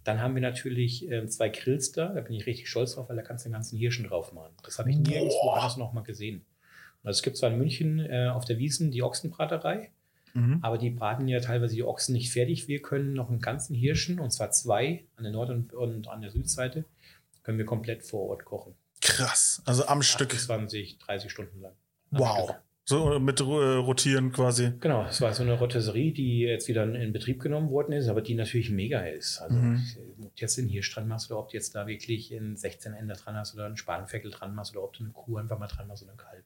Dann 0.04 0.22
haben 0.22 0.36
wir 0.36 0.42
natürlich 0.44 1.10
ähm, 1.10 1.28
zwei 1.30 1.50
Grills 1.50 1.92
da, 1.94 2.10
da 2.10 2.22
bin 2.22 2.34
ich 2.36 2.46
richtig 2.46 2.70
stolz 2.70 2.94
drauf, 2.94 3.10
weil 3.10 3.16
da 3.16 3.24
kannst 3.24 3.46
du 3.46 3.50
den 3.50 3.54
ganzen 3.54 3.76
Hirschen 3.80 4.06
drauf 4.06 4.34
machen. 4.34 4.54
Das 4.64 4.78
habe 4.78 4.92
ich 4.92 4.98
nirgendwo 4.98 5.50
anders 5.50 5.78
noch 5.78 5.94
mal 5.94 6.02
gesehen. 6.04 6.46
Also 7.04 7.18
es 7.18 7.24
gibt 7.24 7.38
zwar 7.38 7.50
in 7.50 7.58
München 7.58 8.00
äh, 8.00 8.28
auf 8.28 8.46
der 8.46 8.60
Wiesen 8.60 8.92
die 8.92 9.02
Ochsenbraterei, 9.02 9.90
Mhm. 10.34 10.60
aber 10.64 10.78
die 10.80 10.90
braten 10.90 11.28
ja 11.28 11.40
teilweise 11.40 11.76
die 11.76 11.84
Ochsen 11.84 12.14
nicht 12.14 12.32
fertig. 12.32 12.68
Wir 12.68 12.82
können 12.82 13.14
noch 13.14 13.30
einen 13.30 13.40
ganzen 13.40 13.76
Hirschen, 13.76 14.20
und 14.20 14.32
zwar 14.32 14.50
zwei, 14.52 15.06
an 15.16 15.24
der 15.24 15.32
Nord- 15.34 15.50
und, 15.52 15.74
und 15.74 16.08
an 16.08 16.22
der 16.22 16.32
Südseite, 16.32 16.86
können 17.44 17.58
wir 17.60 17.66
komplett 17.66 18.04
vor 18.04 18.30
Ort 18.30 18.44
kochen. 18.46 18.74
Krass. 19.02 19.62
Also 19.66 19.86
am 19.88 20.02
Stück. 20.02 20.32
20, 20.32 20.98
30 20.98 21.32
Stunden 21.32 21.60
lang. 21.62 21.74
Wow. 22.12 22.50
Stück. 22.50 22.62
So 22.86 23.18
mit 23.20 23.40
äh, 23.40 23.44
rotieren 23.44 24.34
quasi. 24.34 24.74
Genau, 24.82 25.06
es 25.06 25.22
war 25.22 25.32
so 25.34 25.44
eine 25.44 25.54
Rotisserie, 25.54 26.12
die 26.12 26.40
jetzt 26.40 26.68
wieder 26.68 26.84
in 26.84 27.14
Betrieb 27.14 27.42
genommen 27.42 27.70
worden 27.70 27.94
ist, 27.94 28.10
aber 28.10 28.22
die 28.22 28.34
natürlich 28.36 28.72
mega 28.72 29.00
ist. 29.02 29.40
Also 29.40 29.56
Mhm. 29.56 29.84
ob 30.20 30.36
du 30.36 30.42
jetzt 30.42 30.58
den 30.58 30.68
Hirsch 30.68 30.94
dran 30.94 31.08
machst 31.08 31.32
oder 31.32 31.40
ob 31.40 31.50
du 31.50 31.56
jetzt 31.58 31.76
da 31.76 31.88
wirklich 31.88 32.32
in 32.34 32.58
16 32.58 32.94
Ender 32.94 33.16
dran 33.16 33.36
hast 33.36 33.54
oder 33.54 33.68
einen 33.68 33.78
Spanferkel 33.78 34.32
dran 34.32 34.54
machst 34.54 34.72
oder 34.76 34.84
ob 34.84 34.94
du 34.94 35.04
eine 35.04 35.14
Kuh 35.14 35.38
einfach 35.38 35.58
mal 35.60 35.68
dran 35.68 35.88
machst 35.88 36.04
oder 36.04 36.12
einen 36.12 36.18
Kalb. 36.18 36.44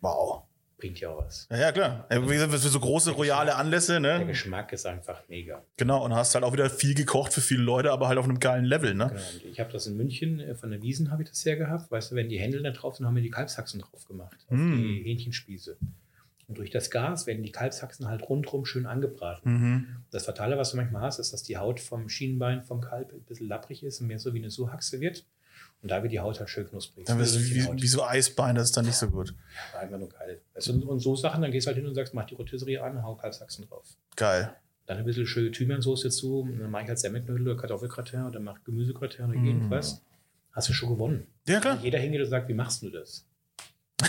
Wow. 0.00 0.44
Bringt 0.78 1.00
ja 1.00 1.08
auch 1.08 1.24
was. 1.24 1.46
Ja, 1.50 1.56
ja, 1.56 1.72
klar. 1.72 2.06
Wie 2.10 2.26
gesagt, 2.26 2.52
für 2.52 2.58
so 2.58 2.78
große 2.78 3.12
royale 3.12 3.54
Anlässe, 3.56 3.98
Der 4.00 4.18
ne? 4.18 4.26
Geschmack 4.26 4.72
ist 4.74 4.84
einfach 4.84 5.22
mega. 5.28 5.62
Genau, 5.78 6.04
und 6.04 6.14
hast 6.14 6.34
halt 6.34 6.44
auch 6.44 6.52
wieder 6.52 6.68
viel 6.68 6.94
gekocht 6.94 7.32
für 7.32 7.40
viele 7.40 7.62
Leute, 7.62 7.90
aber 7.92 8.08
halt 8.08 8.18
auf 8.18 8.26
einem 8.26 8.40
geilen 8.40 8.66
Level, 8.66 8.94
ne? 8.94 9.06
Genau. 9.08 9.20
Und 9.20 9.44
ich 9.50 9.58
habe 9.58 9.72
das 9.72 9.86
in 9.86 9.96
München, 9.96 10.38
äh, 10.38 10.54
von 10.54 10.70
der 10.70 10.82
Wiesen 10.82 11.10
habe 11.10 11.22
ich 11.22 11.30
das 11.30 11.42
her 11.46 11.56
gehabt. 11.56 11.90
Weißt 11.90 12.10
du, 12.10 12.14
wenn 12.14 12.28
die 12.28 12.38
Händel 12.38 12.62
da 12.62 12.72
drauf 12.72 12.96
sind, 12.96 13.06
haben 13.06 13.14
wir 13.16 13.22
die 13.22 13.30
Kalbshaxen 13.30 13.80
drauf 13.80 14.06
gemacht. 14.06 14.36
Auf 14.48 14.56
Mm. 14.58 14.76
die 14.76 15.02
Hähnchenspieße. 15.04 15.78
Und 16.48 16.58
durch 16.58 16.70
das 16.70 16.90
Gas 16.90 17.26
werden 17.26 17.42
die 17.42 17.50
Kalbshaxen 17.52 18.06
halt 18.06 18.22
rundrum 18.28 18.66
schön 18.66 18.86
angebraten. 18.86 19.50
Mhm. 19.52 19.86
Das 20.12 20.26
Fatale, 20.26 20.56
was 20.58 20.70
du 20.70 20.76
manchmal 20.76 21.02
hast, 21.02 21.18
ist, 21.18 21.32
dass 21.32 21.42
die 21.42 21.56
Haut 21.56 21.80
vom 21.80 22.08
Schienbein 22.08 22.62
vom 22.62 22.80
Kalb 22.82 23.12
ein 23.12 23.22
bisschen 23.22 23.48
lapprig 23.48 23.82
ist 23.82 24.00
und 24.00 24.06
mehr 24.06 24.20
so 24.20 24.32
wie 24.32 24.38
eine 24.38 24.50
Suhaxe 24.50 25.00
wird. 25.00 25.24
Und 25.82 25.90
da 25.90 26.02
wird 26.02 26.12
die 26.12 26.20
Haut 26.20 26.40
halt 26.40 26.48
schön 26.50 26.66
knusprig. 26.68 27.04
Dann 27.06 27.20
es 27.20 27.32
die 27.34 27.54
wie, 27.54 27.82
wie 27.82 27.86
so 27.86 28.02
Eisbein, 28.02 28.54
das 28.56 28.64
ist 28.68 28.76
dann 28.76 28.86
nicht 28.86 28.96
so 28.96 29.08
gut. 29.08 29.34
War 29.72 29.80
einfach 29.82 29.98
nur 29.98 30.08
geil. 30.08 30.40
Weißt 30.54 30.68
du, 30.68 30.88
und, 30.88 30.98
so 31.00 31.14
Sachen, 31.14 31.42
dann 31.42 31.50
gehst 31.52 31.66
du 31.66 31.68
halt 31.68 31.76
hin 31.76 31.86
und 31.86 31.94
sagst, 31.94 32.12
mach 32.14 32.24
die 32.24 32.34
Rotisserie 32.34 32.82
an, 32.82 33.02
hau 33.02 33.14
Kalbsachsen 33.14 33.68
drauf. 33.68 33.86
Geil. 34.16 34.52
Dann 34.86 34.98
ein 34.98 35.04
bisschen 35.04 35.26
schöne 35.26 35.50
Thymiansauce 35.50 36.02
dazu, 36.02 36.40
und 36.40 36.58
dann 36.58 36.70
mache 36.70 36.82
ich 36.84 36.88
halt 36.88 36.98
Semmelknödel 36.98 37.46
oder 37.48 37.60
Kartoffelgratin 37.60 38.24
oder 38.24 38.40
mach 38.40 38.62
Gemüsegratin 38.64 39.26
oder 39.26 39.38
Mm. 39.38 39.46
irgendwas. 39.46 40.02
Hast 40.52 40.68
du 40.68 40.72
schon 40.72 40.88
gewonnen. 40.88 41.26
Ja, 41.46 41.60
klar. 41.60 41.78
Jeder 41.82 41.98
hingeht 41.98 42.22
und 42.22 42.28
sagt, 42.30 42.48
wie 42.48 42.54
machst 42.54 42.82
du 42.82 42.90
das? 42.90 43.26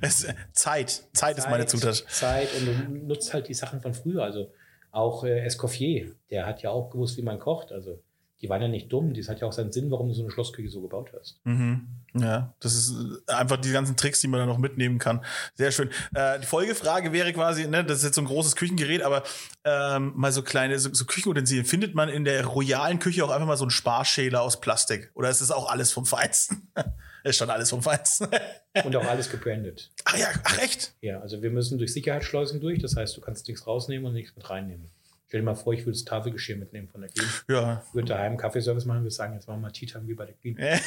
Es, 0.00 0.26
Zeit. 0.52 1.04
Zeit 1.12 1.38
ist 1.38 1.48
meine 1.48 1.66
Zutat. 1.66 2.04
Zeit 2.08 2.48
und 2.54 2.66
du 2.66 3.06
nutzt 3.06 3.32
halt 3.32 3.48
die 3.48 3.54
Sachen 3.54 3.80
von 3.80 3.94
früher. 3.94 4.22
Also 4.24 4.52
auch 4.90 5.24
äh, 5.24 5.40
Escoffier, 5.44 6.12
der 6.30 6.46
hat 6.46 6.62
ja 6.62 6.70
auch 6.70 6.90
gewusst, 6.90 7.16
wie 7.16 7.22
man 7.22 7.38
kocht. 7.38 7.70
Also 7.72 8.02
die 8.42 8.48
waren 8.48 8.62
ja 8.62 8.68
nicht 8.68 8.90
dumm. 8.92 9.12
Das 9.14 9.28
hat 9.28 9.40
ja 9.40 9.46
auch 9.46 9.52
seinen 9.52 9.72
Sinn, 9.72 9.90
warum 9.90 10.08
du 10.08 10.14
so 10.14 10.22
eine 10.22 10.30
Schlossküche 10.30 10.70
so 10.70 10.80
gebaut 10.80 11.10
hast. 11.18 11.38
Mhm. 11.44 11.86
Ja, 12.14 12.54
das 12.60 12.74
ist 12.74 12.94
äh, 13.28 13.32
einfach 13.32 13.58
die 13.58 13.70
ganzen 13.70 13.96
Tricks, 13.96 14.20
die 14.20 14.28
man 14.28 14.40
da 14.40 14.46
noch 14.46 14.58
mitnehmen 14.58 14.98
kann. 14.98 15.24
Sehr 15.54 15.70
schön. 15.72 15.90
Äh, 16.14 16.40
die 16.40 16.46
Folgefrage 16.46 17.12
wäre 17.12 17.32
quasi, 17.32 17.66
ne, 17.68 17.84
das 17.84 17.98
ist 17.98 18.04
jetzt 18.04 18.14
so 18.14 18.22
ein 18.22 18.26
großes 18.26 18.56
Küchengerät, 18.56 19.02
aber 19.02 19.22
ähm, 19.64 20.12
mal 20.16 20.32
so 20.32 20.42
kleine 20.42 20.78
so, 20.78 20.92
so 20.92 21.04
Küchenutensilien. 21.04 21.66
Findet 21.66 21.94
man 21.94 22.08
in 22.08 22.24
der 22.24 22.46
royalen 22.46 22.98
Küche 22.98 23.24
auch 23.24 23.30
einfach 23.30 23.46
mal 23.46 23.56
so 23.56 23.64
einen 23.64 23.70
Sparschäler 23.70 24.40
aus 24.42 24.60
Plastik? 24.60 25.10
Oder 25.14 25.28
ist 25.28 25.40
das 25.40 25.50
auch 25.50 25.70
alles 25.70 25.92
vom 25.92 26.06
Feinsten? 26.06 26.68
ist 27.24 27.36
schon 27.36 27.50
alles 27.50 27.70
vom 27.70 27.82
Feinsten. 27.82 28.28
Und 28.84 28.96
auch 28.96 29.04
alles 29.04 29.30
gebrandet. 29.30 29.90
ach 30.04 30.16
ja, 30.16 30.28
ach 30.44 30.58
echt? 30.58 30.94
Ja, 31.00 31.20
also 31.20 31.42
wir 31.42 31.50
müssen 31.50 31.78
durch 31.78 31.92
Sicherheitsschleusen 31.92 32.60
durch. 32.60 32.80
Das 32.80 32.96
heißt, 32.96 33.16
du 33.16 33.20
kannst 33.20 33.48
nichts 33.48 33.66
rausnehmen 33.66 34.06
und 34.06 34.14
nichts 34.14 34.34
mit 34.36 34.48
reinnehmen. 34.48 34.88
Stell 35.30 35.42
dir 35.42 35.44
mal 35.44 35.54
vor, 35.54 35.72
ich 35.72 35.82
würde 35.82 35.92
das 35.92 36.04
Tafelgeschirr 36.04 36.56
mitnehmen 36.56 36.88
von 36.88 37.02
der 37.02 37.10
Queen. 37.10 37.24
Ja. 37.48 37.84
Ich 37.86 37.94
würde 37.94 38.08
daheim 38.08 38.36
Kaffeeservice 38.36 38.84
machen, 38.84 39.02
würde 39.02 39.12
sagen, 39.14 39.34
jetzt 39.34 39.46
machen 39.46 39.58
wir 39.60 39.68
mal 39.68 39.70
Tea 39.70 39.86
Time 39.86 40.04
wie 40.08 40.14
bei 40.14 40.26
der 40.26 40.34
Queen. 40.34 40.58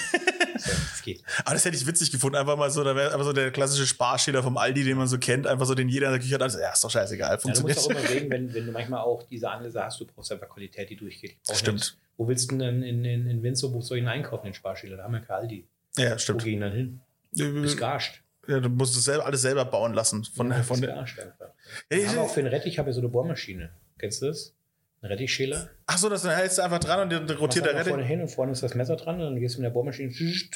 So, 0.55 0.69
das 0.69 1.01
geht. 1.01 1.23
Aber 1.45 1.55
das 1.55 1.65
hätte 1.65 1.75
ich 1.75 1.87
witzig 1.87 2.11
gefunden. 2.11 2.35
Einfach 2.35 2.55
mal 2.55 2.69
so, 2.69 2.83
da 2.83 2.95
wäre 2.95 3.11
einfach 3.11 3.25
so 3.25 3.33
der 3.33 3.49
klassische 3.49 3.87
Sparschäler 3.87 4.43
vom 4.43 4.55
Aldi, 4.57 4.83
den 4.83 4.97
man 4.97 5.07
so 5.07 5.17
kennt. 5.17 5.47
Einfach 5.47 5.65
so, 5.65 5.73
den 5.73 5.89
jeder 5.89 6.07
in 6.07 6.11
der 6.13 6.21
Küche 6.21 6.35
hat. 6.35 6.43
Also, 6.43 6.59
ja, 6.59 6.71
ist 6.73 6.83
doch 6.83 6.91
scheißegal. 6.91 7.29
Ja, 7.31 7.35
du 7.37 7.41
Funktioniert. 7.41 7.75
musst 7.77 7.87
auch 7.87 7.91
immer 7.91 8.07
sehen, 8.07 8.29
wenn, 8.29 8.53
wenn 8.53 8.65
du 8.67 8.71
manchmal 8.71 8.99
auch 9.01 9.23
diese 9.23 9.49
Anlässe 9.49 9.83
hast, 9.83 9.99
du 9.99 10.05
brauchst 10.05 10.31
einfach 10.31 10.47
Qualität, 10.49 10.91
die 10.91 10.95
durchgeht. 10.95 11.37
Ich 11.49 11.57
Stimmt. 11.57 11.79
Nicht, 11.79 11.97
wo 12.17 12.27
willst 12.27 12.51
du 12.51 12.57
denn 12.59 12.83
in, 12.83 13.03
in, 13.03 13.25
in 13.27 13.41
Windsor, 13.41 13.73
wo 13.73 13.81
soll 13.81 13.97
ich 13.97 14.03
ihn 14.03 14.09
einkaufen, 14.09 14.45
den 14.45 14.53
Sparschäler? 14.53 14.97
Da 14.97 15.03
haben 15.05 15.13
wir 15.13 15.21
kein 15.21 15.37
Aldi. 15.37 15.67
ja, 15.97 16.13
Wo 16.13 16.17
stimmt. 16.19 16.43
gehen 16.43 16.61
dann 16.61 16.73
hin? 16.73 16.99
Bist 17.31 17.73
Ja, 17.73 17.79
garscht. 17.79 18.21
du 18.45 18.59
musst 18.69 18.95
es 18.95 19.05
selber, 19.05 19.25
alles 19.25 19.41
selber 19.41 19.65
bauen 19.65 19.93
lassen. 19.95 20.23
Von, 20.23 20.51
Ja, 20.51 20.61
von 20.61 20.79
bist 20.79 20.87
der, 20.87 20.95
garscht 20.97 21.19
einfach. 21.19 21.47
Ja, 21.89 21.97
Wir 21.97 22.09
haben 22.09 22.19
auch 22.19 22.27
ich, 22.27 22.31
für 22.33 22.41
einen 22.41 22.49
Rettich 22.49 22.77
habe 22.77 22.89
ich 22.91 22.95
so 22.95 23.01
eine 23.01 23.09
Bohrmaschine. 23.09 23.71
Kennst 23.99 24.21
du 24.21 24.27
das? 24.27 24.53
Ein 25.01 25.07
Rettichschäler. 25.07 25.69
ach 25.85 25.97
so, 25.97 26.07
das 26.07 26.25
hältst 26.25 26.57
du 26.59 26.61
einfach 26.61 26.79
dran 26.79 27.01
und 27.01 27.11
dann 27.29 27.37
rotiert 27.37 27.65
der 27.65 27.73
einfach 27.73 27.87
vorne 27.87 28.03
Rettich. 28.03 28.09
hin 28.11 28.21
und 28.21 28.29
vorne 28.29 28.53
ist 28.53 28.63
das 28.63 28.73
Messer 28.73 28.95
dran 28.95 29.15
und 29.15 29.21
dann 29.33 29.39
gehst 29.39 29.55
du 29.55 29.59
mit 29.59 29.65
der 29.65 29.71
Bohrmaschine 29.73 30.09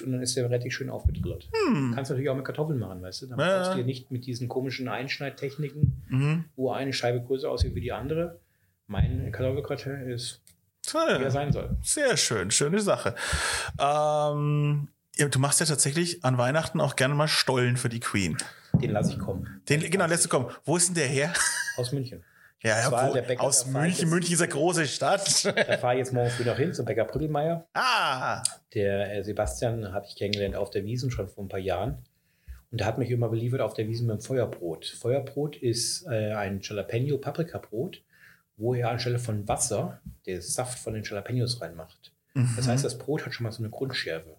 und 0.05 0.11
dann 0.13 0.21
ist 0.21 0.37
der 0.37 0.49
Rettich 0.49 0.73
schön 0.73 0.89
aufgedrillert. 0.89 1.49
Kannst 1.93 2.11
natürlich 2.11 2.29
auch 2.29 2.35
mit 2.35 2.45
Kartoffeln 2.45 2.79
machen, 2.79 3.01
weißt 3.01 3.23
du? 3.23 3.25
Dann 3.27 3.39
Hm. 3.39 3.45
Ja, 3.45 3.57
brauchst 3.57 3.67
ja. 3.71 3.73
du 3.75 3.79
dir 3.81 3.85
nicht 3.85 4.09
mit 4.09 4.25
diesen 4.25 4.47
komischen 4.47 4.87
Einschneidtechniken, 4.87 6.01
Mhm. 6.07 6.45
wo 6.55 6.71
eine 6.71 6.93
Scheibe 6.93 7.21
größer 7.21 7.49
aussieht 7.51 7.75
wie 7.75 7.81
die 7.81 7.91
andere. 7.91 8.39
Mein 8.87 9.33
Kartoffelgratin 9.33 10.09
ist, 10.09 10.39
wie 10.93 10.97
er 10.97 11.21
Ja, 11.23 11.29
sein 11.29 11.51
soll. 11.51 11.75
sehr 11.81 12.15
schön, 12.15 12.49
schöne 12.49 12.79
Sache. 12.79 13.15
Ähm, 13.77 14.87
ja, 15.17 15.27
du 15.27 15.39
machst 15.39 15.59
ja 15.59 15.65
tatsächlich 15.65 16.23
an 16.23 16.37
Weihnachten 16.37 16.79
auch 16.79 16.95
gerne 16.95 17.15
mal 17.15 17.27
Stollen 17.27 17.75
für 17.77 17.89
die 17.89 17.99
Queen. 17.99 18.37
Den 18.73 18.91
lasse 18.91 19.11
ich 19.13 19.19
kommen. 19.19 19.61
Den, 19.67 19.81
genau, 19.91 20.05
lässt 20.05 20.23
du 20.25 20.29
kommen. 20.29 20.49
Wo 20.63 20.77
ist 20.77 20.87
denn 20.87 20.95
der 20.95 21.07
her? 21.07 21.33
Aus 21.77 21.91
München. 21.91 22.23
Ja, 22.67 22.79
ja 22.79 23.09
wo, 23.09 23.13
der 23.13 23.21
Bäcker 23.21 23.43
aus 23.43 23.65
München. 23.65 24.09
München 24.09 24.33
ist 24.33 24.41
eine 24.41 24.51
große 24.51 24.87
Stadt. 24.87 25.45
Da 25.45 25.77
fahre 25.77 25.93
ich 25.95 25.99
jetzt 25.99 26.13
morgen 26.13 26.29
früh 26.29 26.43
noch 26.43 26.57
hin 26.57 26.73
zum 26.73 26.85
Bäcker 26.85 27.05
Brüggelmeier. 27.05 27.65
ah, 27.73 28.43
Der 28.73 29.15
äh, 29.15 29.23
Sebastian 29.23 29.93
habe 29.93 30.05
ich 30.07 30.15
kennengelernt 30.15 30.55
auf 30.55 30.69
der 30.69 30.83
Wiesen 30.85 31.09
schon 31.11 31.27
vor 31.27 31.43
ein 31.43 31.49
paar 31.49 31.59
Jahren. 31.59 32.05
Und 32.69 32.79
der 32.81 32.87
hat 32.87 32.97
mich 32.97 33.09
immer 33.09 33.29
beliefert 33.29 33.61
auf 33.61 33.73
der 33.73 33.87
Wiesen 33.87 34.07
mit 34.07 34.17
dem 34.19 34.21
Feuerbrot. 34.21 34.85
Feuerbrot 34.85 35.55
ist 35.55 36.05
äh, 36.07 36.33
ein 36.33 36.59
Jalapeno-Paprikabrot, 36.61 38.01
wo 38.57 38.73
er 38.73 38.89
anstelle 38.89 39.19
von 39.19 39.47
Wasser 39.47 40.01
den 40.25 40.41
Saft 40.41 40.77
von 40.79 40.93
den 40.93 41.03
Jalapenos 41.03 41.61
reinmacht. 41.61 42.11
Das 42.55 42.67
heißt, 42.67 42.85
das 42.85 42.97
Brot 42.97 43.25
hat 43.25 43.33
schon 43.33 43.45
mal 43.45 43.51
so 43.51 43.63
eine 43.63 43.69
Grundschärfe. 43.71 44.36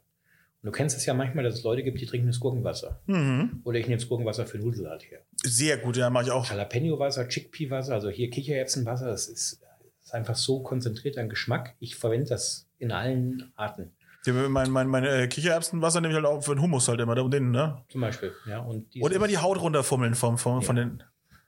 Du 0.69 0.73
kennst 0.73 0.95
es 0.99 1.07
ja 1.07 1.15
manchmal, 1.15 1.45
dass 1.45 1.55
es 1.55 1.63
Leute 1.63 1.83
gibt, 1.83 1.99
die 1.99 2.05
trinken 2.05 2.27
das 2.27 2.41
Gurkenwasser. 2.41 3.01
mhm. 3.07 3.63
Oder 3.65 3.79
ich 3.79 3.87
nehme 3.87 3.99
das 3.99 4.07
Gurkenwasser 4.07 4.45
für 4.47 4.59
Nudelsalat 4.59 5.03
her. 5.11 5.21
sehr 5.43 5.79
gut, 5.79 5.97
ja, 5.97 6.11
mache 6.11 6.25
ich 6.25 6.31
auch. 6.31 6.45
Jalapeno-Wasser, 6.51 7.27
Chickpea-Wasser, 7.27 7.95
also 7.95 8.11
hier 8.11 8.29
Kichererbsenwasser, 8.29 9.07
das 9.07 9.29
ist, 9.29 9.63
ist 10.03 10.15
einfach 10.15 10.37
so 10.37 10.61
konzentriert 10.63 11.17
an 11.17 11.31
Geschmack. 11.31 11.75
Ich 11.81 11.97
verwende 11.97 12.27
das 12.29 12.67
in 12.79 12.93
allen 12.93 13.51
Arten. 13.57 13.93
Ja, 14.27 14.33
Mein, 14.35 14.71
mein, 14.71 14.89
meine 14.89 15.09
äh, 15.23 15.27
Kichererbsenwasser 15.29 16.03
nehme 16.03 16.13
ich 16.13 16.17
halt 16.17 16.27
auch 16.27 16.43
für 16.43 16.55
den 16.55 16.61
Hummus 16.61 16.87
halt 16.89 17.01
immer. 17.01 17.15
Da 17.15 17.23
und 17.23 17.33
den, 17.33 17.51
ne? 17.51 17.83
Zum 17.89 18.03
Beispiel. 18.03 18.33
Ja, 18.47 18.59
und 18.61 18.95
Und 19.01 19.13
immer 19.15 19.27
die 19.29 19.39
Haut 19.39 19.59
runterfummeln 19.61 20.15
vom, 20.15 20.37
vom, 20.37 20.61
von 20.61 20.77
Ja. 20.77 20.85
den. 20.85 21.03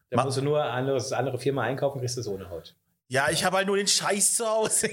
Da 0.09 0.17
Ma- 0.17 0.25
musst 0.25 0.39
du 0.39 0.43
nur 0.43 0.63
eine 0.63 0.73
andere, 0.73 1.17
andere 1.17 1.39
Firma 1.39 1.63
einkaufen, 1.65 1.99
kriegst 2.01 2.17
du 2.17 2.23
es 2.23 2.27
ohne 2.27 2.49
Haut. 2.49 2.75
Ja, 3.09 3.29
ich 3.31 3.45
habe 3.45 3.59
halt 3.59 3.67
nur 3.67 3.77
den 3.77 3.87
Scheiß 3.87 4.37
zu 4.37 4.47
Hause. 4.47 4.89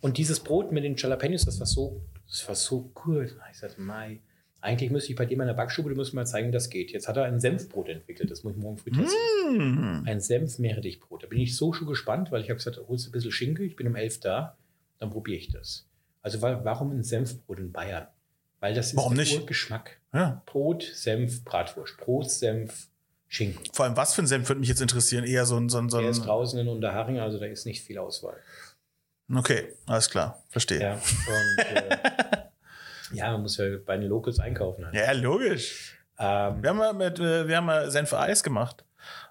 Und 0.00 0.18
dieses 0.18 0.40
Brot 0.40 0.72
mit 0.72 0.84
den 0.84 0.96
Jalapenos, 0.96 1.44
das 1.44 1.58
war 1.60 1.66
so, 1.66 2.02
das 2.32 2.48
war 2.48 2.54
so 2.56 2.90
gut. 2.94 3.36
Ich 3.52 3.58
sagte, 3.58 3.80
Mai, 3.80 4.20
eigentlich 4.60 4.90
müsste 4.90 5.10
ich 5.10 5.16
bei 5.16 5.26
dir 5.26 5.36
mal 5.36 5.44
in 5.44 5.48
der 5.48 5.54
Backstube, 5.54 5.90
du 5.90 5.94
musst 5.96 6.14
mal 6.14 6.26
zeigen, 6.26 6.48
wie 6.48 6.52
das 6.52 6.70
geht. 6.70 6.90
Jetzt 6.92 7.06
hat 7.08 7.16
er 7.16 7.24
ein 7.24 7.38
Senfbrot 7.40 7.88
entwickelt, 7.88 8.30
das 8.30 8.42
muss 8.42 8.54
ich 8.54 8.58
morgen 8.58 8.78
früh 8.78 8.90
testen. 8.90 9.18
Hm. 9.48 10.02
Ein 10.06 10.20
Senf-Meerrettichbrot. 10.20 11.22
Da 11.24 11.26
bin 11.28 11.38
ich 11.40 11.56
so 11.56 11.72
schon 11.72 11.86
gespannt, 11.86 12.30
weil 12.32 12.42
ich 12.42 12.48
habe 12.50 12.56
gesagt, 12.58 12.80
holst 12.88 13.06
du 13.06 13.10
ein 13.10 13.12
bisschen 13.12 13.32
Schinken, 13.32 13.64
ich 13.66 13.76
bin 13.76 13.86
um 13.86 13.96
elf 13.96 14.18
da, 14.20 14.56
dann 14.98 15.10
probiere 15.10 15.38
ich 15.38 15.50
das. 15.50 15.86
Also 16.22 16.40
wa- 16.42 16.60
warum 16.64 16.90
ein 16.92 17.02
Senfbrot 17.02 17.58
in 17.58 17.72
Bayern? 17.72 18.06
Weil 18.60 18.74
das 18.74 18.88
ist 18.88 18.96
Warum 18.96 19.14
der 19.16 19.24
nicht? 19.24 19.38
Urgeschmack. 19.40 19.98
Ja. 20.14 20.40
Brot, 20.46 20.84
Senf, 20.94 21.44
Bratwurst. 21.44 21.96
Brot, 21.96 22.30
Senf, 22.30 22.86
Schinken. 23.26 23.64
Vor 23.72 23.86
allem, 23.86 23.96
was 23.96 24.14
für 24.14 24.22
ein 24.22 24.26
Senf 24.28 24.48
würde 24.48 24.60
mich 24.60 24.68
jetzt 24.68 24.80
interessieren? 24.80 25.24
Eher 25.24 25.46
so 25.46 25.56
ein. 25.56 25.68
So 25.68 25.78
ein, 25.78 25.88
so 25.90 25.98
Der 25.98 26.10
ist 26.10 26.20
ein 26.20 26.26
draußen 26.26 26.60
in 26.60 26.68
Unterhaching, 26.68 27.18
also 27.18 27.40
da 27.40 27.46
ist 27.46 27.66
nicht 27.66 27.82
viel 27.82 27.98
Auswahl. 27.98 28.36
Okay, 29.36 29.74
alles 29.86 30.08
klar. 30.10 30.42
Verstehe. 30.48 30.80
Ja, 30.80 30.92
und 30.94 31.58
äh, 31.76 31.98
ja, 33.12 33.32
man 33.32 33.42
muss 33.42 33.56
ja 33.56 33.64
bei 33.84 33.96
den 33.96 34.08
Locals 34.08 34.38
einkaufen. 34.40 34.84
Halt. 34.86 34.94
Ja, 34.94 35.12
logisch. 35.12 35.96
Ähm, 36.18 36.62
Wir 36.62 36.70
haben 36.70 36.78
mal 36.78 36.92
mit, 36.92 37.18
äh, 37.18 37.46
wir 37.48 37.56
haben 37.56 37.66
mal 37.66 37.90
Senf 37.90 38.12
Eis 38.14 38.42
gemacht. 38.42 38.84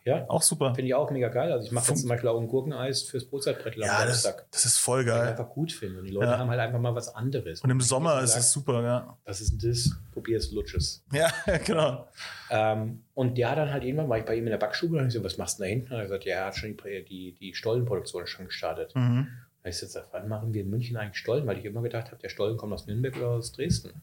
ja, 0.04 0.26
Auch 0.28 0.42
super. 0.42 0.74
finde 0.76 0.88
ich 0.88 0.96
auch 0.96 1.10
mega 1.12 1.30
geil. 1.30 1.52
Also 1.52 1.66
ich 1.68 1.72
mache 1.72 1.90
jetzt 1.92 2.02
zum 2.02 2.10
Beispiel 2.10 2.28
auch 2.30 2.42
ein 2.42 2.48
Gurkeneis 2.48 3.04
fürs 3.04 3.24
Brotzeitbrettel 3.26 3.84
am 3.84 3.88
Ja, 3.88 4.06
das, 4.06 4.24
Samstag. 4.24 4.46
das 4.52 4.66
ist 4.66 4.78
voll 4.80 5.00
Weil 5.06 5.06
ich 5.06 5.14
geil. 5.14 5.28
einfach 5.30 5.50
gut 5.50 5.72
finde. 5.72 6.00
Und 6.00 6.06
die 6.06 6.12
Leute 6.12 6.32
Ja. 6.32 6.38
haben 6.40 6.50
halt 6.50 6.60
einfach 6.60 6.80
mal 6.80 6.94
was 6.96 7.14
anderes. 7.16 7.62
Und 7.62 7.70
im 7.70 7.80
Sommer 7.80 8.20
ist 8.22 8.36
es 8.36 8.52
super, 8.52 8.84
ja. 8.84 9.18
Was 9.26 9.40
ist 9.40 9.52
denn 9.62 9.70
das? 9.70 9.92
Probier 10.12 10.38
es, 10.38 10.52
lutsches. 10.52 11.04
Ja, 11.14 11.32
genau. 11.66 12.08
Ähm, 12.50 13.04
und 13.14 13.38
der 13.38 13.52
hat 13.52 13.58
dann 13.60 13.72
halt 13.72 13.84
irgendwann, 13.84 14.10
war 14.10 14.18
ich 14.18 14.26
bei 14.26 14.36
ihm 14.36 14.44
in 14.46 14.50
der 14.52 14.58
Backstube 14.58 14.98
und 14.98 15.08
ich 15.08 15.14
so, 15.14 15.24
was 15.24 15.38
machst 15.38 15.60
du 15.60 15.64
da 15.64 15.70
hinten? 15.70 15.86
Und 15.88 15.94
er 15.94 15.98
hat 16.00 16.06
gesagt, 16.08 16.26
ja, 16.26 16.36
er 16.40 16.46
hat 16.48 16.56
schon 16.58 16.76
die, 16.76 17.06
die, 17.06 17.36
die 17.40 17.54
Stollenproduktion 17.54 18.28
schon 18.28 18.48
gestartet. 18.48 18.94
Mhm. 18.96 19.28
Da 19.64 19.70
ich 19.70 19.80
gesagt, 19.80 20.10
wann 20.12 20.28
machen 20.28 20.54
wir 20.54 20.62
in 20.62 20.70
München 20.70 20.98
eigentlich 20.98 21.18
Stollen? 21.18 21.46
Weil 21.46 21.60
ich 21.60 21.66
immer 21.66 21.82
gedacht 21.82 22.08
habe, 22.08 22.22
der 22.22 22.30
Stollen 22.30 22.58
kommt 22.58 22.74
aus 22.74 22.88
Nürnberg 22.88 23.16
oder 23.18 23.30
aus 23.30 23.52
Dresden. 23.52 24.02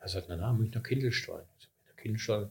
Er 0.00 0.08
sagt, 0.08 0.28
na, 0.28 0.36
na, 0.36 0.52
Münchner 0.52 0.80
Kindelstollen. 0.80 1.44
Ich 1.58 1.68
Münchner 1.68 2.02
Kindelstollen, 2.02 2.50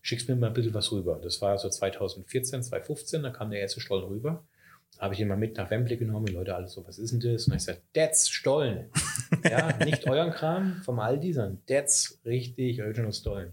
schickst 0.00 0.28
mir 0.28 0.36
mal 0.36 0.48
ein 0.48 0.54
bisschen 0.54 0.72
was 0.72 0.90
rüber. 0.90 1.20
Das 1.22 1.42
war 1.42 1.58
so 1.58 1.68
2014, 1.68 2.62
2015, 2.62 3.22
da 3.22 3.30
kam 3.30 3.50
der 3.50 3.60
erste 3.60 3.80
Stollen 3.80 4.04
rüber. 4.04 4.42
Da 4.96 5.02
habe 5.02 5.14
ich 5.14 5.20
ihn 5.20 5.28
mal 5.28 5.36
mit 5.36 5.56
nach 5.58 5.70
Wembley 5.70 5.98
genommen, 5.98 6.26
die 6.26 6.32
Leute 6.32 6.54
alle 6.54 6.68
so, 6.68 6.86
was 6.86 6.98
ist 6.98 7.12
denn 7.12 7.20
das? 7.20 7.46
Und 7.46 7.52
ich 7.52 7.58
gesagt, 7.58 7.82
that's 7.92 8.30
Stollen. 8.30 8.86
ja, 9.44 9.76
nicht 9.84 10.08
euren 10.08 10.30
Kram 10.30 10.80
vom 10.82 10.98
Aldi, 10.98 11.34
sondern 11.34 11.62
that's 11.66 12.18
richtig 12.24 12.80
Original 12.80 13.12
Stollen. 13.12 13.52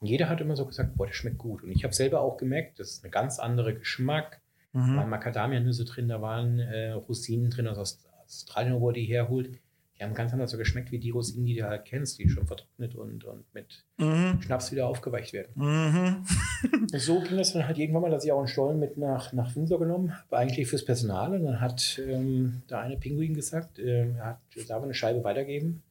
Und 0.00 0.06
jeder 0.06 0.28
hat 0.28 0.40
immer 0.40 0.56
so 0.56 0.64
gesagt, 0.64 0.96
boah, 0.96 1.06
das 1.06 1.16
schmeckt 1.16 1.38
gut. 1.38 1.62
Und 1.62 1.72
ich 1.72 1.84
habe 1.84 1.92
selber 1.92 2.20
auch 2.20 2.36
gemerkt, 2.38 2.78
das 2.78 2.90
ist 2.90 3.04
ein 3.04 3.10
ganz 3.10 3.38
anderer 3.38 3.72
Geschmack. 3.72 4.40
Da 4.72 4.78
Mhm. 4.80 4.96
waren 4.96 5.10
Macadamia-Nüsse 5.10 5.84
drin, 5.84 6.08
da 6.08 6.20
waren 6.20 6.58
äh, 6.58 6.90
Rosinen 6.92 7.50
drin 7.50 7.66
aus 7.68 7.78
Aust- 7.78 8.08
Australien, 8.24 8.80
wo 8.80 8.90
er 8.90 8.94
die 8.94 9.04
herholt. 9.04 9.58
Die 9.98 10.04
haben 10.04 10.14
ganz 10.14 10.32
anders 10.32 10.52
so 10.52 10.58
geschmeckt 10.58 10.92
wie 10.92 10.98
die 11.00 11.10
Rosinen, 11.10 11.44
die 11.46 11.56
du 11.56 11.64
halt 11.66 11.84
kennst, 11.84 12.18
die 12.20 12.28
schon 12.28 12.46
vertrocknet 12.46 12.94
und, 12.94 13.24
und 13.24 13.42
mit 13.52 13.84
Mhm. 13.96 14.40
Schnaps 14.42 14.70
wieder 14.70 14.86
aufgeweicht 14.86 15.32
werden. 15.32 15.50
Mhm. 15.56 16.24
So 16.98 17.20
ging 17.20 17.36
das 17.36 17.52
dann 17.52 17.66
halt 17.66 17.78
irgendwann 17.78 18.02
mal, 18.02 18.10
dass 18.10 18.24
ich 18.24 18.30
auch 18.32 18.38
einen 18.38 18.48
Stollen 18.48 18.78
mit 18.78 18.96
nach, 18.96 19.32
nach 19.32 19.54
Windsor 19.56 19.78
genommen 19.78 20.16
habe, 20.16 20.36
eigentlich 20.38 20.68
fürs 20.68 20.84
Personal. 20.84 21.32
Und 21.34 21.44
dann 21.44 21.60
hat 21.60 22.00
ähm, 22.06 22.62
der 22.70 22.80
eine 22.80 22.96
Pinguin 22.96 23.34
gesagt, 23.34 23.78
ähm, 23.78 24.16
er 24.16 24.24
hat, 24.24 24.38
darf 24.68 24.80
er 24.80 24.84
eine 24.84 24.94
Scheibe 24.94 25.22
weitergeben? 25.24 25.68
Und 25.70 25.82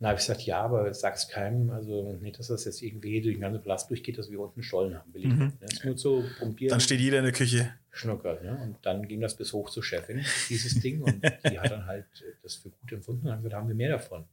dann 0.00 0.08
habe 0.10 0.18
ich 0.20 0.26
gesagt, 0.26 0.42
ja, 0.42 0.60
aber 0.62 0.92
sag's 0.94 1.28
keinem, 1.28 1.70
also 1.70 2.12
nicht, 2.20 2.38
dass 2.38 2.48
das 2.48 2.64
jetzt 2.64 2.82
irgendwie 2.82 3.20
durch 3.20 3.34
den 3.36 3.40
ganzen 3.42 3.62
Palast 3.62 3.88
durchgeht, 3.90 4.18
dass 4.18 4.30
wir 4.30 4.40
unten 4.40 4.60
einen 4.60 4.62
Stollen 4.64 4.98
haben. 4.98 5.12
Will 5.14 5.26
Mhm. 5.26 5.52
Das 5.60 5.72
ist 5.72 5.84
nur 5.84 5.96
so 5.98 6.24
probieren. 6.38 6.70
Dann 6.70 6.80
steht 6.80 7.00
jeder 7.00 7.18
in 7.18 7.24
der 7.24 7.32
Küche. 7.32 7.72
Schnuckert. 7.92 8.42
Ne? 8.42 8.58
Und 8.62 8.76
dann 8.82 9.06
ging 9.08 9.20
das 9.20 9.36
bis 9.36 9.52
hoch 9.52 9.70
zur 9.70 9.82
Chefin, 9.82 10.24
dieses 10.48 10.80
Ding. 10.80 11.02
Und 11.02 11.22
die 11.50 11.58
hat 11.58 11.70
dann 11.70 11.86
halt 11.86 12.06
das 12.42 12.54
für 12.56 12.70
gut 12.70 12.92
empfunden 12.92 13.26
und 13.26 13.32
hat 13.32 13.38
gesagt, 13.42 13.54
haben 13.54 13.68
wir 13.68 13.74
mehr 13.74 13.90
davon. 13.90 14.24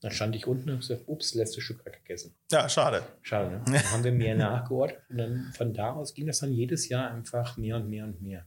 Dann 0.00 0.10
stand 0.10 0.36
ich 0.36 0.46
unten 0.46 0.64
und 0.68 0.76
habe 0.76 0.80
gesagt, 0.80 1.02
ups, 1.06 1.34
letztes 1.34 1.64
Stück 1.64 1.82
gegessen. 1.84 2.34
Ja, 2.52 2.68
schade. 2.68 3.02
Schade, 3.22 3.50
ne? 3.50 3.62
Dann 3.64 3.90
haben 3.90 4.04
wir 4.04 4.12
mehr 4.12 4.34
nachgeordert 4.36 4.98
und 5.08 5.16
dann 5.18 5.52
von 5.56 5.72
da 5.72 5.92
aus 5.92 6.12
ging 6.14 6.26
das 6.26 6.40
dann 6.40 6.52
jedes 6.52 6.88
Jahr 6.90 7.10
einfach 7.10 7.56
mehr 7.56 7.76
und 7.76 7.88
mehr 7.88 8.04
und 8.04 8.20
mehr. 8.20 8.44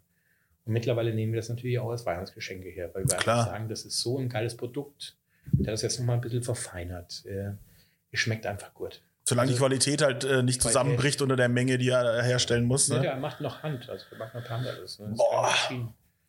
Und 0.66 0.74
mittlerweile 0.74 1.14
nehmen 1.16 1.34
wir 1.34 1.40
das 1.40 1.50
natürlich 1.50 1.80
auch 1.80 1.90
als 1.90 2.06
Weihnachtsgeschenke 2.06 2.70
her, 2.70 2.92
weil 2.94 3.06
wir 3.06 3.16
Klar. 3.18 3.40
einfach 3.40 3.52
sagen, 3.54 3.70
das 3.70 3.86
ist 3.86 4.00
so 4.02 4.20
ein 4.20 4.30
geiles 4.30 4.56
Produkt. 4.56 5.16
Der 5.54 5.68
hat 5.68 5.74
das 5.74 5.82
jetzt 5.82 5.98
nochmal 6.00 6.18
ein 6.18 6.22
bisschen 6.22 6.44
verfeinert. 6.44 7.26
Äh, 7.26 7.54
Es 8.12 8.20
schmeckt 8.20 8.46
einfach 8.46 8.74
gut. 8.74 9.02
Solange 9.28 9.48
die 9.50 9.54
Also- 9.56 9.66
Qualität 9.66 10.02
halt 10.02 10.24
äh, 10.24 10.42
nicht 10.42 10.62
zusammenbricht 10.62 11.22
unter 11.22 11.36
der 11.36 11.50
Menge, 11.50 11.78
die 11.78 11.90
er 11.90 12.24
herstellen 12.24 12.64
muss. 12.66 12.88
Ne? 12.88 12.96
Ne? 12.96 13.02
Der 13.02 13.16
macht 13.18 13.42
noch 13.42 13.62
Hand, 13.62 13.90
also 13.90 14.06
der 14.10 14.18
macht 14.20 14.34
noch 14.34 14.44
per 14.44 14.58
Hand 14.58 14.68
alles. 14.68 15.00
Ne? 15.00 15.14
Boah. 15.18 15.50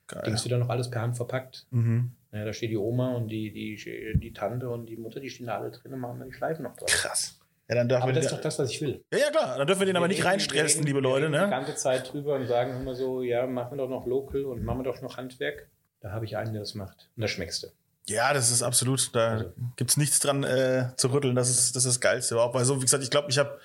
Geil. 0.08 0.22
Dings 0.26 0.44
wieder 0.44 0.58
noch 0.58 0.68
alles 0.68 0.90
per 0.90 1.02
Hand 1.02 1.16
verpackt. 1.16 1.66
Mhm. 1.70 2.10
Ja, 2.32 2.44
da 2.44 2.52
steht 2.52 2.70
die 2.70 2.76
Oma 2.76 3.14
und 3.14 3.28
die, 3.28 3.52
die, 3.52 4.18
die 4.18 4.32
Tante 4.32 4.68
und 4.68 4.86
die 4.86 4.96
Mutter, 4.96 5.20
die 5.20 5.30
stehen 5.30 5.46
da 5.46 5.58
alle 5.58 5.70
drin 5.70 5.92
und 5.92 6.00
machen 6.00 6.18
da 6.18 6.26
die 6.26 6.32
Schleifen 6.32 6.62
noch 6.64 6.76
drauf. 6.76 6.88
Krass. 6.90 7.38
Ja, 7.68 7.74
dann 7.76 7.88
dürfen 7.88 8.02
Aber 8.02 8.10
wir 8.12 8.14
das 8.16 8.24
ist 8.26 8.32
doch 8.32 8.40
das, 8.40 8.58
was 8.58 8.70
ich 8.70 8.80
will. 8.80 9.04
ja, 9.12 9.18
ja, 9.18 9.30
klar. 9.30 9.58
Dann 9.58 9.66
dürfen 9.66 9.80
wir 9.80 9.86
den 9.86 9.96
aber 9.96 10.04
Wir 10.06 10.08
nicht 10.08 10.20
reden- 10.20 10.28
reinstressen, 10.30 10.84
liebe 10.84 11.00
Leute. 11.00 11.26
reden 11.26 11.34
Die 11.34 11.38
Ne? 11.38 11.50
ganze 11.50 11.74
Zeit 11.76 12.10
drüber 12.12 12.34
und 12.36 12.46
sagen 12.46 12.74
immer 12.80 12.94
so, 12.94 13.22
ja, 13.22 13.46
machen 13.46 13.72
wir 13.72 13.84
doch 13.84 13.90
noch 13.90 14.06
Local 14.06 14.44
und 14.46 14.64
machen 14.64 14.80
wir 14.80 14.84
doch 14.84 15.00
noch 15.02 15.18
Handwerk. 15.18 15.68
Da 16.00 16.10
habe 16.12 16.24
ich 16.24 16.36
einen, 16.36 16.52
der 16.54 16.62
das 16.62 16.74
macht. 16.74 17.08
Und 17.16 17.22
das 17.22 17.30
schmeckst 17.30 17.62
du. 17.62 17.66
Ja, 18.08 18.32
das 18.32 18.50
ist 18.50 18.62
absolut. 18.62 19.14
Da 19.14 19.44
gibt 19.76 19.90
es 19.90 19.96
nichts 19.96 20.18
dran 20.18 20.42
äh, 20.42 20.88
zu 20.96 21.12
rütteln. 21.12 21.34
Das 21.34 21.50
ist, 21.50 21.76
das 21.76 21.84
ist 21.84 21.96
das 21.96 22.00
Geilste 22.00 22.34
überhaupt. 22.34 22.54
Weil 22.54 22.64
so, 22.64 22.76
wie 22.76 22.84
gesagt, 22.84 23.02
ich 23.02 23.10
glaube, 23.10 23.30
ich 23.30 23.38
habe 23.38 23.58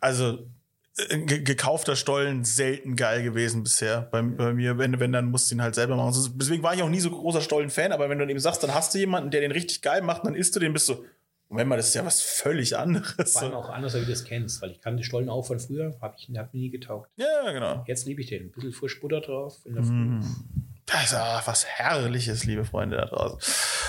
also 0.00 0.38
äh, 1.08 1.18
ge 1.18 1.42
gekaufter 1.42 1.94
Stollen 1.94 2.44
selten 2.44 2.96
geil 2.96 3.22
gewesen 3.22 3.62
bisher 3.62 4.02
bei, 4.02 4.20
bei 4.20 4.52
mir. 4.52 4.78
Wenn, 4.78 4.98
wenn, 4.98 5.12
dann 5.12 5.26
musst 5.26 5.50
du 5.50 5.54
ihn 5.54 5.62
halt 5.62 5.76
selber 5.76 5.96
machen. 5.96 6.12
Deswegen 6.34 6.62
war 6.62 6.74
ich 6.74 6.82
auch 6.82 6.88
nie 6.88 7.00
so 7.00 7.10
großer 7.10 7.40
Stollen-Fan, 7.40 7.92
aber 7.92 8.10
wenn 8.10 8.18
du 8.18 8.28
eben 8.28 8.40
sagst, 8.40 8.62
dann 8.62 8.74
hast 8.74 8.94
du 8.94 8.98
jemanden, 8.98 9.30
der 9.30 9.40
den 9.40 9.52
richtig 9.52 9.80
geil 9.80 10.02
macht, 10.02 10.26
dann 10.26 10.34
isst 10.34 10.56
du 10.56 10.60
den, 10.60 10.72
bist 10.72 10.88
du. 10.88 11.04
Moment 11.48 11.68
mal, 11.68 11.76
das 11.76 11.88
ist 11.88 11.94
ja 11.94 12.04
was 12.04 12.22
völlig 12.22 12.76
anderes. 12.78 13.32
Vor 13.32 13.42
allem 13.42 13.52
auch 13.52 13.68
anders, 13.68 13.94
als 13.94 14.06
du 14.06 14.10
das 14.10 14.24
kennst, 14.24 14.62
weil 14.62 14.70
ich 14.70 14.80
kannte 14.80 15.04
Stollen 15.04 15.28
auch 15.28 15.46
von 15.46 15.60
früher, 15.60 15.94
habe 16.00 16.16
ich 16.18 16.28
hab 16.34 16.52
mir 16.54 16.60
nie 16.60 16.70
getaugt. 16.70 17.10
Ja, 17.16 17.52
genau. 17.52 17.84
Jetzt 17.86 18.06
liebe 18.06 18.22
ich 18.22 18.28
den. 18.28 18.44
Ein 18.44 18.50
bisschen 18.52 18.72
frisch 18.72 18.98
Butter 19.00 19.20
drauf 19.20 19.58
in 19.66 19.74
der 19.74 19.84
Früh. 19.84 19.92
Mm. 19.92 20.24
Das 20.92 21.04
ist 21.04 21.14
ah, 21.14 21.42
was 21.46 21.64
Herrliches, 21.64 22.44
liebe 22.44 22.64
Freunde 22.64 22.96
da 22.96 23.06
draußen. 23.06 23.38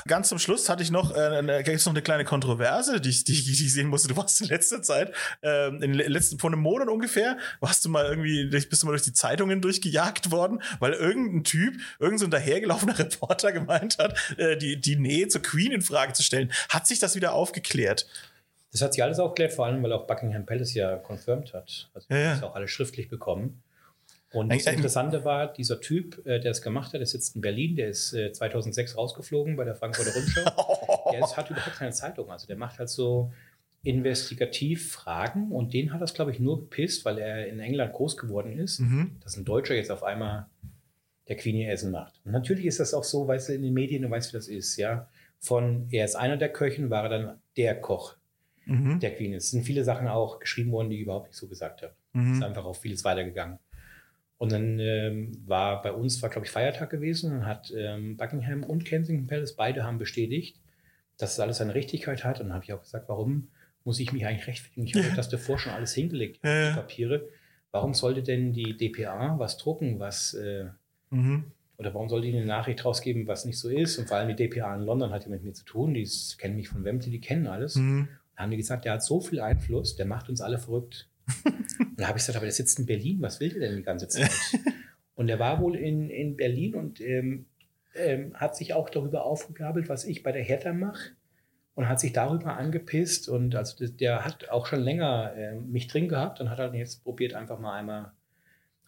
Ganz 0.07 0.29
zum 0.29 0.39
Schluss 0.39 0.69
hatte 0.69 0.83
ich 0.83 0.91
noch, 0.91 1.15
äh, 1.15 1.19
eine, 1.19 1.63
gibt's 1.63 1.85
noch 1.85 1.93
eine 1.93 2.01
kleine 2.01 2.23
Kontroverse, 2.23 3.01
die 3.01 3.09
ich, 3.09 3.23
die, 3.23 3.33
die 3.33 3.51
ich 3.51 3.73
sehen 3.73 3.87
musste. 3.87 4.07
Du 4.07 4.15
warst 4.15 4.41
in 4.41 4.47
letzter 4.47 4.81
Zeit, 4.81 5.13
ähm, 5.41 5.81
in 5.81 5.93
den 5.93 6.11
letzten, 6.11 6.39
vor 6.39 6.49
einem 6.49 6.61
Monat 6.61 6.87
ungefähr, 6.87 7.37
warst 7.59 7.83
du 7.83 7.89
mal 7.89 8.05
irgendwie, 8.05 8.45
bist 8.45 8.81
du 8.81 8.85
mal 8.85 8.93
durch 8.93 9.03
die 9.03 9.13
Zeitungen 9.13 9.61
durchgejagt 9.61 10.31
worden, 10.31 10.61
weil 10.79 10.93
irgendein 10.93 11.43
Typ, 11.43 11.75
irgendein 11.99 12.19
so 12.19 12.25
ein 12.25 12.31
dahergelaufener 12.31 12.97
Reporter 12.99 13.51
gemeint 13.51 13.97
hat, 13.97 14.17
äh, 14.37 14.55
die, 14.57 14.79
die 14.79 14.95
Nähe 14.95 15.27
zur 15.27 15.41
Queen 15.41 15.71
in 15.71 15.81
Frage 15.81 16.13
zu 16.13 16.23
stellen. 16.23 16.51
Hat 16.69 16.87
sich 16.87 16.99
das 16.99 17.15
wieder 17.15 17.33
aufgeklärt? 17.33 18.07
Das 18.71 18.81
hat 18.81 18.93
sich 18.93 19.03
alles 19.03 19.19
aufgeklärt, 19.19 19.53
vor 19.53 19.65
allem, 19.65 19.83
weil 19.83 19.93
auch 19.93 20.07
Buckingham 20.07 20.45
Palace 20.45 20.73
ja 20.73 20.95
confirmed 20.97 21.53
hat. 21.53 21.89
Also 21.93 22.07
Ja, 22.09 22.17
ja. 22.17 22.33
das 22.33 22.43
auch 22.43 22.55
alles 22.55 22.71
schriftlich 22.71 23.07
bekommen. 23.07 23.62
Und 24.33 24.51
das 24.51 24.65
Interessante 24.65 25.23
war, 25.23 25.53
dieser 25.53 25.79
Typ, 25.79 26.25
äh, 26.25 26.39
der 26.39 26.51
es 26.51 26.61
gemacht 26.61 26.93
hat, 26.93 26.99
der 26.99 27.05
sitzt 27.05 27.35
in 27.35 27.41
Berlin, 27.41 27.75
der 27.75 27.89
ist 27.89 28.13
äh, 28.13 28.31
2006 28.31 28.97
rausgeflogen 28.97 29.55
bei 29.55 29.63
der 29.63 29.75
Frankfurter 29.75 30.11
Rundschau. 30.13 30.41
der 31.11 31.19
ist, 31.23 31.37
hat 31.37 31.49
überhaupt 31.49 31.75
keine 31.77 31.91
Zeitung. 31.91 32.29
Also 32.31 32.47
der 32.47 32.57
macht 32.57 32.79
halt 32.79 32.89
so 32.89 33.31
Investigativfragen 33.83 35.51
und 35.51 35.73
den 35.73 35.93
hat 35.93 36.01
das, 36.01 36.13
glaube 36.13 36.31
ich, 36.31 36.39
nur 36.39 36.59
gepisst, 36.61 37.05
weil 37.05 37.17
er 37.19 37.47
in 37.47 37.59
England 37.59 37.93
groß 37.93 38.17
geworden 38.17 38.57
ist, 38.57 38.79
Mhm. 38.79 39.17
dass 39.23 39.37
ein 39.37 39.45
Deutscher 39.45 39.75
jetzt 39.75 39.91
auf 39.91 40.03
einmal 40.03 40.47
der 41.27 41.37
Queen 41.37 41.55
ihr 41.55 41.69
Essen 41.71 41.91
macht. 41.91 42.19
Und 42.25 42.31
natürlich 42.31 42.65
ist 42.65 42.79
das 42.79 42.93
auch 42.93 43.03
so, 43.03 43.27
weißt 43.27 43.49
du, 43.49 43.53
in 43.53 43.61
den 43.63 43.73
Medien, 43.73 44.01
du 44.03 44.09
weißt, 44.09 44.33
wie 44.33 44.37
das 44.37 44.47
ist, 44.47 44.77
ja. 44.77 45.07
Von 45.39 45.87
er 45.91 46.05
ist 46.05 46.15
einer 46.15 46.37
der 46.37 46.49
Köchen, 46.49 46.89
war 46.89 47.03
er 47.03 47.09
dann 47.09 47.39
der 47.57 47.79
Koch 47.79 48.15
Mhm. 48.65 49.01
der 49.01 49.13
Queen. 49.15 49.33
Es 49.33 49.51
sind 49.51 49.63
viele 49.63 49.83
Sachen 49.83 50.07
auch 50.07 50.39
geschrieben 50.39 50.71
worden, 50.71 50.89
die 50.89 50.95
ich 50.95 51.01
überhaupt 51.01 51.27
nicht 51.27 51.35
so 51.37 51.47
gesagt 51.47 51.81
habe. 51.81 51.93
Es 52.13 52.21
ist 52.21 52.37
Mhm. 52.37 52.43
einfach 52.43 52.63
auf 52.63 52.79
vieles 52.79 53.03
weitergegangen. 53.03 53.59
Und 54.43 54.51
dann 54.51 54.77
ähm, 54.77 55.31
war 55.45 55.81
bei 55.81 55.93
uns, 55.93 56.21
war 56.21 56.29
glaube 56.29 56.45
ich 56.45 56.51
Feiertag 56.51 56.89
gewesen, 56.89 57.31
und 57.31 57.45
hat 57.45 57.71
ähm, 57.73 58.17
Buckingham 58.17 58.63
und 58.65 58.83
Kensington 58.83 59.25
Palace, 59.25 59.53
beide 59.55 59.85
haben 59.85 59.99
bestätigt, 59.99 60.59
dass 61.17 61.31
es 61.31 61.39
alles 61.39 61.59
seine 61.59 61.75
Richtigkeit 61.75 62.25
hat. 62.25 62.41
Und 62.41 62.47
dann 62.47 62.55
habe 62.55 62.65
ich 62.65 62.73
auch 62.73 62.81
gesagt, 62.81 63.07
warum 63.07 63.47
muss 63.85 64.01
ich 64.01 64.11
mich 64.11 64.25
eigentlich 64.25 64.45
rechtfertigen? 64.47 64.85
Ich 64.85 64.95
habe 64.95 65.07
Ja. 65.07 65.15
das 65.15 65.29
davor 65.29 65.57
schon 65.59 65.71
alles 65.71 65.93
hingelegt, 65.93 66.41
Ja, 66.43 66.69
die 66.71 66.75
Papiere. 66.75 67.29
Warum 67.71 67.93
sollte 67.93 68.21
denn 68.21 68.51
die 68.51 68.75
DPA 68.75 69.39
was 69.39 69.57
drucken, 69.57 69.99
was 69.99 70.33
äh, 70.33 70.65
Mhm. 71.09 71.45
oder 71.77 71.93
warum 71.93 72.09
soll 72.09 72.19
die 72.21 72.35
eine 72.35 72.45
Nachricht 72.45 72.83
rausgeben, 72.83 73.27
was 73.27 73.45
nicht 73.45 73.57
so 73.59 73.69
ist? 73.69 73.97
Und 73.97 74.09
vor 74.09 74.17
allem 74.17 74.27
die 74.35 74.35
DPA 74.49 74.75
in 74.75 74.81
London 74.81 75.11
hat 75.11 75.23
ja 75.23 75.29
mit 75.29 75.43
mir 75.45 75.53
zu 75.53 75.63
tun, 75.63 75.93
die 75.93 76.05
kennen 76.37 76.57
mich 76.57 76.67
von 76.67 76.83
Wembley, 76.83 77.11
die 77.11 77.21
kennen 77.21 77.47
alles. 77.47 77.75
Mhm. 77.75 78.09
Da 78.35 78.43
haben 78.43 78.51
die 78.51 78.57
gesagt, 78.57 78.83
der 78.83 78.91
hat 78.93 79.03
so 79.03 79.21
viel 79.21 79.39
Einfluss, 79.39 79.95
der 79.95 80.05
macht 80.05 80.27
uns 80.27 80.41
alle 80.41 80.57
verrückt. 80.57 81.07
Und 81.45 81.99
da 81.99 82.07
habe 82.07 82.17
ich 82.17 82.23
gesagt, 82.23 82.37
aber 82.37 82.45
der 82.45 82.53
sitzt 82.53 82.79
in 82.79 82.85
Berlin, 82.85 83.21
was 83.21 83.39
will 83.39 83.49
der 83.49 83.69
denn 83.69 83.77
die 83.77 83.83
ganze 83.83 84.07
Zeit? 84.07 84.31
und 85.15 85.27
der 85.27 85.39
war 85.39 85.59
wohl 85.61 85.75
in, 85.75 86.09
in 86.09 86.35
Berlin 86.35 86.75
und 86.75 87.01
ähm, 87.01 87.45
ähm, 87.95 88.33
hat 88.35 88.55
sich 88.55 88.73
auch 88.73 88.89
darüber 88.89 89.25
aufgegabelt, 89.25 89.89
was 89.89 90.05
ich 90.05 90.23
bei 90.23 90.31
der 90.31 90.43
Hertha 90.43 90.73
mache. 90.73 91.11
Und 91.75 91.89
hat 91.89 91.99
sich 91.99 92.13
darüber 92.13 92.55
angepisst. 92.57 93.27
Und 93.27 93.55
also 93.55 93.87
der 93.87 94.23
hat 94.23 94.49
auch 94.49 94.67
schon 94.67 94.81
länger 94.81 95.33
ähm, 95.35 95.71
mich 95.71 95.87
drin 95.87 96.07
gehabt 96.07 96.39
und 96.39 96.51
hat 96.51 96.59
dann 96.59 96.75
jetzt 96.75 97.03
probiert, 97.03 97.33
einfach 97.33 97.57
mal 97.57 97.73
einmal 97.73 98.11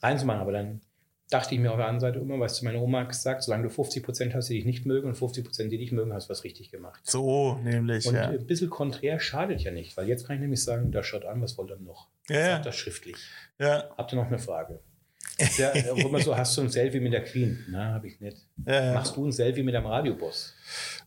reinzumachen. 0.04 0.42
Aber 0.42 0.52
dann 0.52 0.82
dachte 1.30 1.56
ich 1.56 1.62
mir 1.62 1.72
auf 1.72 1.78
der 1.78 1.88
anderen 1.88 2.00
Seite 2.00 2.20
immer, 2.20 2.40
was 2.40 2.62
meine 2.62 2.80
Oma 2.80 3.04
gesagt, 3.04 3.44
solange 3.44 3.64
du 3.64 3.70
50 3.70 4.04
Prozent 4.04 4.36
hast, 4.36 4.50
die 4.50 4.56
dich 4.56 4.66
nicht 4.66 4.86
mögen 4.86 5.08
und 5.08 5.16
50 5.16 5.44
Prozent, 5.44 5.72
die 5.72 5.78
dich 5.78 5.92
mögen, 5.92 6.14
hast 6.14 6.28
du 6.28 6.32
was 6.32 6.44
richtig 6.44 6.72
gemacht. 6.72 7.02
So, 7.04 7.56
nämlich, 7.64 8.06
Und 8.06 8.16
ja. 8.16 8.30
ein 8.30 8.46
bisschen 8.46 8.70
konträr 8.70 9.20
schadet 9.20 9.62
ja 9.62 9.72
nicht, 9.72 9.98
weil 9.98 10.08
jetzt 10.08 10.28
kann 10.28 10.36
ich 10.36 10.42
nämlich 10.42 10.64
sagen, 10.64 10.92
da 10.92 11.04
schaut 11.04 11.26
an, 11.26 11.42
was 11.42 11.58
wollt 11.58 11.72
ihr 11.72 11.78
noch? 11.78 12.08
Ja, 12.30 12.40
ja. 12.40 12.46
Sagt 12.54 12.66
das 12.68 12.76
schriftlich. 12.76 13.18
Ja, 13.60 13.90
Habt 13.98 14.14
ihr 14.14 14.18
noch 14.18 14.28
eine 14.28 14.40
Frage? 14.40 14.80
Ja, 15.58 15.74
wo 16.04 16.08
man 16.10 16.22
so, 16.22 16.36
hast 16.36 16.56
du 16.58 16.62
ein 16.62 16.70
Selfie 16.70 17.00
mit 17.00 17.12
der 17.12 17.24
Queen? 17.24 17.66
Na, 17.70 17.94
habe 17.94 18.08
ich 18.08 18.20
nicht. 18.22 18.38
ja, 18.66 18.86
ja. 18.86 18.94
Machst 18.94 19.16
du 19.16 19.26
ein 19.26 19.32
Selfie 19.32 19.64
mit 19.64 19.74
deinem 19.76 19.88
Radioboss? 19.88 20.54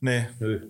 Nee. 0.00 0.26
Nö. 0.38 0.68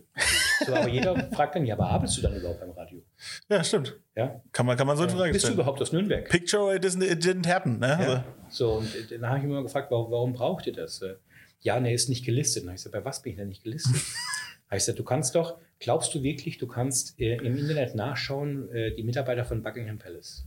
So, 0.64 0.74
aber 0.74 0.88
jeder 0.88 1.28
fragt 1.32 1.54
dann, 1.56 1.66
ja, 1.66 1.74
aber 1.74 1.88
arbeitest 1.88 2.18
du 2.18 2.22
dann 2.22 2.36
überhaupt 2.36 2.60
beim 2.60 2.70
Radio? 2.70 3.02
Ja, 3.48 3.62
stimmt. 3.64 3.96
Ja? 4.14 4.40
Kann 4.52 4.66
man, 4.66 4.76
kann 4.76 4.86
man 4.86 4.96
so 4.96 5.02
eine 5.04 5.12
Frage 5.12 5.32
Bist 5.32 5.48
du 5.48 5.52
überhaupt 5.52 5.80
aus 5.82 5.92
Nürnberg? 5.92 6.28
Picture 6.28 6.74
it, 6.74 6.84
isn't, 6.84 7.02
it 7.02 7.24
didn't 7.24 7.46
happen. 7.52 7.78
Ne? 7.78 7.96
Also. 7.96 8.22
So, 8.48 8.72
und 8.78 8.94
äh, 8.94 9.18
dann 9.18 9.28
habe 9.28 9.38
ich 9.38 9.44
immer 9.44 9.62
gefragt, 9.62 9.90
warum, 9.90 10.10
warum 10.10 10.32
braucht 10.32 10.66
ihr 10.66 10.72
das? 10.72 11.02
Äh, 11.02 11.14
Ja, 11.60 11.80
ne, 11.80 11.92
ist 11.92 12.08
nicht 12.08 12.24
gelistet. 12.24 12.62
Dann 12.62 12.68
habe 12.70 12.76
ich 12.76 12.84
gesagt, 12.84 12.92
bei 13.04 13.08
was 13.08 13.22
bin 13.22 13.32
ich 13.32 13.38
denn 13.38 13.48
nicht 13.48 13.64
gelistet? 13.64 13.94
Heißt 14.70 14.86
ja, 14.88 14.94
du 14.94 15.02
kannst 15.02 15.34
doch, 15.34 15.58
glaubst 15.80 16.14
du 16.14 16.22
wirklich, 16.22 16.58
du 16.58 16.66
kannst 16.66 17.18
äh, 17.18 17.36
im 17.36 17.56
Internet 17.56 17.94
nachschauen, 17.94 18.70
äh, 18.70 18.94
die 18.94 19.02
Mitarbeiter 19.02 19.44
von 19.44 19.62
Buckingham 19.62 19.98
Palace? 19.98 20.44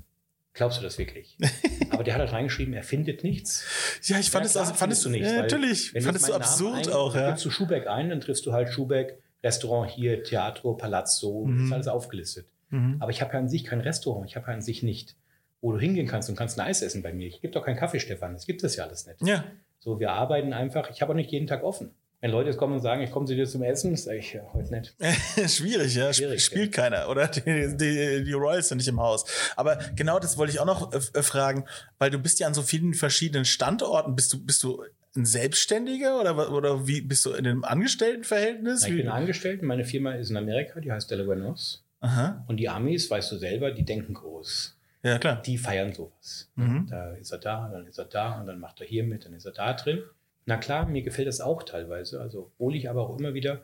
Glaubst 0.53 0.79
du 0.79 0.83
das 0.83 0.97
wirklich? 0.97 1.37
Aber 1.91 2.03
der 2.03 2.13
hat 2.15 2.19
halt 2.21 2.33
reingeschrieben, 2.33 2.73
er 2.73 2.83
findet 2.83 3.23
nichts. 3.23 3.63
Ja, 4.03 4.19
ich 4.19 4.29
fand 4.29 4.43
Ja, 4.43 4.47
es 4.47 4.51
klar, 4.53 4.63
also, 4.65 4.75
fandest 4.75 5.05
du 5.05 5.09
nicht, 5.09 5.21
Ja, 5.23 5.29
weil 5.29 5.41
natürlich. 5.43 5.93
Wenn 5.93 6.03
Fandest 6.03 6.27
du 6.27 6.33
jetzt 6.33 6.39
meinen 6.39 6.63
Namen 6.63 6.77
absurd 6.79 6.87
ein- 6.87 6.93
auch, 6.93 7.15
ja. 7.15 7.29
Gibst 7.29 7.45
du 7.45 7.49
Schubeck 7.51 7.87
ein, 7.87 8.09
dann 8.09 8.19
triffst 8.21 8.45
du 8.45 8.51
halt 8.51 8.69
Schubeck, 8.69 9.17
Restaurant 9.43 9.89
hier, 9.89 10.23
Teatro, 10.23 10.73
Palazzo, 10.73 11.45
Mhm. 11.45 11.65
ist 11.65 11.71
alles 11.71 11.87
aufgelistet. 11.87 12.47
Mhm. 12.69 12.97
Aber 12.99 13.11
ich 13.11 13.21
habe 13.21 13.33
ja 13.33 13.39
an 13.39 13.47
sich 13.49 13.63
kein 13.63 13.81
Restaurant, 13.81 14.29
ich 14.29 14.35
habe 14.35 14.47
ja 14.47 14.53
an 14.53 14.61
sich 14.61 14.83
nicht, 14.83 15.15
wo 15.61 15.71
du 15.71 15.79
hingehen 15.79 16.07
kannst 16.07 16.29
und 16.29 16.35
kannst 16.35 16.59
ein 16.59 16.65
Eis 16.67 16.81
essen 16.81 17.01
bei 17.01 17.13
mir. 17.13 17.27
Ich 17.27 17.41
gebe 17.41 17.53
doch 17.53 17.63
keinen 17.65 17.77
Kaffee, 17.77 17.99
Stefan, 17.99 18.33
das 18.33 18.45
gibt 18.45 18.63
es 18.63 18.75
ja 18.75 18.83
alles 18.85 19.07
nicht. 19.07 19.21
Ja. 19.21 19.43
So, 19.79 19.99
wir 19.99 20.11
arbeiten 20.11 20.53
einfach, 20.53 20.89
ich 20.91 21.01
habe 21.01 21.11
auch 21.13 21.15
nicht 21.15 21.31
jeden 21.31 21.47
Tag 21.47 21.63
offen. 21.63 21.91
Wenn 22.21 22.29
Leute 22.29 22.49
jetzt 22.49 22.57
kommen 22.57 22.75
und 22.75 22.81
sagen, 22.81 23.01
ich 23.01 23.09
komme 23.09 23.25
zu 23.25 23.35
dir 23.35 23.47
zum 23.47 23.63
Essen, 23.63 23.95
sage 23.95 24.19
ich, 24.19 24.33
ja, 24.33 24.43
heute 24.53 24.71
nicht. 24.71 24.95
Schwierig, 25.47 25.95
ja. 25.95 26.13
Schwierig, 26.13 26.45
Spielt 26.45 26.71
keiner, 26.71 27.09
oder? 27.09 27.27
Die, 27.27 27.75
die, 27.75 28.23
die 28.23 28.33
Royals 28.33 28.67
sind 28.67 28.77
nicht 28.77 28.87
im 28.87 28.99
Haus. 28.99 29.25
Aber 29.55 29.79
genau 29.95 30.19
das 30.19 30.37
wollte 30.37 30.53
ich 30.53 30.59
auch 30.59 30.65
noch 30.65 30.93
äh, 30.93 30.97
äh, 30.97 31.23
fragen, 31.23 31.65
weil 31.97 32.11
du 32.11 32.19
bist 32.19 32.39
ja 32.39 32.45
an 32.45 32.53
so 32.53 32.61
vielen 32.61 32.93
verschiedenen 32.93 33.43
Standorten. 33.43 34.15
Bist 34.15 34.31
du, 34.33 34.45
bist 34.45 34.61
du 34.61 34.83
ein 35.15 35.25
Selbstständiger 35.25 36.21
oder, 36.21 36.51
oder 36.51 36.87
wie 36.87 37.01
bist 37.01 37.25
du 37.25 37.31
in 37.31 37.47
einem 37.47 37.63
Angestelltenverhältnis? 37.63 38.85
Ich 38.85 38.95
bin 38.95 39.09
angestellt, 39.09 39.63
meine 39.63 39.83
Firma 39.83 40.13
ist 40.13 40.29
in 40.29 40.37
Amerika, 40.37 40.79
die 40.79 40.91
heißt 40.91 41.09
Delaware 41.09 41.39
North. 41.39 41.83
Aha. 42.01 42.45
Und 42.47 42.57
die 42.57 42.69
Amis, 42.69 43.09
weißt 43.09 43.31
du 43.31 43.37
selber, 43.37 43.71
die 43.71 43.83
denken 43.83 44.13
groß. 44.13 44.77
Ja, 45.01 45.17
klar. 45.17 45.41
Die 45.41 45.57
feiern 45.57 45.91
sowas. 45.91 46.51
Mhm. 46.55 46.85
Da 46.87 47.13
ist 47.13 47.31
er 47.31 47.39
da, 47.39 47.67
dann 47.71 47.87
ist 47.87 47.97
er 47.97 48.05
da 48.05 48.39
und 48.39 48.45
dann 48.45 48.59
macht 48.59 48.79
er 48.79 48.85
hier 48.85 49.03
mit, 49.03 49.25
dann 49.25 49.33
ist 49.33 49.45
er 49.45 49.53
da 49.53 49.73
drin. 49.73 50.03
Na 50.51 50.57
klar, 50.57 50.85
mir 50.85 51.01
gefällt 51.01 51.29
das 51.29 51.39
auch 51.39 51.63
teilweise. 51.63 52.19
Also, 52.19 52.47
obwohl 52.53 52.75
ich 52.75 52.89
aber 52.89 53.07
auch 53.09 53.17
immer 53.17 53.33
wieder 53.33 53.61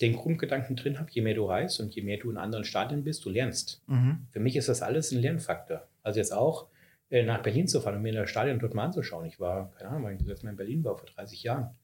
den 0.00 0.14
Grundgedanken 0.16 0.74
drin 0.74 0.98
habe, 0.98 1.10
je 1.12 1.20
mehr 1.20 1.34
du 1.34 1.44
reist 1.44 1.80
und 1.80 1.94
je 1.94 2.00
mehr 2.00 2.16
du 2.16 2.30
in 2.30 2.38
anderen 2.38 2.64
Stadien 2.64 3.04
bist, 3.04 3.26
du 3.26 3.28
lernst. 3.28 3.82
Mhm. 3.88 4.26
Für 4.30 4.40
mich 4.40 4.56
ist 4.56 4.70
das 4.70 4.80
alles 4.80 5.12
ein 5.12 5.20
Lernfaktor. 5.20 5.86
Also 6.02 6.18
jetzt 6.18 6.32
auch 6.32 6.68
äh, 7.10 7.24
nach 7.24 7.42
Berlin 7.42 7.68
zu 7.68 7.82
fahren 7.82 7.96
und 7.96 8.02
mir 8.02 8.08
in 8.08 8.14
das 8.14 8.30
Stadion 8.30 8.58
dort 8.58 8.72
mal 8.72 8.84
anzuschauen. 8.86 9.26
Ich 9.26 9.38
war, 9.38 9.70
keine 9.72 9.90
Ahnung, 9.90 10.04
weil 10.04 10.12
ich 10.14 10.18
das 10.20 10.28
letzte 10.28 10.46
Mal 10.46 10.52
in 10.52 10.56
Berlin 10.56 10.82
war, 10.82 10.96
vor 10.96 11.06
30 11.14 11.42
Jahren. 11.42 11.74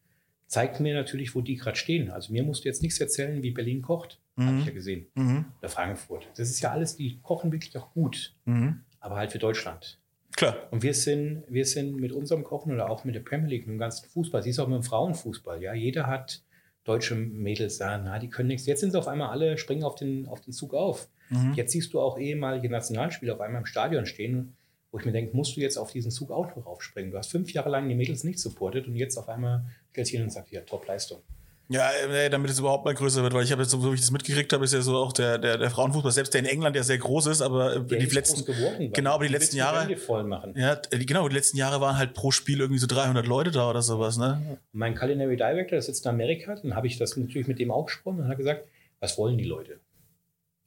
Zeigt 0.46 0.80
mir 0.80 0.94
natürlich, 0.94 1.34
wo 1.34 1.42
die 1.42 1.56
gerade 1.56 1.76
stehen. 1.76 2.10
Also 2.10 2.32
mir 2.32 2.42
musst 2.42 2.64
du 2.64 2.68
jetzt 2.70 2.80
nichts 2.80 2.98
erzählen, 2.98 3.42
wie 3.42 3.50
Berlin 3.50 3.82
kocht. 3.82 4.18
Habe 4.38 4.52
Mhm. 4.52 4.60
ich 4.60 4.66
ja 4.66 4.72
gesehen. 4.72 5.06
Mhm. 5.14 5.44
Oder 5.58 5.68
Frankfurt. 5.68 6.28
Das 6.36 6.48
ist 6.48 6.62
ja 6.62 6.70
alles, 6.70 6.96
die 6.96 7.20
kochen 7.20 7.52
wirklich 7.52 7.76
auch 7.76 7.92
gut. 7.92 8.34
Mhm. 8.46 8.80
Aber 9.00 9.16
halt 9.16 9.32
für 9.32 9.38
Deutschland. 9.38 9.98
Klar. 10.36 10.68
Und 10.70 10.82
wir 10.82 10.94
sind, 10.94 11.44
wir 11.48 11.64
sind 11.64 11.96
mit 11.96 12.12
unserem 12.12 12.44
Kochen 12.44 12.72
oder 12.72 12.90
auch 12.90 13.04
mit 13.04 13.14
der 13.14 13.20
Premier 13.20 13.48
League, 13.48 13.66
mit 13.66 13.74
dem 13.74 13.78
ganzen 13.78 14.08
Fußball, 14.10 14.42
siehst 14.42 14.58
du 14.58 14.62
auch 14.62 14.68
mit 14.68 14.76
dem 14.76 14.82
Frauenfußball, 14.82 15.62
ja, 15.62 15.72
jeder 15.74 16.06
hat 16.06 16.42
deutsche 16.84 17.16
Mädels 17.16 17.78
da, 17.78 17.98
na, 17.98 18.18
die 18.18 18.28
können 18.28 18.48
nichts. 18.48 18.66
Jetzt 18.66 18.80
sind 18.80 18.92
sie 18.92 18.98
auf 18.98 19.08
einmal 19.08 19.30
alle, 19.30 19.58
springen 19.58 19.82
auf 19.82 19.96
den, 19.96 20.28
auf 20.28 20.40
den 20.40 20.52
Zug 20.52 20.72
auf. 20.74 21.08
Mhm. 21.30 21.54
Jetzt 21.54 21.72
siehst 21.72 21.92
du 21.92 22.00
auch 22.00 22.18
ehemalige 22.18 22.70
Nationalspieler 22.70 23.34
auf 23.34 23.40
einmal 23.40 23.62
im 23.62 23.66
Stadion 23.66 24.06
stehen, 24.06 24.54
wo 24.92 24.98
ich 24.98 25.04
mir 25.04 25.12
denke, 25.12 25.36
musst 25.36 25.56
du 25.56 25.60
jetzt 25.60 25.78
auf 25.78 25.90
diesen 25.90 26.10
Zug 26.10 26.30
auch 26.30 26.54
noch 26.54 26.66
aufspringen? 26.66 27.10
Du 27.10 27.18
hast 27.18 27.30
fünf 27.30 27.52
Jahre 27.52 27.70
lang 27.70 27.88
die 27.88 27.94
Mädels 27.94 28.22
nicht 28.22 28.38
supportet 28.38 28.86
und 28.86 28.94
jetzt 28.94 29.16
auf 29.16 29.28
einmal 29.28 29.64
stellst 29.90 30.12
du 30.12 30.16
hin 30.16 30.24
und 30.24 30.30
sagst, 30.30 30.52
ja, 30.52 30.60
Top-Leistung. 30.60 31.22
Ja, 31.68 31.90
äh, 31.90 32.30
damit 32.30 32.50
es 32.50 32.60
überhaupt 32.60 32.84
mal 32.84 32.94
größer 32.94 33.22
wird, 33.22 33.34
weil 33.34 33.42
ich 33.42 33.50
habe 33.50 33.62
jetzt, 33.62 33.72
so 33.72 33.82
wie 33.90 33.94
ich 33.94 34.00
das 34.00 34.12
mitgekriegt 34.12 34.52
habe, 34.52 34.64
ist 34.64 34.72
ja 34.72 34.80
so 34.82 34.96
auch 34.98 35.12
der, 35.12 35.36
der, 35.38 35.58
der 35.58 35.68
Frauenfußball, 35.70 36.12
selbst 36.12 36.32
der 36.32 36.40
in 36.42 36.46
England 36.46 36.76
ja 36.76 36.84
sehr 36.84 36.98
groß 36.98 37.26
ist, 37.26 37.42
aber 37.42 37.76
äh, 37.76 37.80
Der 37.84 37.98
die 37.98 38.06
letzten, 38.06 38.44
geworden, 38.44 38.92
genau, 38.92 39.14
aber 39.14 39.24
die 39.24 39.32
du 39.32 39.38
letzten 39.38 39.56
Jahre, 39.56 39.88
machen. 40.24 40.54
ja, 40.56 40.76
die, 40.76 41.04
genau, 41.06 41.28
die 41.28 41.34
letzten 41.34 41.56
Jahre 41.56 41.80
waren 41.80 41.98
halt 41.98 42.14
pro 42.14 42.30
Spiel 42.30 42.60
irgendwie 42.60 42.78
so 42.78 42.86
300 42.86 43.26
Leute 43.26 43.50
da 43.50 43.68
oder 43.68 43.82
sowas, 43.82 44.16
ne? 44.16 44.58
Mein 44.72 44.94
Culinary 44.94 45.36
Director, 45.36 45.70
der 45.72 45.82
sitzt 45.82 46.04
in 46.04 46.10
Amerika, 46.10 46.54
dann 46.54 46.76
habe 46.76 46.86
ich 46.86 46.98
das 46.98 47.16
natürlich 47.16 47.48
mit 47.48 47.58
dem 47.58 47.72
auch 47.72 47.86
gesprochen 47.86 48.20
und 48.20 48.28
hat 48.28 48.36
gesagt, 48.38 48.64
was 49.00 49.18
wollen 49.18 49.36
die 49.36 49.44
Leute? 49.44 49.80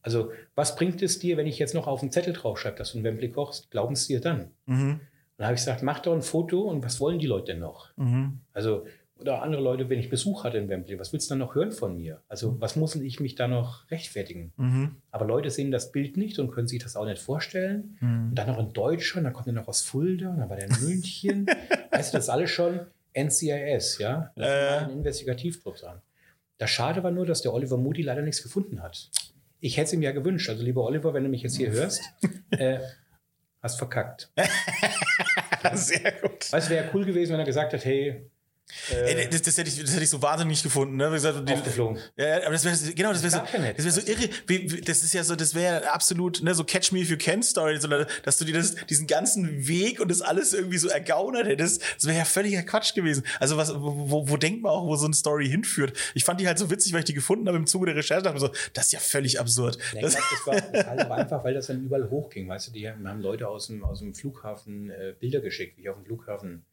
Also, 0.01 0.31
was 0.55 0.75
bringt 0.75 1.01
es 1.01 1.19
dir, 1.19 1.37
wenn 1.37 1.47
ich 1.47 1.59
jetzt 1.59 1.73
noch 1.75 1.87
auf 1.87 1.99
den 2.01 2.11
Zettel 2.11 2.33
draufschreibe, 2.33 2.77
dass 2.77 2.91
du 2.93 2.99
in 2.99 3.03
Wembley 3.03 3.29
kochst? 3.31 3.69
Glauben 3.71 3.95
sie 3.95 4.13
dir 4.13 4.21
dann? 4.21 4.51
Mhm. 4.65 4.99
Dann 5.37 5.45
habe 5.47 5.55
ich 5.55 5.61
gesagt, 5.61 5.83
mach 5.83 5.99
doch 5.99 6.13
ein 6.13 6.21
Foto 6.21 6.61
und 6.61 6.83
was 6.83 6.99
wollen 6.99 7.19
die 7.19 7.27
Leute 7.27 7.53
denn 7.53 7.59
noch? 7.59 7.89
Mhm. 7.97 8.39
Also, 8.53 8.85
oder 9.19 9.41
andere 9.41 9.61
Leute, 9.61 9.89
wenn 9.89 9.99
ich 9.99 10.09
Besuch 10.09 10.43
hatte 10.43 10.57
in 10.57 10.69
Wembley, 10.69 10.97
was 10.99 11.11
willst 11.13 11.29
du 11.29 11.33
dann 11.33 11.39
noch 11.39 11.55
hören 11.55 11.71
von 11.71 11.95
mir? 11.97 12.21
Also, 12.27 12.59
was 12.61 12.75
muss 12.75 12.95
ich 12.95 13.19
mich 13.19 13.35
da 13.35 13.47
noch 13.47 13.89
rechtfertigen? 13.91 14.53
Mhm. 14.57 14.95
Aber 15.11 15.25
Leute 15.25 15.49
sehen 15.49 15.71
das 15.71 15.91
Bild 15.91 16.15
nicht 16.17 16.39
und 16.39 16.51
können 16.51 16.67
sich 16.67 16.81
das 16.81 16.95
auch 16.95 17.05
nicht 17.05 17.21
vorstellen. 17.21 17.97
Mhm. 17.99 18.29
Und 18.29 18.35
dann 18.35 18.47
noch 18.47 18.59
in 18.59 18.71
Deutschland, 18.73 19.25
dann 19.25 19.33
kommt 19.33 19.47
er 19.47 19.53
noch 19.53 19.67
aus 19.67 19.81
Fulda, 19.81 20.35
dann 20.37 20.49
war 20.49 20.55
der 20.57 20.67
in 20.69 20.83
München. 20.85 21.45
weißt 21.91 22.13
du, 22.13 22.17
das 22.17 22.25
ist 22.25 22.29
alles 22.29 22.49
schon 22.51 22.79
NCIS, 23.13 23.97
ja? 23.99 24.31
Lass 24.35 24.49
Äh. 24.49 24.69
mal 24.71 24.77
einen 24.85 24.97
Investigativdruck 24.99 25.77
sein. 25.77 25.97
Das 26.57 26.69
Schade 26.69 27.03
war 27.03 27.11
nur, 27.11 27.25
dass 27.25 27.41
der 27.41 27.53
Oliver 27.53 27.77
Moody 27.77 28.01
leider 28.01 28.21
nichts 28.21 28.43
gefunden 28.43 28.81
hat. 28.81 29.09
Ich 29.61 29.77
hätte 29.77 29.87
es 29.87 29.93
ihm 29.93 30.01
ja 30.01 30.11
gewünscht. 30.11 30.49
Also, 30.49 30.63
lieber 30.63 30.83
Oliver, 30.85 31.13
wenn 31.13 31.23
du 31.23 31.29
mich 31.29 31.41
jetzt 31.41 31.57
hier 31.57 31.71
hörst, 31.71 32.01
äh, 32.51 32.79
hast 33.61 33.77
verkackt. 33.77 34.31
Sehr 35.73 36.13
gut. 36.21 36.51
Weißt 36.51 36.69
du, 36.69 36.73
wäre 36.73 36.89
cool 36.93 37.05
gewesen, 37.05 37.33
wenn 37.33 37.39
er 37.39 37.45
gesagt 37.45 37.73
hat, 37.73 37.83
hey, 37.83 38.29
äh, 38.91 39.13
Ey, 39.13 39.29
das, 39.29 39.41
das, 39.41 39.57
hätte 39.57 39.69
ich, 39.69 39.79
das 39.81 39.91
hätte 39.91 40.03
ich 40.03 40.09
so 40.09 40.21
wahnsinnig 40.21 40.51
nicht 40.51 40.63
gefunden, 40.63 40.95
ne? 40.95 41.09
Wie 41.09 41.15
gesagt, 41.15 41.47
die, 41.47 41.53
aufgeflogen. 41.53 41.99
Ja, 42.17 42.37
aber 42.43 42.51
das 42.51 42.65
wäre 42.65 42.93
genau, 42.93 43.11
das 43.11 43.21
wäre 43.21 43.31
so, 43.31 43.39
das 43.39 43.85
wäre 43.85 43.91
so 43.91 44.01
irre. 44.01 44.29
Wie, 44.47 44.71
wie, 44.71 44.81
das 44.81 45.03
ist 45.03 45.13
ja 45.13 45.23
so, 45.23 45.35
das 45.35 45.53
wäre 45.53 45.91
absolut 45.91 46.41
ne, 46.41 46.53
so 46.55 46.63
Catch 46.63 46.91
Me 46.91 46.99
If 46.99 47.09
You 47.09 47.17
Can 47.17 47.43
Story, 47.43 47.79
sondern 47.79 48.05
dass 48.23 48.37
du 48.37 48.45
dir 48.45 48.53
das, 48.53 48.75
diesen 48.87 49.07
ganzen 49.07 49.67
Weg 49.67 49.99
und 49.99 50.09
das 50.09 50.21
alles 50.21 50.53
irgendwie 50.53 50.77
so 50.77 50.89
ergaunert 50.89 51.47
hättest. 51.47 51.83
Das 51.95 52.05
wäre 52.05 52.17
ja 52.17 52.25
völliger 52.25 52.63
Quatsch 52.63 52.95
gewesen. 52.95 53.23
Also 53.39 53.57
was, 53.57 53.73
wo, 53.75 54.29
wo 54.29 54.37
denkt 54.37 54.63
man 54.63 54.71
auch, 54.71 54.85
wo 54.85 54.95
so 54.95 55.05
eine 55.05 55.13
Story 55.13 55.47
hinführt? 55.47 55.97
Ich 56.13 56.23
fand 56.23 56.39
die 56.39 56.47
halt 56.47 56.57
so 56.57 56.69
witzig, 56.69 56.93
weil 56.93 56.99
ich 56.99 57.05
die 57.05 57.13
gefunden 57.13 57.47
habe 57.47 57.57
im 57.57 57.67
Zuge 57.67 57.87
der 57.87 57.95
Recherche. 57.95 58.23
Dachte 58.23 58.39
so, 58.39 58.49
das 58.73 58.87
ist 58.87 58.91
ja 58.93 58.99
völlig 58.99 59.39
absurd. 59.39 59.77
Ja, 59.93 60.01
Das, 60.01 60.15
das 60.15 60.47
war 60.47 60.55
das 60.55 60.87
halt 60.87 61.11
einfach, 61.11 61.43
weil 61.43 61.53
das 61.53 61.67
dann 61.67 61.83
überall 61.83 62.09
hochging. 62.09 62.47
Weißt 62.47 62.67
du, 62.67 62.71
die 62.71 62.89
haben 62.89 63.07
haben 63.07 63.21
Leute 63.21 63.47
aus 63.47 63.67
dem, 63.67 63.83
aus 63.83 63.99
dem 63.99 64.13
Flughafen 64.13 64.89
äh, 64.89 65.13
Bilder 65.19 65.41
geschickt, 65.41 65.77
wie 65.77 65.81
ich 65.81 65.89
auf 65.89 65.97
dem 65.97 66.05
Flughafen 66.05 66.63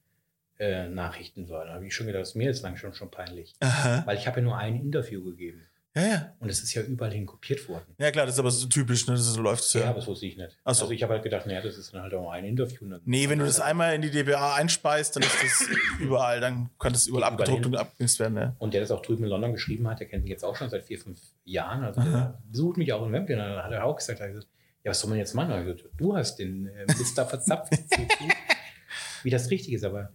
äh, 0.58 0.88
Nachrichten 0.88 1.48
war. 1.48 1.66
Da 1.66 1.74
habe 1.74 1.86
ich 1.86 1.94
schon 1.94 2.06
gedacht, 2.06 2.22
das 2.22 2.30
ist 2.30 2.34
mir 2.36 2.44
jetzt 2.44 2.62
lang 2.62 2.76
schon, 2.76 2.94
schon 2.94 3.10
peinlich. 3.10 3.54
aha. 3.60 4.02
Weil 4.06 4.16
ich 4.16 4.26
habe 4.26 4.38
ja 4.40 4.44
nur 4.44 4.56
ein 4.56 4.76
Interview 4.76 5.22
gegeben. 5.24 5.62
Ja, 5.94 6.02
ja. 6.06 6.32
Und 6.40 6.50
es 6.50 6.62
ist 6.62 6.74
ja 6.74 6.82
überall 6.82 7.10
hin 7.10 7.24
kopiert 7.24 7.66
worden. 7.70 7.86
Ja, 7.96 8.10
klar, 8.10 8.26
das 8.26 8.34
ist 8.34 8.38
aber 8.38 8.50
so 8.50 8.66
typisch, 8.66 9.06
ne? 9.06 9.14
Das 9.14 9.24
so 9.24 9.40
läuft 9.40 9.64
es 9.64 9.72
Ja, 9.72 9.80
ja. 9.80 9.90
aber 9.90 10.02
so 10.02 10.14
sehe 10.14 10.28
ich 10.28 10.36
nicht. 10.36 10.54
Ach 10.62 10.74
so. 10.74 10.82
Also 10.82 10.92
ich 10.92 11.02
habe 11.02 11.14
halt 11.14 11.22
gedacht, 11.22 11.46
naja, 11.46 11.62
das 11.62 11.78
ist 11.78 11.94
dann 11.94 12.02
halt 12.02 12.12
auch 12.12 12.30
ein 12.30 12.44
Interview. 12.44 12.86
Dann 12.86 13.00
Nee, 13.06 13.30
wenn 13.30 13.38
du 13.38 13.46
das 13.46 13.60
einmal 13.60 13.94
in 13.94 14.02
die 14.02 14.10
DBA 14.10 14.56
einspeist, 14.56 15.16
dann 15.16 15.22
ist 15.22 15.34
das 15.42 15.66
überall, 15.98 16.40
dann 16.40 16.68
kann 16.78 16.92
das 16.92 17.06
überall 17.06 17.20
Überall 17.22 17.32
abgedruckt 17.32 17.64
hin. 17.64 17.74
und 17.74 17.80
abgemisst 17.80 18.20
werden, 18.20 18.36
ja. 18.36 18.54
Und 18.58 18.74
der 18.74 18.82
das 18.82 18.90
auch 18.90 19.00
drüben 19.00 19.24
in 19.24 19.30
London 19.30 19.52
geschrieben 19.54 19.88
hat, 19.88 19.98
der 20.00 20.06
kennt 20.06 20.24
mich 20.24 20.30
jetzt 20.32 20.44
auch 20.44 20.54
schon 20.54 20.68
seit 20.68 20.84
vier, 20.84 20.98
fünf 20.98 21.18
Jahren. 21.46 21.82
Also 21.82 22.02
der 22.02 22.42
besucht 22.50 22.76
mich 22.76 22.92
auch 22.92 23.06
in 23.06 23.12
Wembley. 23.14 23.34
Und 23.36 23.40
dann 23.40 23.62
hat 23.62 23.72
er 23.72 23.84
auch 23.86 23.96
gesagt, 23.96 24.20
er 24.20 24.28
gesagt, 24.28 24.48
ja, 24.84 24.90
was 24.90 25.00
soll 25.00 25.08
man 25.08 25.18
jetzt 25.18 25.32
machen? 25.32 25.64
Gesagt, 25.64 25.88
du 25.96 26.14
hast 26.14 26.36
den 26.36 26.66
äh, 26.66 26.84
da 27.16 27.24
verzapft. 27.24 27.72
Wie 29.22 29.30
das 29.30 29.50
richtig 29.50 29.72
ist. 29.72 29.84
Aber 29.84 30.10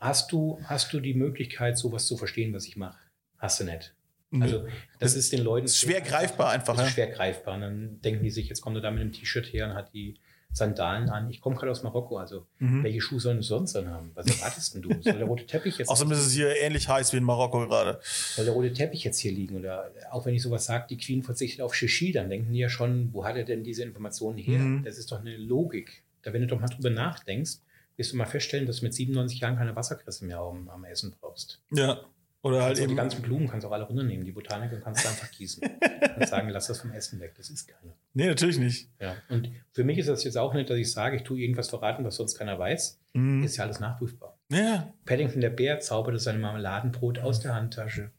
hast 0.00 0.32
du, 0.32 0.58
hast 0.64 0.92
du 0.92 1.00
die 1.00 1.14
Möglichkeit, 1.14 1.78
sowas 1.78 2.06
zu 2.06 2.16
verstehen, 2.16 2.52
was 2.54 2.66
ich 2.66 2.76
mache? 2.76 2.98
Hast 3.38 3.60
du 3.60 3.64
nicht. 3.64 3.94
Also 4.40 4.66
das 4.98 5.14
ist 5.14 5.32
den 5.32 5.42
Leuten 5.42 5.66
ist 5.66 5.78
schwer 5.78 6.00
greifbar 6.00 6.50
einfach, 6.50 6.76
Das 6.76 6.88
ist 6.88 6.94
schwer 6.94 7.06
greifbar. 7.08 7.54
Und 7.54 7.60
dann 7.62 8.00
denken 8.02 8.24
die 8.24 8.30
sich, 8.30 8.48
jetzt 8.48 8.60
kommt 8.60 8.76
er 8.76 8.82
da 8.82 8.90
mit 8.90 9.00
einem 9.00 9.12
T-Shirt 9.12 9.46
her 9.52 9.68
und 9.68 9.74
hat 9.74 9.94
die 9.94 10.16
Sandalen 10.52 11.08
an. 11.10 11.30
Ich 11.30 11.40
komme 11.40 11.54
gerade 11.56 11.70
aus 11.70 11.82
Marokko, 11.82 12.16
also 12.18 12.46
Mhm. 12.58 12.82
welche 12.82 13.00
Schuhe 13.00 13.20
sollen 13.20 13.40
sie 13.42 13.48
sonst 13.48 13.74
dann 13.74 13.88
haben? 13.88 14.10
Was 14.14 14.26
erwartest 14.26 14.74
denn 14.74 14.82
du? 14.82 14.88
Soll 15.02 15.18
der 15.18 15.26
rote 15.26 15.46
Teppich 15.46 15.78
jetzt 15.78 15.88
Außerdem 15.88 16.12
ist 16.12 16.18
es 16.26 16.32
hier 16.32 16.54
ähnlich 16.60 16.88
heiß 16.88 17.12
wie 17.12 17.18
in 17.18 17.24
Marokko 17.24 17.66
gerade. 17.68 18.00
soll 18.02 18.44
der 18.46 18.54
rote 18.54 18.72
Teppich 18.72 19.04
jetzt 19.04 19.18
hier 19.18 19.32
liegen? 19.32 19.56
Oder 19.56 19.90
auch 20.10 20.26
wenn 20.26 20.34
ich 20.34 20.42
sowas 20.42 20.64
sage, 20.64 20.86
die 20.90 20.96
Queen 20.98 21.22
verzichtet 21.22 21.60
auf 21.60 21.74
Shishi, 21.74 22.10
dann 22.12 22.28
denken 22.28 22.52
die 22.52 22.58
ja 22.58 22.68
schon, 22.68 23.12
wo 23.12 23.24
hat 23.24 23.36
er 23.36 23.44
denn 23.44 23.62
diese 23.64 23.82
Informationen 23.84 24.38
her? 24.38 24.58
Mhm. 24.58 24.82
Das 24.84 24.98
ist 24.98 25.12
doch 25.12 25.20
eine 25.20 25.36
Logik. 25.36 26.02
Da, 26.22 26.32
wenn 26.32 26.40
du 26.42 26.48
doch 26.48 26.60
mal 26.60 26.68
drüber 26.68 26.90
nachdenkst, 26.90 27.58
wirst 27.96 28.12
du 28.12 28.16
mal 28.16 28.26
feststellen, 28.26 28.66
dass 28.66 28.78
du 28.80 28.84
mit 28.84 28.94
97 28.94 29.40
Jahren 29.40 29.56
keine 29.56 29.74
Wasserkresse 29.74 30.24
mehr 30.24 30.38
am, 30.38 30.68
am 30.68 30.84
Essen 30.84 31.14
brauchst. 31.18 31.62
Ja. 31.72 32.00
Oder 32.42 32.58
halt 32.62 32.70
Also 32.70 32.82
die 32.82 32.88
eben. 32.90 32.96
ganzen 32.96 33.22
Blumen 33.22 33.48
kannst 33.48 33.64
du 33.64 33.68
auch 33.68 33.72
alle 33.72 33.84
runternehmen. 33.84 34.24
Die 34.24 34.30
Botaniker 34.30 34.76
kannst 34.78 35.04
du 35.04 35.08
einfach 35.08 35.30
gießen 35.32 35.62
und 36.16 36.28
sagen, 36.28 36.48
lass 36.50 36.68
das 36.68 36.80
vom 36.80 36.92
Essen 36.92 37.18
weg. 37.18 37.34
Das 37.36 37.50
ist 37.50 37.66
keine. 37.66 37.94
Nee, 38.14 38.26
natürlich 38.28 38.58
nicht. 38.58 38.88
Ja. 39.00 39.16
Und 39.28 39.50
für 39.72 39.82
mich 39.82 39.98
ist 39.98 40.08
das 40.08 40.22
jetzt 40.22 40.38
auch 40.38 40.54
nicht, 40.54 40.70
dass 40.70 40.76
ich 40.76 40.92
sage, 40.92 41.16
ich 41.16 41.22
tue 41.24 41.40
irgendwas 41.40 41.70
verraten, 41.70 42.04
was 42.04 42.16
sonst 42.16 42.36
keiner 42.38 42.56
weiß. 42.56 43.00
Mhm. 43.14 43.42
Ist 43.42 43.56
ja 43.56 43.64
alles 43.64 43.80
nachprüfbar. 43.80 44.38
Ja. 44.50 44.92
Paddington 45.06 45.40
der 45.40 45.50
Bär 45.50 45.80
zauberte 45.80 46.20
sein 46.20 46.40
Marmeladenbrot 46.40 47.18
aus 47.18 47.40
der 47.40 47.54
Handtasche. 47.54 48.12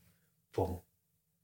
Bumm. 0.52 0.82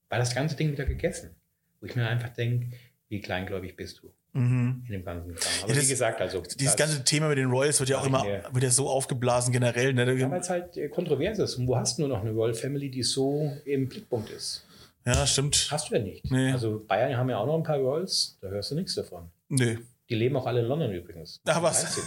War 0.10 0.20
das 0.20 0.36
ganze 0.36 0.58
Ding 0.58 0.72
wieder 0.72 0.86
gegessen. 0.86 1.36
Wo 1.80 1.86
ich 1.86 1.96
mir 1.96 2.08
einfach 2.08 2.30
denke, 2.30 2.76
wie 3.08 3.22
kleingläubig 3.22 3.78
bist 3.78 4.02
du 4.02 4.12
Mhm. 4.34 4.84
in 4.88 4.92
dem 4.94 5.06
ganzen 5.06 5.36
Kram. 5.36 5.52
Aber 5.62 5.70
Ja, 5.70 5.76
das- 5.76 5.86
wie 5.86 5.90
gesagt, 5.90 6.20
also. 6.22 6.42
Dieses 6.42 6.76
ganze 6.76 7.04
Thema 7.04 7.28
mit 7.30 7.38
den 7.38 7.50
Royals 7.50 7.80
wird 7.80 7.90
ja 7.90 8.00
auch 8.00 8.06
immer 8.06 8.24
wird 8.52 8.64
ja 8.64 8.70
so 8.72 8.90
aufgeblasen 8.90 9.52
generell. 9.54 9.94
Ne? 9.94 10.12
Ja, 10.16 10.30
weil 10.32 10.42
es 10.42 10.50
halt 10.50 10.76
äh, 10.78 10.90
kontrovers 10.90 11.40
ist. 11.40 11.56
Und 11.56 11.68
wo 11.68 11.76
hast 11.78 11.98
du 11.98 12.02
nur 12.04 12.10
noch 12.10 12.22
eine 12.22 12.32
Royal 12.32 12.54
Family, 12.54 12.90
die 12.90 13.04
so 13.04 13.52
im 13.66 13.88
Blickpunkt 13.88 14.30
ist? 14.32 14.66
Ja, 15.06 15.26
stimmt. 15.28 15.68
Hast 15.70 15.90
du 15.90 15.96
ja 15.96 16.02
nicht. 16.02 16.30
Nee. 16.32 16.52
Also 16.52 16.84
Bayern 16.88 17.18
haben 17.18 17.30
ja 17.30 17.38
auch 17.38 17.46
noch 17.46 17.58
ein 17.58 17.64
paar 17.64 17.78
Royals, 17.78 18.38
da 18.42 18.48
hörst 18.48 18.72
du 18.72 18.76
nichts 18.76 18.96
davon. 18.96 19.30
Nee. 19.50 19.78
Die 20.10 20.16
leben 20.16 20.36
auch 20.36 20.46
alle 20.46 20.62
in 20.62 20.66
London 20.68 20.92
übrigens. 20.94 21.42
Ach, 21.46 21.62
was? 21.62 21.84
13. 21.84 22.04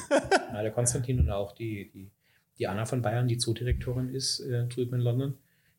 Ja, 0.54 0.62
der 0.62 0.70
Konstantin 0.72 1.20
und 1.20 1.30
auch 1.30 1.52
die, 1.52 1.90
die, 1.92 2.10
die 2.58 2.66
Anna 2.66 2.86
von 2.86 3.02
Bayern, 3.02 3.28
die 3.28 3.38
Zoodirektorin 3.38 4.08
ist 4.14 4.40
äh, 4.40 4.64
drüben 4.66 4.94
in 4.96 5.00
London, 5.02 5.34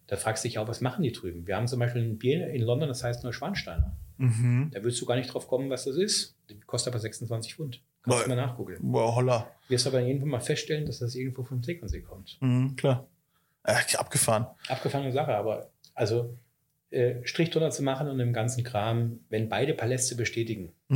Da 0.08 0.16
fragst 0.16 0.44
du 0.44 0.48
dich 0.48 0.60
auch, 0.60 0.68
was 0.68 0.80
machen 0.82 1.04
die 1.04 1.12
drüben? 1.12 1.46
Wir 1.48 1.56
haben 1.58 1.68
zum 1.68 1.80
Beispiel 1.80 2.02
ein 2.04 2.18
Bier 2.18 2.48
in 2.52 2.62
London, 2.62 2.88
das 2.88 3.04
heißt 3.04 3.24
nur 3.24 3.34
Schwansteiner. 3.34 3.96
Mhm. 4.18 4.72
Da 4.74 4.84
willst 4.84 5.00
du 5.02 5.06
gar 5.06 5.16
nicht 5.16 5.34
drauf 5.34 5.48
kommen, 5.48 5.70
was 5.70 5.86
das 5.86 5.96
ist. 5.96 6.36
Die 6.50 6.60
kostet 6.60 6.94
aber 6.94 7.00
26 7.00 7.56
Pfund. 7.56 7.82
Kannst 8.04 8.26
du 8.26 8.30
mal 8.30 8.36
nachgoogeln. 8.36 8.80
Boah, 8.82 9.16
holla. 9.16 9.52
Wirst 9.68 9.86
aber 9.88 10.02
irgendwann 10.02 10.30
mal 10.30 10.40
feststellen, 10.40 10.86
dass 10.86 11.00
das 11.00 11.16
irgendwo 11.16 11.44
vom 11.44 11.62
Tegernsee 11.62 12.02
kommt. 12.02 12.38
Mhm, 12.42 12.76
klar. 12.76 13.08
Äh, 13.64 13.76
abgefahren. 13.98 14.48
Abgefahrene 14.70 15.12
Sache, 15.12 15.36
aber 15.36 15.70
also 15.94 16.38
äh, 16.90 17.16
Strich 17.26 17.50
drunter 17.50 17.72
zu 17.72 17.84
machen 17.84 18.08
und 18.08 18.18
dem 18.18 18.32
ganzen 18.32 18.64
Kram, 18.64 19.20
wenn 19.30 19.50
beide 19.50 19.74
Paläste 19.74 20.16
bestätigen. 20.16 20.72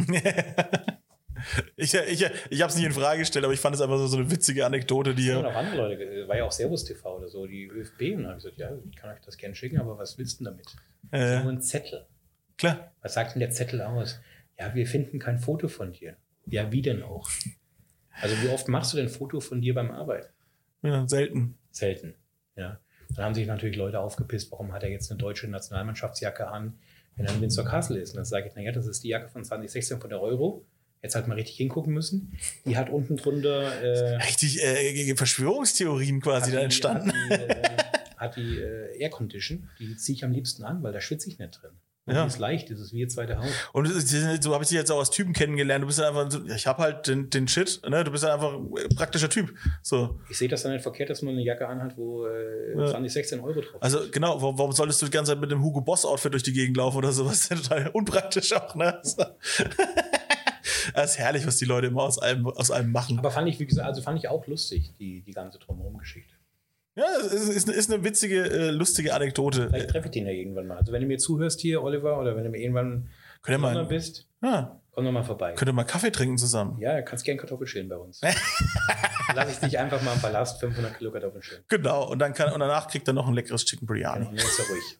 ich 1.76 1.93
ich, 1.93 2.26
ich 2.49 2.61
habe 2.61 2.69
es 2.72 2.76
nicht 2.77 2.85
in 2.85 2.93
Frage 2.93 3.19
gestellt, 3.19 3.43
aber 3.43 3.53
ich 3.53 3.60
fand 3.60 3.76
es 3.76 3.81
einfach 3.81 3.98
so, 3.98 4.07
so 4.07 4.18
eine 4.18 4.31
witzige 4.31 4.65
Anekdote, 4.65 5.14
die 5.14 5.27
Ja. 5.27 5.43
Auch 5.43 5.53
andere 5.53 5.76
Leute, 5.76 6.03
äh, 6.03 6.27
war 6.30 6.38
ja 6.38 6.45
auch 6.45 6.52
Servus 6.52 6.85
TV 6.85 7.18
oder 7.18 7.27
so, 7.27 7.45
die 7.45 7.65
ÖFB, 7.65 8.15
und 8.15 8.26
habe 8.27 8.38
ich 8.38 8.43
gesagt, 8.43 8.57
ja, 8.57 8.72
ich 8.89 8.95
kann 8.95 9.10
euch 9.10 9.19
das 9.26 9.38
gerne 9.38 9.53
schicken, 9.53 9.80
aber 9.80 9.98
was 9.98 10.18
willst 10.18 10.39
du 10.39 10.45
denn 10.45 10.53
damit? 10.53 10.68
Äh, 11.11 11.43
Nur 11.43 11.52
ein 11.52 11.61
Zettel. 11.61 12.06
Klar. 12.62 12.92
Was 13.02 13.14
sagt 13.14 13.36
denn 13.36 13.42
der 13.42 13.52
Zettel 13.52 13.82
aus? 13.82 14.20
Ja, 14.58 14.74
wir 14.74 14.88
finden 14.88 15.20
kein 15.20 15.38
Foto 15.38 15.68
von 15.68 15.92
dir. 15.92 16.16
Ja, 16.46 16.72
wie 16.72 16.82
denn 16.82 17.04
auch? 17.04 17.30
Also 18.22 18.36
wie 18.42 18.50
oft 18.50 18.68
machst 18.68 18.94
du 18.94 18.98
denn 18.98 19.08
ein 19.08 19.12
Foto 19.12 19.40
von 19.40 19.62
dir 19.62 19.74
beim 19.74 19.92
Arbeiten? 19.92 20.30
Ja, 20.82 21.08
selten. 21.08 21.58
Selten. 21.72 22.14
Ja. 22.56 22.80
Dann 23.16 23.26
haben 23.26 23.36
sich 23.36 23.48
natürlich 23.48 23.76
Leute 23.76 24.00
aufgepisst, 24.00 24.52
warum 24.52 24.72
hat 24.74 24.84
er 24.84 24.90
jetzt 24.90 25.12
eine 25.12 25.18
deutsche 25.18 25.48
Nationalmannschaftsjacke 25.48 26.48
an, 26.48 26.78
wenn 27.16 27.26
er 27.26 27.34
in 27.34 27.42
Windsor 27.42 27.66
Castle 27.66 28.00
ist. 28.00 28.12
Und 28.12 28.18
dann 28.18 28.26
sage 28.26 28.48
ich, 28.48 28.56
naja, 28.56 28.72
das 28.72 28.88
ist 28.88 29.04
die 29.04 29.10
Jacke 29.10 29.30
von 29.30 29.44
2016 29.44 30.00
von 30.00 30.10
der 30.10 30.22
Euro. 30.22 30.66
Jetzt 31.02 31.16
halt 31.16 31.28
mal 31.28 31.34
richtig 31.34 31.58
hingucken 31.58 31.94
müssen. 31.94 32.38
Die 32.66 32.78
hat 32.78 32.90
unten 32.90 33.18
drunter 33.18 33.82
äh, 33.82 34.18
Richtig 34.18 34.62
äh, 34.62 35.16
Verschwörungstheorien 35.16 36.22
quasi 36.22 36.52
hat 36.52 36.60
da 36.60 36.64
entstanden. 36.64 37.12
Hat 37.12 37.30
die, 37.30 37.34
äh, 37.34 37.78
hat 38.18 38.36
die 38.36 38.58
äh, 38.60 39.00
Air 39.00 39.10
Condition, 39.10 39.68
die 39.80 39.96
ziehe 39.98 40.16
ich 40.16 40.24
am 40.24 40.32
liebsten 40.32 40.64
an, 40.64 40.84
weil 40.84 40.94
da 40.94 41.02
schwitze 41.02 41.28
ich 41.28 41.40
nicht 41.40 41.60
drin. 41.60 41.72
Ja. 42.07 42.26
Ist 42.26 42.40
leicht, 42.40 42.69
das 42.72 42.80
ist 42.80 42.94
wie 42.94 43.06
zweite 43.07 43.38
Haut. 43.38 43.45
Und 43.73 43.86
ist- 43.88 44.10
so 44.44 44.53
habe 44.53 44.64
ich 44.64 44.69
dich 44.69 44.78
jetzt 44.78 44.91
auch 44.91 44.98
als 44.99 45.11
Typen 45.11 45.34
kennengelernt. 45.34 45.84
Du 45.84 45.88
bist 45.88 45.99
ja 45.99 46.07
einfach 46.10 46.30
so, 46.32 46.44
ich 46.45 46.65
habe 46.65 46.82
halt 46.82 47.07
den, 47.07 47.30
den 47.30 47.48
Shit, 47.48 47.80
ne? 47.88 48.03
Du 48.03 48.11
bist 48.11 48.23
ja 48.23 48.34
einfach 48.34 48.53
ein 48.56 48.95
praktischer 48.95 49.30
Typ. 49.30 49.53
So. 49.84 50.19
Ich 50.30 50.38
sehe 50.38 50.48
das 50.49 50.64
dann 50.64 50.73
nicht 50.73 50.82
verkehrt, 50.82 51.10
dass 51.11 51.22
man 51.22 51.34
eine 51.36 51.44
Jacke 51.44 51.68
anhat, 51.68 51.95
wo 51.98 52.26
äh, 52.26 52.76
Ja. 52.76 52.88
20, 52.88 53.14
16 53.14 53.40
Euro 53.41 53.61
drauf 53.61 53.76
ist. 53.76 53.82
Also 53.84 53.99
genau, 54.11 54.41
warum, 54.41 54.72
solltest 54.72 54.99
du 55.02 55.06
die 55.06 55.11
ganze 55.11 55.32
Zeit 55.34 55.40
mit 55.41 55.52
dem 55.52 55.64
Hugo 55.64 55.82
Boss 55.82 56.03
Outfit 56.06 56.34
durch 56.34 56.44
die 56.44 56.53
Gegend 56.53 56.76
laufen 56.78 56.98
oder 56.98 57.11
sowas? 57.11 57.48
Das 57.49 57.60
ist 57.60 57.69
ja 57.69 57.76
total 57.78 57.91
unpraktisch 57.94 58.52
auch, 58.53 58.73
ne? 58.76 58.99
So. 59.03 59.23
Das 60.95 61.11
ist 61.11 61.19
herrlich, 61.19 61.45
was 61.45 61.57
die 61.57 61.65
Leute 61.65 61.88
immer 61.88 62.03
aus 62.03 62.19
einem, 62.19 62.48
aus 62.48 62.72
einem 62.72 62.91
machen. 62.91 63.18
Aber 63.19 63.32
fand 63.32 63.48
ich, 63.48 63.60
wie 63.60 63.65
gesagt, 63.65 63.88
also 63.88 64.02
fand 64.02 64.18
ich 64.19 64.28
auch 64.28 64.45
lustig, 64.48 64.94
die, 64.99 65.22
die 65.22 65.32
ganze 65.32 65.60
Drumherum-Geschichte. 65.60 66.34
Ja, 66.96 67.06
es 67.22 67.32
ist, 67.32 67.70
ist, 67.70 67.90
eine- 67.92 68.04
witzige, 68.04 68.44
äh, 68.50 68.72
lustige 68.72 69.14
Anekdote. 69.14 69.70
Vielleicht 69.70 69.90
treffe 69.92 70.08
ich 70.08 70.12
den 70.12 70.26
ja 70.26 70.32
irgendwann 70.34 70.68
mal. 70.68 70.78
Also 70.78 70.92
wenn 70.92 71.02
du 71.02 71.08
mir 71.08 71.18
zuhörst 71.18 71.62
hier, 71.62 71.82
Oliver, 71.84 72.20
oder 72.20 72.36
wenn 72.36 72.44
du 72.44 72.50
mir 72.50 72.60
irgendwann 72.60 73.08
in 73.48 73.54
London 73.54 73.74
mal, 73.74 73.86
bist, 73.86 74.28
ja, 74.44 74.81
komm 74.92 75.06
doch 75.06 75.12
mal 75.12 75.24
vorbei. 75.24 75.54
könnt 75.54 75.70
ihr 75.70 75.74
mal 75.74 75.84
Kaffee 75.84 76.12
trinken 76.12 76.38
zusammen? 76.38 76.78
Ja, 76.80 76.96
du 76.98 77.04
kannst 77.04 77.24
gern 77.26 77.38
Kartoffeln 77.38 77.68
schälen 77.68 77.90
bei 77.90 77.98
uns. 77.98 78.22
Lass 79.36 79.50
ich 79.52 79.60
dich 79.60 79.80
einfach 79.80 80.02
mal 80.02 80.14
im 80.14 80.20
Palast 80.20 80.60
500 80.60 80.98
Kilo 80.98 81.12
Kartoffeln 81.12 81.42
schälen. 81.42 81.64
Genau, 81.70 82.10
und 82.10 82.20
dann 82.20 82.34
kann 82.34 82.52
und 82.52 82.60
danach 82.60 82.88
kriegt 82.88 83.08
er 83.08 83.14
noch 83.14 83.28
ein 83.28 83.34
leckeres 83.34 83.64
Chicken 83.66 83.88
Biryani. 83.88 84.28
Und 84.28 84.38
dann 84.38 84.46
ist 84.46 84.60
er 84.60 84.66
ruhig. 84.66 85.00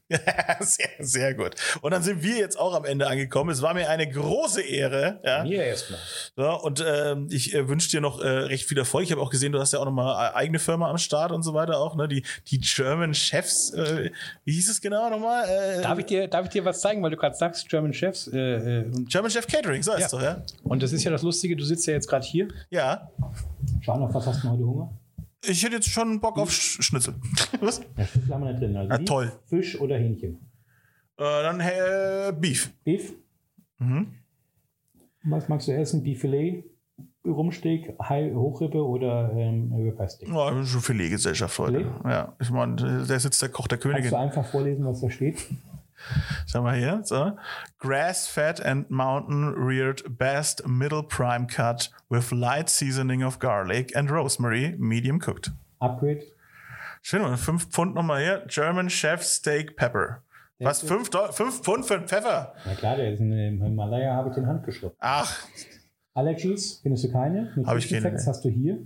sehr, 0.62 0.90
sehr 1.00 1.34
gut. 1.34 1.56
Und 1.82 1.92
dann 1.92 2.02
sind 2.04 2.24
wir 2.24 2.38
jetzt 2.38 2.58
auch 2.58 2.74
am 2.74 2.86
Ende 2.86 3.08
angekommen. 3.08 3.50
Es 3.50 3.62
war 3.62 3.74
mir 3.74 3.90
eine 3.90 4.10
große 4.10 4.62
Ehre. 4.62 5.20
Ja. 5.26 5.44
Mir 5.44 5.64
erstmal. 5.64 6.00
Ja, 6.38 6.54
und 6.54 6.84
ähm, 6.88 7.28
ich 7.30 7.54
äh, 7.54 7.68
wünsche 7.68 7.90
dir 7.90 8.00
noch 8.00 8.22
äh, 8.22 8.28
recht 8.28 8.68
viel 8.70 8.78
Erfolg. 8.78 9.04
Ich 9.04 9.12
habe 9.12 9.22
auch 9.22 9.30
gesehen, 9.32 9.52
du 9.52 9.60
hast 9.60 9.74
ja 9.74 9.80
auch 9.80 9.86
noch 9.86 9.92
mal 9.92 10.30
äh, 10.30 10.34
eigene 10.36 10.60
Firma 10.60 10.90
am 10.90 10.98
Start 10.98 11.32
und 11.32 11.44
so 11.44 11.54
weiter 11.54 11.78
auch. 11.80 11.96
Ne? 11.96 12.08
Die, 12.08 12.24
die 12.48 12.60
German 12.60 13.14
Chefs, 13.14 13.74
äh, 13.74 14.12
wie 14.46 14.54
hieß 14.54 14.70
es 14.70 14.80
genau 14.80 15.10
nochmal? 15.10 15.46
Äh, 15.50 15.82
Darf 15.82 16.00
ich, 16.00 16.06
dir, 16.06 16.28
darf 16.28 16.46
ich 16.46 16.52
dir 16.52 16.64
was 16.64 16.80
zeigen, 16.80 17.04
weil 17.04 17.12
du 17.12 17.18
gerade 17.18 17.36
sagst, 17.36 17.68
German 17.68 17.94
Chefs? 17.94 18.28
Äh, 18.28 18.86
German 19.10 19.30
Chef 19.32 19.48
Catering, 19.48 19.81
so 19.84 19.92
heißt 19.92 20.00
Ja. 20.02 20.06
es 20.06 20.12
doch, 20.12 20.22
ja? 20.22 20.42
und 20.64 20.82
das 20.84 20.92
ist 20.94 21.04
ja 21.04 21.12
das 21.12 21.22
Lustige, 21.24 21.56
du 21.56 21.64
sitzt 21.64 21.86
ja 21.88 21.94
jetzt 21.94 22.08
gerade 22.08 22.26
hier. 22.26 22.48
Ja. 22.70 23.10
Schau 23.82 23.98
noch, 24.00 24.14
was 24.14 24.26
hast 24.28 24.44
du 24.44 24.50
heute 24.50 24.66
Hunger? 24.66 24.92
Ich 25.44 25.64
hätte 25.64 25.76
jetzt 25.76 25.90
schon 25.90 26.20
Bock 26.22 26.38
auf 26.38 26.52
Sch 26.52 26.82
Schnitzel. 26.84 27.16
Was? 27.62 27.82
Ja, 27.98 28.06
Schnitzel 28.06 28.34
haben 28.34 28.44
wir 28.44 28.52
nicht 28.52 28.62
drin. 28.62 28.78
Also 28.78 28.92
Ja, 28.92 28.98
Beef, 28.98 29.06
toll. 29.08 29.32
Fisch 29.48 29.80
oder 29.82 29.98
Hähnchen? 29.98 30.34
Äh, 31.18 31.24
dann 31.44 31.60
äh, 31.60 32.32
Beef. 32.40 32.72
Beef? 32.84 33.14
Mhm. 33.80 34.14
Was 35.24 35.50
magst 35.50 35.68
du 35.68 35.72
essen? 35.72 36.04
Beeffilet, 36.04 36.64
Rumsteak, 37.26 37.94
Hai- 38.02 38.32
Hochrippe 38.34 38.84
oder 38.84 39.32
ähm, 39.36 39.72
Ribeye-Steak? 39.74 40.30
Ja, 40.30 40.64
schon 40.66 40.82
Filetgesellschaft 40.82 41.58
heute. 41.60 41.78
Filet? 41.80 41.92
Ja, 42.06 42.36
ich 42.40 42.50
meine, 42.52 42.76
der 43.06 43.20
sitzt 43.20 43.42
der 43.42 43.50
Koch 43.50 43.68
der 43.68 43.78
Kannst 43.78 43.98
du 43.98 44.02
Königin. 44.02 44.18
einfach 44.20 44.46
vorlesen, 44.46 44.86
was 44.86 45.02
da 45.02 45.10
steht? 45.10 45.38
Schau 46.48 46.62
mal 46.62 46.76
hier. 46.76 47.02
So. 47.04 47.38
Grass-fed 47.80 48.60
and 48.60 48.90
mountain-reared 48.90 50.18
best 50.18 50.68
middle 50.68 51.04
prime 51.04 51.48
cut 51.48 51.90
with 52.10 52.32
light 52.32 52.70
seasoning 52.70 53.24
of 53.24 53.40
garlic 53.40 53.96
and 53.96 54.10
rosemary, 54.10 54.76
medium 54.78 55.20
cooked. 55.20 55.52
Upgrade? 55.80 56.24
Schön, 57.02 57.24
und 57.24 57.38
5 57.38 57.70
Pfund 57.70 57.96
nochmal 57.96 58.22
hier. 58.22 58.46
German 58.48 58.90
Chef 58.90 59.24
Steak 59.24 59.76
Pepper. 59.76 60.22
Was? 60.60 60.82
5 60.82 61.10
Pfund 61.10 61.86
für 61.86 61.96
einen 61.96 62.08
Pfeffer? 62.08 62.54
Na 62.66 62.76
klar, 62.76 62.96
der 62.96 63.12
ist 63.14 63.20
in 63.20 63.32
im 63.32 63.64
Himalaya, 63.64 64.14
habe 64.14 64.30
ich 64.30 64.36
den 64.36 64.46
Hand 64.46 64.64
geschluckt. 64.64 64.96
Ach, 65.00 65.48
Allergies, 66.14 66.82
findest 66.84 67.06
du 67.06 67.12
keine? 67.12 67.52
Hab 67.66 67.78
ich 67.78 67.90
keine, 67.90 68.02
Facts 68.02 68.28
hast 68.28 68.46
du 68.46 68.50
hier. 68.50 68.78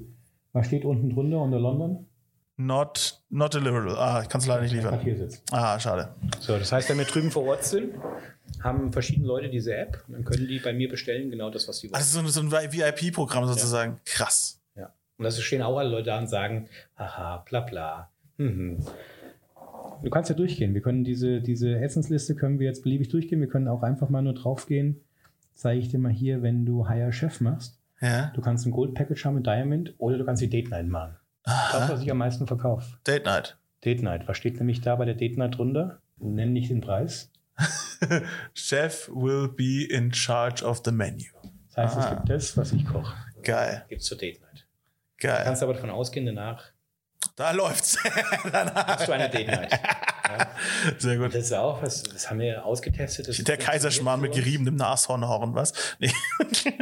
Was 0.54 0.68
steht 0.68 0.86
unten 0.86 1.10
drunter 1.10 1.42
unter 1.42 1.60
London? 1.60 2.08
Not, 2.58 3.22
not 3.30 3.54
deliverable. 3.54 3.98
Ah, 3.98 4.22
ich 4.22 4.30
kann 4.30 4.42
es 4.42 4.48
leider 4.48 4.62
nicht 4.62 4.74
liefern. 4.74 5.00
hier 5.00 5.18
sitzt. 5.18 5.44
Ah, 5.52 5.80
schade. 5.80 6.16
So, 6.40 6.58
das 6.58 6.72
heißt, 6.72 6.90
wenn 6.90 6.98
wir 6.98 7.06
drüben 7.06 7.32
vor 7.32 7.46
Ort 7.46 7.64
sind, 7.64 7.94
haben 8.64 8.92
verschiedene 8.92 9.28
Leute 9.28 9.50
diese 9.50 9.76
App 9.76 10.04
und 10.08 10.14
dann 10.14 10.24
können 10.24 10.48
die 10.48 10.60
bei 10.60 10.74
mir 10.74 10.90
bestellen, 10.90 11.30
genau 11.30 11.50
das, 11.50 11.68
was 11.68 11.80
sie 11.80 11.88
wollen. 11.88 12.00
Das 12.00 12.08
ist 12.08 12.14
so 12.14 12.20
ein, 12.20 12.28
so 12.28 12.42
ein 12.42 12.52
VIP-Programm 12.52 13.46
sozusagen. 13.46 14.00
Krass. 14.06 14.62
Ja. 14.76 14.94
Und 15.18 15.26
da 15.26 15.32
stehen 15.32 15.62
auch 15.62 15.78
alle 15.78 15.90
Leute 15.90 16.06
da 16.06 16.20
und 16.20 16.28
sagen, 16.28 16.70
haha, 16.98 17.38
bla 17.48 17.62
bla. 17.62 18.12
Mhm. 18.38 18.86
Du 20.04 20.10
kannst 20.10 20.30
ja 20.30 20.36
durchgehen. 20.36 20.74
Wir 20.74 20.82
können 20.82 21.04
diese, 21.04 21.42
diese 21.42 21.80
Essensliste 21.80 22.36
können 22.36 22.60
wir 22.60 22.68
jetzt 22.68 22.84
beliebig 22.84 23.10
durchgehen. 23.10 23.40
Wir 23.40 23.48
können 23.48 23.68
auch 23.68 23.84
einfach 23.84 24.10
mal 24.10 24.22
nur 24.22 24.34
draufgehen. 24.34 25.02
Zeige 25.54 25.80
ich 25.80 25.90
dir 25.90 26.00
mal 26.00 26.12
hier, 26.12 26.42
wenn 26.42 26.66
du 26.66 26.88
Higher 26.88 27.12
Chef 27.14 27.40
machst. 27.40 27.80
Ja. 28.02 28.32
Du 28.36 28.42
kannst 28.42 28.66
ein 28.66 28.72
Gold 28.72 28.94
Package 28.94 29.24
haben 29.26 29.36
mit 29.36 29.48
Diamond 29.48 29.94
oder 29.98 30.18
du 30.18 30.26
kannst 30.26 30.42
die 30.42 30.50
Date 30.50 30.70
Night 30.70 30.88
machen. 30.88 31.16
Das, 31.46 31.90
was 31.90 32.02
ich 32.02 32.10
am 32.12 32.18
meisten 32.18 32.48
verkaufe. 32.48 32.98
Date 33.06 33.26
Night. 33.26 33.58
Date 33.84 34.02
Night. 34.02 34.28
Was 34.28 34.38
steht 34.38 34.58
nämlich 34.58 34.82
da 34.82 34.96
bei 34.96 35.06
der 35.06 35.14
Date 35.16 35.38
Night 35.38 35.58
drunter? 35.58 36.00
Nenn 36.18 36.54
nicht 36.54 36.70
den 36.72 36.82
Preis. 36.82 37.32
Chef 38.54 39.10
will 39.14 39.48
be 39.50 39.86
in 39.90 40.12
charge 40.14 40.64
of 40.66 40.82
the 40.84 40.92
menu. 40.92 41.26
Das 41.76 41.78
heißt, 41.78 41.98
es 41.98 42.06
Ah. 42.06 42.14
gibt 42.16 42.30
das, 42.30 42.58
was 42.58 42.72
ich 42.74 42.86
koche. 42.86 43.14
Geil. 43.44 43.86
Gibt 43.90 44.02
es 44.02 44.08
zur 44.08 44.18
Date 44.18 44.42
Night. 44.42 44.68
Geil. 45.18 45.42
Kannst 45.44 45.62
aber 45.64 45.74
davon 45.74 45.90
ausgehen, 45.90 46.26
danach 46.26 46.64
Da 47.36 47.52
läuft's. 47.52 47.98
Hast 48.04 49.08
du 49.08 49.12
eine 49.12 49.30
Date 49.30 49.48
Night. 49.48 49.72
Ja. 49.72 50.48
Sehr 50.98 51.18
gut. 51.18 51.36
Das 51.36 51.44
ist 51.46 51.54
auch 51.54 51.82
was, 51.82 52.04
das 52.04 52.30
haben 52.30 52.40
wir 52.40 52.66
ausgetestet. 52.66 53.28
Das 53.28 53.38
Der 53.38 53.58
Kaiserschmarrn 53.58 54.22
mit 54.22 54.34
geriebenem 54.34 54.76
Nashornhorn, 54.76 55.54
was? 55.54 55.74
Nee. 56.00 56.12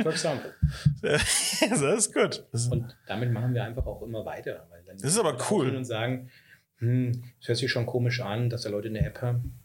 For 0.02 0.12
example. 0.12 0.54
das 1.02 1.82
ist 1.82 2.14
gut. 2.14 2.46
Und 2.72 2.96
damit 3.08 3.32
machen 3.32 3.54
wir 3.54 3.64
einfach 3.64 3.86
auch 3.86 4.04
immer 4.04 4.26
weiter. 4.26 4.68
Weil 4.70 4.84
dann 4.86 4.98
Das 4.98 5.12
ist 5.12 5.20
aber 5.20 5.38
cool. 5.50 5.76
Und 5.76 5.86
sagen, 5.86 6.30
hm, 6.78 7.24
es 7.42 7.48
hört 7.48 7.58
sich 7.58 7.72
schon 7.72 7.86
komisch 7.86 8.22
an, 8.22 8.50
dass 8.50 8.62
da 8.62 8.70
Leute 8.70 8.90
eine 8.90 9.06
App 9.06 9.22
haben. 9.22 9.63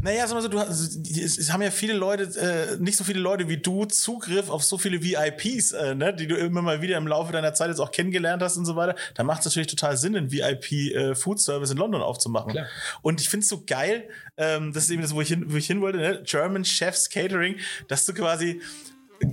Naja, 0.00 0.26
sag 0.26 0.34
mal 0.34 0.42
so, 0.42 0.48
du, 0.48 0.58
es, 0.58 1.52
haben 1.52 1.62
ja 1.62 1.70
viele 1.70 1.92
Leute, 1.92 2.24
äh, 2.38 2.76
nicht 2.82 2.96
so 2.96 3.04
viele 3.04 3.20
Leute 3.20 3.48
wie 3.48 3.58
du, 3.58 3.84
Zugriff 3.84 4.48
auf 4.48 4.64
so 4.64 4.78
viele 4.78 5.02
VIPs, 5.02 5.72
äh, 5.72 5.94
ne, 5.94 6.14
die 6.14 6.26
du 6.26 6.36
immer 6.36 6.62
mal 6.62 6.82
wieder 6.82 6.96
im 6.96 7.06
Laufe 7.06 7.32
deiner 7.32 7.54
Zeit 7.54 7.68
jetzt 7.68 7.78
auch 7.78 7.90
kennengelernt 7.90 8.42
hast 8.42 8.56
und 8.56 8.64
so 8.64 8.74
weiter. 8.74 8.96
Da 9.14 9.22
macht 9.22 9.40
es 9.40 9.46
natürlich 9.46 9.68
total 9.68 9.96
Sinn, 9.96 10.16
einen 10.16 10.32
VIP-Food-Service 10.32 11.70
in 11.70 11.76
London 11.76 12.02
aufzumachen. 12.02 12.52
Klar. 12.52 12.66
Und 13.02 13.20
ich 13.20 13.28
finde 13.28 13.44
es 13.44 13.48
so 13.48 13.64
geil, 13.64 14.08
ähm, 14.36 14.72
das 14.72 14.84
ist 14.84 14.90
eben 14.90 15.02
das, 15.02 15.14
wo 15.14 15.20
ich 15.20 15.28
hin, 15.28 15.44
wo 15.46 15.56
ich 15.56 15.66
hin 15.66 15.80
wollte, 15.80 15.98
ne? 15.98 16.22
German 16.24 16.64
Chefs 16.64 17.08
Catering, 17.08 17.56
dass 17.88 18.06
du 18.06 18.14
quasi 18.14 18.60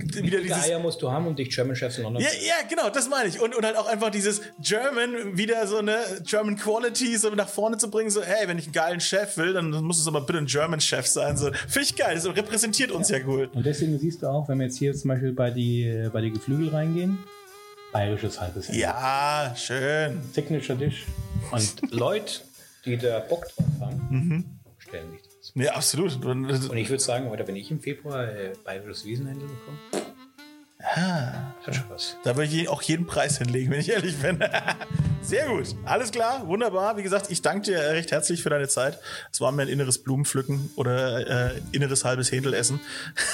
wieder 0.00 0.38
Dicke 0.38 0.42
dieses 0.42 0.64
Eier 0.64 0.78
musst 0.78 1.00
du 1.02 1.10
haben, 1.10 1.26
um 1.26 1.36
dich 1.36 1.54
German 1.54 1.76
Chefs 1.76 1.98
in 1.98 2.04
London 2.04 2.22
Ja, 2.22 2.28
ja, 2.28 2.54
genau, 2.68 2.90
das 2.90 3.08
meine 3.08 3.28
ich. 3.28 3.40
Und, 3.40 3.54
und 3.54 3.64
halt 3.64 3.76
auch 3.76 3.86
einfach 3.86 4.10
dieses 4.10 4.40
German, 4.60 5.36
wieder 5.36 5.66
so 5.66 5.78
eine 5.78 5.98
German 6.24 6.56
Quality 6.56 7.16
so 7.16 7.30
nach 7.30 7.48
vorne 7.48 7.78
zu 7.78 7.90
bringen. 7.90 8.10
So, 8.10 8.22
hey, 8.22 8.48
wenn 8.48 8.58
ich 8.58 8.64
einen 8.66 8.72
geilen 8.72 9.00
Chef 9.00 9.36
will, 9.36 9.52
dann 9.52 9.70
muss 9.70 10.00
es 10.00 10.06
aber 10.06 10.20
bitte 10.22 10.38
ein 10.38 10.46
German 10.46 10.80
Chef 10.80 11.06
sein. 11.06 11.36
So, 11.36 11.46
finde 11.52 11.82
ich 11.82 11.96
geil. 11.96 12.14
Das 12.14 12.26
repräsentiert 12.26 12.90
uns 12.90 13.08
ja 13.08 13.18
gut. 13.18 13.54
Und 13.54 13.64
deswegen 13.64 13.98
siehst 13.98 14.22
du 14.22 14.26
auch, 14.26 14.48
wenn 14.48 14.58
wir 14.58 14.66
jetzt 14.66 14.78
hier 14.78 14.94
zum 14.94 15.08
Beispiel 15.08 15.32
bei 15.32 15.50
die, 15.50 16.08
bei 16.12 16.20
die 16.20 16.32
Geflügel 16.32 16.68
reingehen, 16.70 17.18
bayerisches 17.92 18.40
halbes 18.40 18.68
Händchen. 18.68 18.82
Ja, 18.82 19.54
schön. 19.56 20.20
Signature 20.32 20.78
Dish. 20.78 21.06
Und 21.50 21.74
Leute, 21.92 22.40
die 22.84 22.96
da 22.96 23.20
Bock 23.20 23.46
drauf 23.48 23.66
haben, 23.80 24.60
stellen 24.78 25.10
sich 25.12 25.21
das. 25.54 25.64
Ja, 25.64 25.72
absolut. 25.74 26.24
Und, 26.24 26.50
ich 26.74 26.88
würde 26.90 27.02
sagen, 27.02 27.30
oder 27.30 27.46
wenn 27.46 27.56
ich 27.56 27.70
im 27.70 27.80
Februar 27.80 28.28
äh, 28.28 28.52
bayerisches 28.64 29.04
Wiesenhändel 29.04 29.48
bekomme, 29.48 30.06
Ah, 30.84 31.54
Hat 31.64 31.76
schon 31.76 31.84
was. 31.90 32.16
da 32.24 32.36
würde 32.36 32.50
ich 32.52 32.68
auch 32.68 32.82
jeden 32.82 33.06
Preis 33.06 33.38
hinlegen, 33.38 33.70
wenn 33.70 33.78
ich 33.80 33.90
ehrlich 33.90 34.16
bin. 34.18 34.42
Sehr 35.22 35.46
gut. 35.46 35.76
Alles 35.84 36.10
klar. 36.10 36.48
Wunderbar. 36.48 36.96
Wie 36.96 37.04
gesagt, 37.04 37.30
ich 37.30 37.40
danke 37.40 37.70
dir 37.70 37.78
recht 37.78 38.10
herzlich 38.10 38.42
für 38.42 38.50
deine 38.50 38.66
Zeit. 38.66 38.98
Es 39.32 39.40
war 39.40 39.52
mir 39.52 39.62
ein 39.62 39.68
inneres 39.68 39.98
Blumenpflücken 40.02 40.70
oder 40.74 41.52
äh, 41.54 41.60
inneres 41.70 42.04
halbes 42.04 42.32
Händelessen. 42.32 42.80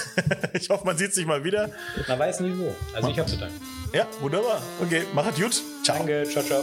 ich 0.52 0.68
hoffe, 0.68 0.84
man 0.84 0.98
sieht 0.98 1.14
sich 1.14 1.24
mal 1.24 1.42
wieder. 1.42 1.70
Man 2.06 2.18
weiß 2.18 2.40
nie 2.40 2.52
wo. 2.58 2.74
Also 2.92 3.08
ich 3.08 3.18
habe 3.18 3.30
zu 3.30 3.38
danken. 3.38 3.58
Ja, 3.94 4.06
wunderbar. 4.20 4.60
Okay, 4.82 5.04
mach 5.14 5.26
es 5.26 5.36
gut. 5.40 5.62
Ciao. 5.82 5.96
Danke, 5.96 6.24
ciao, 6.28 6.44
ciao. 6.44 6.62